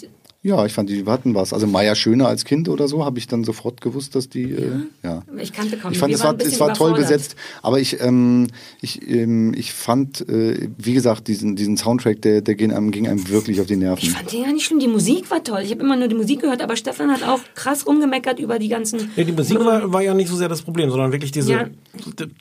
Ja, 0.48 0.66
ich 0.66 0.72
fand, 0.72 0.89
die 0.89 1.06
hatten 1.06 1.36
was. 1.36 1.52
Also 1.52 1.68
Maya 1.68 1.93
Schöner 1.93 2.30
als 2.30 2.45
Kind 2.45 2.70
oder 2.70 2.88
so, 2.88 3.04
habe 3.04 3.20
ich 3.20 3.28
dann 3.28 3.43
sofort 3.43 3.82
gewusst, 3.82 4.16
dass 4.16 4.30
die, 4.30 4.43
ja. 4.43 4.58
Äh, 4.58 4.70
ja. 5.04 5.24
Ich 5.41 5.52
kannte 5.52 5.76
kaum. 5.78 5.91
Ich 5.91 5.98
fand, 5.98 6.14
es 6.14 6.24
war, 6.24 6.39
es 6.39 6.58
war 6.62 6.74
toll 6.74 6.93
besetzt, 6.93 7.36
aber 7.62 7.82
ich, 7.82 8.00
ähm, 8.00 8.48
ich, 8.80 9.06
ähm, 9.10 9.54
ich 9.58 9.74
fand, 9.74 10.22
äh, 10.30 10.70
wie 10.78 10.93
gesagt, 10.93 11.28
diesen, 11.28 11.58
diesen 11.58 11.76
Soundtrack, 11.76 12.22
der, 12.22 12.39
der 12.39 12.56
ging 12.56 12.72
einem, 12.72 12.91
ging 12.91 13.08
einem 13.10 13.28
wirklich 13.28 13.60
auf 13.60 13.68
die 13.68 13.76
Nerven. 13.76 14.00
Ich 14.02 14.12
fand 14.12 14.32
den 14.32 14.43
ja 14.43 14.52
nicht 14.54 14.66
schlimm. 14.66 14.80
Die 14.80 14.88
Musik 14.88 15.30
war 15.30 15.43
toll. 15.43 15.60
Ich 15.66 15.72
habe 15.72 15.82
immer 15.82 15.98
nur 15.98 16.08
die 16.08 16.16
Musik 16.16 16.39
gehört, 16.43 16.62
aber 16.62 16.78
Stefan 16.78 17.12
hat 17.12 17.24
auch 17.24 17.41
krass 17.54 17.86
rumgemeckert 17.86 18.39
über 18.39 18.58
die 18.58 18.70
ganzen. 18.70 19.12
nee, 19.18 19.26
die 19.26 19.34
Musik 19.34 19.60
war, 19.60 19.91
war 19.91 20.02
ja 20.02 20.14
nicht 20.14 20.30
so 20.30 20.38
sehr 20.38 20.48
das 20.48 20.62
Problem, 20.62 20.89
sondern 20.89 21.12
wirklich 21.12 21.32
diese, 21.32 21.52
Ja. 21.52 21.66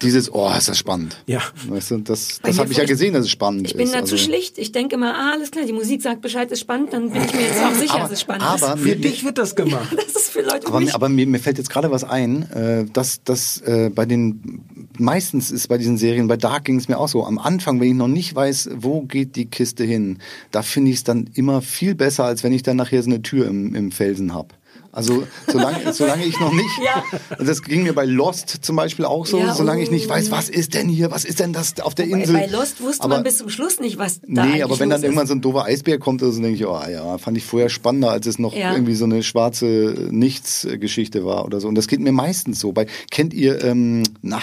Dieses, 0.03 0.33
oh, 0.33 0.49
ist 0.57 0.69
das 0.69 0.79
spannend. 0.79 1.17
Ja. 1.27 1.41
Weißt 1.69 1.91
du, 1.91 1.99
das, 1.99 2.41
das 2.43 2.59
habe 2.59 2.71
ich 2.71 2.79
ja 2.79 2.85
gesehen, 2.85 3.15
dass 3.15 3.25
es 3.25 3.31
spannend 3.31 3.67
Ich 3.67 3.75
bin 3.75 3.87
ist. 3.87 3.95
da 3.95 4.05
zu 4.05 4.15
Also- 4.15 4.19
schlicht. 4.19 4.59
Ich 4.59 4.71
denke 4.71 4.95
immer, 4.97 5.15
ah, 5.15 5.33
alles 5.33 5.51
klar, 5.51 5.65
die 5.65 5.73
Musik 5.73 6.03
sagt 6.03 6.21
Bescheid, 6.21 6.53
ist 6.53 6.61
spannend, 6.61 6.93
dann 6.93 7.11
bin 7.11 7.23
ich 7.25 7.35
mir 7.35 7.41
jetzt 7.41 7.63
auch 7.65 7.73
sicher, 7.81 7.96
aber- 7.97 8.05
dass 8.05 8.13
es 8.13 8.21
spannend 8.21 8.45
aber 8.45 8.75
ist. 8.75 8.85
mir- 8.85 8.91
Für 8.93 8.97
dich 8.97 9.25
wird 9.25 9.39
das 9.39 9.55
gemacht. 9.57 9.89
Das 9.97 10.07
ist 10.23 10.31
für 10.31 10.43
Leute 10.43 10.67
Aber, 10.67 10.81
mich. 10.81 10.89
mir- 10.89 10.95
aber 10.95 11.09
mir, 11.09 11.27
mir 11.27 11.39
fällt 11.39 11.59
jetzt 11.59 11.71
gerade 11.71 11.91
was 11.91 12.05
ein, 12.05 12.51
äh, 12.53 12.85
dass, 12.93 13.23
dass 13.25 13.61
äh, 13.63 13.91
bei 13.95 14.07
den 14.07 14.61
meistens 14.99 15.51
ist 15.51 15.69
bei 15.69 15.77
diesen 15.79 15.99
Serien, 15.99 16.27
bei 16.29 16.37
Dark 16.37 16.65
ging 16.65 16.77
es 16.79 16.89
mir 16.89 16.99
auch 16.99 17.09
so, 17.09 17.25
am 17.27 17.39
Anfang, 17.39 17.81
wenn 17.81 17.89
ich 17.89 17.95
noch 17.95 18.09
nicht 18.09 18.35
weiß, 18.35 18.71
wo 18.77 19.03
geht 19.03 19.37
die 19.37 19.47
Kiste 19.47 19.85
hin, 19.85 20.19
da 20.51 20.63
finde 20.63 20.91
ich 20.91 20.99
es 20.99 21.05
dann 21.05 21.29
immer 21.35 21.61
viel 21.63 21.95
besser, 21.95 22.25
als 22.25 22.43
wenn 22.45 22.53
ich 22.53 22.63
dann 22.63 22.77
nachher 22.77 23.03
so 23.03 23.11
eine 23.11 23.21
Tür 23.23 23.47
im, 23.49 23.75
im 23.75 23.93
Felsen 23.93 24.33
habe. 24.35 24.49
Also 24.97 25.27
solange, 25.47 25.93
solange 25.93 26.25
ich 26.25 26.41
noch 26.41 26.53
nicht, 26.55 26.71
das 27.39 27.63
ging 27.63 27.83
mir 27.83 27.93
bei 27.93 28.07
Lost 28.07 28.65
zum 28.65 28.77
Beispiel 28.77 29.05
auch 29.05 29.27
so, 29.27 29.39
Ja, 29.39 29.55
solange 29.55 29.83
ich 29.83 29.91
oh. 29.91 29.93
nicht 29.93 30.09
weiß, 30.09 30.31
was 30.31 30.49
ist 30.49 30.73
denn 30.73 30.89
hier, 30.89 31.11
was 31.11 31.27
ist 31.27 31.39
denn 31.39 31.53
das 31.53 31.79
auf 31.81 31.95
der 31.95 32.07
Insel. 32.07 32.33
bei 32.35 32.47
Lost 32.47 32.81
wusste 32.81 33.05
Aber- 33.05 33.17
man 33.17 33.23
bis 33.23 33.37
zum 33.37 33.51
Schluss 33.51 33.79
nicht, 33.79 33.99
was 33.99 34.21
da 34.23 34.47
Nee, 34.47 34.63
aber 34.63 34.79
wenn 34.81 34.89
dann 34.89 35.03
irgendwann 35.03 35.25
ist. 35.25 35.29
so 35.29 35.35
ein 35.35 35.43
doofer 35.43 35.67
Eisbär 35.67 35.99
kommt, 35.99 36.23
also 36.23 36.41
denke 36.41 36.57
ich, 36.57 36.67
oh 36.67 36.81
ja, 36.91 37.19
fand 37.19 37.37
ich 37.37 37.45
vorher 37.45 37.69
spannender, 37.69 38.11
als 38.11 38.27
es 38.27 38.39
noch 38.39 38.55
Ja. 38.55 38.73
irgendwie 38.73 38.95
so 38.95 39.05
eine 39.05 39.23
schwarze 39.23 40.09
Nichts-Geschichte 40.11 41.27
war 41.27 41.45
oder 41.45 41.61
so. 41.61 41.69
Und 41.69 41.75
das 41.75 41.89
geht 41.89 42.01
mir 42.01 42.13
meistens 42.13 42.59
so. 42.59 42.73
Bei, 42.73 42.87
kennt 43.11 43.35
ihr, 43.35 43.63
ähm, 43.65 44.03
na, 44.23 44.41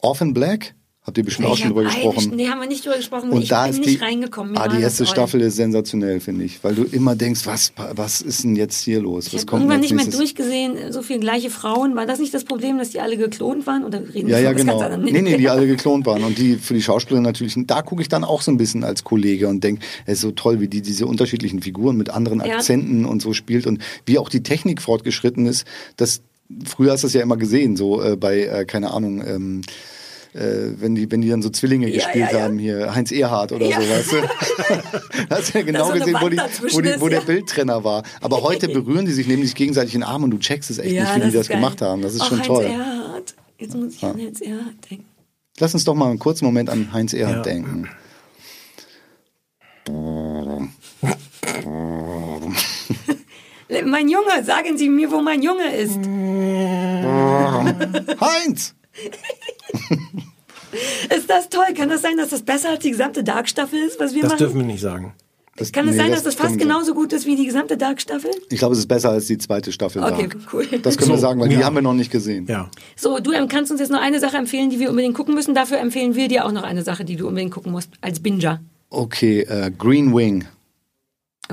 Orphan 0.00 0.34
Black? 0.34 0.74
Habt 1.02 1.16
ihr 1.16 1.24
bestimmt 1.24 1.48
auch 1.48 1.54
Ich 1.54 1.60
schon 1.60 1.70
hab 1.70 1.76
drüber 1.76 1.88
gesprochen. 1.88 2.32
Nee, 2.36 2.48
haben 2.48 2.60
wir 2.60 2.68
nicht 2.68 2.84
drüber 2.84 2.96
gesprochen. 2.98 3.30
Und 3.30 3.40
ich 3.40 3.48
da 3.48 3.62
bin 3.64 3.72
ist 3.72 3.78
nicht 3.78 4.00
die, 4.00 4.04
reingekommen. 4.04 4.52
Mir 4.52 4.60
ah, 4.60 4.68
die 4.68 4.82
erste 4.82 5.06
Staffel 5.06 5.40
ist 5.40 5.56
sensationell, 5.56 6.20
finde 6.20 6.44
ich. 6.44 6.62
Weil 6.62 6.74
du 6.74 6.82
immer 6.84 7.16
denkst, 7.16 7.46
was, 7.46 7.72
was 7.94 8.20
ist 8.20 8.44
denn 8.44 8.54
jetzt 8.54 8.82
hier 8.82 9.00
los? 9.00 9.28
Ich 9.28 9.32
Was 9.34 9.46
kommt 9.46 9.62
irgendwann 9.62 9.80
nicht 9.80 9.92
als 9.92 9.96
mehr 9.96 10.04
nächstes? 10.04 10.36
durchgesehen, 10.36 10.92
so 10.92 11.00
viele 11.00 11.20
gleiche 11.20 11.48
Frauen. 11.48 11.96
War 11.96 12.04
das 12.04 12.18
nicht 12.18 12.34
das 12.34 12.44
Problem, 12.44 12.76
dass 12.76 12.90
die 12.90 13.00
alle 13.00 13.16
geklont 13.16 13.66
waren? 13.66 13.84
Oder 13.84 14.00
reden 14.14 14.28
Ja, 14.28 14.36
wir 14.36 14.42
ja, 14.42 14.52
genau. 14.52 14.98
Nee, 14.98 15.22
nee, 15.22 15.38
die 15.38 15.48
alle 15.48 15.66
geklont 15.66 16.04
waren. 16.04 16.22
Und 16.22 16.36
die 16.36 16.56
für 16.56 16.74
die 16.74 16.82
Schauspieler 16.82 17.22
natürlich, 17.22 17.54
da 17.66 17.80
gucke 17.80 18.02
ich 18.02 18.10
dann 18.10 18.22
auch 18.22 18.42
so 18.42 18.50
ein 18.50 18.58
bisschen 18.58 18.84
als 18.84 19.02
Kollege 19.02 19.48
und 19.48 19.64
denke, 19.64 19.82
es 20.04 20.14
ist 20.18 20.20
so 20.20 20.32
toll, 20.32 20.60
wie 20.60 20.68
die 20.68 20.82
diese 20.82 21.06
unterschiedlichen 21.06 21.62
Figuren 21.62 21.96
mit 21.96 22.10
anderen 22.10 22.40
Ja. 22.40 22.56
Akzenten 22.56 23.06
und 23.06 23.22
so 23.22 23.32
spielt 23.32 23.66
und 23.66 23.80
wie 24.04 24.18
auch 24.18 24.28
die 24.28 24.42
Technik 24.42 24.82
fortgeschritten 24.82 25.46
ist. 25.46 25.64
Das, 25.96 26.20
früher 26.66 26.92
hast 26.92 27.04
du 27.04 27.06
es 27.06 27.14
ja 27.14 27.22
immer 27.22 27.38
gesehen, 27.38 27.76
so 27.76 28.02
äh, 28.02 28.16
bei, 28.16 28.40
äh, 28.42 28.64
keine 28.66 28.92
Ahnung, 28.92 29.24
ähm, 29.26 29.62
äh, 30.34 30.72
wenn 30.80 30.94
die, 30.94 31.10
wenn 31.10 31.20
die 31.20 31.28
dann 31.28 31.42
so 31.42 31.50
Zwillinge 31.50 31.88
Ja, 31.88 31.94
gespielt 32.04 32.30
ja, 32.32 32.38
ja. 32.38 32.44
haben, 32.44 32.58
hier 32.58 32.94
Heinz 32.94 33.10
Erhardt 33.12 33.52
oder 33.52 33.66
Ja. 33.66 33.80
so, 33.80 33.88
weißt 33.88 34.12
du? 34.12 34.16
hast 35.30 35.54
du 35.54 35.58
ja 35.58 35.64
genau 35.64 35.90
gesehen, 35.92 36.16
wo, 36.20 36.28
die, 36.28 36.36
wo, 36.72 36.80
die, 36.80 36.88
ist, 36.90 37.00
wo 37.00 37.08
der 37.08 37.18
ja. 37.20 37.24
Bildtrenner 37.24 37.82
war. 37.84 38.02
Aber 38.20 38.42
heute 38.42 38.68
berühren 38.68 39.06
die 39.06 39.12
sich, 39.12 39.26
nehmen 39.26 39.42
sich 39.44 39.54
gegenseitig 39.54 39.94
in 39.94 40.00
den 40.00 40.08
Arm 40.08 40.22
und 40.24 40.30
du 40.30 40.38
checkst 40.38 40.70
es 40.70 40.78
echt 40.78 40.92
Ja, 40.92 41.02
nicht, 41.04 41.16
wie 41.26 41.30
die 41.30 41.36
das 41.36 41.48
geil. 41.48 41.56
gemacht 41.58 41.82
haben. 41.82 42.02
Das 42.02 42.14
ist 42.14 42.20
Auch 42.22 42.28
schon 42.28 42.38
Heinz 42.38 42.46
toll. 42.46 42.64
Erhardt. 42.64 43.34
Jetzt 43.58 43.74
muss 43.74 43.94
ich 43.94 44.02
Ja. 44.02 44.10
an 44.10 44.18
Heinz 44.20 44.40
Erhardt 44.40 44.90
denken. 44.90 45.04
Lass 45.58 45.74
uns 45.74 45.84
doch 45.84 45.94
mal 45.94 46.08
einen 46.10 46.18
kurzen 46.18 46.44
Moment 46.46 46.70
an 46.70 46.92
Heinz 46.92 47.12
Erhardt 47.12 47.44
Ja. 47.46 47.52
denken. 47.52 47.88
Mein 53.84 54.08
Junge, 54.08 54.42
sagen 54.44 54.76
Sie 54.76 54.88
mir, 54.88 55.10
wo 55.12 55.20
mein 55.20 55.42
Junge 55.42 55.74
ist. 55.76 55.96
Heinz! 58.20 58.74
Ist 61.16 61.28
das 61.28 61.48
toll? 61.48 61.64
Kann 61.76 61.88
das 61.88 62.02
sein, 62.02 62.16
dass 62.16 62.28
das 62.30 62.42
besser 62.42 62.70
als 62.70 62.80
die 62.80 62.90
gesamte 62.90 63.24
Dark-Staffel 63.24 63.78
ist, 63.80 63.98
was 63.98 64.14
wir 64.14 64.22
Das 64.22 64.30
machen? 64.32 64.38
dürfen 64.38 64.56
wir 64.58 64.66
nicht 64.66 64.80
sagen. 64.80 65.14
Das, 65.56 65.72
Kann 65.72 65.86
es 65.88 65.96
nee, 65.96 66.00
sein, 66.02 66.12
dass 66.12 66.22
das 66.22 66.36
fast 66.36 66.50
können 66.50 66.60
wir- 66.60 66.66
genauso 66.66 66.94
gut 66.94 67.12
ist 67.12 67.26
wie 67.26 67.34
die 67.36 67.44
gesamte 67.44 67.76
Dark-Staffel? 67.76 68.30
Ich 68.50 68.58
glaube, 68.60 68.72
es 68.74 68.78
ist 68.78 68.86
besser 68.86 69.10
als 69.10 69.26
die 69.26 69.36
zweite 69.36 69.72
Staffel. 69.72 70.02
Okay, 70.02 70.28
Dark. 70.28 70.36
cool. 70.54 70.64
Das 70.80 70.96
können 70.96 71.10
wir 71.10 71.16
So, 71.16 71.22
sagen, 71.22 71.40
weil 71.40 71.48
die 71.48 71.56
ja. 71.56 71.64
haben 71.64 71.74
wir 71.74 71.82
noch 71.82 71.92
nicht 71.92 72.10
gesehen. 72.12 72.46
Ja. 72.48 72.70
So, 72.96 73.18
du 73.18 73.32
ähm, 73.32 73.48
kannst 73.48 73.70
uns 73.72 73.80
jetzt 73.80 73.90
noch 73.90 74.00
eine 74.00 74.20
Sache 74.20 74.36
empfehlen, 74.36 74.70
die 74.70 74.78
wir 74.78 74.88
unbedingt 74.90 75.16
gucken 75.16 75.34
müssen. 75.34 75.54
Dafür 75.54 75.78
empfehlen 75.80 76.14
wir 76.14 76.28
dir 76.28 76.46
auch 76.46 76.52
noch 76.52 76.62
eine 76.62 76.82
Sache, 76.84 77.04
die 77.04 77.16
du 77.16 77.26
unbedingt 77.26 77.52
gucken 77.52 77.72
musst, 77.72 77.90
als 78.00 78.20
Binger. 78.20 78.60
Okay, 78.90 79.40
äh, 79.40 79.70
Green 79.76 80.14
Wing. 80.14 80.46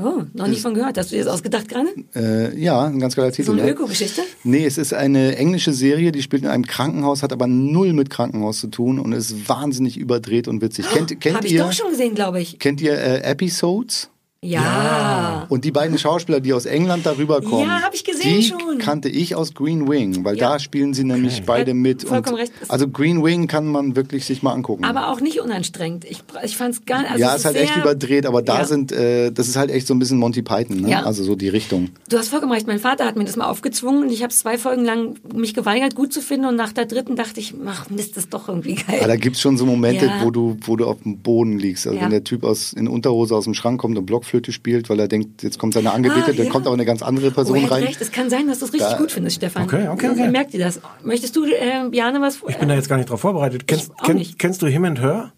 Oh, 0.03 0.23
noch 0.33 0.47
nicht 0.47 0.61
von 0.61 0.73
gehört. 0.73 0.97
Hast 0.97 1.11
du 1.11 1.15
dir 1.15 1.23
das 1.23 1.33
ausgedacht 1.33 1.67
gerade? 1.67 1.89
Äh, 2.15 2.59
ja, 2.59 2.85
ein 2.85 2.99
ganz 2.99 3.15
geiler 3.15 3.31
Titel. 3.31 3.47
So 3.47 3.51
eine 3.53 3.63
ne? 3.63 3.71
Öko-Geschichte? 3.71 4.21
Nee, 4.43 4.65
es 4.65 4.77
ist 4.77 4.93
eine 4.93 5.35
englische 5.37 5.73
Serie, 5.73 6.11
die 6.11 6.21
spielt 6.21 6.43
in 6.43 6.49
einem 6.49 6.65
Krankenhaus, 6.65 7.23
hat 7.23 7.33
aber 7.33 7.47
null 7.47 7.93
mit 7.93 8.09
Krankenhaus 8.09 8.59
zu 8.59 8.67
tun 8.67 8.99
und 8.99 9.13
ist 9.13 9.47
wahnsinnig 9.49 9.97
überdreht 9.97 10.47
und 10.47 10.61
witzig. 10.61 10.85
Kennt, 10.89 11.19
kennt 11.19 11.37
Habe 11.37 11.47
ich 11.47 11.53
ihr, 11.53 11.63
doch 11.63 11.73
schon 11.73 11.89
gesehen, 11.89 12.15
glaube 12.15 12.41
ich. 12.41 12.59
kennt 12.59 12.81
ihr 12.81 12.93
äh, 12.93 13.21
Episodes? 13.21 14.09
Ja. 14.47 15.45
Und 15.49 15.63
die 15.65 15.71
beiden 15.71 15.97
Schauspieler, 15.97 16.39
die 16.39 16.53
aus 16.53 16.65
England 16.65 17.05
darüber 17.05 17.41
kommen, 17.41 17.67
Ja, 17.67 17.81
ich 17.93 18.03
gesehen 18.03 18.37
die 18.37 18.43
schon. 18.43 18.77
kannte 18.79 19.09
ich 19.09 19.35
aus 19.35 19.53
Green 19.53 19.87
Wing, 19.89 20.23
weil 20.23 20.37
Ja. 20.37 20.51
da 20.53 20.59
spielen 20.59 20.93
sie 20.93 21.03
nämlich 21.03 21.43
beide 21.45 21.73
mit. 21.73 22.03
vollkommen 22.07 22.35
und 22.35 22.41
recht. 22.41 22.53
Also 22.67 22.87
Green 22.87 23.23
Wing 23.23 23.47
kann 23.47 23.67
man 23.67 23.95
wirklich 23.95 24.25
sich 24.25 24.43
mal 24.43 24.53
angucken. 24.53 24.83
Aber 24.85 25.09
auch 25.11 25.19
nicht 25.19 25.39
unanstrengend. 25.41 26.05
Ich, 26.05 26.23
ich 26.43 26.57
fand 26.57 26.75
es 26.75 26.85
gar 26.85 26.99
also 27.05 27.19
ja, 27.19 27.31
es 27.33 27.39
ist 27.39 27.45
halt 27.45 27.55
echt 27.57 27.75
überdreht, 27.75 28.25
aber 28.25 28.41
da 28.41 28.59
Ja. 28.59 28.65
sind, 28.65 28.91
äh, 28.91 29.31
das 29.31 29.47
ist 29.47 29.55
halt 29.55 29.71
echt 29.71 29.87
so 29.87 29.93
ein 29.93 29.99
bisschen 29.99 30.17
Monty 30.17 30.41
Python, 30.41 30.81
ne? 30.81 30.89
Ja. 30.91 31.03
also 31.03 31.23
so 31.23 31.35
die 31.35 31.49
Richtung. 31.49 31.89
Du 32.09 32.17
hast 32.17 32.29
vollkommen 32.29 32.51
recht. 32.51 32.67
Mein 32.67 32.79
Vater 32.79 33.05
hat 33.05 33.15
mir 33.15 33.25
das 33.25 33.35
mal 33.35 33.45
aufgezwungen 33.47 34.03
und 34.03 34.11
ich 34.11 34.23
habe 34.23 34.33
zwei 34.33 34.57
Folgen 34.57 34.85
lang 34.85 35.15
mich 35.33 35.53
geweigert, 35.53 35.95
gut 35.95 36.13
zu 36.13 36.21
finden. 36.21 36.45
Und 36.47 36.55
nach 36.55 36.73
der 36.73 36.85
dritten 36.85 37.15
dachte 37.15 37.39
ich, 37.39 37.53
ach 37.65 37.89
Mist, 37.89 38.15
das 38.17 38.25
ist 38.25 38.33
doch 38.33 38.47
irgendwie 38.49 38.75
geil. 38.75 38.97
Aber 38.99 39.07
da 39.07 39.15
gibt's 39.15 39.41
schon 39.41 39.57
so 39.57 39.65
Momente, 39.65 40.05
Ja. 40.05 40.21
wo 40.23 40.31
du, 40.31 40.57
wo 40.65 40.75
du 40.75 40.85
auf 40.85 41.01
dem 41.03 41.17
Boden 41.19 41.57
liegst. 41.57 41.85
Also 41.87 41.97
Ja. 41.97 42.03
wenn 42.05 42.11
der 42.11 42.23
Typ 42.23 42.43
aus 42.43 42.73
in 42.73 42.87
Unterhose 42.87 43.35
aus 43.35 43.45
dem 43.45 43.53
Schrank 43.53 43.79
kommt 43.81 43.97
und 43.97 44.05
Blockflöte 44.37 44.51
spielt, 44.51 44.89
weil 44.89 44.99
er 44.99 45.07
denkt, 45.07 45.43
jetzt 45.43 45.57
kommt 45.59 45.73
seine 45.73 45.91
Angebetete, 45.91 46.31
Ah, 46.31 46.33
dann 46.35 46.45
ja. 46.45 46.51
kommt 46.51 46.65
aber 46.67 46.73
eine 46.75 46.85
ganz 46.85 47.01
andere 47.01 47.27
Oh, 47.27 47.31
Person 47.31 47.55
er 47.57 47.63
hat 47.63 47.71
rein. 47.71 47.83
recht. 47.83 48.01
Es 48.01 48.11
kann 48.11 48.29
sein, 48.29 48.47
dass 48.47 48.59
du 48.59 48.65
es 48.65 48.73
richtig 48.73 48.91
Da- 48.91 48.97
gut 48.97 49.11
findest, 49.11 49.37
Stefan. 49.37 49.63
Okay, 49.63 49.87
okay, 49.89 50.09
okay. 50.09 50.29
Merkt 50.29 50.53
ihr 50.53 50.59
das? 50.59 50.79
Möchtest 51.03 51.35
du, 51.35 51.45
äh, 51.45 51.89
Jane, 51.91 52.21
was? 52.21 52.39
Ich 52.47 52.57
bin 52.57 52.69
da 52.69 52.75
jetzt 52.75 52.89
gar 52.89 52.97
nicht 52.97 53.09
drauf 53.09 53.21
vorbereitet. 53.21 53.67
Kennst, 53.67 53.91
auch 53.97 54.03
kenn, 54.03 54.17
nicht. 54.17 54.39
kennst 54.39 54.61
du 54.61 54.67
Him 54.67 54.85
and 54.85 55.01
Her? 55.01 55.33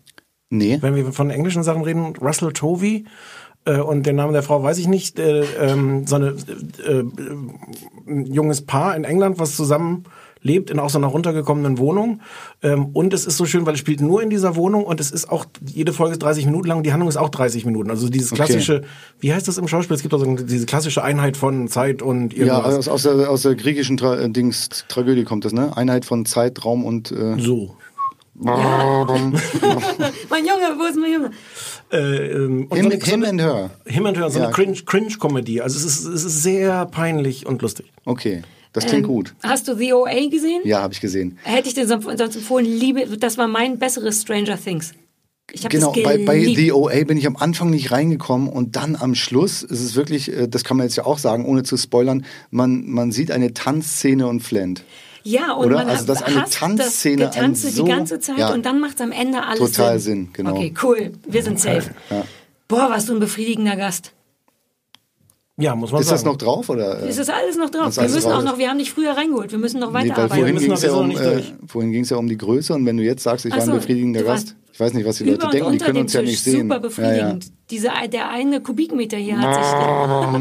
Nee. 0.49 0.77
Wenn 0.81 0.95
wir 0.95 1.11
von 1.13 1.29
englischen 1.29 1.63
Sachen 1.63 1.83
reden, 1.83 2.15
Russell 2.21 2.51
Tovey 2.53 3.05
äh, 3.65 3.77
und 3.77 4.05
den 4.05 4.15
Namen 4.15 4.33
der 4.33 4.43
Frau 4.43 4.61
weiß 4.63 4.77
ich 4.79 4.87
nicht, 4.87 5.19
äh, 5.19 5.43
ähm, 5.59 6.07
so 6.07 6.15
eine, 6.15 6.35
äh, 6.85 6.91
äh, 6.91 7.03
ein 8.07 8.25
junges 8.25 8.63
Paar 8.65 8.95
in 8.95 9.03
England, 9.03 9.37
was 9.39 9.55
zusammen 9.55 10.05
lebt 10.41 10.69
in 10.69 10.79
auch 10.79 10.89
so 10.89 10.97
einer 10.97 11.07
runtergekommenen 11.07 11.77
Wohnung. 11.77 12.21
Ähm, 12.63 12.87
und 12.93 13.13
es 13.13 13.25
ist 13.25 13.37
so 13.37 13.45
schön, 13.45 13.65
weil 13.65 13.73
es 13.73 13.79
spielt 13.79 14.01
nur 14.01 14.21
in 14.23 14.29
dieser 14.29 14.55
Wohnung 14.55 14.83
und 14.85 14.99
es 14.99 15.11
ist 15.11 15.29
auch, 15.29 15.45
jede 15.65 15.91
Folge 15.93 16.13
ist 16.13 16.19
30 16.23 16.45
Minuten 16.45 16.67
lang 16.67 16.77
und 16.77 16.83
die 16.85 16.91
Handlung 16.93 17.09
ist 17.09 17.17
auch 17.17 17.29
30 17.29 17.65
Minuten. 17.65 17.89
Also 17.89 18.09
dieses 18.09 18.31
Okay. 18.31 18.43
klassische, 18.43 18.83
wie 19.19 19.33
heißt 19.33 19.47
das 19.47 19.57
im 19.57 19.67
Schauspiel? 19.67 19.95
Es 19.95 20.01
gibt 20.01 20.13
also 20.13 20.25
diese 20.35 20.65
klassische 20.65 21.03
Einheit 21.03 21.35
von 21.37 21.67
Zeit 21.67 22.01
und 22.01 22.33
Ja, 22.33 22.45
irgendwas. 22.59 22.75
aus, 22.75 22.87
aus, 22.87 23.03
der, 23.03 23.29
aus 23.29 23.41
der 23.41 23.55
griechischen 23.55 23.97
Tra 23.97 24.15
äh, 24.17 24.29
Dings, 24.29 24.69
Tragödie 24.87 25.23
kommt 25.25 25.45
das, 25.45 25.53
ne? 25.53 25.75
Einheit 25.75 26.05
von 26.05 26.25
Zeit, 26.25 26.63
Raum 26.63 26.85
und 26.85 27.11
äh, 27.11 27.35
so. 27.39 27.75
mein 28.41 28.55
Junge, 30.45 30.77
wo 30.77 30.85
ist 30.85 30.95
mein 30.97 31.11
Junge? 31.13 31.31
Äh, 31.91 31.97
ähm, 32.31 32.67
und 32.69 32.77
Him, 32.77 32.85
so 32.85 32.91
eine- 32.91 33.01
so 33.03 33.11
him 33.11 33.23
and 33.25 33.41
Her. 33.41 33.69
Him 33.85 34.05
and 34.05 34.17
Her, 34.17 34.29
so 34.29 34.39
Ja. 34.39 34.45
eine 34.45 34.53
Cringe- 34.53 34.85
Cringe-Comedy. 34.85 35.59
also 35.61 35.77
es 35.77 35.83
ist, 35.85 36.05
es 36.05 36.23
ist 36.23 36.41
sehr 36.43 36.85
peinlich 36.85 37.45
und 37.45 37.61
lustig. 37.61 37.91
Okay, 38.05 38.43
das 38.73 38.85
klingt 38.85 39.05
Ähm, 39.05 39.09
gut. 39.11 39.33
Hast 39.43 39.67
du 39.67 39.75
The 39.75 39.93
OA 39.93 40.29
gesehen? 40.29 40.61
Ja, 40.63 40.81
habe 40.81 40.93
ich 40.93 41.01
gesehen. 41.01 41.37
Hätte 41.43 41.67
ich 41.69 41.73
dir 41.73 41.87
sonst 41.87 42.05
empfohlen, 42.07 42.65
liebe, 42.65 43.05
das 43.17 43.37
war 43.37 43.47
mein 43.47 43.79
besseres 43.79 44.21
Stranger 44.21 44.57
Things. 44.61 44.93
Ich 45.51 45.63
habe 45.65 45.75
Genau, 45.75 45.91
das 45.93 46.03
bei, 46.03 46.23
bei. 46.25 46.43
The 46.45 46.71
OA 46.73 47.03
bin 47.05 47.17
ich 47.17 47.25
am 47.25 47.35
Anfang 47.35 47.71
nicht 47.71 47.91
reingekommen 47.91 48.47
und 48.49 48.75
dann 48.75 48.95
am 48.95 49.15
Schluss 49.15 49.63
ist 49.63 49.81
es 49.81 49.95
wirklich, 49.95 50.31
äh, 50.31 50.47
das 50.47 50.63
kann 50.63 50.77
man 50.77 50.85
jetzt 50.85 50.95
ja 50.95 51.05
auch 51.07 51.17
sagen, 51.17 51.45
ohne 51.45 51.63
zu 51.63 51.75
spoilern, 51.75 52.23
man, 52.51 52.85
man 52.87 53.11
sieht 53.11 53.31
eine 53.31 53.53
Tanzszene 53.55 54.27
und 54.27 54.41
flennt. 54.41 54.83
Ja, 55.23 55.53
und 55.53 55.65
Oder? 55.67 55.77
man 55.77 55.89
Also, 55.89 56.05
dass 56.05 56.21
eine 56.21 56.45
Tanzszene 56.49 57.23
das 57.25 57.33
Getanze 57.35 57.69
so- 57.71 57.83
die 57.83 57.89
ganze 57.89 58.19
Zeit 58.19 58.37
ja. 58.37 58.53
und 58.53 58.65
dann 58.65 58.79
macht 58.79 58.95
es 58.95 59.01
am 59.01 59.11
Ende 59.11 59.43
alles 59.43 59.59
Total 59.59 59.99
Sinn. 59.99 60.25
Sinn, 60.25 60.29
genau. 60.33 60.55
Okay, 60.55 60.73
cool. 60.83 61.11
Wir 61.27 61.41
sind 61.43 61.59
safe. 61.59 61.89
Ja. 62.11 62.23
Boah, 62.67 62.89
warst 62.91 63.09
du 63.09 63.13
ein 63.13 63.19
befriedigender 63.19 63.75
Gast. 63.75 64.13
Ja, 65.59 65.75
muss 65.75 65.91
man 65.91 66.01
Ist 66.01 66.07
sagen. 66.07 66.17
das 66.19 66.25
noch 66.25 66.37
drauf? 66.37 66.69
Oder? 66.69 67.03
äh? 67.03 67.09
Ist 67.09 67.19
das 67.19 67.29
alles 67.29 67.57
noch 67.57 67.69
drauf? 67.69 67.89
Ist 67.89 67.97
Wir 67.97 68.03
müssen 68.09 68.29
drauf. 68.29 68.39
auch 68.39 68.43
noch, 68.43 68.57
wir 68.57 68.69
haben 68.69 68.79
dich 68.79 68.91
früher 68.91 69.11
reingeholt. 69.11 69.51
Wir 69.51 69.59
müssen 69.59 69.79
noch 69.79 69.89
Nee, 69.89 70.09
weiterarbeiten. 70.09 70.29
vorhin 70.37 70.53
müssen 70.55 70.65
ging 70.67 70.73
es 70.73 70.81
ja, 70.83 70.93
um, 70.93 71.07
nicht 71.07 71.19
äh, 71.21 71.41
vorhin 71.67 71.91
ging's 71.91 72.09
ja 72.09 72.17
um 72.17 72.27
die 72.27 72.37
Größe 72.37 72.73
und 72.73 72.85
wenn 72.85 72.97
du 72.97 73.03
jetzt 73.03 73.23
sagst, 73.23 73.45
ich 73.45 73.53
Ach 73.53 73.57
war 73.57 73.65
ein 73.65 73.71
befriedigender 73.75 74.23
Gast, 74.23 74.55
ich 74.71 74.79
weiß 74.79 74.93
nicht, 74.93 75.05
was 75.05 75.17
die 75.17 75.25
Leute 75.25 75.45
und 75.45 75.53
denken, 75.53 75.71
die 75.73 75.77
können 75.79 75.97
uns 75.99 76.13
ja 76.13 76.21
Tisch, 76.21 76.29
nicht 76.29 76.43
sehen. 76.43 76.61
super 76.61 76.75
Ja, 76.75 76.79
befriedigend. 76.79 77.45
Diese, 77.69 77.89
der 78.11 78.29
eine 78.29 78.61
Kubikmeter 78.61 79.17
hier 79.17 79.37
hat 79.39 79.53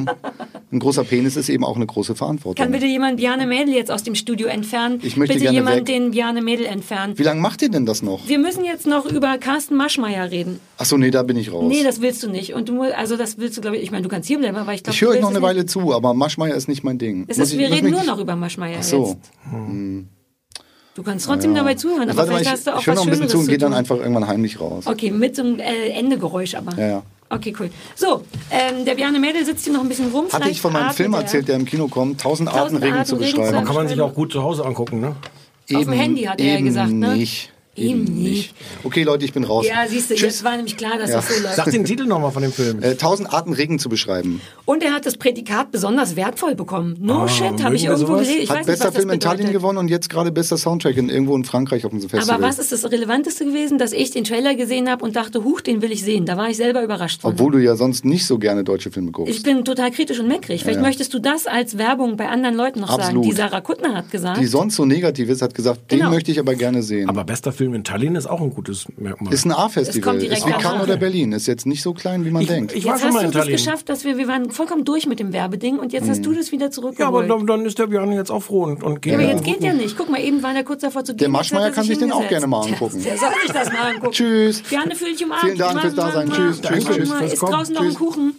sich... 0.07 0.15
ja. 0.71 0.77
Ein 0.77 0.81
großer 0.81 1.05
Penis 1.05 1.37
ist 1.37 1.49
eben 1.49 1.65
auch 1.65 1.77
eine 1.77 1.87
große 1.87 2.15
Verantwortung. 2.15 2.63
Kann 2.63 2.73
bitte 2.73 2.87
jemand 2.87 3.17
Bjarne 3.17 3.47
Mädel 3.47 3.75
jetzt 3.75 3.91
aus 3.91 4.03
dem 4.03 4.15
Studio 4.15 4.49
entfernen? 4.49 5.01
Ich 5.03 5.17
möchte 5.17 5.35
bitte 5.35 5.45
gerne 5.45 5.59
jemand 5.59 5.77
weg. 5.79 5.85
den 5.87 6.11
Bjarne 6.11 6.43
Mädel 6.43 6.67
entfernen. 6.67 7.19
Wie 7.19 7.23
lange 7.23 7.41
macht 7.41 7.63
ihr 7.63 7.71
denn 7.71 7.87
das 7.87 8.03
noch? 8.03 8.29
Wir 8.29 8.39
müssen 8.39 8.65
jetzt 8.65 8.87
noch 8.87 9.07
über 9.07 9.39
Carsten 9.39 9.77
Maschmeyer 9.77 10.31
reden. 10.31 10.61
Achso, 10.77 10.99
nee, 10.99 11.11
da 11.11 11.23
bin 11.23 11.37
ich 11.37 11.53
raus. 11.53 11.65
Nee, 11.67 11.83
das 11.83 12.01
willst 12.01 12.23
du 12.23 12.29
nicht. 12.31 12.55
Und 12.55 12.69
du 12.69 12.83
also 12.83 13.17
das 13.17 13.39
willst 13.39 13.57
du, 13.57 13.61
glaube 13.61 13.77
ich, 13.79 13.83
ich 13.83 13.91
meine, 13.91 14.03
du 14.03 14.09
kannst 14.09 14.29
hier 14.29 14.39
bleiben, 14.39 14.57
aber 14.57 14.75
ich 14.75 14.83
glaube, 14.83 14.95
ich 14.95 15.01
höre 15.01 15.11
euch 15.11 15.21
noch 15.21 15.31
eine 15.31 15.43
Weile 15.43 15.67
zu, 15.67 15.95
aber 15.95 16.15
Maschmeyer 16.15 16.55
ist 16.55 16.69
nicht 16.69 16.85
mein 16.85 16.99
Ding. 16.99 17.25
Ist, 17.27 17.39
ich- 17.39 17.59
wir 17.59 17.71
reden 17.71 17.91
nur 17.91 18.05
noch 18.05 18.19
über 18.19 18.37
Maschmeyer 18.37 18.79
Ach 18.81 18.83
so. 18.83 19.17
jetzt. 19.17 20.09
Du 20.95 21.05
kannst 21.05 21.27
trotzdem 21.27 21.55
dabei 21.55 21.75
zuhören, 21.75 22.09
aber 22.11 22.17
Warte 22.17 22.33
mal, 22.33 22.39
vielleicht 22.39 22.47
ich, 22.47 22.53
hast 22.53 22.67
du 22.67 22.75
auch 22.75 22.81
ich 22.81 22.87
höre 22.89 22.97
was 22.97 23.05
noch 23.05 23.07
ein 23.07 23.11
bisschen 23.11 23.29
Schöneres 23.29 23.33
zu 23.33 23.39
und 23.39 23.47
gehe 23.49 23.59
dann 23.59 23.73
einfach 23.73 23.97
irgendwann 23.99 24.27
heimlich 24.27 24.61
raus. 24.61 24.85
Okay, 24.87 25.13
mit 25.13 25.37
so 25.37 25.43
einem 25.43 25.61
äh, 25.61 25.91
Endegeräusch 25.91 26.57
aber. 26.57 26.77
Ja, 26.77 26.89
ja. 26.89 27.03
Okay, 27.31 27.55
cool. 27.59 27.71
So, 27.95 28.25
ähm, 28.51 28.85
der 28.85 28.95
Bjarne 28.95 29.19
Mädel 29.19 29.45
sitzt 29.45 29.65
hier 29.65 29.73
noch 29.73 29.83
ein 29.83 29.89
bisschen 29.89 30.11
rum. 30.11 30.27
Hatte 30.33 30.49
ich 30.49 30.61
von 30.61 30.73
meinem 30.73 30.91
Film 30.93 31.13
er. 31.13 31.21
erzählt, 31.21 31.49
der 31.49 31.57
im 31.57 31.67
Kino 31.67 31.89
kommt, 31.89 32.21
tausend 32.21 32.49
Arten 32.49 32.77
Regen 32.77 32.97
Arten 32.97 33.07
zu 33.07 33.17
Regen 33.17 33.31
zu 33.31 33.37
beschreiben. 33.37 33.57
Aber 33.57 33.67
kann 33.67 33.77
man 33.77 33.89
sich 33.89 34.01
auch 34.01 34.15
gut 34.15 34.33
zu 34.33 34.43
Hause 34.43 34.65
angucken, 34.65 35.01
ne? 35.01 35.15
Auf 35.75 35.85
dem 35.85 35.93
Handy 35.93 36.23
hat 36.23 36.41
er 36.41 36.47
ja 36.47 36.55
eben 36.55 36.65
gesagt, 36.65 36.91
ne? 36.91 37.17
nicht. 37.17 37.53
Eben 37.79 38.05
nicht. 38.05 38.55
Okay, 38.85 39.03
Leute, 39.03 39.25
ich 39.25 39.33
bin 39.33 39.45
raus. 39.45 39.67
Ja, 39.67 39.87
siehst 39.89 40.11
du, 40.11 40.15
jetzt 40.15 40.45
war 40.45 40.57
nämlich 40.57 40.77
klar, 40.77 40.99
dass 40.99 41.11
Ja. 41.11 41.17
das 41.17 41.29
so 41.37 41.43
läuft. 41.43 41.57
Sag 41.57 41.71
den 41.71 41.85
Titel 41.85 42.05
nochmal 42.05 42.31
von 42.33 42.43
dem 42.43 42.53
Film. 42.53 42.83
Äh, 42.83 42.95
tausend 42.97 43.33
Arten 43.33 43.53
Regen 43.53 43.79
zu 43.79 43.89
beschreiben. 43.89 44.41
Und 44.65 44.83
er 44.83 44.93
hat 44.93 45.07
das 45.07 45.17
Prädikat 45.17 45.71
besonders 45.71 46.17
wertvoll 46.17 46.55
bekommen. 46.55 46.97
No 47.01 47.23
Ah, 47.23 47.29
shit, 47.29 47.63
habe 47.63 47.77
ich 47.77 47.85
irgendwo 47.85 48.15
gelesen. 48.15 48.35
Ich 48.41 48.51
Hat 48.51 48.59
weiß 48.61 48.67
nicht, 48.67 48.73
bester 48.73 48.85
was 48.87 48.95
das 48.95 49.03
Film 49.03 49.11
in 49.15 49.21
Tallinn 49.21 49.53
gewonnen 49.53 49.79
und 49.79 49.89
jetzt 49.89 50.09
gerade 50.11 50.31
bester 50.33 50.57
Soundtrack 50.57 50.97
in, 50.97 51.09
irgendwo 51.09 51.37
in 51.37 51.45
Frankreich 51.45 51.85
auf 51.85 51.91
dem 51.91 52.01
Festival. 52.01 52.35
Aber 52.37 52.45
was 52.45 52.59
ist 52.59 52.73
das 52.73 52.85
Relevanteste 52.91 53.45
gewesen, 53.45 53.79
dass 53.79 53.93
ich 53.93 54.11
den 54.11 54.25
Trailer 54.25 54.55
gesehen 54.55 54.89
habe 54.91 55.05
und 55.05 55.17
dachte, 55.17 55.45
huch, 55.45 55.61
den 55.61 55.83
will 55.83 55.93
ich 55.93 56.03
sehen. 56.05 56.27
Da 56.27 56.37
war 56.37 56.49
ich 56.51 56.57
selber 56.57 56.83
überrascht 56.83 57.23
von. 57.23 57.33
Obwohl 57.33 57.53
du 57.53 57.59
ja 57.59 57.77
sonst 57.77 58.05
nicht 58.05 58.27
so 58.27 58.39
gerne 58.39 58.65
deutsche 58.65 58.91
Filme 58.91 59.11
guckst. 59.11 59.33
Ich 59.35 59.43
bin 59.43 59.65
total 59.65 59.91
kritisch 59.91 60.19
und 60.21 60.29
meckrig. 60.29 60.63
Vielleicht 60.63 60.77
Ja, 60.77 60.83
ja. 60.83 60.89
möchtest 60.89 61.15
du 61.15 61.19
das 61.19 61.47
als 61.47 61.79
Werbung 61.79 62.17
bei 62.17 62.29
anderen 62.29 62.55
Leuten 62.57 62.81
noch 62.81 62.89
sagen. 62.91 63.03
Absolut. 63.03 63.25
Die 63.27 63.33
Sarah 63.33 63.61
Kuttner 63.61 63.95
hat 63.95 64.11
gesagt. 64.11 64.41
die 64.41 64.47
sonst 64.47 64.77
so 64.77 64.85
negativ 64.85 65.29
ist, 65.29 65.43
hat 65.43 65.55
gesagt, 65.55 65.91
den 65.91 65.99
Genau. 66.01 66.11
möchte 66.11 66.31
ich 66.31 66.39
aber 66.39 66.55
gerne 66.55 66.83
sehen. 66.83 67.09
Aber 67.09 67.25
bester 67.25 67.53
Film 67.53 67.68
in 67.75 67.85
Tallinn 67.85 68.17
ist 68.17 68.27
auch 68.27 68.41
ein 68.41 68.51
gutes 68.51 68.87
Merkmal. 68.97 69.33
ist 69.33 69.45
ein 69.45 69.53
A-Festival. 69.53 70.17
Ist 70.17 70.47
wie 70.47 70.51
Cannes 70.53 70.83
oder 70.83 70.97
Berlin. 70.97 71.33
Ist 71.33 71.47
jetzt 71.47 71.67
nicht 71.67 71.83
so 71.83 71.95
klein, 71.95 72.25
wie 72.25 72.31
man 72.31 72.47
denkt. 72.47 72.75
ich 72.75 72.85
war 72.85 72.93
jetzt 72.93 73.01
schon 73.01 73.09
hast 73.09 73.15
mal 73.15 73.21
du 73.23 73.27
in 73.27 73.33
das 73.33 73.47
geschafft, 73.47 73.89
dass 73.89 74.05
wir, 74.05 74.19
wir 74.19 74.29
waren 74.29 74.51
vollkommen 74.51 74.85
durch 74.85 75.07
mit 75.07 75.21
dem 75.21 75.33
Werbeding 75.33 75.79
und 75.79 75.93
jetzt 75.93 76.09
hast 76.09 76.25
du 76.25 76.33
das 76.33 76.53
wieder 76.53 76.67
Ja, 76.67 76.67
aber 76.67 76.73
zurückgeholt. 76.73 77.31
dann, 77.31 77.47
dann 77.47 77.67
ist 77.67 77.79
der 77.79 77.87
Björn 77.87 78.13
jetzt 78.13 78.31
auch 78.31 78.43
froh 78.43 78.65
und, 78.65 78.83
und 78.83 79.03
geht. 79.03 79.13
Ja, 79.13 79.19
aber 79.19 79.29
jetzt 79.29 79.45
geht 79.45 79.63
ja 79.63 79.73
nicht. 79.73 79.97
Guck 79.97 80.11
mal, 80.11 80.21
eben 80.21 80.43
war 80.43 80.53
der 80.53 80.65
kurz 80.65 80.83
davor 80.83 81.05
zu 81.05 81.13
gehen. 81.13 81.19
Der 81.19 81.29
jetzt 81.29 81.33
Maschmeyer 81.33 81.63
hat 81.63 81.69
er 81.71 81.75
kann 81.75 81.85
sich 81.85 81.99
den 81.99 82.13
auch 82.13 82.29
gerne 82.29 82.47
mal 82.47 82.67
angucken. 82.67 83.03
Der 83.03 83.17
soll 83.17 83.31
sich 83.43 83.53
das 83.53 83.73
mal 83.73 83.93
angucken. 83.95 84.13
Tschüss. 84.13 84.63
Gerne 84.69 84.95
fühle 84.95 85.11
ich 85.13 85.25
umarmt. 85.25 85.43
Vielen 85.45 85.59
Dank 85.59 85.81
fürs 85.81 85.95
Dasein. 85.95 86.31
Tschüss, 86.31 86.61
tschüss, 86.61 86.85
tschüss 86.85 87.33
Ist 87.33 87.43
draußen 87.43 87.75
noch 87.75 87.83
ein 87.83 87.89
Tschüss. 87.89 87.99
Kuchen. 87.99 88.35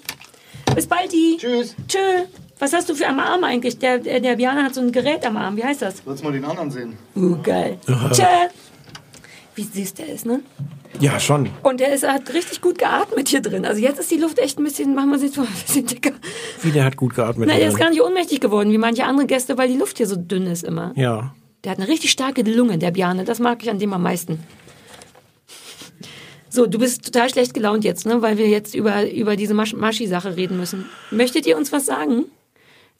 Bis 0.76 0.88
bald, 0.88 1.12
die. 1.12 1.38
Tschüss. 1.38 1.76
Tschö. 1.88 1.98
Was 2.60 2.74
hast 2.74 2.90
du 2.90 2.96
für 2.96 3.08
am 3.08 3.20
Arm 3.20 3.44
eigentlich? 3.46 3.80
Der, 3.80 4.00
der, 4.00 4.20
der 4.20 4.36
Bianer 4.36 4.64
hat 4.66 4.76
so 4.76 4.82
ein 4.82 4.92
Gerät 4.92 5.26
am 5.26 5.38
Arm. 5.38 5.56
Wie 5.56 5.64
heißt 5.64 5.82
das? 5.82 5.96
Lass 6.06 6.22
mal 6.22 6.34
den 6.34 6.44
anderen 6.44 6.70
sehen. 6.72 6.98
Uh, 7.16 7.38
geil. 7.42 7.78
Tschö. 8.12 8.24
Wie 9.56 9.64
süß 9.64 9.96
der 9.96 10.08
ist, 10.08 10.26
ne? 10.26 10.42
Ja, 11.00 11.20
schon. 11.20 11.50
Und 11.64 11.80
der 11.80 11.94
ist, 11.94 12.08
hat 12.08 12.34
richtig 12.34 12.62
gut 12.62 12.78
geatmet 12.78 13.30
hier 13.30 13.42
drin. 13.42 13.66
Also 13.66 13.82
jetzt 13.82 14.00
ist 14.00 14.12
die 14.12 14.18
Luft 14.18 14.40
echt 14.40 14.60
ein 14.60 14.64
bisschen, 14.64 14.96
machen 14.96 15.12
wir 15.12 15.20
sie 15.20 15.28
so 15.28 15.42
ein 15.42 15.48
bisschen 15.48 15.86
dicker. 15.86 16.12
Wie 16.62 16.72
der 16.72 16.84
hat 16.86 16.98
gut 16.98 17.16
geatmet. 17.16 17.48
Na, 17.50 17.58
der 17.58 17.68
ist 17.68 17.78
gar 17.78 17.90
nicht 17.90 18.02
ohnmächtig 18.02 18.40
geworden, 18.40 18.72
wie 18.72 18.78
manche 18.78 19.06
andere 19.06 19.28
Gäste, 19.28 19.58
weil 19.58 19.70
die 19.70 19.78
Luft 19.78 19.98
hier 19.98 20.08
so 20.08 20.16
dünn 20.16 20.48
ist 20.48 20.64
immer. 20.64 20.94
Ja. 20.96 21.34
Der 21.64 21.72
hat 21.72 21.80
eine 21.80 21.88
richtig 21.88 22.12
starke 22.12 22.42
Lunge, 22.42 22.78
der 22.78 22.92
Bjarne. 22.92 23.26
Das 23.26 23.40
mag 23.40 23.62
ich 23.62 23.70
an 23.70 23.80
dem 23.80 23.94
am 23.94 24.04
meisten. 24.04 24.40
So, 26.50 26.66
du 26.66 26.80
bist 26.80 27.06
total 27.06 27.30
schlecht 27.30 27.54
gelaunt 27.54 27.84
jetzt, 27.84 28.06
ne? 28.08 28.22
weil 28.22 28.38
wir 28.38 28.48
jetzt 28.48 28.74
über, 28.74 29.10
über 29.10 29.36
diese 29.36 29.54
Masch 29.54 29.74
Maschi-Sache 29.74 30.36
reden 30.36 30.58
müssen. 30.58 30.86
Möchtet 31.12 31.46
ihr 31.46 31.56
uns 31.56 31.72
was 31.72 31.86
sagen? 31.86 32.26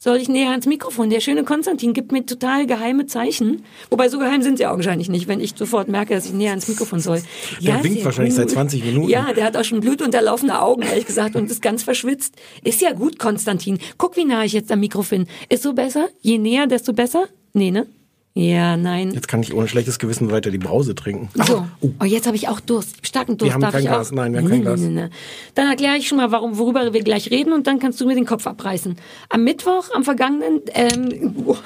Soll 0.02 0.16
ich 0.16 0.30
näher 0.30 0.48
ans 0.48 0.64
Mikrofon? 0.64 1.10
Der 1.10 1.20
schöne 1.20 1.44
Konstantin 1.44 1.92
gibt 1.92 2.10
mir 2.10 2.24
total 2.24 2.66
geheime 2.66 3.04
Zeichen. 3.04 3.66
Wobei 3.90 4.08
so 4.08 4.18
geheim 4.18 4.40
sind 4.40 4.56
sie 4.56 4.64
augenscheinlich 4.64 5.10
nicht, 5.10 5.28
wenn 5.28 5.40
ich 5.40 5.52
sofort 5.54 5.88
merke, 5.88 6.14
dass 6.14 6.24
ich 6.24 6.32
näher 6.32 6.52
ans 6.52 6.68
Mikrofon 6.68 7.00
soll. 7.00 7.22
Der 7.60 7.84
winkt 7.84 7.98
sehr 7.98 8.06
wahrscheinlich 8.06 8.34
gut. 8.34 8.48
seit 8.48 8.50
20 8.50 8.82
Minuten. 8.82 9.10
Ja, 9.10 9.34
der 9.34 9.44
hat 9.44 9.58
auch 9.58 9.64
schon 9.64 9.80
blutunterlaufene 9.80 10.58
Augen, 10.62 10.80
ehrlich 10.80 11.04
gesagt, 11.04 11.36
und 11.36 11.50
ist 11.50 11.60
ganz 11.60 11.82
verschwitzt. 11.82 12.36
Ist 12.64 12.80
ja 12.80 12.94
gut, 12.94 13.18
Konstantin. 13.18 13.78
Guck, 13.98 14.16
wie 14.16 14.24
nah 14.24 14.42
ich 14.42 14.54
jetzt 14.54 14.72
am 14.72 14.80
Mikrofon. 14.80 15.26
Ist 15.50 15.64
so 15.64 15.74
besser? 15.74 16.08
Je 16.22 16.38
näher, 16.38 16.66
desto 16.66 16.94
besser? 16.94 17.26
Nee, 17.52 17.70
ne? 17.70 17.86
Ja, 18.34 18.76
nein. 18.76 19.12
Jetzt 19.12 19.26
kann 19.26 19.42
ich 19.42 19.52
ohne 19.52 19.66
schlechtes 19.66 19.98
Gewissen 19.98 20.30
weiter 20.30 20.50
die 20.50 20.58
Brause 20.58 20.94
trinken. 20.94 21.28
So, 21.34 21.66
oh, 21.80 22.04
jetzt 22.04 22.26
habe 22.28 22.36
ich 22.36 22.46
auch 22.48 22.60
Durst, 22.60 23.04
starken 23.04 23.36
Durst. 23.36 23.48
Wir 23.48 23.54
haben 23.54 23.60
darf 23.60 23.72
kein 23.72 23.88
auch? 23.88 24.10
Nein, 24.12 24.32
wir 24.32 24.40
haben 24.40 24.64
kein 24.64 24.94
nee. 24.94 25.08
Dann 25.56 25.68
erkläre 25.68 25.96
ich 25.96 26.06
schon 26.06 26.18
mal, 26.18 26.30
warum, 26.30 26.56
worüber 26.56 26.92
wir 26.92 27.02
gleich 27.02 27.30
reden 27.30 27.52
und 27.52 27.66
dann 27.66 27.80
kannst 27.80 28.00
du 28.00 28.06
mir 28.06 28.14
den 28.14 28.26
Kopf 28.26 28.46
abreißen. 28.46 28.96
Am 29.30 29.42
Mittwoch, 29.42 29.90
am 29.92 30.04
vergangenen, 30.04 30.60
ähm, 30.74 31.34
oh, 31.44 31.56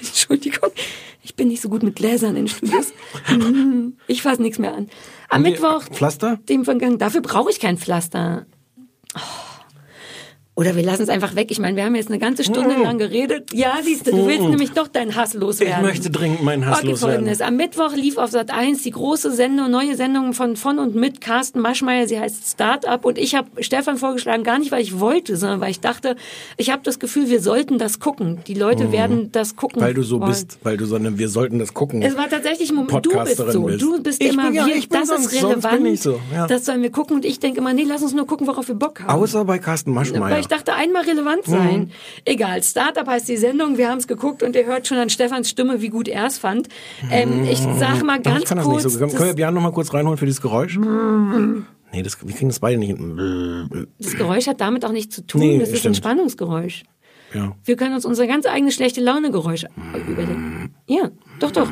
Entschuldigung, 0.00 0.70
ich 1.24 1.34
bin 1.34 1.48
nicht 1.48 1.60
so 1.60 1.68
gut 1.68 1.82
mit 1.82 1.96
Gläsern 1.96 2.36
in 2.36 2.48
Studios. 2.48 2.92
Ich 4.06 4.22
fasse 4.22 4.42
nichts 4.42 4.58
mehr 4.58 4.74
an. 4.74 4.88
Am 5.28 5.42
Mittwoch, 5.42 5.84
Pflaster? 5.84 6.38
dem 6.48 6.64
vergangenen, 6.64 6.98
dafür 6.98 7.22
brauche 7.22 7.50
ich 7.50 7.58
kein 7.58 7.76
Pflaster. 7.78 8.46
Oh. 9.16 9.43
Oder 10.56 10.76
wir 10.76 10.84
lassen 10.84 11.02
es 11.02 11.08
einfach 11.08 11.34
weg. 11.34 11.48
Ich 11.50 11.58
meine, 11.58 11.76
wir 11.76 11.84
haben 11.84 11.96
jetzt 11.96 12.10
eine 12.10 12.20
ganze 12.20 12.44
Stunde 12.44 12.76
lang 12.80 12.96
geredet. 12.98 13.52
Ja, 13.52 13.72
siehst 13.82 14.06
du, 14.06 14.12
du 14.12 14.26
willst 14.28 14.42
nämlich 14.48 14.70
doch 14.70 14.86
deinen 14.86 15.16
Hass 15.16 15.34
loswerden. 15.34 15.74
Ich 15.78 15.82
möchte 15.82 16.10
dringend 16.10 16.44
meinen 16.44 16.64
Hass 16.66 16.78
okay, 16.78 16.90
loswerden. 16.90 17.16
folgendes. 17.16 17.40
Am 17.40 17.56
Mittwoch 17.56 17.92
lief 17.96 18.18
auf 18.18 18.30
Sat 18.30 18.52
1 18.52 18.84
die 18.84 18.92
große 18.92 19.32
Sendung, 19.32 19.68
neue 19.72 19.96
Sendung 19.96 20.32
von, 20.32 20.54
von 20.54 20.78
und 20.78 20.94
mit 20.94 21.20
Carsten 21.20 21.58
Maschmeyer. 21.58 22.06
Sie 22.06 22.20
heißt 22.20 22.52
Startup. 22.52 23.04
Und 23.04 23.18
ich 23.18 23.34
habe 23.34 23.48
Stefan 23.64 23.96
vorgeschlagen, 23.96 24.44
gar 24.44 24.60
nicht, 24.60 24.70
weil 24.70 24.80
ich 24.80 25.00
wollte, 25.00 25.36
sondern 25.36 25.60
weil 25.60 25.72
ich 25.72 25.80
dachte, 25.80 26.14
ich 26.56 26.70
habe 26.70 26.82
das 26.84 27.00
Gefühl, 27.00 27.28
wir 27.30 27.40
sollten 27.40 27.78
das 27.78 27.98
gucken. 27.98 28.38
Die 28.46 28.54
Leute 28.54 28.84
Mhm. 28.84 28.92
werden 28.92 29.32
das 29.32 29.56
gucken. 29.56 29.82
Weil 29.82 29.94
du 29.94 30.04
so 30.04 30.20
wollen. 30.20 30.30
bist, 30.30 30.58
weil 30.62 30.76
du 30.76 30.86
so 30.86 30.94
eine, 30.94 31.18
wir 31.18 31.28
sollten 31.30 31.58
das 31.58 31.74
gucken. 31.74 32.00
Es 32.00 32.16
war 32.16 32.28
tatsächlich 32.28 32.70
ein 32.70 32.76
Moment, 32.76 33.04
du 33.04 33.10
bist 33.24 33.36
so. 33.38 33.62
bist. 33.64 33.82
Du 33.82 34.00
bist 34.04 34.22
Ich 34.22 34.30
immer, 34.32 34.44
bin 34.46 34.54
ja- 34.54 34.66
wir, 34.66 34.76
das 34.88 35.08
sonst- 35.08 35.32
ist 35.32 35.42
relevant. 35.42 35.98
so, 35.98 36.20
ja. 36.32 36.46
Das 36.46 36.64
sollen 36.64 36.82
wir 36.82 36.92
gucken. 36.92 37.16
Und 37.16 37.24
ich 37.24 37.40
denke 37.40 37.58
immer, 37.58 37.72
nee, 37.72 37.82
lass 37.88 38.04
uns 38.04 38.14
nur 38.14 38.24
gucken, 38.28 38.46
worauf 38.46 38.68
wir 38.68 38.76
Bock 38.76 39.00
haben. 39.00 39.10
Außer 39.20 39.44
bei 39.44 39.58
Carsten 39.58 39.92
Maschmeyer. 39.92 40.30
Weil 40.30 40.43
ich 40.44 40.48
dachte, 40.48 40.74
einmal 40.74 41.02
relevant 41.04 41.44
sein. 41.44 41.80
Mhm. 41.80 41.90
Egal, 42.24 42.62
Startup 42.62 43.06
heißt 43.06 43.28
die 43.28 43.36
Sendung, 43.36 43.78
wir 43.78 43.88
haben 43.90 43.98
es 43.98 44.06
geguckt 44.06 44.42
und 44.42 44.54
ihr 44.56 44.66
hört 44.66 44.86
schon 44.86 44.98
an 44.98 45.10
Stefans 45.10 45.48
Stimme, 45.50 45.80
wie 45.80 45.88
gut 45.88 46.08
er 46.08 46.26
es 46.26 46.38
fand. 46.38 46.68
Ähm, 47.10 47.44
ich 47.44 47.58
sage 47.58 48.04
mal 48.04 48.20
ganz 48.20 48.42
ich 48.42 48.44
kann 48.48 48.58
das 48.58 48.66
kurz. 48.66 48.84
nicht 48.84 48.92
so. 48.92 48.98
Können 48.98 49.28
wir 49.28 49.34
Björn 49.34 49.54
noch 49.54 49.62
mal 49.62 49.72
kurz 49.72 49.92
reinholen 49.92 50.18
für 50.18 50.26
dieses 50.26 50.40
Geräusch? 50.40 50.78
Nee, 50.78 52.02
das, 52.02 52.18
wir 52.26 52.34
kriegen 52.34 52.48
das 52.48 52.58
beide 52.58 52.78
nicht 52.78 52.96
hin. 52.96 53.88
das 53.98 54.16
Geräusch 54.16 54.46
hat 54.46 54.60
damit 54.60 54.84
auch 54.84 54.92
nichts 54.92 55.14
zu 55.14 55.26
tun, 55.26 55.40
Nee, 55.40 55.58
das 55.58 55.70
ist 55.70 55.86
ein. 55.86 55.94
Spannungsgeräusch. 55.94 56.82
Ja. 57.32 57.52
Wir 57.64 57.76
können 57.76 57.94
uns 57.94 58.04
unser 58.04 58.26
ganz 58.26 58.46
eigenes 58.46 58.74
schlechte 58.74 59.00
Laune-Geräusch 59.00 59.64
überlegen. 60.08 60.74
Ja, 60.86 61.10
doch, 61.40 61.50
doch. 61.50 61.68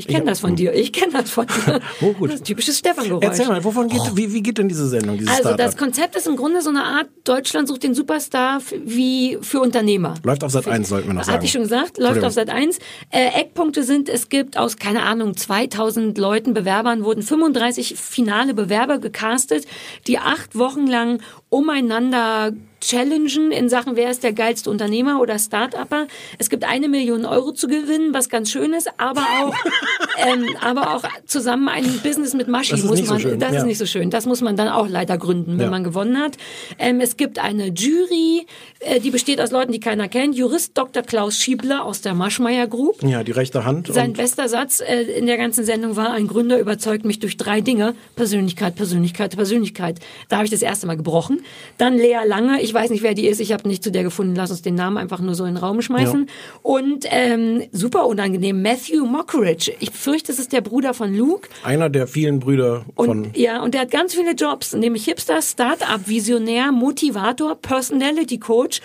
Ich 0.00 0.08
kenne 0.08 0.24
das 0.24 0.40
von 0.40 0.56
dir. 0.56 0.72
Ich 0.74 0.92
kenne 0.92 1.12
das 1.12 1.30
von 1.30 1.46
dir. 1.66 1.80
Oh, 2.00 2.12
gut. 2.12 2.30
Das 2.30 2.36
ist 2.36 2.46
typisches 2.46 2.78
Stefan-Geräusch. 2.78 3.22
Erzähl 3.22 3.46
mal, 3.46 3.62
wovon 3.62 3.88
geht, 3.88 4.00
wie, 4.14 4.32
wie 4.32 4.42
geht 4.42 4.58
denn 4.58 4.68
diese 4.68 4.88
Sendung, 4.88 5.18
dieses 5.18 5.36
Also 5.36 5.56
das 5.56 5.76
Konzept 5.76 6.16
ist 6.16 6.26
im 6.26 6.36
Grunde 6.36 6.62
so 6.62 6.70
eine 6.70 6.84
Art 6.84 7.08
Deutschland 7.24 7.68
sucht 7.68 7.82
den 7.82 7.94
Superstar 7.94 8.60
wie 8.84 9.38
für 9.42 9.60
Unternehmer. 9.60 10.14
Läuft 10.22 10.42
auf 10.42 10.52
Sat 10.52 10.66
1, 10.66 10.88
sollten 10.88 11.08
wir 11.08 11.14
noch 11.14 11.24
sagen. 11.24 11.34
Hatte 11.34 11.44
ich 11.44 11.52
schon 11.52 11.62
gesagt, 11.62 11.98
läuft 11.98 12.24
auf 12.24 12.32
Sat 12.32 12.50
1. 12.50 12.78
Äh, 13.10 13.40
Eckpunkte 13.40 13.82
sind, 13.82 14.08
es 14.08 14.28
gibt 14.28 14.56
aus, 14.56 14.76
keine 14.76 15.02
Ahnung, 15.02 15.36
2000 15.36 16.16
Leuten, 16.18 16.54
Bewerbern, 16.54 17.04
wurden 17.04 17.22
35 17.22 17.96
finale 17.96 18.54
Bewerber 18.54 18.98
gecastet, 18.98 19.66
die 20.06 20.18
acht 20.18 20.56
Wochen 20.56 20.86
lang 20.86 21.20
umeinander 21.48 22.52
challengen 22.80 23.52
in 23.52 23.68
Sachen, 23.68 23.96
wer 23.96 24.10
ist 24.10 24.22
der 24.22 24.32
geilste 24.32 24.70
Unternehmer 24.70 25.20
oder 25.20 25.38
Start-Upper. 25.38 26.06
Es 26.38 26.48
gibt 26.50 26.64
eine 26.64 26.88
Million 26.88 27.24
Euro 27.24 27.52
zu 27.52 27.68
gewinnen, 27.68 28.12
was 28.14 28.28
ganz 28.28 28.50
schön 28.50 28.72
ist, 28.72 28.88
aber 28.96 29.20
auch, 29.20 29.54
ähm, 30.26 30.46
aber 30.60 30.94
auch 30.96 31.02
zusammen 31.26 31.68
ein 31.68 32.00
Business 32.02 32.34
mit 32.34 32.48
Maschi 32.48 32.70
Das 32.72 32.80
ist 32.80 32.86
muss 32.86 32.96
nicht 32.98 33.06
so 33.08 33.12
man, 33.14 33.20
schön, 33.22 33.38
das 33.38 33.52
ja. 33.52 33.58
ist 33.60 33.66
nicht 33.66 33.78
so 33.78 33.86
schön. 33.86 34.10
Das 34.10 34.26
muss 34.26 34.40
man 34.40 34.56
dann 34.56 34.68
auch 34.68 34.88
leider 34.88 35.18
gründen, 35.18 35.52
wenn 35.58 35.66
Ja. 35.66 35.70
man 35.70 35.84
gewonnen 35.84 36.18
hat. 36.18 36.36
Ähm, 36.78 37.00
es 37.00 37.16
gibt 37.16 37.38
eine 37.38 37.66
Jury, 37.68 38.46
äh, 38.80 39.00
die 39.00 39.10
besteht 39.10 39.40
aus 39.40 39.50
Leuten, 39.50 39.72
die 39.72 39.80
keiner 39.80 40.08
kennt. 40.08 40.34
Jurist 40.36 40.76
Dr. 40.76 41.02
Klaus 41.02 41.36
Schiebler 41.36 41.84
aus 41.84 42.00
der 42.00 42.14
Maschmeyer 42.14 42.66
Group. 42.66 43.02
ja, 43.02 43.22
die 43.22 43.32
rechte 43.32 43.64
Hand. 43.64 43.88
Sein 43.92 44.14
bester 44.14 44.48
Satz 44.48 44.80
äh, 44.80 45.02
in 45.02 45.26
der 45.26 45.36
ganzen 45.36 45.64
Sendung 45.64 45.96
war, 45.96 46.12
ein 46.12 46.26
Gründer 46.26 46.58
überzeugt 46.58 47.04
mich 47.04 47.18
durch 47.18 47.36
drei 47.36 47.60
Dinge. 47.60 47.94
Persönlichkeit, 48.16 48.74
Persönlichkeit, 48.76 49.36
Persönlichkeit. 49.36 49.98
Da 50.28 50.36
habe 50.36 50.44
ich 50.46 50.50
das 50.50 50.62
erste 50.62 50.86
Mal 50.86 50.96
gebrochen. 50.96 51.42
Dann 51.78 51.96
Lea 51.96 52.18
Lange, 52.26 52.60
ich 52.62 52.69
weiß 52.74 52.90
nicht, 52.90 53.02
wer 53.02 53.14
die 53.14 53.26
ist, 53.26 53.40
ich 53.40 53.52
habe 53.52 53.66
nicht 53.68 53.82
zu 53.82 53.90
der 53.90 54.02
gefunden, 54.02 54.34
lass 54.34 54.50
uns 54.50 54.62
den 54.62 54.74
Namen 54.74 54.96
einfach 54.96 55.20
nur 55.20 55.34
so 55.34 55.44
in 55.44 55.54
den 55.54 55.62
Raum 55.62 55.82
schmeißen. 55.82 56.28
Und 56.62 57.04
ähm, 57.10 57.62
super 57.72 58.06
unangenehm, 58.06 58.62
Matthew 58.62 59.04
Mockridge. 59.06 59.72
Ich 59.80 59.90
fürchte, 59.90 60.32
es 60.32 60.38
ist 60.38 60.52
der 60.52 60.60
Bruder 60.60 60.94
von 60.94 61.14
Luke. 61.14 61.48
einer 61.64 61.88
der 61.90 62.06
vielen 62.06 62.40
Brüder 62.40 62.84
von. 62.96 63.08
Und, 63.08 63.36
ja, 63.36 63.62
und 63.62 63.74
der 63.74 63.82
hat 63.82 63.90
ganz 63.90 64.14
viele 64.14 64.32
Jobs, 64.32 64.74
nämlich 64.74 65.04
Hipster, 65.04 65.40
Start-up, 65.42 66.08
Visionär, 66.08 66.72
Motivator, 66.72 67.56
Personality 67.56 68.38
Coach, 68.38 68.80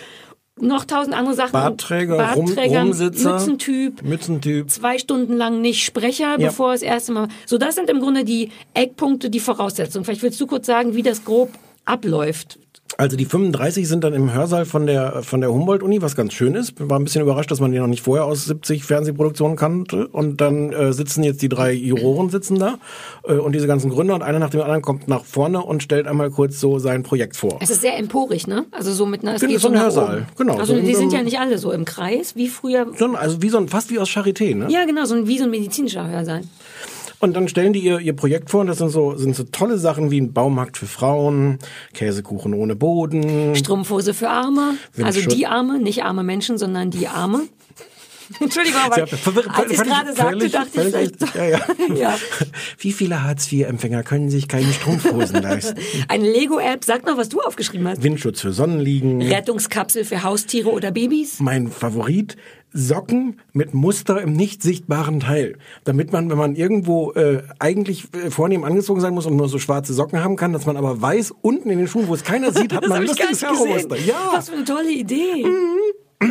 noch 0.58 0.86
tausend 0.86 1.14
andere 1.14 1.34
Sachen. 1.34 1.52
Bartträger, 1.52 2.16
Bartträger 2.16 2.78
Rum, 2.78 2.88
Rumsitzer, 2.88 3.34
Mützentyp, 3.34 4.02
Mützentyp. 4.02 4.70
zwei 4.70 4.96
Stunden 4.98 5.34
lang 5.36 5.60
nicht 5.60 5.84
Sprecher, 5.84 6.38
Ja. 6.38 6.48
bevor 6.48 6.72
das 6.72 6.80
erste 6.80 7.12
Mal. 7.12 7.28
So, 7.44 7.58
das 7.58 7.74
sind 7.74 7.90
im 7.90 8.00
Grunde 8.00 8.24
die 8.24 8.50
Eckpunkte, 8.72 9.28
die 9.28 9.40
Voraussetzungen. 9.40 10.06
Vielleicht 10.06 10.22
willst 10.22 10.40
du 10.40 10.46
kurz 10.46 10.64
sagen, 10.66 10.94
wie 10.94 11.02
das 11.02 11.24
grob 11.26 11.50
abläuft. 11.84 12.58
Also 12.98 13.18
die 13.18 13.26
35 13.26 13.86
sind 13.86 14.04
dann 14.04 14.14
im 14.14 14.32
Hörsaal 14.32 14.64
von 14.64 14.86
der 14.86 15.22
von 15.22 15.42
der 15.42 15.52
Humboldt-Uni, 15.52 16.00
was 16.00 16.16
ganz 16.16 16.32
schön 16.32 16.54
ist. 16.54 16.72
War 16.78 16.98
ein 16.98 17.04
bisschen 17.04 17.20
überrascht, 17.20 17.50
dass 17.50 17.60
man 17.60 17.70
die 17.70 17.78
noch 17.78 17.88
nicht 17.88 18.02
vorher 18.02 18.24
aus 18.24 18.46
70 18.46 18.84
Fernsehproduktionen 18.84 19.54
kannte. 19.56 20.08
Und 20.08 20.40
dann 20.40 20.72
äh, 20.72 20.94
sitzen 20.94 21.22
jetzt 21.22 21.42
die 21.42 21.50
drei 21.50 21.72
Juroren 21.72 22.30
sitzen 22.30 22.58
da 22.58 22.78
äh, 23.28 23.34
und 23.34 23.52
diese 23.54 23.66
ganzen 23.66 23.90
Gründer 23.90 24.14
und 24.14 24.22
einer 24.22 24.38
nach 24.38 24.48
dem 24.48 24.62
anderen 24.62 24.80
kommt 24.80 25.08
nach 25.08 25.24
vorne 25.24 25.62
und 25.62 25.82
stellt 25.82 26.06
einmal 26.06 26.30
kurz 26.30 26.58
so 26.58 26.78
sein 26.78 27.02
Projekt 27.02 27.36
vor. 27.36 27.58
Es 27.60 27.68
ist 27.68 27.82
sehr 27.82 27.98
emporig, 27.98 28.46
ne? 28.46 28.64
Also 28.70 28.92
so 28.94 29.04
mit 29.04 29.20
einer, 29.22 29.34
es 29.34 29.42
Genau, 29.42 29.58
so 29.58 29.68
ein 29.68 29.78
Hörsaal. 29.78 30.16
oben. 30.16 30.26
Genau, 30.38 30.56
Also 30.58 30.74
so 30.74 30.80
die 30.80 30.94
sind 30.94 31.12
ja 31.12 31.22
nicht 31.22 31.38
alle 31.38 31.58
so 31.58 31.72
im 31.72 31.84
Kreis, 31.84 32.34
wie 32.34 32.48
früher. 32.48 32.86
So 32.96 33.04
ein- 33.04 33.14
Also 33.16 33.42
wie 33.42 33.50
so 33.50 33.58
ein 33.58 33.68
fast 33.68 33.90
wie 33.90 33.98
aus 33.98 34.08
Charité, 34.08 34.54
ne? 34.56 34.68
Ja, 34.70 34.86
genau, 34.86 35.04
so 35.04 35.14
ein, 35.16 35.26
wie 35.26 35.36
so 35.36 35.44
ein 35.44 35.50
medizinischer 35.50 36.08
Hörsaal. 36.08 36.40
Und 37.26 37.34
dann 37.34 37.48
stellen 37.48 37.72
die 37.72 37.80
ihr, 37.80 37.98
ihr 37.98 38.14
Projekt 38.14 38.50
vor 38.50 38.60
und 38.60 38.68
das 38.68 38.78
sind 38.78 38.90
so, 38.90 39.16
sind 39.16 39.34
so 39.34 39.42
tolle 39.42 39.78
Sachen 39.78 40.12
wie 40.12 40.20
ein 40.20 40.32
Baumarkt 40.32 40.76
für 40.76 40.86
Frauen, 40.86 41.58
Käsekuchen 41.92 42.54
ohne 42.54 42.76
Boden. 42.76 43.56
Strumpfhose 43.56 44.14
für 44.14 44.28
Arme. 44.30 44.74
Also 45.02 45.28
die 45.28 45.46
Arme, 45.46 45.80
nicht 45.80 46.04
arme 46.04 46.22
Menschen, 46.22 46.56
sondern 46.56 46.92
die 46.92 47.08
Arme. 47.08 47.42
Entschuldigung, 48.40 48.80
aber 48.80 49.02
als 49.02 49.70
ich 49.70 49.78
gerade 49.82 50.12
sagte, 50.12 50.38
völlig- 50.38 50.52
dachte 50.52 50.68
ich 50.74 50.92
völlig 50.92 51.12
vielleicht. 51.18 51.34
Ja, 51.34 51.44
ja. 51.44 51.60
ja. 51.96 52.18
Wie 52.78 52.92
viele 52.92 53.22
Hartz-IV-Empfänger 53.22 54.02
können 54.02 54.30
sich 54.30 54.48
keine 54.48 54.72
Strumpfhosen 54.72 55.42
leisten? 55.42 55.78
Eine 56.08 56.30
Lego-App, 56.30 56.84
sag 56.84 57.06
noch, 57.06 57.16
was 57.16 57.28
du 57.28 57.40
aufgeschrieben 57.40 57.86
hast. 57.88 58.02
Windschutz 58.02 58.40
für 58.40 58.52
Sonnenliegen. 58.52 59.22
Rettungskapsel 59.22 60.04
für 60.04 60.22
Haustiere 60.22 60.70
oder 60.70 60.90
Babys. 60.90 61.38
Mein 61.40 61.68
Favorit, 61.68 62.36
Socken 62.76 63.40
mit 63.52 63.74
Muster 63.74 64.20
im 64.20 64.34
nicht 64.34 64.62
sichtbaren 64.62 65.20
Teil. 65.20 65.56
Damit 65.84 66.12
man, 66.12 66.30
wenn 66.30 66.38
man 66.38 66.54
irgendwo 66.54 67.12
äh, 67.12 67.42
eigentlich 67.58 68.08
äh, 68.14 68.30
vornehm 68.30 68.64
angezogen 68.64 69.00
sein 69.00 69.14
muss 69.14 69.26
und 69.26 69.36
nur 69.36 69.48
so 69.48 69.58
schwarze 69.58 69.94
Socken 69.94 70.22
haben 70.22 70.36
kann, 70.36 70.52
dass 70.52 70.66
man 70.66 70.76
aber 70.76 71.00
weiß, 71.00 71.32
unten 71.40 71.70
in 71.70 71.78
den 71.78 71.88
Schuhen, 71.88 72.08
wo 72.08 72.14
es 72.14 72.22
keiner 72.22 72.52
sieht, 72.52 72.74
hat 72.74 72.82
man 72.88 73.00
ein 73.00 73.06
lustiges. 73.06 73.40
Karo-Muster. 73.40 73.96
Ja. 73.98 74.30
Was 74.32 74.50
für 74.50 74.56
eine 74.56 74.64
tolle 74.64 74.90
Idee. 74.90 75.46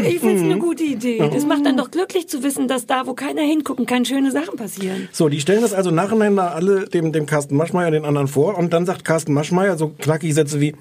Ich 0.04 0.20
finde 0.20 0.36
es 0.36 0.42
eine 0.42 0.58
gute 0.58 0.84
Idee. 0.84 1.18
Das 1.32 1.46
macht 1.46 1.66
dann 1.66 1.78
doch 1.78 1.92
glücklich 1.92 2.28
zu 2.28 2.44
wissen, 2.44 2.68
dass 2.68 2.88
da, 2.88 3.06
wo 3.06 3.14
keiner 3.14 3.42
hingucken 3.42 3.86
kann, 3.86 4.04
schöne 4.04 4.32
Sachen 4.32 4.56
passieren. 4.56 5.10
So, 5.12 5.30
die 5.30 5.40
stellen 5.40 5.62
das 5.62 5.74
also 5.74 5.92
nacheinander 5.92 6.56
alle 6.56 6.86
dem, 6.86 7.12
dem 7.12 7.26
Carsten 7.26 7.56
Maschmeyer, 7.56 7.92
den 7.92 8.06
anderen 8.06 8.28
vor 8.28 8.58
und 8.58 8.74
dann 8.74 8.86
sagt 8.86 9.06
Carsten 9.06 9.34
Maschmeyer 9.34 9.78
so 9.78 9.90
knackige 9.90 10.34
Sätze 10.34 10.60
wie, 10.60 10.76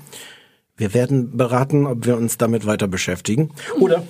wir 0.77 0.95
werden 0.95 1.37
beraten, 1.37 1.87
ob 1.87 2.07
wir 2.07 2.17
uns 2.17 2.39
damit 2.39 2.67
weiter 2.67 2.89
beschäftigen. 2.89 3.51
Oder, 3.79 4.05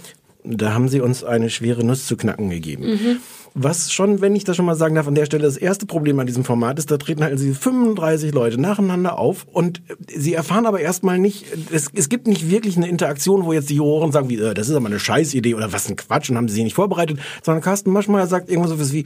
da 0.45 0.75
haben 0.75 0.89
sie 0.89 1.01
uns 1.01 1.25
eine 1.25 1.51
schwere 1.51 1.85
Nuss 1.85 2.07
zu 2.07 2.17
knacken 2.17 2.51
gegeben. 2.51 2.85
Mhm. 2.85 3.17
Was 3.55 3.93
schon, 3.93 4.21
wenn 4.21 4.35
ich 4.35 4.45
das 4.45 4.57
schon 4.57 4.67
mal 4.67 4.75
sagen 4.75 4.97
darf, 4.97 5.07
an 5.07 5.15
der 5.15 5.27
Stelle 5.27 5.45
das 5.45 5.57
erste 5.57 5.87
Problem 5.87 6.19
an 6.19 6.27
diesem 6.27 6.45
Format 6.45 6.79
ist, 6.79 6.91
da 6.91 6.99
treten 6.99 7.23
halt 7.23 7.39
diese 7.39 7.55
35 7.55 8.33
Leute 8.33 8.61
nacheinander 8.61 9.17
auf 9.19 9.47
und 9.51 9.81
sie 10.09 10.35
erfahren 10.35 10.67
aber 10.67 10.81
erstmal 10.81 11.19
nicht, 11.19 11.47
es, 11.73 11.89
es 11.95 12.09
gibt 12.09 12.27
nicht 12.27 12.51
wirklich 12.51 12.77
eine 12.77 12.89
Interaktion, 12.89 13.45
wo 13.45 13.53
jetzt 13.53 13.71
die 13.71 13.77
Juroren 13.77 14.13
sagen, 14.13 14.29
wie, 14.29 14.39
äh, 14.39 14.55
das 14.55 14.69
ist 14.69 14.75
aber 14.75 14.87
eine 14.87 14.99
Scheißidee 14.99 15.55
oder 15.55 15.73
was 15.73 15.89
ein 15.89 15.97
Quatsch 15.97 16.31
und 16.31 16.37
haben 16.37 16.49
sie 16.49 16.57
sich 16.57 16.65
nicht 16.65 16.75
vorbereitet, 16.75 17.19
sondern 17.43 17.63
Carsten 17.63 17.91
Maschmeyer 17.93 18.27
sagt 18.27 18.51
irgendwas 18.51 18.77
so 18.77 18.93
wie, 18.93 19.05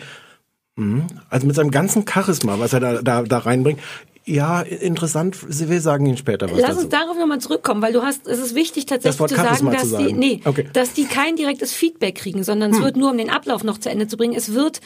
Mhm. 0.79 1.07
Also 1.29 1.47
mit 1.47 1.57
seinem 1.57 1.73
ganzen 1.73 2.07
Charisma, 2.09 2.59
was 2.61 2.73
er 2.73 2.81
da, 2.81 3.03
da, 3.03 3.23
da 3.23 3.39
reinbringt. 3.39 3.81
Ja, 4.29 4.61
interessant. 4.61 5.37
Wir 5.49 5.81
sagen 5.81 6.05
Ihnen 6.07 6.17
später 6.19 6.51
was 6.51 6.59
Lass 6.61 6.71
dazu. 6.71 6.81
uns 6.83 6.89
darauf 6.91 7.17
nochmal 7.19 7.41
zurückkommen, 7.41 7.81
weil 7.83 7.93
du 7.93 8.03
hast, 8.03 8.27
es 8.27 8.39
ist 8.39 8.55
wichtig 8.55 8.87
tatsächlich 8.87 9.27
zu 9.29 9.35
sagen, 9.35 9.71
dass 9.71 9.83
zu 9.83 9.97
die, 9.97 10.05
sagen. 10.05 10.19
nee, 10.19 10.41
Okay. 10.45 10.67
dass 10.73 10.93
die 10.93 11.05
kein 11.07 11.37
direktes 11.37 11.73
Feedback 11.73 12.17
kriegen, 12.17 12.45
sondern 12.45 12.71
es 12.73 12.77
Hm. 12.79 12.85
wird 12.85 12.97
nur, 12.97 13.11
um 13.11 13.17
den 13.19 13.31
Ablauf 13.31 13.65
noch 13.65 13.79
zu 13.79 13.89
Ende 13.91 14.07
zu 14.07 14.17
bringen, 14.17 14.35
es 14.35 14.53
wird 14.53 14.81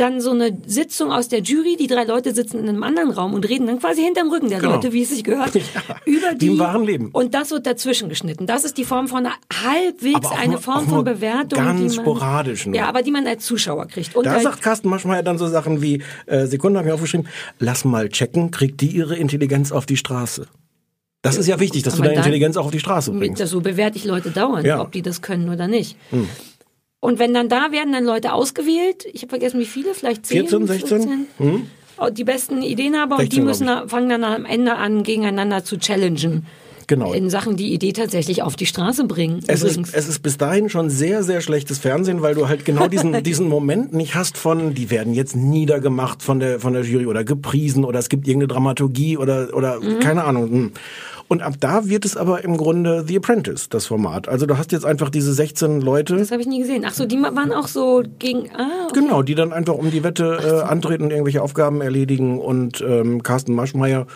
dann 0.00 0.20
so 0.20 0.30
eine 0.30 0.56
Sitzung 0.66 1.10
aus 1.12 1.28
der 1.28 1.40
Jury, 1.40 1.76
die 1.78 1.86
drei 1.86 2.04
Leute 2.04 2.34
sitzen 2.34 2.58
in 2.60 2.68
einem 2.68 2.82
anderen 2.82 3.10
Raum 3.10 3.34
und 3.34 3.48
reden 3.48 3.66
dann 3.66 3.78
quasi 3.80 4.02
hinterm 4.02 4.30
Rücken 4.30 4.48
der 4.48 4.60
Genau. 4.60 4.72
Leute, 4.74 4.92
wie 4.92 5.02
es 5.02 5.10
sich 5.10 5.24
gehört, 5.24 5.54
über 6.06 6.32
Wie 6.32 6.38
die, 6.38 6.46
im 6.48 6.58
wahren 6.58 6.84
Leben. 6.84 7.10
und 7.12 7.34
das 7.34 7.50
wird 7.50 7.66
dazwischen 7.66 8.08
geschnitten. 8.08 8.46
Das 8.46 8.64
ist 8.64 8.78
die 8.78 8.84
Form 8.84 9.08
von 9.08 9.26
halbwegs 9.52 10.30
eine 10.30 10.52
nur- 10.52 10.60
Form 10.60 10.88
von 10.88 11.04
Bewertung, 11.04 11.58
ganz 11.64 11.80
die 11.80 11.96
man, 11.96 12.06
sporadisch 12.06 12.66
nur. 12.66 12.74
ja, 12.76 12.86
aber 12.88 13.02
die 13.02 13.10
man 13.10 13.26
als 13.26 13.44
Zuschauer 13.44 13.86
kriegt. 13.86 14.14
Und 14.16 14.24
da 14.26 14.32
halt, 14.32 14.42
sagt 14.42 14.62
Carsten 14.62 14.88
Maschmeyer 14.88 15.22
dann 15.22 15.38
so 15.38 15.46
Sachen 15.48 15.82
wie, 15.82 16.02
äh, 16.26 16.46
Sekunde 16.46 16.78
habe 16.78 16.88
ich 16.88 16.94
aufgeschrieben, 16.94 17.26
lass 17.58 17.84
mal 17.84 18.08
checken, 18.08 18.50
kriegt 18.50 18.80
die 18.80 18.88
ihre 18.90 19.16
Intelligenz 19.16 19.72
auf 19.72 19.86
die 19.86 19.96
Straße. 19.96 20.46
Das 21.22 21.36
ist 21.36 21.48
ja 21.48 21.58
wichtig, 21.58 21.82
dass 21.82 21.94
du 21.94 21.98
Aber 21.98 22.04
deine 22.04 22.14
dann- 22.16 22.24
Intelligenz 22.26 22.56
auch 22.56 22.66
auf 22.66 22.70
die 22.70 22.78
Straße 22.78 23.10
bringst. 23.10 23.44
so 23.44 23.60
bewerte 23.60 23.98
ich 23.98 24.04
Leute 24.04 24.30
dauernd, 24.30 24.64
Ja. 24.64 24.80
ob 24.80 24.92
die 24.92 25.02
das 25.02 25.20
können 25.22 25.48
oder 25.48 25.66
nicht. 25.66 25.96
Hm. 26.10 26.28
Und 27.00 27.18
wenn 27.18 27.32
dann 27.32 27.48
da 27.48 27.70
werden 27.70 27.92
dann 27.92 28.04
Leute 28.04 28.32
ausgewählt, 28.32 29.06
ich 29.12 29.22
habe 29.22 29.30
vergessen 29.30 29.60
wie 29.60 29.66
viele, 29.66 29.94
vielleicht 29.94 30.26
10, 30.26 30.48
14, 30.48 30.66
16? 30.66 30.88
15? 31.02 31.26
Hm? 31.38 31.66
Oh, 32.00 32.10
Die 32.10 32.24
besten 32.24 32.62
Ideenhaber 32.62 33.16
und 33.16 33.22
die 33.32 33.36
16, 33.36 33.44
müssen 33.44 33.66
glaub 33.66 33.82
da, 33.82 33.88
fangen 33.88 34.08
dann 34.08 34.24
am 34.24 34.44
Ende 34.44 34.74
an, 34.76 35.02
gegeneinander 35.04 35.64
zu 35.64 35.78
challengen. 35.78 36.46
Genau. 36.88 37.12
In 37.12 37.28
Sachen, 37.28 37.56
die 37.58 37.74
Idee 37.74 37.92
tatsächlich 37.92 38.42
auf 38.42 38.56
die 38.56 38.64
Straße 38.64 39.04
bringen. 39.04 39.40
Es 39.46 39.60
übrigens. 39.62 39.88
ist, 39.90 39.94
es 39.94 40.08
ist 40.08 40.22
bis 40.22 40.38
dahin 40.38 40.70
schon 40.70 40.88
sehr, 40.88 41.22
sehr 41.22 41.42
schlechtes 41.42 41.78
Fernsehen, 41.78 42.22
weil 42.22 42.34
du 42.34 42.48
halt 42.48 42.64
genau 42.64 42.88
diesen, 42.88 43.22
diesen 43.22 43.46
Moment 43.46 43.92
nicht 43.92 44.14
hast 44.14 44.38
von, 44.38 44.74
die 44.74 44.90
werden 44.90 45.12
jetzt 45.12 45.36
niedergemacht 45.36 46.22
von 46.22 46.40
der, 46.40 46.60
von 46.60 46.72
der 46.72 46.84
Jury 46.84 47.04
oder 47.04 47.24
gepriesen 47.24 47.84
oder 47.84 47.98
es 47.98 48.08
gibt 48.08 48.26
irgendeine 48.26 48.48
Dramaturgie 48.48 49.18
oder, 49.18 49.50
oder 49.54 49.80
Mhm. 49.80 50.00
keine 50.00 50.24
Ahnung. 50.24 50.72
Und 51.28 51.42
ab 51.42 51.54
da 51.60 51.86
wird 51.86 52.06
es 52.06 52.16
aber 52.16 52.42
im 52.42 52.56
Grunde 52.56 53.04
The 53.06 53.18
Apprentice, 53.18 53.68
das 53.68 53.86
Format. 53.86 54.28
Also 54.28 54.46
du 54.46 54.56
hast 54.56 54.72
jetzt 54.72 54.86
einfach 54.86 55.10
diese 55.10 55.34
16 55.34 55.82
Leute. 55.82 56.16
das 56.16 56.30
habe 56.30 56.40
ich 56.40 56.48
nie 56.48 56.60
gesehen. 56.60 56.84
Ach 56.86 56.94
so, 56.94 57.04
die 57.04 57.20
waren 57.20 57.52
auch 57.52 57.68
so 57.68 58.02
gegen. 58.18 58.50
Ah, 58.56 58.86
okay. 58.86 59.00
Genau, 59.00 59.22
die 59.22 59.34
dann 59.34 59.52
einfach 59.52 59.74
um 59.74 59.90
die 59.90 60.02
Wette 60.02 60.38
äh, 60.42 60.66
antreten 60.66 61.04
und 61.04 61.10
irgendwelche 61.10 61.42
Aufgaben 61.42 61.82
erledigen 61.82 62.40
und 62.40 62.80
ähm, 62.80 63.22
Carsten 63.22 63.54
Maschmeyer 63.54 64.06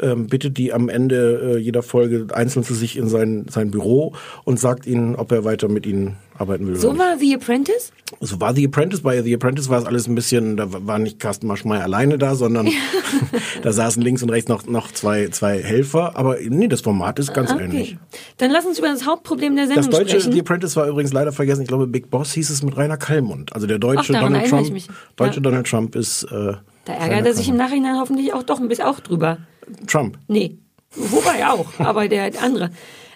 ähm, 0.00 0.28
bittet 0.28 0.58
die 0.58 0.72
am 0.72 0.88
Ende 0.88 1.56
äh, 1.56 1.58
jeder 1.58 1.82
Folge 1.82 2.28
einzeln 2.32 2.64
zu 2.64 2.74
sich 2.74 2.96
in 2.96 3.08
sein, 3.08 3.46
sein 3.50 3.72
Büro 3.72 4.14
und 4.44 4.60
sagt 4.60 4.86
ihnen, 4.86 5.16
ob 5.16 5.32
er 5.32 5.44
weiter 5.44 5.68
mit 5.68 5.86
ihnen 5.86 6.16
arbeiten 6.40 6.66
will. 6.66 6.76
So 6.76 6.96
war 6.98 7.16
The 7.18 7.34
Apprentice? 7.34 7.92
So 8.20 8.40
war 8.40 8.54
The 8.54 8.66
Apprentice, 8.66 9.02
bei 9.02 9.22
The 9.22 9.34
Apprentice 9.34 9.68
war 9.68 9.78
es 9.78 9.84
alles 9.84 10.08
ein 10.08 10.14
bisschen, 10.14 10.56
da 10.56 10.66
war 10.68 10.98
nicht 10.98 11.18
Carsten 11.20 11.46
Maschmeyer 11.46 11.82
alleine 11.82 12.18
da, 12.18 12.34
sondern 12.34 12.68
da 13.62 13.72
saßen 13.72 14.02
links 14.02 14.22
und 14.22 14.30
rechts 14.30 14.48
noch, 14.48 14.66
noch 14.66 14.90
zwei, 14.92 15.28
zwei 15.28 15.62
Helfer, 15.62 16.16
aber 16.16 16.36
nee, 16.40 16.68
das 16.68 16.80
Format 16.80 17.18
ist 17.18 17.32
ganz 17.34 17.50
Okay. 17.52 17.64
ähnlich. 17.64 17.96
Dann 18.38 18.50
lass 18.50 18.64
uns 18.64 18.78
über 18.78 18.88
das 18.88 19.06
Hauptproblem 19.06 19.54
der 19.56 19.66
Das 19.66 19.74
Sendung 19.74 19.90
deutsche 19.92 20.20
sprechen. 20.20 20.32
The 20.32 20.40
Apprentice 20.40 20.76
war 20.76 20.86
übrigens 20.88 21.12
leider 21.12 21.32
vergessen. 21.32 21.62
Ich 21.62 21.68
glaube, 21.68 21.86
Big 21.86 22.10
Boss 22.10 22.32
hieß 22.32 22.50
es 22.50 22.62
mit 22.62 22.76
Rainer 22.76 22.96
Kallmund. 22.96 23.52
Also 23.54 23.66
der 23.66 23.78
deutsche 23.78 24.14
Ach, 24.16 24.20
Donald 24.22 24.48
Trump. 24.48 24.72
Deutsche 25.16 25.36
Ja. 25.36 25.40
Donald 25.42 25.66
Trump 25.68 25.94
ist 25.96 26.24
äh, 26.24 26.54
da 26.84 26.92
ärgert 26.94 27.26
er 27.26 27.34
sich 27.34 27.48
im 27.48 27.56
Nachhinein 27.56 27.96
hoffentlich 27.98 28.32
auch 28.32 28.42
doch 28.42 28.58
ein 28.60 28.68
bisschen 28.68 28.86
auch 28.86 29.00
drüber. 29.00 29.38
Trump. 29.86 30.18
Nee, 30.28 30.56
wobei 30.96 31.46
auch, 31.46 31.66
aber 31.78 32.08
der 32.08 32.32
andere. 32.42 32.70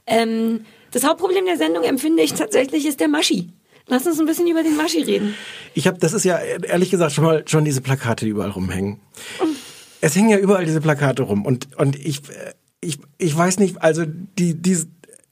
Ähm, 0.07 0.61
das 0.95 1.05
Hauptproblem 1.05 1.45
der 1.45 1.57
Sendung 1.57 1.83
empfinde 1.83 2.23
ich 2.23 2.35
tatsächlich 2.35 2.87
ist 2.87 3.01
der 3.01 3.09
Maschi. 3.09 3.51
Lass 3.89 4.07
uns 4.07 4.19
ein 4.19 4.27
bisschen 4.27 4.47
über 4.47 4.63
den 4.63 4.77
Maschi 4.77 5.03
reden. 5.03 5.35
Ich 5.75 5.87
habe, 5.87 5.99
das 5.99 6.13
ist 6.13 6.25
ja 6.25 6.39
ehrlich 6.39 6.91
gesagt 6.91 7.13
schon 7.13 7.25
mal 7.25 7.43
schon 7.47 7.65
diese 7.65 7.81
Plakate, 7.81 8.25
die 8.25 8.31
überall 8.31 8.51
rumhängen. 8.51 9.01
Es 10.01 10.15
hängen 10.15 10.31
ja 10.31 10.39
überall 10.39 10.65
diese 10.65 10.81
Plakate 10.81 11.25
rum 11.25 11.45
und 11.45 11.77
und 11.77 11.97
ich 11.97 12.21
äh, 12.31 12.55
ich 12.81 12.99
ich 13.19 13.37
weiß 13.37 13.59
nicht, 13.59 13.83
also 13.83 14.05
die 14.07 14.55
die 14.55 14.79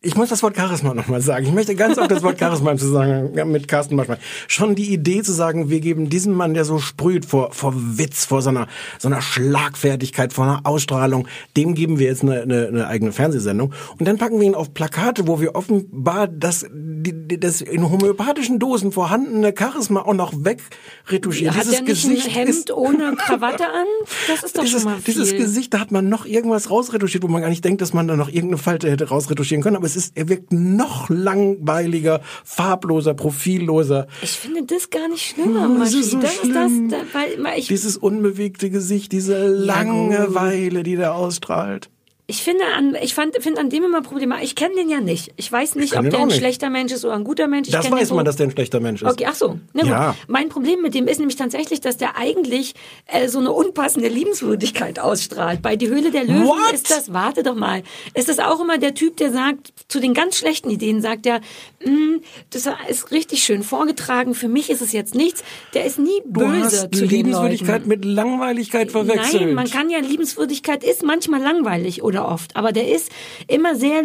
ich 0.05 0.17
muss 0.17 0.29
das 0.31 0.43
Wort 0.43 0.57
Charisma 0.57 0.95
nochmal 0.95 1.21
sagen. 1.21 1.47
Ich 1.47 1.53
möchte 1.53 1.75
ganz 1.77 1.97
oft 1.97 2.11
das 2.11 2.23
Wort 2.25 2.39
Charisma 2.41 2.73
im 2.73 2.79
Zusammenhang 2.79 3.51
mit 3.53 3.69
Carsten 3.69 3.95
Maschmeyer. 3.95 4.19
Schon 4.49 4.75
die 4.75 4.93
Idee 4.93 5.23
zu 5.23 5.33
sagen, 5.33 5.71
wir 5.71 5.79
geben 5.81 6.09
diesem 6.11 6.35
Mann, 6.35 6.55
der 6.55 6.65
so 6.65 6.79
sprüht 6.79 7.25
vor, 7.25 7.53
vor 7.53 7.73
Witz, 7.77 8.25
vor 8.25 8.43
so 8.43 8.49
einer, 8.51 8.67
so 8.99 9.07
einer 9.09 9.23
Schlagfertigkeit, 9.23 10.33
vor 10.33 10.45
einer 10.45 10.61
Ausstrahlung, 10.65 11.29
dem 11.57 11.75
geben 11.75 11.99
wir 12.01 12.07
jetzt 12.09 12.23
eine, 12.23 12.43
eine, 12.43 12.67
eine 12.69 12.87
eigene 12.89 13.13
Fernsehsendung. 13.13 13.73
Und 13.99 14.07
dann 14.09 14.19
packen 14.19 14.41
wir 14.41 14.47
ihn 14.47 14.55
auf 14.57 14.75
Plakate, 14.75 15.27
wo 15.29 15.41
wir 15.41 15.55
offenbar 15.55 16.27
das, 16.27 16.67
die, 16.73 17.13
die- 17.29 17.39
das 17.41 17.61
in 17.61 17.89
homöopathischen 17.89 18.59
Dosen 18.59 18.93
vorhandene 18.93 19.55
Charisma 19.57 20.01
auch 20.03 20.15
noch 20.15 20.33
wegretuschieren. 20.37 21.55
Hat 21.55 21.63
Dieses 21.63 21.77
der 21.77 21.83
nicht 21.85 22.03
Gesicht 22.03 22.27
ein 22.27 22.33
Hemd 22.33 22.49
ist, 22.51 22.71
ohne 22.73 23.15
Krawatte 23.17 23.65
an? 23.67 23.87
Das 24.29 24.43
ist 24.43 24.57
doch 24.59 24.63
dieses, 24.65 24.83
schon 24.83 24.91
mal 24.93 24.99
viel. 25.01 25.15
dieses 25.15 25.33
Gesicht, 25.37 25.73
da 25.75 25.79
hat 25.81 25.93
man 25.93 26.09
noch 26.09 26.27
irgendwas 26.27 26.71
rausretuschiert, 26.71 27.23
wo 27.23 27.29
man 27.29 27.41
gar 27.41 27.49
nicht 27.51 27.65
denkt, 27.65 27.81
dass 27.81 27.93
man 27.93 28.09
da 28.09 28.17
noch 28.17 28.29
irgendeine 28.29 28.59
Falte 28.59 28.91
hätte 28.91 29.09
rausretuschieren 29.09 29.63
können. 29.63 29.77
Aber 29.77 29.87
es 29.97 30.07
ist, 30.07 30.17
er 30.17 30.29
wirkt 30.29 30.53
noch 30.53 31.09
langweiliger, 31.11 32.21
farbloser, 32.45 33.15
profilloser. 33.15 34.07
Ich 34.23 34.31
finde 34.33 34.63
das 34.65 34.91
gar 34.91 35.09
nicht 35.09 35.23
schlimmer, 35.35 35.71
Oh, 35.75 35.79
das 35.79 35.93
ist 35.95 36.11
so 36.11 36.21
das 36.21 36.35
schlimm. 36.35 36.51
ist 36.87 36.93
das, 36.93 37.01
da- 37.01 37.19
weil 37.19 37.43
weil 37.45 37.59
ich, 37.59 37.69
Dieses 37.69 37.97
unbewegte 37.97 38.71
Gesicht, 38.71 39.13
diese 39.13 39.47
Langeweile, 39.49 40.83
die 40.83 40.97
der 40.97 41.15
ausstrahlt. 41.15 41.91
Ich 42.33 42.43
finde 42.43 42.65
an, 42.75 42.97
ich 43.03 43.13
fand, 43.15 43.37
finde 43.43 43.61
an 43.61 43.69
dem 43.69 43.85
immer 43.85 44.01
problematisch. 44.01 44.45
Ich 44.47 44.55
kenne 44.55 44.75
den 44.75 44.89
ja 44.89 45.01
nicht. 45.01 45.33
Ich 45.37 45.53
weiß 45.53 45.75
nicht, 45.75 45.93
kenn 45.93 46.07
ob 46.07 46.11
der 46.11 46.21
ein 46.21 46.29
nicht. 46.29 46.39
schlechter 46.39 46.71
Mensch 46.71 46.91
ist 46.91 47.05
oder 47.05 47.13
ein 47.15 47.25
guter 47.25 47.47
Mensch. 47.47 47.69
Ich 47.69 47.75
Das 47.75 47.91
weiß 47.91 48.11
man, 48.13 48.25
dass 48.25 48.37
der 48.37 48.47
ein 48.47 48.53
schlechter 48.53 48.81
Mensch 48.81 49.03
ist. 49.03 49.11
Okay, 49.11 49.27
ach 49.29 49.35
so. 49.35 49.59
Gut. 49.75 49.85
Ja. 49.85 50.17
Mein 50.29 50.49
Problem 50.49 50.81
mit 50.81 50.95
dem 50.95 51.09
ist 51.09 51.19
nämlich 51.19 51.37
tatsächlich, 51.37 51.83
dass 51.83 51.99
der 51.99 52.17
eigentlich 52.17 52.75
äh, 53.05 53.29
so 53.29 53.39
eine 53.39 53.53
unpassende 53.53 54.09
Liebenswürdigkeit 54.09 54.99
ausstrahlt. 54.99 55.61
Bei 55.61 55.77
Die 55.77 55.89
Höhle 55.89 56.11
der 56.11 56.25
Löwen 56.25 56.47
What? 56.47 56.73
ist 56.73 56.91
das, 56.91 57.13
warte 57.13 57.43
doch 57.43 57.55
mal, 57.55 57.83
ist 58.15 58.31
das 58.31 58.39
auch 58.39 58.61
immer 58.61 58.79
der 58.79 58.95
Typ, 58.95 59.19
der 59.19 59.31
sagt, 59.31 59.75
zu 59.89 60.01
den 60.01 60.15
ganz 60.15 60.37
schlechten 60.39 60.71
Ideen 60.71 61.03
sagt 61.03 61.27
er, 61.27 61.41
"Mm, 61.85 62.23
das 62.49 62.67
ist 62.89 63.11
richtig 63.11 63.43
schön 63.43 63.63
vorgetragen, 63.63 64.35
für 64.35 64.49
mich 64.49 64.71
ist 64.71 64.81
es 64.81 64.93
jetzt 64.93 65.15
nichts. 65.15 65.45
Der 65.75 65.85
ist 65.85 65.99
nie 65.99 66.23
Du 66.25 66.41
böse 66.41 66.63
hast 66.63 66.95
zu 66.95 67.05
Liebenswürdigkeit 67.05 67.87
mit 67.87 68.07
Langweiligkeit 68.07 68.91
verwechselt. 68.91 69.43
Nein, 69.43 69.55
man 69.55 69.69
kann 69.69 69.91
ja 69.91 69.99
Liebenswürdigkeit 69.99 70.83
ist 70.83 71.03
manchmal 71.05 71.43
langweilig 71.43 72.03
oder 72.03 72.22
oft, 72.29 72.57
aber 72.57 72.73
der 72.73 72.89
ist 72.89 73.11
immer 73.49 73.75
sehr 73.75 74.03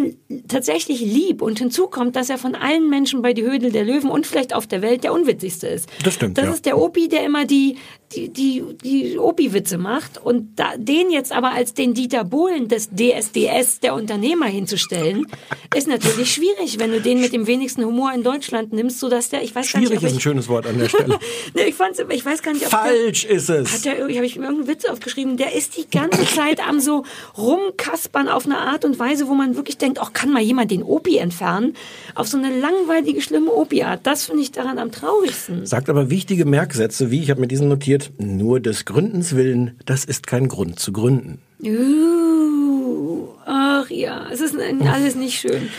tatsächlich 0.47 1.01
lieb 1.01 1.41
und 1.41 1.59
hinzu 1.59 1.87
kommt, 1.87 2.15
dass 2.15 2.29
er 2.29 2.37
von 2.37 2.55
allen 2.55 2.89
Menschen 2.89 3.21
bei 3.21 3.33
die 3.33 3.43
Höhle 3.43 3.71
der 3.71 3.83
Löwen 3.83 4.09
und 4.09 4.27
vielleicht 4.27 4.53
auf 4.53 4.67
der 4.67 4.81
Welt 4.81 5.03
der 5.03 5.13
unwitzigste 5.13 5.67
ist. 5.67 5.89
Das 6.03 6.13
stimmt, 6.13 6.37
Das 6.37 6.45
ja. 6.45 6.51
ist 6.51 6.65
der 6.65 6.77
Opi, 6.77 7.07
der 7.07 7.25
immer 7.25 7.45
die 7.45 7.77
die, 8.15 8.29
die, 8.29 8.63
die 8.83 9.17
Opi-Witze 9.17 9.77
macht 9.77 10.17
und 10.17 10.57
da, 10.57 10.77
den 10.77 11.11
jetzt 11.11 11.31
aber 11.33 11.51
als 11.51 11.73
den 11.73 11.93
Dieter 11.93 12.23
Bohlen 12.23 12.67
des 12.69 12.89
DSDS 12.89 13.81
der 13.81 13.93
Unternehmer 13.95 14.45
hinzustellen, 14.45 15.27
ist 15.75 15.87
natürlich 15.87 16.33
schwierig, 16.33 16.79
wenn 16.79 16.91
du 16.91 17.01
den 17.01 17.19
mit 17.19 17.33
dem 17.33 17.47
wenigsten 17.47 17.83
Humor 17.83 18.13
in 18.13 18.23
Deutschland 18.23 18.71
nimmst, 18.71 18.99
so 18.99 19.09
dass 19.09 19.29
der, 19.29 19.43
ich 19.43 19.53
weiß 19.53 19.71
gar 19.73 19.81
Schwierig 19.81 19.89
nicht, 19.89 19.97
ob 19.99 20.03
ist 20.05 20.13
ein 20.13 20.17
ich, 20.17 20.23
schönes 20.23 20.47
Wort 20.47 20.67
an 20.67 20.79
der 20.79 20.87
Stelle. 20.89 21.19
nee, 21.55 21.63
ich 21.63 21.75
fand's, 21.75 22.01
ich 22.09 22.25
weiß 22.25 22.41
gar 22.41 22.53
nicht, 22.53 22.63
ob 22.65 22.71
Falsch 22.71 23.23
der, 23.23 23.31
ist 23.35 23.49
es. 23.49 23.73
Hat 23.73 23.85
der, 23.85 23.97
irgendwie- 23.97 24.15
habe 24.15 24.25
ich 24.25 24.35
irgendeinen 24.37 24.67
Witz 24.67 24.85
aufgeschrieben, 24.85 25.35
der 25.35 25.53
ist 25.53 25.75
die 25.77 25.89
ganze 25.89 26.25
Zeit 26.25 26.65
am 26.65 26.79
so 26.79 27.03
rumkaspern 27.37 28.29
auf 28.29 28.45
eine 28.45 28.57
Art 28.57 28.85
und 28.85 28.99
Weise, 28.99 29.27
wo 29.27 29.33
man 29.33 29.55
wirklich 29.55 29.77
denkt, 29.77 29.99
auch 29.99 30.13
kann 30.13 30.31
mal 30.31 30.41
jemand 30.41 30.71
den 30.71 30.83
Opi 30.83 31.17
entfernen, 31.17 31.75
auf 32.15 32.27
so 32.27 32.37
eine 32.37 32.57
langweilige, 32.57 33.21
schlimme 33.21 33.51
Opi-Art. 33.51 34.01
Das 34.03 34.25
finde 34.25 34.43
ich 34.43 34.51
daran 34.51 34.77
am 34.79 34.91
traurigsten. 34.91 35.65
Sagt 35.65 35.89
aber 35.89 36.09
wichtige 36.09 36.45
Merksätze, 36.45 37.11
wie 37.11 37.21
ich 37.21 37.29
habe 37.29 37.41
mir 37.41 37.47
diesen 37.47 37.67
notiert, 37.67 37.96
nur 38.17 38.59
des 38.59 38.85
Gründens 38.85 39.35
willen, 39.35 39.79
das 39.85 40.05
ist 40.05 40.27
kein 40.27 40.47
Grund 40.47 40.79
zu 40.79 40.91
gründen. 40.91 41.41
Uh, 41.63 43.29
ach 43.45 43.89
ja, 43.89 44.27
es 44.31 44.41
ist 44.41 44.55
alles 44.57 45.15
nicht 45.15 45.39
schön. 45.39 45.69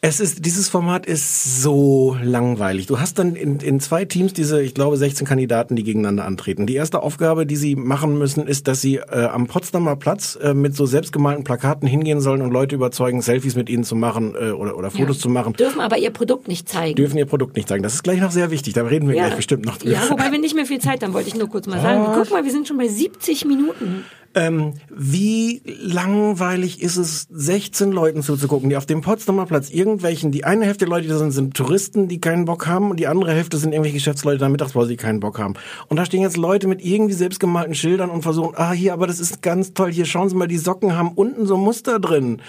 Es 0.00 0.20
ist, 0.20 0.44
dieses 0.46 0.68
Format 0.68 1.06
ist 1.06 1.60
so 1.60 2.16
langweilig. 2.22 2.86
Du 2.86 3.00
hast 3.00 3.18
dann 3.18 3.34
in, 3.34 3.58
in 3.58 3.80
zwei 3.80 4.04
Teams 4.04 4.32
diese, 4.32 4.62
ich 4.62 4.72
glaube, 4.72 4.96
16 4.96 5.26
Kandidaten, 5.26 5.74
die 5.74 5.82
gegeneinander 5.82 6.24
antreten. 6.24 6.66
Die 6.68 6.76
erste 6.76 7.02
Aufgabe, 7.02 7.46
die 7.46 7.56
sie 7.56 7.74
machen 7.74 8.16
müssen, 8.16 8.46
ist, 8.46 8.68
dass 8.68 8.80
sie 8.80 8.98
äh, 8.98 9.24
am 9.24 9.48
Potsdamer 9.48 9.96
Platz 9.96 10.38
äh, 10.40 10.54
mit 10.54 10.76
so 10.76 10.86
selbstgemalten 10.86 11.42
Plakaten 11.42 11.88
hingehen 11.88 12.20
sollen 12.20 12.42
und 12.42 12.52
Leute 12.52 12.76
überzeugen, 12.76 13.22
Selfies 13.22 13.56
mit 13.56 13.68
ihnen 13.68 13.82
zu 13.82 13.96
machen 13.96 14.36
äh, 14.40 14.50
oder, 14.52 14.76
oder 14.78 14.92
Fotos 14.92 15.16
Ja. 15.16 15.22
zu 15.22 15.30
machen. 15.30 15.54
Dürfen 15.54 15.80
aber 15.80 15.98
ihr 15.98 16.10
Produkt 16.10 16.46
nicht 16.46 16.68
zeigen. 16.68 16.94
Dürfen 16.94 17.18
ihr 17.18 17.26
Produkt 17.26 17.56
nicht 17.56 17.66
zeigen. 17.68 17.82
Das 17.82 17.94
ist 17.94 18.04
gleich 18.04 18.20
noch 18.20 18.30
sehr 18.30 18.52
wichtig. 18.52 18.74
Da 18.74 18.84
reden 18.84 19.08
wir 19.08 19.16
gleich 19.16 19.34
bestimmt 19.34 19.66
noch 19.66 19.78
drüber. 19.78 19.94
Ja, 19.94 20.10
wobei 20.10 20.30
wir 20.30 20.38
nicht 20.38 20.54
mehr 20.54 20.66
viel 20.66 20.78
Zeit 20.80 21.02
haben, 21.02 21.12
wollte 21.12 21.26
ich 21.28 21.34
nur 21.34 21.48
kurz 21.48 21.66
mal 21.66 21.80
sagen. 21.82 22.04
Guck 22.14 22.30
mal, 22.30 22.44
wir 22.44 22.52
sind 22.52 22.68
schon 22.68 22.76
bei 22.78 22.86
70 22.86 23.46
Minuten. 23.46 24.04
Ähm, 24.38 24.74
wie 24.88 25.62
langweilig 25.64 26.80
ist 26.80 26.96
es, 26.96 27.26
16 27.30 27.90
Leuten 27.90 28.22
zuzugucken, 28.22 28.70
die 28.70 28.76
auf 28.76 28.86
dem 28.86 29.00
Potsdamer 29.00 29.46
Platz 29.46 29.68
irgendwelchen, 29.70 30.30
die 30.30 30.44
eine 30.44 30.64
Hälfte 30.64 30.84
der 30.84 30.88
Leute, 30.90 31.02
die 31.02 31.08
da 31.08 31.18
sind, 31.18 31.32
sind 31.32 31.56
Touristen, 31.56 32.06
die 32.06 32.20
keinen 32.20 32.44
Bock 32.44 32.68
haben, 32.68 32.90
und 32.90 33.00
die 33.00 33.08
andere 33.08 33.32
Hälfte 33.32 33.58
sind 33.58 33.72
irgendwelche 33.72 33.96
Geschäftsleute 33.96 34.38
der 34.38 34.48
Mittagspause, 34.48 34.90
die 34.90 34.96
keinen 34.96 35.18
Bock 35.18 35.40
haben. 35.40 35.54
Und 35.88 35.96
da 35.96 36.04
stehen 36.04 36.22
jetzt 36.22 36.36
Leute 36.36 36.68
mit 36.68 36.84
irgendwie 36.84 37.14
selbstgemalten 37.14 37.74
Schildern 37.74 38.10
und 38.10 38.22
versuchen, 38.22 38.54
ah, 38.56 38.70
hier, 38.70 38.92
aber 38.92 39.08
das 39.08 39.18
ist 39.18 39.42
ganz 39.42 39.74
toll, 39.74 39.90
hier 39.90 40.04
schauen 40.04 40.28
Sie 40.28 40.36
mal, 40.36 40.46
die 40.46 40.58
Socken 40.58 40.96
haben 40.96 41.10
unten 41.12 41.46
so 41.46 41.56
Muster 41.56 41.98
drin. 41.98 42.40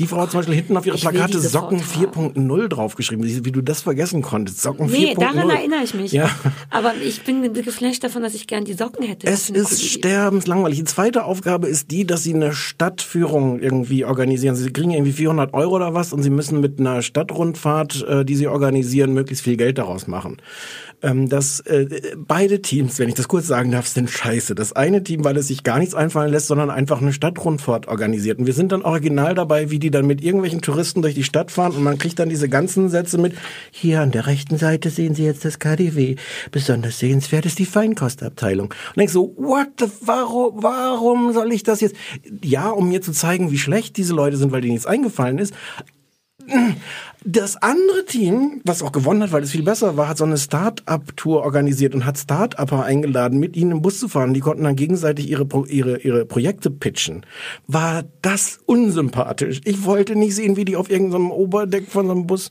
Die 0.00 0.08
Frau 0.08 0.22
hat 0.22 0.32
zum 0.32 0.40
Beispiel 0.40 0.56
hinten 0.56 0.76
auf 0.76 0.84
ihre 0.84 0.96
Ich 0.96 1.02
Plakate 1.02 1.38
Socken 1.38 1.80
4.0 1.80 2.68
draufgeschrieben, 2.68 3.24
wie 3.24 3.44
wie 3.44 3.52
du 3.52 3.60
das 3.60 3.82
vergessen 3.82 4.22
konntest. 4.22 4.62
Socken 4.62 4.88
4.0. 4.88 4.90
Nee, 4.90 5.14
daran 5.14 5.48
erinnere 5.50 5.84
ich 5.84 5.94
mich. 5.94 6.10
Ja. 6.12 6.28
Aber 6.70 6.94
ich 6.96 7.22
bin 7.22 7.52
geflasht 7.52 8.02
davon, 8.02 8.22
dass 8.22 8.34
ich 8.34 8.46
gern 8.46 8.64
die 8.64 8.74
Socken 8.74 9.06
hätte. 9.06 9.26
Es 9.26 9.48
ist 9.48 9.84
sterbenslangweilig. 9.84 10.78
Die 10.78 10.84
zweite 10.84 11.24
Aufgabe 11.36 11.68
ist 11.68 11.90
die, 11.90 12.06
dass 12.06 12.22
sie 12.22 12.32
eine 12.32 12.54
Stadtführung 12.54 13.60
irgendwie 13.60 14.06
organisieren. 14.06 14.56
Sie 14.56 14.72
kriegen 14.72 14.92
irgendwie 14.92 15.12
400 15.12 15.52
Euro 15.52 15.76
oder 15.76 15.92
was 15.92 16.14
und 16.14 16.22
sie 16.22 16.30
müssen 16.30 16.62
mit 16.62 16.80
einer 16.80 17.02
Stadtrundfahrt, 17.02 18.06
äh, 18.08 18.24
die 18.24 18.36
sie 18.36 18.48
organisieren, 18.48 19.12
möglichst 19.12 19.44
viel 19.44 19.58
Geld 19.58 19.76
daraus 19.76 20.06
machen. 20.06 20.38
Ähm, 21.02 21.28
das, 21.28 21.60
äh, 21.60 22.14
beide 22.16 22.62
Teams, 22.62 22.98
wenn 22.98 23.08
ich 23.08 23.14
das 23.14 23.28
kurz 23.28 23.46
sagen 23.46 23.70
darf, 23.70 23.86
sind 23.86 24.10
scheiße. 24.10 24.54
Das 24.54 24.72
eine 24.72 25.02
Team, 25.02 25.24
weil 25.24 25.36
es 25.36 25.48
sich 25.48 25.62
gar 25.62 25.78
nichts 25.78 25.94
einfallen 25.94 26.30
lässt, 26.30 26.46
sondern 26.46 26.70
einfach 26.70 27.00
eine 27.00 27.12
Stadtrundfahrt 27.12 27.86
organisiert. 27.88 28.38
Und 28.38 28.46
wir 28.46 28.54
sind 28.54 28.72
dann 28.72 28.82
original 28.82 29.34
dabei, 29.34 29.70
wie 29.70 29.78
die 29.78 29.90
dann 29.90 30.06
mit 30.06 30.22
irgendwelchen 30.22 30.62
Touristen 30.62 31.02
durch 31.02 31.14
die 31.14 31.24
Stadt 31.24 31.50
fahren 31.50 31.72
und 31.72 31.82
man 31.82 31.98
kriegt 31.98 32.18
dann 32.18 32.28
diese 32.28 32.48
ganzen 32.48 32.88
Sätze 32.88 33.18
mit, 33.18 33.34
hier 33.70 34.00
an 34.00 34.10
der 34.10 34.26
rechten 34.26 34.56
Seite 34.56 34.90
sehen 34.90 35.14
Sie 35.14 35.24
jetzt 35.24 35.44
das 35.44 35.58
KDW. 35.58 36.16
Besonders 36.50 36.98
sehenswert 36.98 37.46
ist 37.46 37.58
die 37.58 37.66
Feinkostabteilung. 37.66 38.68
Und 38.68 38.96
denkst 38.96 39.12
so, 39.12 39.34
what 39.36 39.68
the, 39.78 39.86
warum, 40.00 40.62
warum 40.62 41.32
soll 41.32 41.52
ich 41.52 41.62
das 41.62 41.80
jetzt? 41.80 41.96
Ja, 42.42 42.70
um 42.70 42.88
mir 42.88 43.02
zu 43.02 43.12
zeigen, 43.12 43.50
wie 43.50 43.58
schlecht 43.58 43.96
diese 43.96 44.14
Leute 44.14 44.36
sind, 44.36 44.52
weil 44.52 44.62
denen 44.62 44.72
nichts 44.72 44.86
eingefallen 44.86 45.38
ist. 45.38 45.54
Das 47.24 47.60
andere 47.60 48.04
Team, 48.04 48.60
was 48.64 48.82
auch 48.82 48.92
gewonnen 48.92 49.22
hat, 49.22 49.32
weil 49.32 49.42
es 49.42 49.50
viel 49.50 49.64
besser 49.64 49.96
war, 49.96 50.08
hat 50.08 50.18
so 50.18 50.24
eine 50.24 50.38
Start-up-Tour 50.38 51.42
organisiert 51.42 51.94
und 51.94 52.04
hat 52.04 52.18
Start-Upper 52.18 52.84
eingeladen, 52.84 53.40
mit 53.40 53.56
ihnen 53.56 53.72
im 53.72 53.82
Bus 53.82 53.98
zu 53.98 54.08
fahren. 54.08 54.32
Die 54.32 54.40
konnten 54.40 54.64
dann 54.64 54.76
gegenseitig 54.76 55.28
ihre, 55.28 55.44
Pro 55.44 55.64
ihre, 55.64 55.98
ihre 55.98 56.24
Projekte 56.24 56.70
pitchen. 56.70 57.26
War 57.66 58.04
das 58.22 58.60
unsympathisch? 58.66 59.60
Ich 59.64 59.84
wollte 59.84 60.14
nicht 60.14 60.36
sehen, 60.36 60.56
wie 60.56 60.64
die 60.64 60.76
auf 60.76 60.88
irgendeinem 60.88 61.32
Oberdeck 61.32 61.88
von 61.88 62.06
so 62.06 62.12
einem 62.12 62.26
Bus 62.26 62.50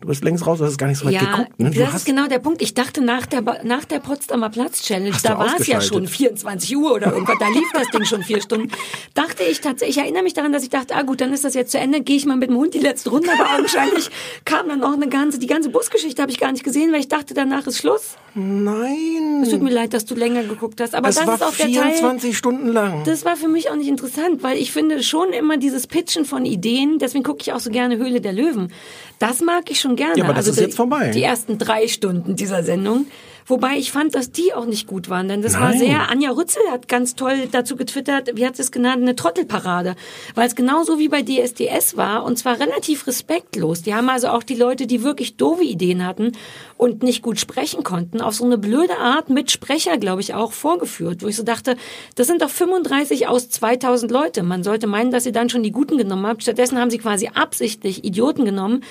Du 0.00 0.08
bist 0.08 0.24
längst 0.24 0.44
raus, 0.44 0.58
du 0.58 0.64
hast 0.64 0.76
gar 0.76 0.88
nicht 0.88 0.98
so 0.98 1.06
weit 1.06 1.14
ja, 1.14 1.20
geguckt. 1.20 1.58
Ne? 1.58 1.70
Das 1.70 1.94
ist 1.94 2.04
genau 2.04 2.26
der 2.26 2.40
Punkt. 2.40 2.60
Ich 2.60 2.74
dachte 2.74 3.00
nach 3.00 3.26
der, 3.26 3.42
nach 3.62 3.84
der 3.84 4.00
Potsdamer 4.00 4.50
Platz-Challenge, 4.50 5.16
da 5.22 5.38
war 5.38 5.54
es 5.58 5.68
ja 5.68 5.80
schon 5.80 6.08
24 6.08 6.76
Uhr 6.76 6.92
oder 6.92 7.12
irgendwas, 7.12 7.38
da 7.38 7.48
lief 7.48 7.70
das 7.72 7.88
Ding 7.88 8.04
schon 8.04 8.22
vier 8.24 8.42
Stunden. 8.42 8.72
Dachte 9.14 9.44
ich 9.44 9.60
tatsächlich, 9.60 9.96
ich 9.96 10.02
erinnere 10.02 10.24
mich 10.24 10.34
daran, 10.34 10.52
dass 10.52 10.64
ich 10.64 10.70
dachte, 10.70 10.96
ah 10.96 11.02
gut, 11.02 11.20
dann 11.20 11.32
ist 11.32 11.44
das 11.44 11.54
jetzt 11.54 11.70
zu 11.70 11.78
Ende, 11.78 12.00
gehe 12.00 12.16
ich 12.16 12.26
mal 12.26 12.36
mit 12.36 12.50
dem 12.50 12.56
Hund 12.56 12.74
die 12.74 12.80
letzte 12.80 13.10
Runde, 13.10 13.30
aber 13.32 13.54
augenscheinlich 13.54 14.10
kam 14.44 14.68
dann 14.68 14.80
noch 14.80 14.94
eine 14.94 15.08
ganze, 15.08 15.38
die 15.38 15.46
ganze 15.46 15.70
Busgeschichte 15.70 16.20
habe 16.20 16.32
ich 16.32 16.40
gar 16.40 16.50
nicht 16.50 16.64
gesehen, 16.64 16.92
weil 16.92 17.00
ich 17.00 17.08
dachte, 17.08 17.32
danach 17.32 17.66
ist 17.68 17.78
Schluss. 17.78 18.16
Nein. 18.34 19.42
Es 19.44 19.50
tut 19.50 19.62
mir 19.62 19.70
leid, 19.70 19.94
dass 19.94 20.04
du 20.04 20.16
länger 20.16 20.42
geguckt 20.42 20.80
hast, 20.80 20.96
aber 20.96 21.08
es 21.08 21.14
das 21.14 21.26
war 21.26 21.36
ist 21.36 21.42
auch 21.44 21.54
der 21.54 21.66
Teil. 21.66 21.92
24 21.92 22.36
Stunden 22.36 22.68
lang. 22.68 23.04
Das 23.04 23.24
war 23.24 23.36
für 23.36 23.48
mich 23.48 23.70
auch 23.70 23.76
nicht 23.76 23.88
interessant, 23.88 24.42
weil 24.42 24.58
ich 24.58 24.72
finde 24.72 25.02
schon 25.04 25.32
immer 25.32 25.56
dieses 25.56 25.86
Pitchen 25.86 26.24
von 26.24 26.44
Ideen, 26.44 26.98
deswegen 26.98 27.22
gucke 27.22 27.42
ich 27.42 27.52
auch 27.52 27.60
so 27.60 27.70
gerne 27.70 27.96
Höhle 27.96 28.20
der 28.20 28.32
Löwen. 28.32 28.72
Das 29.20 29.40
mag 29.40 29.70
ich 29.70 29.80
schon 29.80 29.93
gerne. 29.96 30.16
Ja, 30.16 30.24
aber 30.24 30.34
das 30.34 30.46
ist 30.46 30.58
die, 30.58 30.64
jetzt 30.64 30.76
vorbei. 30.76 31.10
Die 31.10 31.22
ersten 31.22 31.58
drei 31.58 31.88
Stunden 31.88 32.36
dieser 32.36 32.62
Sendung. 32.62 33.06
Wobei 33.46 33.76
ich 33.76 33.92
fand, 33.92 34.14
dass 34.14 34.32
die 34.32 34.54
auch 34.54 34.64
nicht 34.64 34.86
gut 34.86 35.10
waren, 35.10 35.28
denn 35.28 35.42
das 35.42 35.54
war 35.54 35.70
Nein. 35.70 35.78
sehr, 35.78 36.10
Anja 36.10 36.30
Rützel 36.30 36.62
hat 36.70 36.88
ganz 36.88 37.14
toll 37.14 37.48
dazu 37.50 37.76
getwittert, 37.76 38.30
wie 38.34 38.46
hat 38.46 38.56
sie 38.56 38.62
es 38.62 38.72
genannt, 38.72 39.02
eine 39.02 39.16
Trottelparade. 39.16 39.96
Weil 40.34 40.46
es 40.46 40.54
genauso 40.54 40.98
wie 40.98 41.08
bei 41.08 41.22
DSDS 41.22 41.96
war 41.96 42.24
und 42.24 42.38
zwar 42.38 42.58
relativ 42.58 43.06
respektlos. 43.06 43.82
Die 43.82 43.94
haben 43.94 44.08
also 44.08 44.28
auch 44.28 44.42
die 44.42 44.54
Leute, 44.54 44.86
die 44.86 45.02
wirklich 45.02 45.36
doofe 45.36 45.62
Ideen 45.62 46.06
hatten 46.06 46.32
und 46.78 47.02
nicht 47.02 47.22
gut 47.22 47.38
sprechen 47.38 47.84
konnten, 47.84 48.22
auf 48.22 48.34
so 48.34 48.44
eine 48.44 48.56
blöde 48.56 48.96
Art 48.96 49.28
mit 49.28 49.50
Sprecher, 49.50 49.98
glaube 49.98 50.22
ich, 50.22 50.32
auch 50.32 50.52
vorgeführt, 50.52 51.22
wo 51.22 51.28
ich 51.28 51.36
so 51.36 51.42
dachte, 51.42 51.76
das 52.14 52.26
sind 52.26 52.40
doch 52.40 52.50
35 52.50 53.28
aus 53.28 53.50
2000 53.50 54.10
Leute. 54.10 54.42
Man 54.42 54.64
sollte 54.64 54.86
meinen, 54.86 55.10
dass 55.10 55.26
ihr 55.26 55.32
dann 55.32 55.50
schon 55.50 55.62
die 55.62 55.70
Guten 55.70 55.98
genommen 55.98 56.26
habt. 56.26 56.42
Stattdessen 56.42 56.78
haben 56.78 56.90
sie 56.90 56.98
quasi 56.98 57.28
absichtlich 57.34 58.04
Idioten 58.04 58.46
genommen 58.46 58.82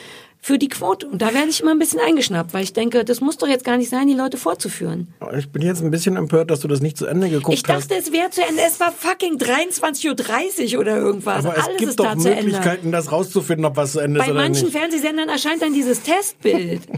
für 0.46 0.58
die 0.60 0.68
Quote. 0.68 1.08
Und 1.08 1.22
da 1.22 1.34
werde 1.34 1.48
ich 1.50 1.62
immer 1.62 1.72
ein 1.72 1.80
bisschen 1.80 2.02
eingeschnappt, 2.02 2.54
weil 2.54 2.64
ich 2.64 2.74
denke, 2.74 3.06
das 3.06 3.22
muss 3.22 3.38
doch 3.38 3.48
jetzt 3.48 3.64
gar 3.64 3.78
nicht 3.78 3.90
sein, 3.90 4.08
die 4.08 4.14
Leute 4.14 4.36
vorzuführen. 4.38 5.08
Ich 5.38 5.50
bin 5.50 5.62
jetzt 5.62 5.82
ein 5.82 5.90
bisschen 5.90 6.18
empört, 6.18 6.52
dass 6.52 6.60
du 6.60 6.68
das 6.68 6.82
nicht 6.82 6.98
zu 6.98 7.06
Ende 7.06 7.30
geguckt 7.30 7.54
Ich 7.58 7.64
dachte, 7.64 7.96
es 7.96 8.12
wäre 8.12 8.30
zu 8.30 8.42
Ende. 8.42 8.62
Es 8.68 8.78
war 8.82 8.92
fucking 8.92 9.38
23.30 9.38 10.74
Uhr 10.76 10.82
oder 10.82 10.98
irgendwas. 10.98 11.38
hast. 11.38 11.46
Aber 11.46 11.58
es 11.58 11.64
Alles 11.66 11.78
gibt 11.78 11.90
ist 11.92 12.00
doch 12.00 12.06
da 12.06 12.18
zu 12.18 12.30
Ende. 12.30 12.44
Möglichkeiten, 12.44 12.92
das 12.92 13.12
rauszufinden, 13.12 13.66
ob 13.66 13.78
was 13.78 13.94
zu 13.94 14.00
Ende 14.00 14.20
Bei 14.20 14.26
ist 14.26 14.32
oder 14.32 14.42
manchen 14.42 14.66
nicht. 14.66 14.78
Fernsehsendern 14.78 15.30
erscheint 15.30 15.62
dann 15.62 15.74
dieses 15.74 16.02
Testbild. 16.02 16.82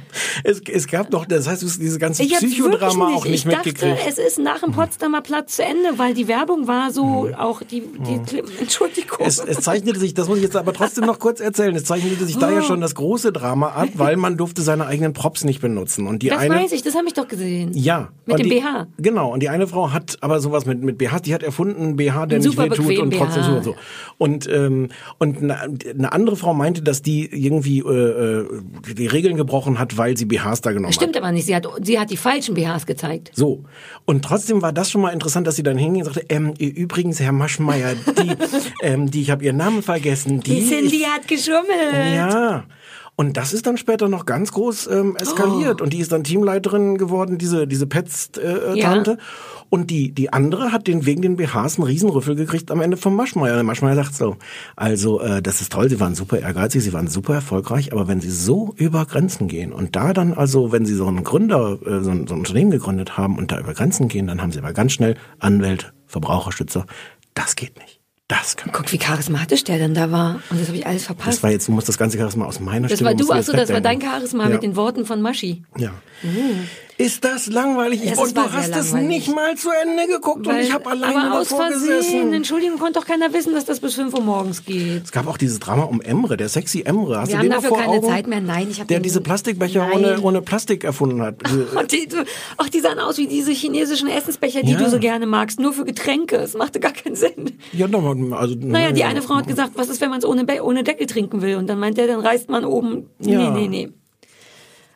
Es, 0.44 0.62
es 0.70 0.88
gab 0.88 1.10
doch, 1.12 1.26
das 1.26 1.48
heißt, 1.48 1.62
du 1.62 1.68
hast 1.68 1.80
dieses 1.82 1.98
ganze 2.00 2.24
Ich 2.24 2.34
Psychodrama 2.36 3.08
wirklich 3.08 3.18
auch 3.18 3.26
nicht 3.26 3.46
Ich 3.46 3.52
dachte, 3.54 3.70
mitgekriegt. 3.70 4.00
es 4.08 4.18
ist 4.18 4.40
nach 4.40 4.60
dem 4.62 4.72
Potsdamer 4.74 5.22
Platz 5.22 5.56
zu 5.58 5.64
Ende, 5.64 5.98
weil 5.98 6.14
die 6.14 6.28
Werbung 6.28 6.68
war 6.68 6.92
so, 6.92 7.30
auch 7.38 7.62
die, 7.62 7.82
die 7.82 8.40
Entschuldigung. 8.60 9.20
Es, 9.26 9.40
es 9.40 9.60
zeichnete 9.62 10.00
sich, 10.00 10.14
das 10.14 10.28
muss 10.28 10.38
ich 10.38 10.44
jetzt 10.44 10.56
aber 10.56 10.74
trotzdem 10.74 11.06
noch 11.06 11.20
kurz 11.20 11.40
erzählen, 11.40 11.76
es 11.76 11.86
zeichnete 11.86 12.26
sich 12.26 12.38
da 12.38 12.52
ja 12.52 12.60
Oh. 12.60 12.64
schon 12.64 12.82
das 12.82 12.96
große 12.96 13.32
Drama 13.40 13.70
ab, 13.70 13.90
weil 13.96 14.16
man 14.18 14.38
durfte 14.38 14.62
seine 14.62 14.86
eigenen 14.88 15.14
Props 15.14 15.44
nicht 15.44 15.62
benutzen. 15.62 16.08
Und 16.08 16.24
die 16.24 16.30
das 16.30 16.40
eine, 16.40 16.56
weiß 16.56 16.72
ich, 16.72 16.82
das 16.84 16.96
habe 16.96 17.06
ich 17.08 17.14
doch 17.14 17.28
gesehen. 17.28 17.72
Ja. 17.74 18.10
Mit 18.26 18.40
dem 18.40 18.50
die, 18.50 18.60
BH. 18.60 18.88
Genau. 18.98 19.32
Und 19.32 19.42
die 19.44 19.50
eine 19.50 19.68
Frau 19.68 19.92
hat 19.92 20.18
aber 20.22 20.40
sowas 20.40 20.66
mit, 20.66 20.82
mit 20.84 20.98
BH, 20.98 21.20
die 21.20 21.34
hat 21.34 21.44
erfunden, 21.44 21.96
BH, 21.98 22.26
der 22.28 22.38
Ein 22.38 22.42
nicht 22.42 22.52
super 22.52 22.64
wehtut 22.70 22.88
bequem 22.88 23.02
und 23.04 23.14
trotzdem 23.14 23.44
BH. 23.44 23.50
so 23.50 23.56
und 23.58 23.64
so. 23.64 23.76
Und, 24.18 24.50
ähm, 24.50 24.90
und 25.20 25.38
eine, 25.38 25.60
eine 25.62 26.12
andere 26.12 26.36
Frau 26.36 26.54
meinte, 26.54 26.82
dass 26.82 27.02
die 27.02 27.26
irgendwie 27.26 27.80
äh, 27.80 28.42
äh, 28.42 28.46
die 28.98 29.08
Regeln 29.08 29.36
gebrochen 29.38 29.78
hat, 29.80 29.98
weil 29.98 30.18
sie 30.18 30.26
BHs 30.26 30.62
da 30.62 30.72
genommen 30.72 30.88
Das 30.88 30.96
hat. 30.96 31.04
stimmt 31.04 31.18
aber 31.18 31.32
nicht. 31.32 31.46
Sie 31.46 31.56
hat, 31.56 31.68
sie 31.84 32.00
hat 32.00 32.10
die 32.10 32.18
falschen 32.18 32.56
BHs 32.56 32.86
gezeigt. 32.86 33.32
So. 33.34 33.64
Und 34.06 34.24
trotzdem 34.26 34.62
war 34.62 34.72
das 34.74 34.90
schon 34.92 35.02
mal 35.02 35.12
interessant, 35.12 35.46
dass 35.48 35.56
sie 35.56 35.64
dann 35.64 35.78
hinging 35.78 36.02
und 36.06 36.14
sagte, 36.14 36.26
ähm, 36.30 36.54
übrigens, 36.58 37.20
Herr 37.20 37.32
Maschmeyer, 37.32 37.94
die, 37.96 38.32
ähm, 38.82 39.12
die, 39.12 39.22
ich 39.22 39.32
habe 39.32 39.44
ihren 39.44 39.58
Namen 39.58 39.82
vergessen, 39.84 40.40
die, 40.40 40.62
Die 40.62 40.68
Cindy 40.68 41.00
hat 41.02 41.28
geschummelt. 41.28 42.16
ja. 42.16 42.64
Und 43.18 43.38
das 43.38 43.54
ist 43.54 43.66
dann 43.66 43.78
später 43.78 44.10
noch 44.10 44.26
ganz 44.26 44.52
groß 44.52 44.88
ähm, 44.88 45.16
eskaliert. 45.16 45.82
Und 45.82 45.94
die 45.94 46.00
ist 46.00 46.12
dann 46.12 46.26
Teamleiterin 46.26 46.98
geworden, 46.98 47.38
diese, 47.38 47.66
diese 47.66 47.88
Pets-Tante. 47.88 48.74
Äh, 48.74 48.80
Ja. 48.80 48.94
Tante. 48.94 49.18
Und 49.70 49.90
die, 49.90 50.12
die 50.12 50.32
andere 50.34 50.72
hat 50.72 50.88
den 50.88 51.06
wegen 51.06 51.22
den 51.22 51.38
BHs 51.38 51.78
einen 51.78 51.88
Riesenrüffel 51.88 52.36
gekriegt 52.36 52.72
am 52.72 52.82
Ende 52.82 52.98
vom 52.98 53.16
Maschmeyer. 53.16 53.56
Der 53.56 53.64
Maschmeyer 53.64 53.96
sagt 53.96 54.16
so, 54.16 54.36
also 54.76 55.22
äh, 55.22 55.42
das 55.42 55.62
ist 55.62 55.72
toll, 55.72 55.90
sie 55.90 56.00
waren 56.00 56.14
super 56.14 56.40
ehrgeizig, 56.40 56.84
sie 56.84 56.94
waren 56.94 57.08
super 57.08 57.34
erfolgreich, 57.36 57.92
aber 57.92 58.08
wenn 58.08 58.22
sie 58.22 58.30
so 58.30 58.74
über 58.78 59.06
Grenzen 59.06 59.48
gehen 59.48 59.72
und 59.74 59.96
da 59.96 60.14
dann 60.14 60.34
also, 60.34 60.72
wenn 60.72 60.86
sie 60.86 60.94
so 60.94 61.08
einen 61.08 61.24
Gründer, 61.24 61.80
äh, 61.86 62.02
so, 62.04 62.12
ein, 62.12 62.28
so 62.28 62.36
ein 62.36 62.40
Unternehmen 62.40 62.72
gegründet 62.72 63.18
haben 63.18 63.38
und 63.38 63.52
da 63.52 63.60
über 63.60 63.74
Grenzen 63.74 64.08
gehen, 64.08 64.28
dann 64.28 64.42
haben 64.42 64.52
sie 64.52 64.60
aber 64.60 64.74
ganz 64.74 64.92
schnell 64.92 65.16
Anwälte, 65.40 65.94
Verbraucherschützer. 66.06 66.86
Das 67.34 67.56
geht 67.56 67.78
nicht. 67.78 67.95
Das 68.28 68.58
kann 68.58 68.72
Guck, 68.74 68.92
wie 68.92 68.98
charismatisch 68.98 69.64
der 69.66 69.78
denn 69.78 69.94
da 69.94 70.12
war. 70.12 70.40
Und 70.50 70.60
das 70.60 70.68
habe 70.68 70.78
ich 70.78 70.88
alles 70.88 71.06
verpasst. 71.06 71.38
Das 71.38 71.44
war 71.44 71.52
jetzt, 71.52 71.68
du 71.68 71.72
musst 71.74 71.88
das 71.88 71.98
ganze 72.00 72.18
Charisma 72.18 72.46
aus 72.46 72.60
meiner 72.60 72.88
Das 72.88 72.98
Stimme. 72.98 73.12
war 73.12 73.16
du, 73.16 73.32
achso, 73.32 73.54
das 73.54 73.72
war 73.72 73.82
dein. 73.82 74.02
Charisma 74.02 74.46
ja. 74.46 74.50
mit 74.50 74.64
den 74.64 74.76
Worten 74.76 75.06
von 75.06 75.22
Maschi. 75.22 75.64
Ja. 75.78 75.92
Mhm. 76.24 76.68
Ist 76.98 77.26
das 77.26 77.48
langweilig? 77.48 78.02
Ich, 78.06 78.18
und 78.18 78.38
du 78.38 78.42
hast 78.54 78.74
es 78.74 78.94
nicht 78.94 79.34
mal 79.36 79.56
zu 79.58 79.70
Ende 79.70 80.08
geguckt 80.08 80.48
und 80.48 80.54
Weil- 80.54 80.64
ich 80.64 80.74
habe 80.74 80.90
alleine 80.90 81.26
aber 81.32 81.42
aus 81.42 81.50
davor 81.50 81.68
Versehen, 81.68 81.98
gesessen. 81.98 82.34
Entschuldigung, 82.34 82.80
konnte 82.80 83.00
doch 83.02 83.06
keiner 83.06 83.34
wissen, 83.34 83.54
dass 83.54 83.66
das 83.66 83.82
bis 83.82 83.96
5 83.96 84.14
Uhr 84.14 84.22
morgens 84.22 84.64
geht. 84.64 85.04
Es 85.04 85.12
gab 85.12 85.28
auch 85.28 85.38
dieses 85.38 85.60
Drama 85.60 85.84
um 85.84 86.00
Emre, 86.00 86.38
der 86.38 86.48
sexy 86.48 86.84
Emre. 86.86 87.20
Hast 87.20 87.28
Wir 87.28 87.34
du 87.34 87.38
haben 87.40 87.44
den 87.44 87.50
noch 87.50 87.56
dafür 87.58 87.70
vor 87.70 87.78
keine 87.80 87.98
Augen? 87.98 88.08
Zeit 88.08 88.28
mehr. 88.28 88.40
Nein, 88.40 88.68
ich 88.72 88.80
habe 88.80 88.88
Der 88.88 89.02
diese 89.02 89.20
Plastikbecher 89.20 89.86
Nein. 89.88 89.94
ohne, 89.98 90.22
ohne 90.22 90.42
Plastik 90.42 90.86
erfunden 90.86 91.22
hat. 91.22 91.36
Diese- 91.50 91.66
Und 91.78 91.92
die, 91.92 92.08
ach, 92.56 92.70
die 92.70 92.80
sahen 92.80 93.00
aus 93.00 93.18
wie 93.18 93.28
diese 93.28 93.52
chinesischen 93.52 94.08
Essensbecher, 94.08 94.62
die 94.62 94.72
Ja. 94.72 94.78
du 94.80 94.90
so 94.90 94.98
gerne 95.00 95.26
magst, 95.26 95.60
nur 95.60 95.74
für 95.74 95.84
Getränke. 95.84 96.38
Es 96.38 96.54
machte 96.54 96.80
gar 96.80 96.94
keinen 96.94 97.18
Sinn. 97.18 97.58
ja, 97.74 97.90
nochmal, 97.90 98.16
also, 98.40 98.56
Naja, 98.60 98.94
die 98.94 99.04
eine 99.04 99.22
Frau 99.22 99.36
hat 99.36 99.48
gesagt, 99.48 99.72
was 99.76 99.90
ist, 99.90 100.00
wenn 100.00 100.12
man 100.12 100.20
es 100.20 100.26
ohne, 100.26 100.46
ohne 100.64 100.84
Deckel 100.86 101.08
trinken 101.08 101.42
will? 101.42 101.56
Und 101.58 101.68
dann 101.68 101.78
meint 101.80 101.98
der, 101.98 102.08
dann 102.08 102.22
reißt 102.22 102.50
man 102.50 102.64
oben. 102.64 103.10
Ja. 103.20 103.52
Nee, 103.52 103.68
nee, 103.68 103.68
nee. 103.68 103.90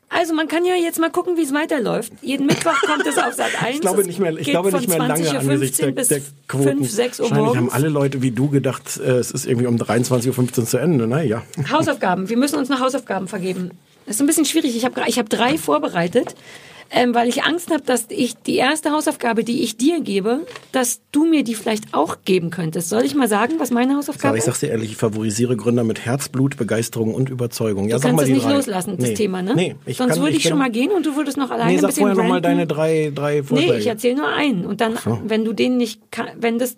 Also 0.10 0.34
man 0.34 0.48
kann 0.48 0.66
ja 0.66 0.74
jetzt 0.74 1.00
mal 1.00 1.12
gucken, 1.12 1.38
wie 1.38 1.44
es 1.44 1.54
weiterläuft. 1.54 2.12
Jeden 2.22 2.48
Mittwoch 2.48 2.74
kommt 2.82 3.06
es 3.06 3.18
auf 3.18 3.34
Sat 3.34 3.62
1. 3.64 3.76
Ich 3.76 3.82
glaube 3.82 4.04
nicht 4.04 4.20
mehr, 4.20 4.36
ich 4.36 4.48
glaube 4.48 4.72
nicht 4.72 4.90
mehr 4.90 4.98
lange 4.98 5.30
angesichts 5.38 5.78
der, 5.78 5.92
bis 5.92 6.08
der 6.08 6.22
Quoten. 6.48 6.80
5, 6.80 6.90
6 6.90 7.20
Uhr 7.20 7.24
Wahrscheinlich 7.26 7.48
haben 7.56 7.66
morgens. 7.66 7.74
alle 7.74 7.90
Leute 7.90 8.22
wie 8.24 8.32
du 8.32 8.50
gedacht, 8.50 8.98
äh, 8.98 9.12
es 9.18 9.30
ist 9.30 9.46
irgendwie 9.46 9.68
um 9.68 9.76
23.15 9.76 10.60
Uhr 10.60 10.66
zu 10.66 10.78
Ende. 10.78 11.08
Naja. 11.08 11.44
Hausaufgaben. 11.72 12.28
Wir 12.28 12.38
müssen 12.38 12.58
uns 12.58 12.70
noch 12.70 12.80
Hausaufgaben 12.80 13.28
vergeben. 13.28 13.72
Das 14.08 14.16
ist 14.16 14.22
ein 14.22 14.28
bisschen 14.28 14.46
schwierig. 14.46 14.76
Ich 14.76 14.84
habe 14.84 15.02
ich 15.06 15.20
hab 15.20 15.30
drei 15.30 15.58
vorbereitet, 15.60 16.34
ähm, 16.92 17.14
weil 17.14 17.28
ich 17.30 17.44
Angst 17.44 17.72
habe, 17.72 17.84
dass 17.84 18.06
ich 18.10 18.36
die 18.36 18.56
erste 18.56 18.92
Hausaufgabe, 18.92 19.44
die 19.44 19.62
ich 19.64 19.78
dir 19.78 20.02
gebe, 20.02 20.46
dass 20.72 21.02
du 21.12 21.26
mir 21.26 21.44
die 21.44 21.56
vielleicht 21.56 21.94
auch 21.94 22.18
geben 22.26 22.50
könntest. 22.50 22.90
Soll 22.90 23.04
ich 23.06 23.16
mal 23.16 23.28
sagen, 23.28 23.54
was 23.60 23.72
meine 23.72 23.96
Hausaufgabe 23.96 24.36
ich 24.36 24.40
ist? 24.40 24.46
sag's 24.46 24.60
dir 24.62 24.70
ehrlich, 24.70 24.92
ich 24.92 24.98
favorisiere 24.98 25.56
Gründer 25.56 25.84
mit 25.84 26.06
Herzblut, 26.06 26.58
Begeisterung 26.58 27.14
und 27.14 27.30
Überzeugung. 27.30 27.88
Ja, 27.90 27.98
Du 27.98 28.04
kannst 28.08 28.24
es 28.24 28.30
nicht 28.30 28.46
drei. 28.46 28.54
loslassen, 28.54 28.98
das 28.98 29.10
nee. 29.10 29.14
Thema, 29.16 29.42
ne? 29.42 29.54
Nee, 29.56 29.76
ich 29.86 29.98
Sonst 29.98 30.14
kann, 30.14 30.22
würde 30.22 30.36
ich, 30.36 30.44
bin- 30.44 30.50
schon 30.50 30.60
mal 30.60 30.72
gehen 30.72 30.92
und 30.92 31.06
du 31.06 31.16
würdest 31.16 31.38
noch 31.38 31.52
alleine 31.52 31.72
Nee, 31.72 31.78
ein 31.78 31.82
sag 31.82 31.88
bisschen 31.90 32.02
vorher 32.08 32.16
nochmal 32.24 32.42
deine 32.42 32.66
drei, 32.68 33.12
drei 33.14 33.44
Vorschläge. 33.44 33.74
Nee, 33.74 33.80
ich 33.80 33.88
erzähle 33.88 34.16
nur 34.16 34.28
einen. 34.30 34.66
Und 34.66 34.82
dann, 34.82 34.96
so. 34.98 35.20
wenn 35.26 35.46
du 35.46 35.54
den 35.54 35.78
nicht, 35.78 36.02
wenn 36.40 36.60
das, 36.60 36.78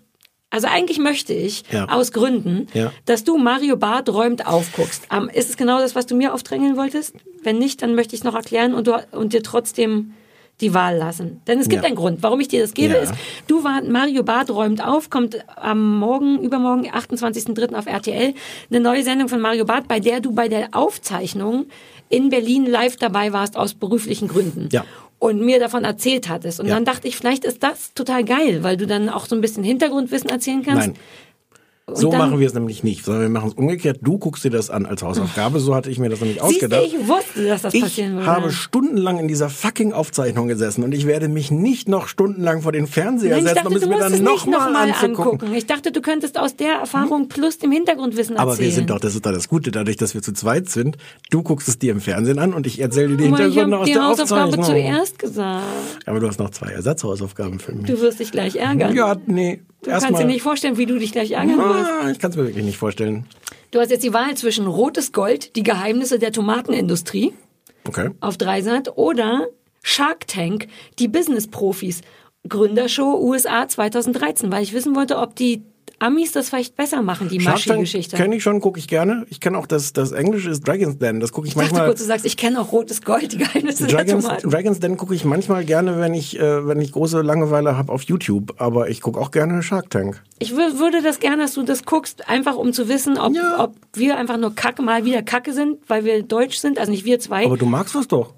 also 0.52 0.68
eigentlich 0.68 1.00
möchte 1.00 1.34
ich, 1.34 1.64
Ja. 1.72 1.86
aus 1.90 2.12
Gründen, 2.12 2.68
Ja. 2.74 2.92
dass 3.06 3.24
du 3.24 3.38
Mario 3.38 3.76
Barth 3.78 4.10
räumt 4.10 4.46
aufguckst. 4.46 5.08
Ähm, 5.12 5.30
ist 5.34 5.50
es 5.50 5.58
genau 5.58 5.80
das, 5.80 5.96
was 5.96 6.06
du 6.06 6.16
mir 6.16 6.34
aufdrängeln 6.34 6.78
wolltest? 6.78 7.16
Wenn 7.44 7.58
nicht, 7.58 7.82
dann 7.82 7.96
möchte 7.96 8.14
ich 8.14 8.22
es 8.22 8.24
noch 8.24 8.36
erklären 8.36 8.74
und, 8.76 8.86
du, 8.88 8.94
und 9.12 9.34
dir 9.34 9.42
trotzdem 9.42 10.14
die 10.60 10.76
Wahl 10.76 10.96
lassen. 10.98 11.42
Denn 11.48 11.58
es 11.58 11.70
gibt 11.70 11.82
Ja. 11.82 11.88
einen 11.88 11.96
Grund, 11.96 12.22
warum 12.22 12.40
ich 12.40 12.48
dir 12.48 12.62
das 12.62 12.76
gebe, 12.76 12.94
Ja. 12.94 13.00
ist, 13.00 13.14
du 13.48 13.64
war, 13.64 13.82
Mario 13.84 14.22
Barth 14.22 14.52
räumt 14.52 14.86
auf, 14.86 15.10
kommt 15.10 15.38
am 15.56 15.98
Morgen, 15.98 16.40
übermorgen, 16.40 16.86
28.03. 16.88 17.74
auf 17.74 17.88
RTL, 17.88 18.36
eine 18.70 18.80
neue 18.80 19.02
Sendung 19.04 19.28
von 19.28 19.40
Mario 19.40 19.66
Barth, 19.66 19.88
bei 19.88 20.00
der 20.00 20.20
du 20.20 20.34
bei 20.34 20.50
der 20.50 20.68
Aufzeichnung 20.74 21.66
in 22.10 22.30
Berlin 22.30 22.66
live 22.68 22.98
dabei 22.98 23.34
warst 23.34 23.58
aus 23.58 23.74
beruflichen 23.74 24.28
Gründen 24.28 24.70
Ja. 24.72 24.84
Und 25.22 25.40
mir 25.40 25.60
davon 25.60 25.84
erzählt 25.84 26.30
hattest. 26.30 26.60
Und 26.60 26.66
Ja. 26.68 26.74
dann 26.74 26.84
dachte 26.84 27.08
ich, 27.08 27.16
vielleicht 27.16 27.46
ist 27.46 27.62
das 27.62 27.94
total 27.94 28.24
geil, 28.24 28.64
weil 28.64 28.76
du 28.76 28.88
dann 28.88 29.08
auch 29.08 29.28
so 29.28 29.36
ein 29.36 29.42
bisschen 29.42 29.64
Hintergrundwissen 29.64 30.32
erzählen 30.32 30.64
kannst. 30.64 30.88
Nein. 30.88 30.98
Und 31.92 31.98
So 31.98 32.10
dann- 32.12 32.20
machen 32.20 32.40
wir 32.40 32.48
es 32.48 32.54
nämlich 32.54 32.84
nicht, 32.84 33.04
sondern 33.06 33.24
wir 33.24 33.30
machen 33.30 33.50
es 33.50 33.54
umgekehrt. 33.56 34.00
Du 34.02 34.18
guckst 34.18 34.44
dir 34.44 34.50
das 34.50 34.70
an 34.70 34.86
als 34.86 35.04
Hausaufgabe, 35.04 35.60
so 35.60 35.76
hatte 35.76 35.90
ich 35.90 36.00
mir 36.00 36.10
das 36.10 36.20
nämlich 36.22 36.40
Siehst 36.42 36.62
du, 36.62 36.66
ausgedacht. 36.68 36.84
ich 36.86 37.08
wusste, 37.08 37.48
dass 37.48 37.62
das 37.64 37.74
ich 37.74 37.82
passieren 37.84 38.14
würde. 38.16 38.26
habe 38.26 38.52
stundenlang 38.52 39.20
in 39.20 39.28
dieser 39.28 39.50
fucking 39.50 39.94
Aufzeichnung 39.94 40.48
gesessen 40.48 40.84
und 40.84 40.94
ich 40.94 41.06
werde 41.08 41.28
mich 41.28 41.52
nicht 41.52 41.88
noch 41.90 42.08
stundenlang 42.08 42.62
vor 42.62 42.72
den 42.72 42.88
Fernseher 42.88 43.32
Nein, 43.32 43.40
ich 43.40 43.44
setzen, 43.46 43.56
dachte, 43.56 43.68
um 43.70 43.76
es 43.76 43.82
du 43.84 43.90
mir 43.90 43.98
dann 44.00 44.24
nochmal 44.24 44.60
nochmal 44.72 44.90
anzugucken. 44.90 45.16
angucken. 45.42 45.54
Ich 45.56 45.66
dachte, 45.66 45.92
du 45.92 46.02
könntest 46.02 46.38
aus 46.40 46.56
der 46.56 46.74
Erfahrung 46.76 47.28
plus 47.28 47.58
dem 47.60 47.72
Hintergrundwissen 47.72 48.36
erzählen. 48.36 48.50
Aber 48.54 48.60
wir 48.60 48.72
sind 48.72 48.90
doch, 48.90 49.00
das 49.00 49.16
ist 49.16 49.26
doch 49.26 49.32
das 49.34 49.48
Gute, 49.50 49.72
dadurch, 49.72 49.98
dass 49.98 50.14
wir 50.14 50.22
zu 50.22 50.34
zweit 50.34 50.70
sind. 50.70 50.98
Du 51.30 51.44
guckst 51.44 51.68
es 51.68 51.78
dir 51.80 51.92
im 51.92 52.02
Fernsehen 52.02 52.40
an 52.40 52.54
und 52.54 52.68
ich 52.68 52.80
erzähle 52.80 53.10
dir 53.10 53.18
die 53.18 53.24
ich 53.26 53.30
Hintergründe 53.30 53.78
aus 53.80 53.86
die 53.86 53.94
der 53.94 54.06
Hausaufgabe 54.08 54.58
Aufzeichnung. 54.58 54.66
zuerst 54.66 55.20
gesagt. 55.20 55.64
Aber 56.06 56.20
du 56.20 56.28
hast 56.28 56.40
noch 56.40 56.50
zwei 56.52 56.72
Ersatzhausaufgaben 56.72 57.60
für 57.60 57.74
mich. 57.74 57.86
Du 57.86 58.00
wirst 58.00 58.20
dich 58.20 58.32
gleich 58.32 58.56
ärgern. 58.56 58.96
Ja, 58.96 59.16
nee. 59.26 59.62
Du 59.84 59.90
kannst 59.90 60.20
dir 60.20 60.26
nicht 60.26 60.42
vorstellen, 60.44 60.78
wie 60.78 60.86
du 60.86 60.98
dich 61.00 61.12
gleich 61.12 61.32
ärgern 61.32 61.58
wirst. 61.58 61.90
Ah, 61.90 62.10
ich 62.12 62.20
kann 62.20 62.32
es 62.32 62.38
mir 62.38 62.46
wirklich 62.46 62.66
nicht 62.66 62.78
vorstellen. 62.78 63.26
Du 63.72 63.80
hast 63.80 63.90
jetzt 63.90 64.04
die 64.04 64.14
Wahl 64.14 64.36
zwischen 64.36 64.68
Rotes 64.68 65.12
Gold, 65.12 65.56
die 65.56 65.64
Geheimnisse 65.64 66.20
der 66.20 66.32
Tomatenindustrie 66.32 67.34
Okay. 67.88 68.12
auf 68.20 68.38
Dreisat 68.38 68.96
oder 68.98 69.48
Shark 69.82 70.28
Tank, 70.28 70.68
die 71.00 71.08
Business-Profis. 71.08 72.02
Gründershow 72.48 73.20
USA 73.20 73.68
2013, 73.68 74.52
weil 74.52 74.64
ich 74.64 74.74
wissen 74.74 74.96
wollte, 74.96 75.18
ob 75.18 75.36
die 75.36 75.64
Amis 76.02 76.32
das 76.32 76.50
vielleicht 76.50 76.76
besser 76.76 77.02
machen, 77.02 77.30
die 77.30 77.40
Maschi-Geschichte. 77.40 78.18
kenne 78.18 78.36
ich 78.36 78.44
schon, 78.44 78.60
gucke 78.60 78.80
ich 78.80 78.88
gerne. 78.88 79.26
Ich 79.30 79.40
kenne 79.40 79.58
auch 79.58 79.68
das, 79.68 79.94
das 79.94 80.12
Englische 80.12 80.50
ist 80.50 80.68
Dragon's 80.68 80.98
Den. 80.98 81.20
Das 81.20 81.32
gucke 81.32 81.48
ich 81.48 81.54
Ich 81.54 81.58
dachte 81.58 81.70
manchmal. 81.74 81.88
kurz, 81.90 82.00
du 82.00 82.06
sagst, 82.06 82.26
ich 82.26 82.38
kenne 82.38 82.60
auch 82.60 82.72
Rotes 82.72 83.02
Gold, 83.04 83.32
die 83.34 83.38
Geheimnisse 83.38 83.86
Dragons, 83.88 84.08
der 84.12 84.20
Tomaten. 84.22 84.50
Dragons 84.50 84.80
Den 84.80 84.98
gucke 84.98 85.14
ich 85.14 85.24
manchmal 85.26 85.64
gerne, 85.64 86.00
wenn 86.00 86.14
ich, 86.14 86.40
äh, 86.40 86.68
wenn 86.68 86.82
ich 86.82 86.92
große 86.92 87.22
Langeweile 87.22 87.78
habe 87.78 87.92
auf 87.94 88.02
YouTube. 88.04 88.56
Aber 88.60 88.90
ich 88.90 89.02
gucke 89.02 89.20
auch 89.20 89.32
gerne 89.32 89.62
Shark 89.64 89.90
Tank. 89.92 90.22
Ich 90.40 90.52
wür- 90.54 90.80
würde 90.80 91.02
das 91.04 91.20
gerne, 91.20 91.44
dass 91.44 91.54
du 91.54 91.64
das 91.64 91.86
guckst, 91.86 92.28
einfach 92.28 92.56
um 92.56 92.74
zu 92.74 92.90
wissen, 92.90 93.18
ob, 93.20 93.34
ob 93.60 93.76
wir 93.94 94.18
einfach 94.18 94.38
nur 94.38 94.56
Kacke, 94.56 94.82
mal 94.82 95.06
wieder 95.06 95.22
Kacke 95.22 95.54
sind, 95.54 95.78
weil 95.88 96.04
wir 96.04 96.24
deutsch 96.24 96.58
sind, 96.58 96.80
also 96.80 96.92
nicht 96.92 97.06
wir 97.06 97.20
zwei. 97.20 97.46
Aber 97.46 97.58
du 97.58 97.66
magst 97.68 97.94
das 97.96 98.08
doch. 98.08 98.34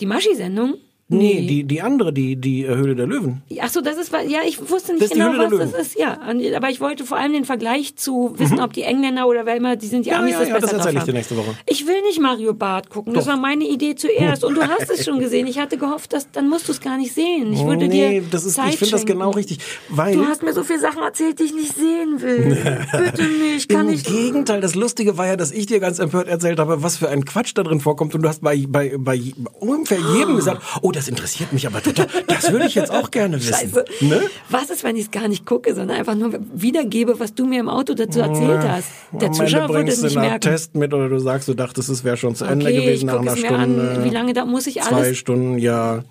die 0.00 0.06
Maschi-Sendung? 0.06 0.74
Nee, 1.18 1.46
die, 1.46 1.64
die 1.64 1.82
andere, 1.82 2.12
die, 2.12 2.36
die 2.36 2.62
äh, 2.62 2.74
Höhle 2.74 2.94
der 2.94 3.06
Löwen. 3.06 3.42
Ach 3.60 3.68
so, 3.68 3.80
das 3.80 3.96
ist, 3.96 4.12
ja, 4.12 4.40
ich 4.46 4.58
wusste 4.70 4.92
nicht 4.92 5.04
Das 5.04 5.10
genau, 5.10 5.32
was 5.36 5.72
das 5.72 5.86
ist, 5.86 5.98
ja. 5.98 6.18
Aber 6.56 6.70
ich 6.70 6.80
wollte 6.80 7.04
vor 7.04 7.18
allem 7.18 7.32
den 7.32 7.44
Vergleich 7.44 7.96
zu 7.96 8.34
wissen, 8.38 8.60
ob 8.60 8.72
die 8.72 8.82
Engländer 8.82 9.26
oder 9.26 9.46
wer 9.46 9.56
immer, 9.56 9.76
die 9.76 9.86
sind 9.86 10.06
die 10.06 10.10
Ja, 10.10 10.18
Amis 10.18 10.32
ja, 10.32 10.40
das 10.40 10.48
ja, 10.48 10.54
besser 10.54 10.66
das 10.66 10.86
erzähle 10.86 10.98
ich 10.98 11.04
dir 11.04 11.12
nächste 11.12 11.36
Woche. 11.36 11.56
Ich 11.66 11.86
will 11.86 12.00
nicht 12.02 12.20
Mario 12.20 12.54
Barth 12.54 12.90
gucken. 12.90 13.14
Das 13.14 13.24
Doch. 13.24 13.32
war 13.32 13.38
meine 13.38 13.64
Idee 13.64 13.94
zuerst. 13.94 14.44
Und 14.44 14.54
du 14.54 14.62
hast 14.62 14.90
es 14.90 15.04
schon 15.04 15.18
gesehen. 15.18 15.46
Ich 15.46 15.58
hatte 15.58 15.76
gehofft, 15.76 16.12
dass, 16.12 16.30
dann 16.30 16.48
musst 16.48 16.68
du 16.68 16.72
es 16.72 16.80
gar 16.80 16.96
nicht 16.96 17.14
sehen. 17.14 17.52
Ich 17.52 17.64
würde 17.64 17.88
nee, 17.88 18.20
dir 18.20 18.22
das 18.30 18.44
ist, 18.44 18.54
Zeit 18.54 18.74
ich 18.74 18.78
finde 18.78 18.92
das 18.92 19.06
genau 19.06 19.30
richtig. 19.30 19.58
Weil 19.88 20.14
Du 20.14 20.26
hast 20.26 20.42
mir 20.42 20.52
so 20.52 20.62
viele 20.62 20.80
Sachen 20.80 21.02
erzählt, 21.02 21.38
die 21.38 21.44
ich 21.44 21.54
nicht 21.54 21.74
sehen 21.74 22.20
will. 22.20 22.56
Bitte 22.92 23.22
nicht, 23.22 23.68
kann 23.68 23.88
Im 23.88 23.94
ich 23.94 24.04
Gegenteil, 24.04 24.60
das 24.60 24.74
Lustige 24.74 25.18
war 25.18 25.26
ja, 25.26 25.36
dass 25.36 25.50
ich 25.50 25.66
dir 25.66 25.80
ganz 25.80 25.98
empört 25.98 26.28
erzählt 26.28 26.58
habe, 26.58 26.82
was 26.82 26.96
für 26.96 27.08
ein 27.08 27.24
Quatsch 27.24 27.52
da 27.54 27.62
drin 27.62 27.80
vorkommt. 27.80 28.14
Und 28.14 28.22
du 28.22 28.28
hast 28.28 28.42
bei, 28.42 28.64
bei, 28.68 28.94
bei 28.98 29.20
ungefähr 29.60 29.98
jedem 30.14 30.36
gesagt, 30.36 30.62
oh, 30.82 30.92
das 30.92 31.01
interessiert 31.08 31.52
mich 31.52 31.66
aber 31.66 31.82
total. 31.82 32.06
Das 32.26 32.50
würde 32.52 32.66
ich 32.66 32.74
jetzt 32.74 32.90
auch 32.90 33.10
gerne 33.10 33.36
wissen. 33.36 33.52
Scheiße. 33.52 33.84
Ne? 34.00 34.20
Was 34.50 34.70
ist, 34.70 34.84
wenn 34.84 34.96
ich 34.96 35.04
es 35.06 35.10
gar 35.10 35.28
nicht 35.28 35.46
gucke, 35.46 35.74
sondern 35.74 35.96
einfach 35.98 36.14
nur 36.14 36.38
wiedergebe, 36.54 37.18
was 37.20 37.34
du 37.34 37.46
mir 37.46 37.60
im 37.60 37.68
Auto 37.68 37.94
dazu 37.94 38.20
erzählt 38.20 38.62
hast? 38.62 38.88
Der 39.12 39.28
Am 39.28 39.34
Zuschauer 39.34 39.74
Ende 39.76 39.92
es 39.92 40.00
du 40.00 40.06
nicht 40.06 40.16
einen 40.16 40.28
merken. 40.28 40.40
Test 40.40 40.74
mit 40.74 40.92
oder 40.92 41.08
du 41.08 41.18
sagst, 41.18 41.48
du 41.48 41.54
dachtest, 41.54 41.88
es 41.88 42.04
wäre 42.04 42.16
schon 42.16 42.34
zu 42.34 42.44
Ende 42.44 42.66
Okay, 42.66 42.80
gewesen 42.80 43.06
nach 43.06 43.20
einer 43.20 43.36
Stunde. 43.36 43.54
an. 43.56 44.04
Wie 44.04 44.10
lange 44.10 44.32
da 44.32 44.44
muss 44.44 44.66
ich 44.66 44.80
Zwei 44.80 44.96
alles? 44.96 45.18
Stunden, 45.18 45.58
ja. 45.58 46.02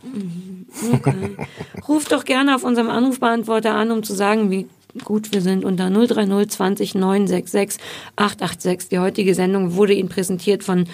Ruf 1.88 2.05
doch 2.07 2.23
gerne 2.26 2.55
auf 2.55 2.63
unserem 2.63 2.89
Anrufbeantworter 2.89 3.73
an, 3.73 3.91
um 3.91 4.03
zu 4.03 4.13
sagen, 4.13 4.51
wie 4.51 4.68
gut 5.03 5.34
wir 5.34 5.41
sind 5.41 5.63
unter 5.65 5.89
030 5.89 6.49
20 6.49 6.95
966 6.95 7.81
886. 8.15 8.89
Die 8.89 8.99
heutige 8.99 9.35
Sendung 9.35 9.76
wurde 9.76 9.93
Ihnen 9.93 10.09
präsentiert 10.09 10.63
von 10.63 10.85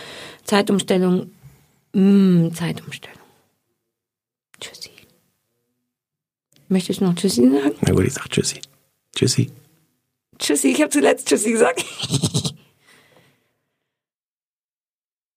Zeitumstellung. 0.44 1.32
Mm, 1.94 2.50
Zeitumstellung. 2.54 3.18
Tschüssi. 4.60 4.90
Möchtest 6.70 7.02
du 7.02 7.06
noch 7.06 7.16
Tschüssi 7.16 7.42
sagen? 7.42 7.76
Na 7.82 7.94
gut, 7.94 8.06
ich 8.06 8.14
sag 8.14 8.30
Tschüssi. 8.30 8.60
Tschüssi. 9.16 9.52
Tschüssi, 10.40 10.70
ich 10.70 10.82
habe 10.82 10.90
zuletzt 10.90 11.28
Tschüssi 11.28 11.52
gesagt. 11.52 11.86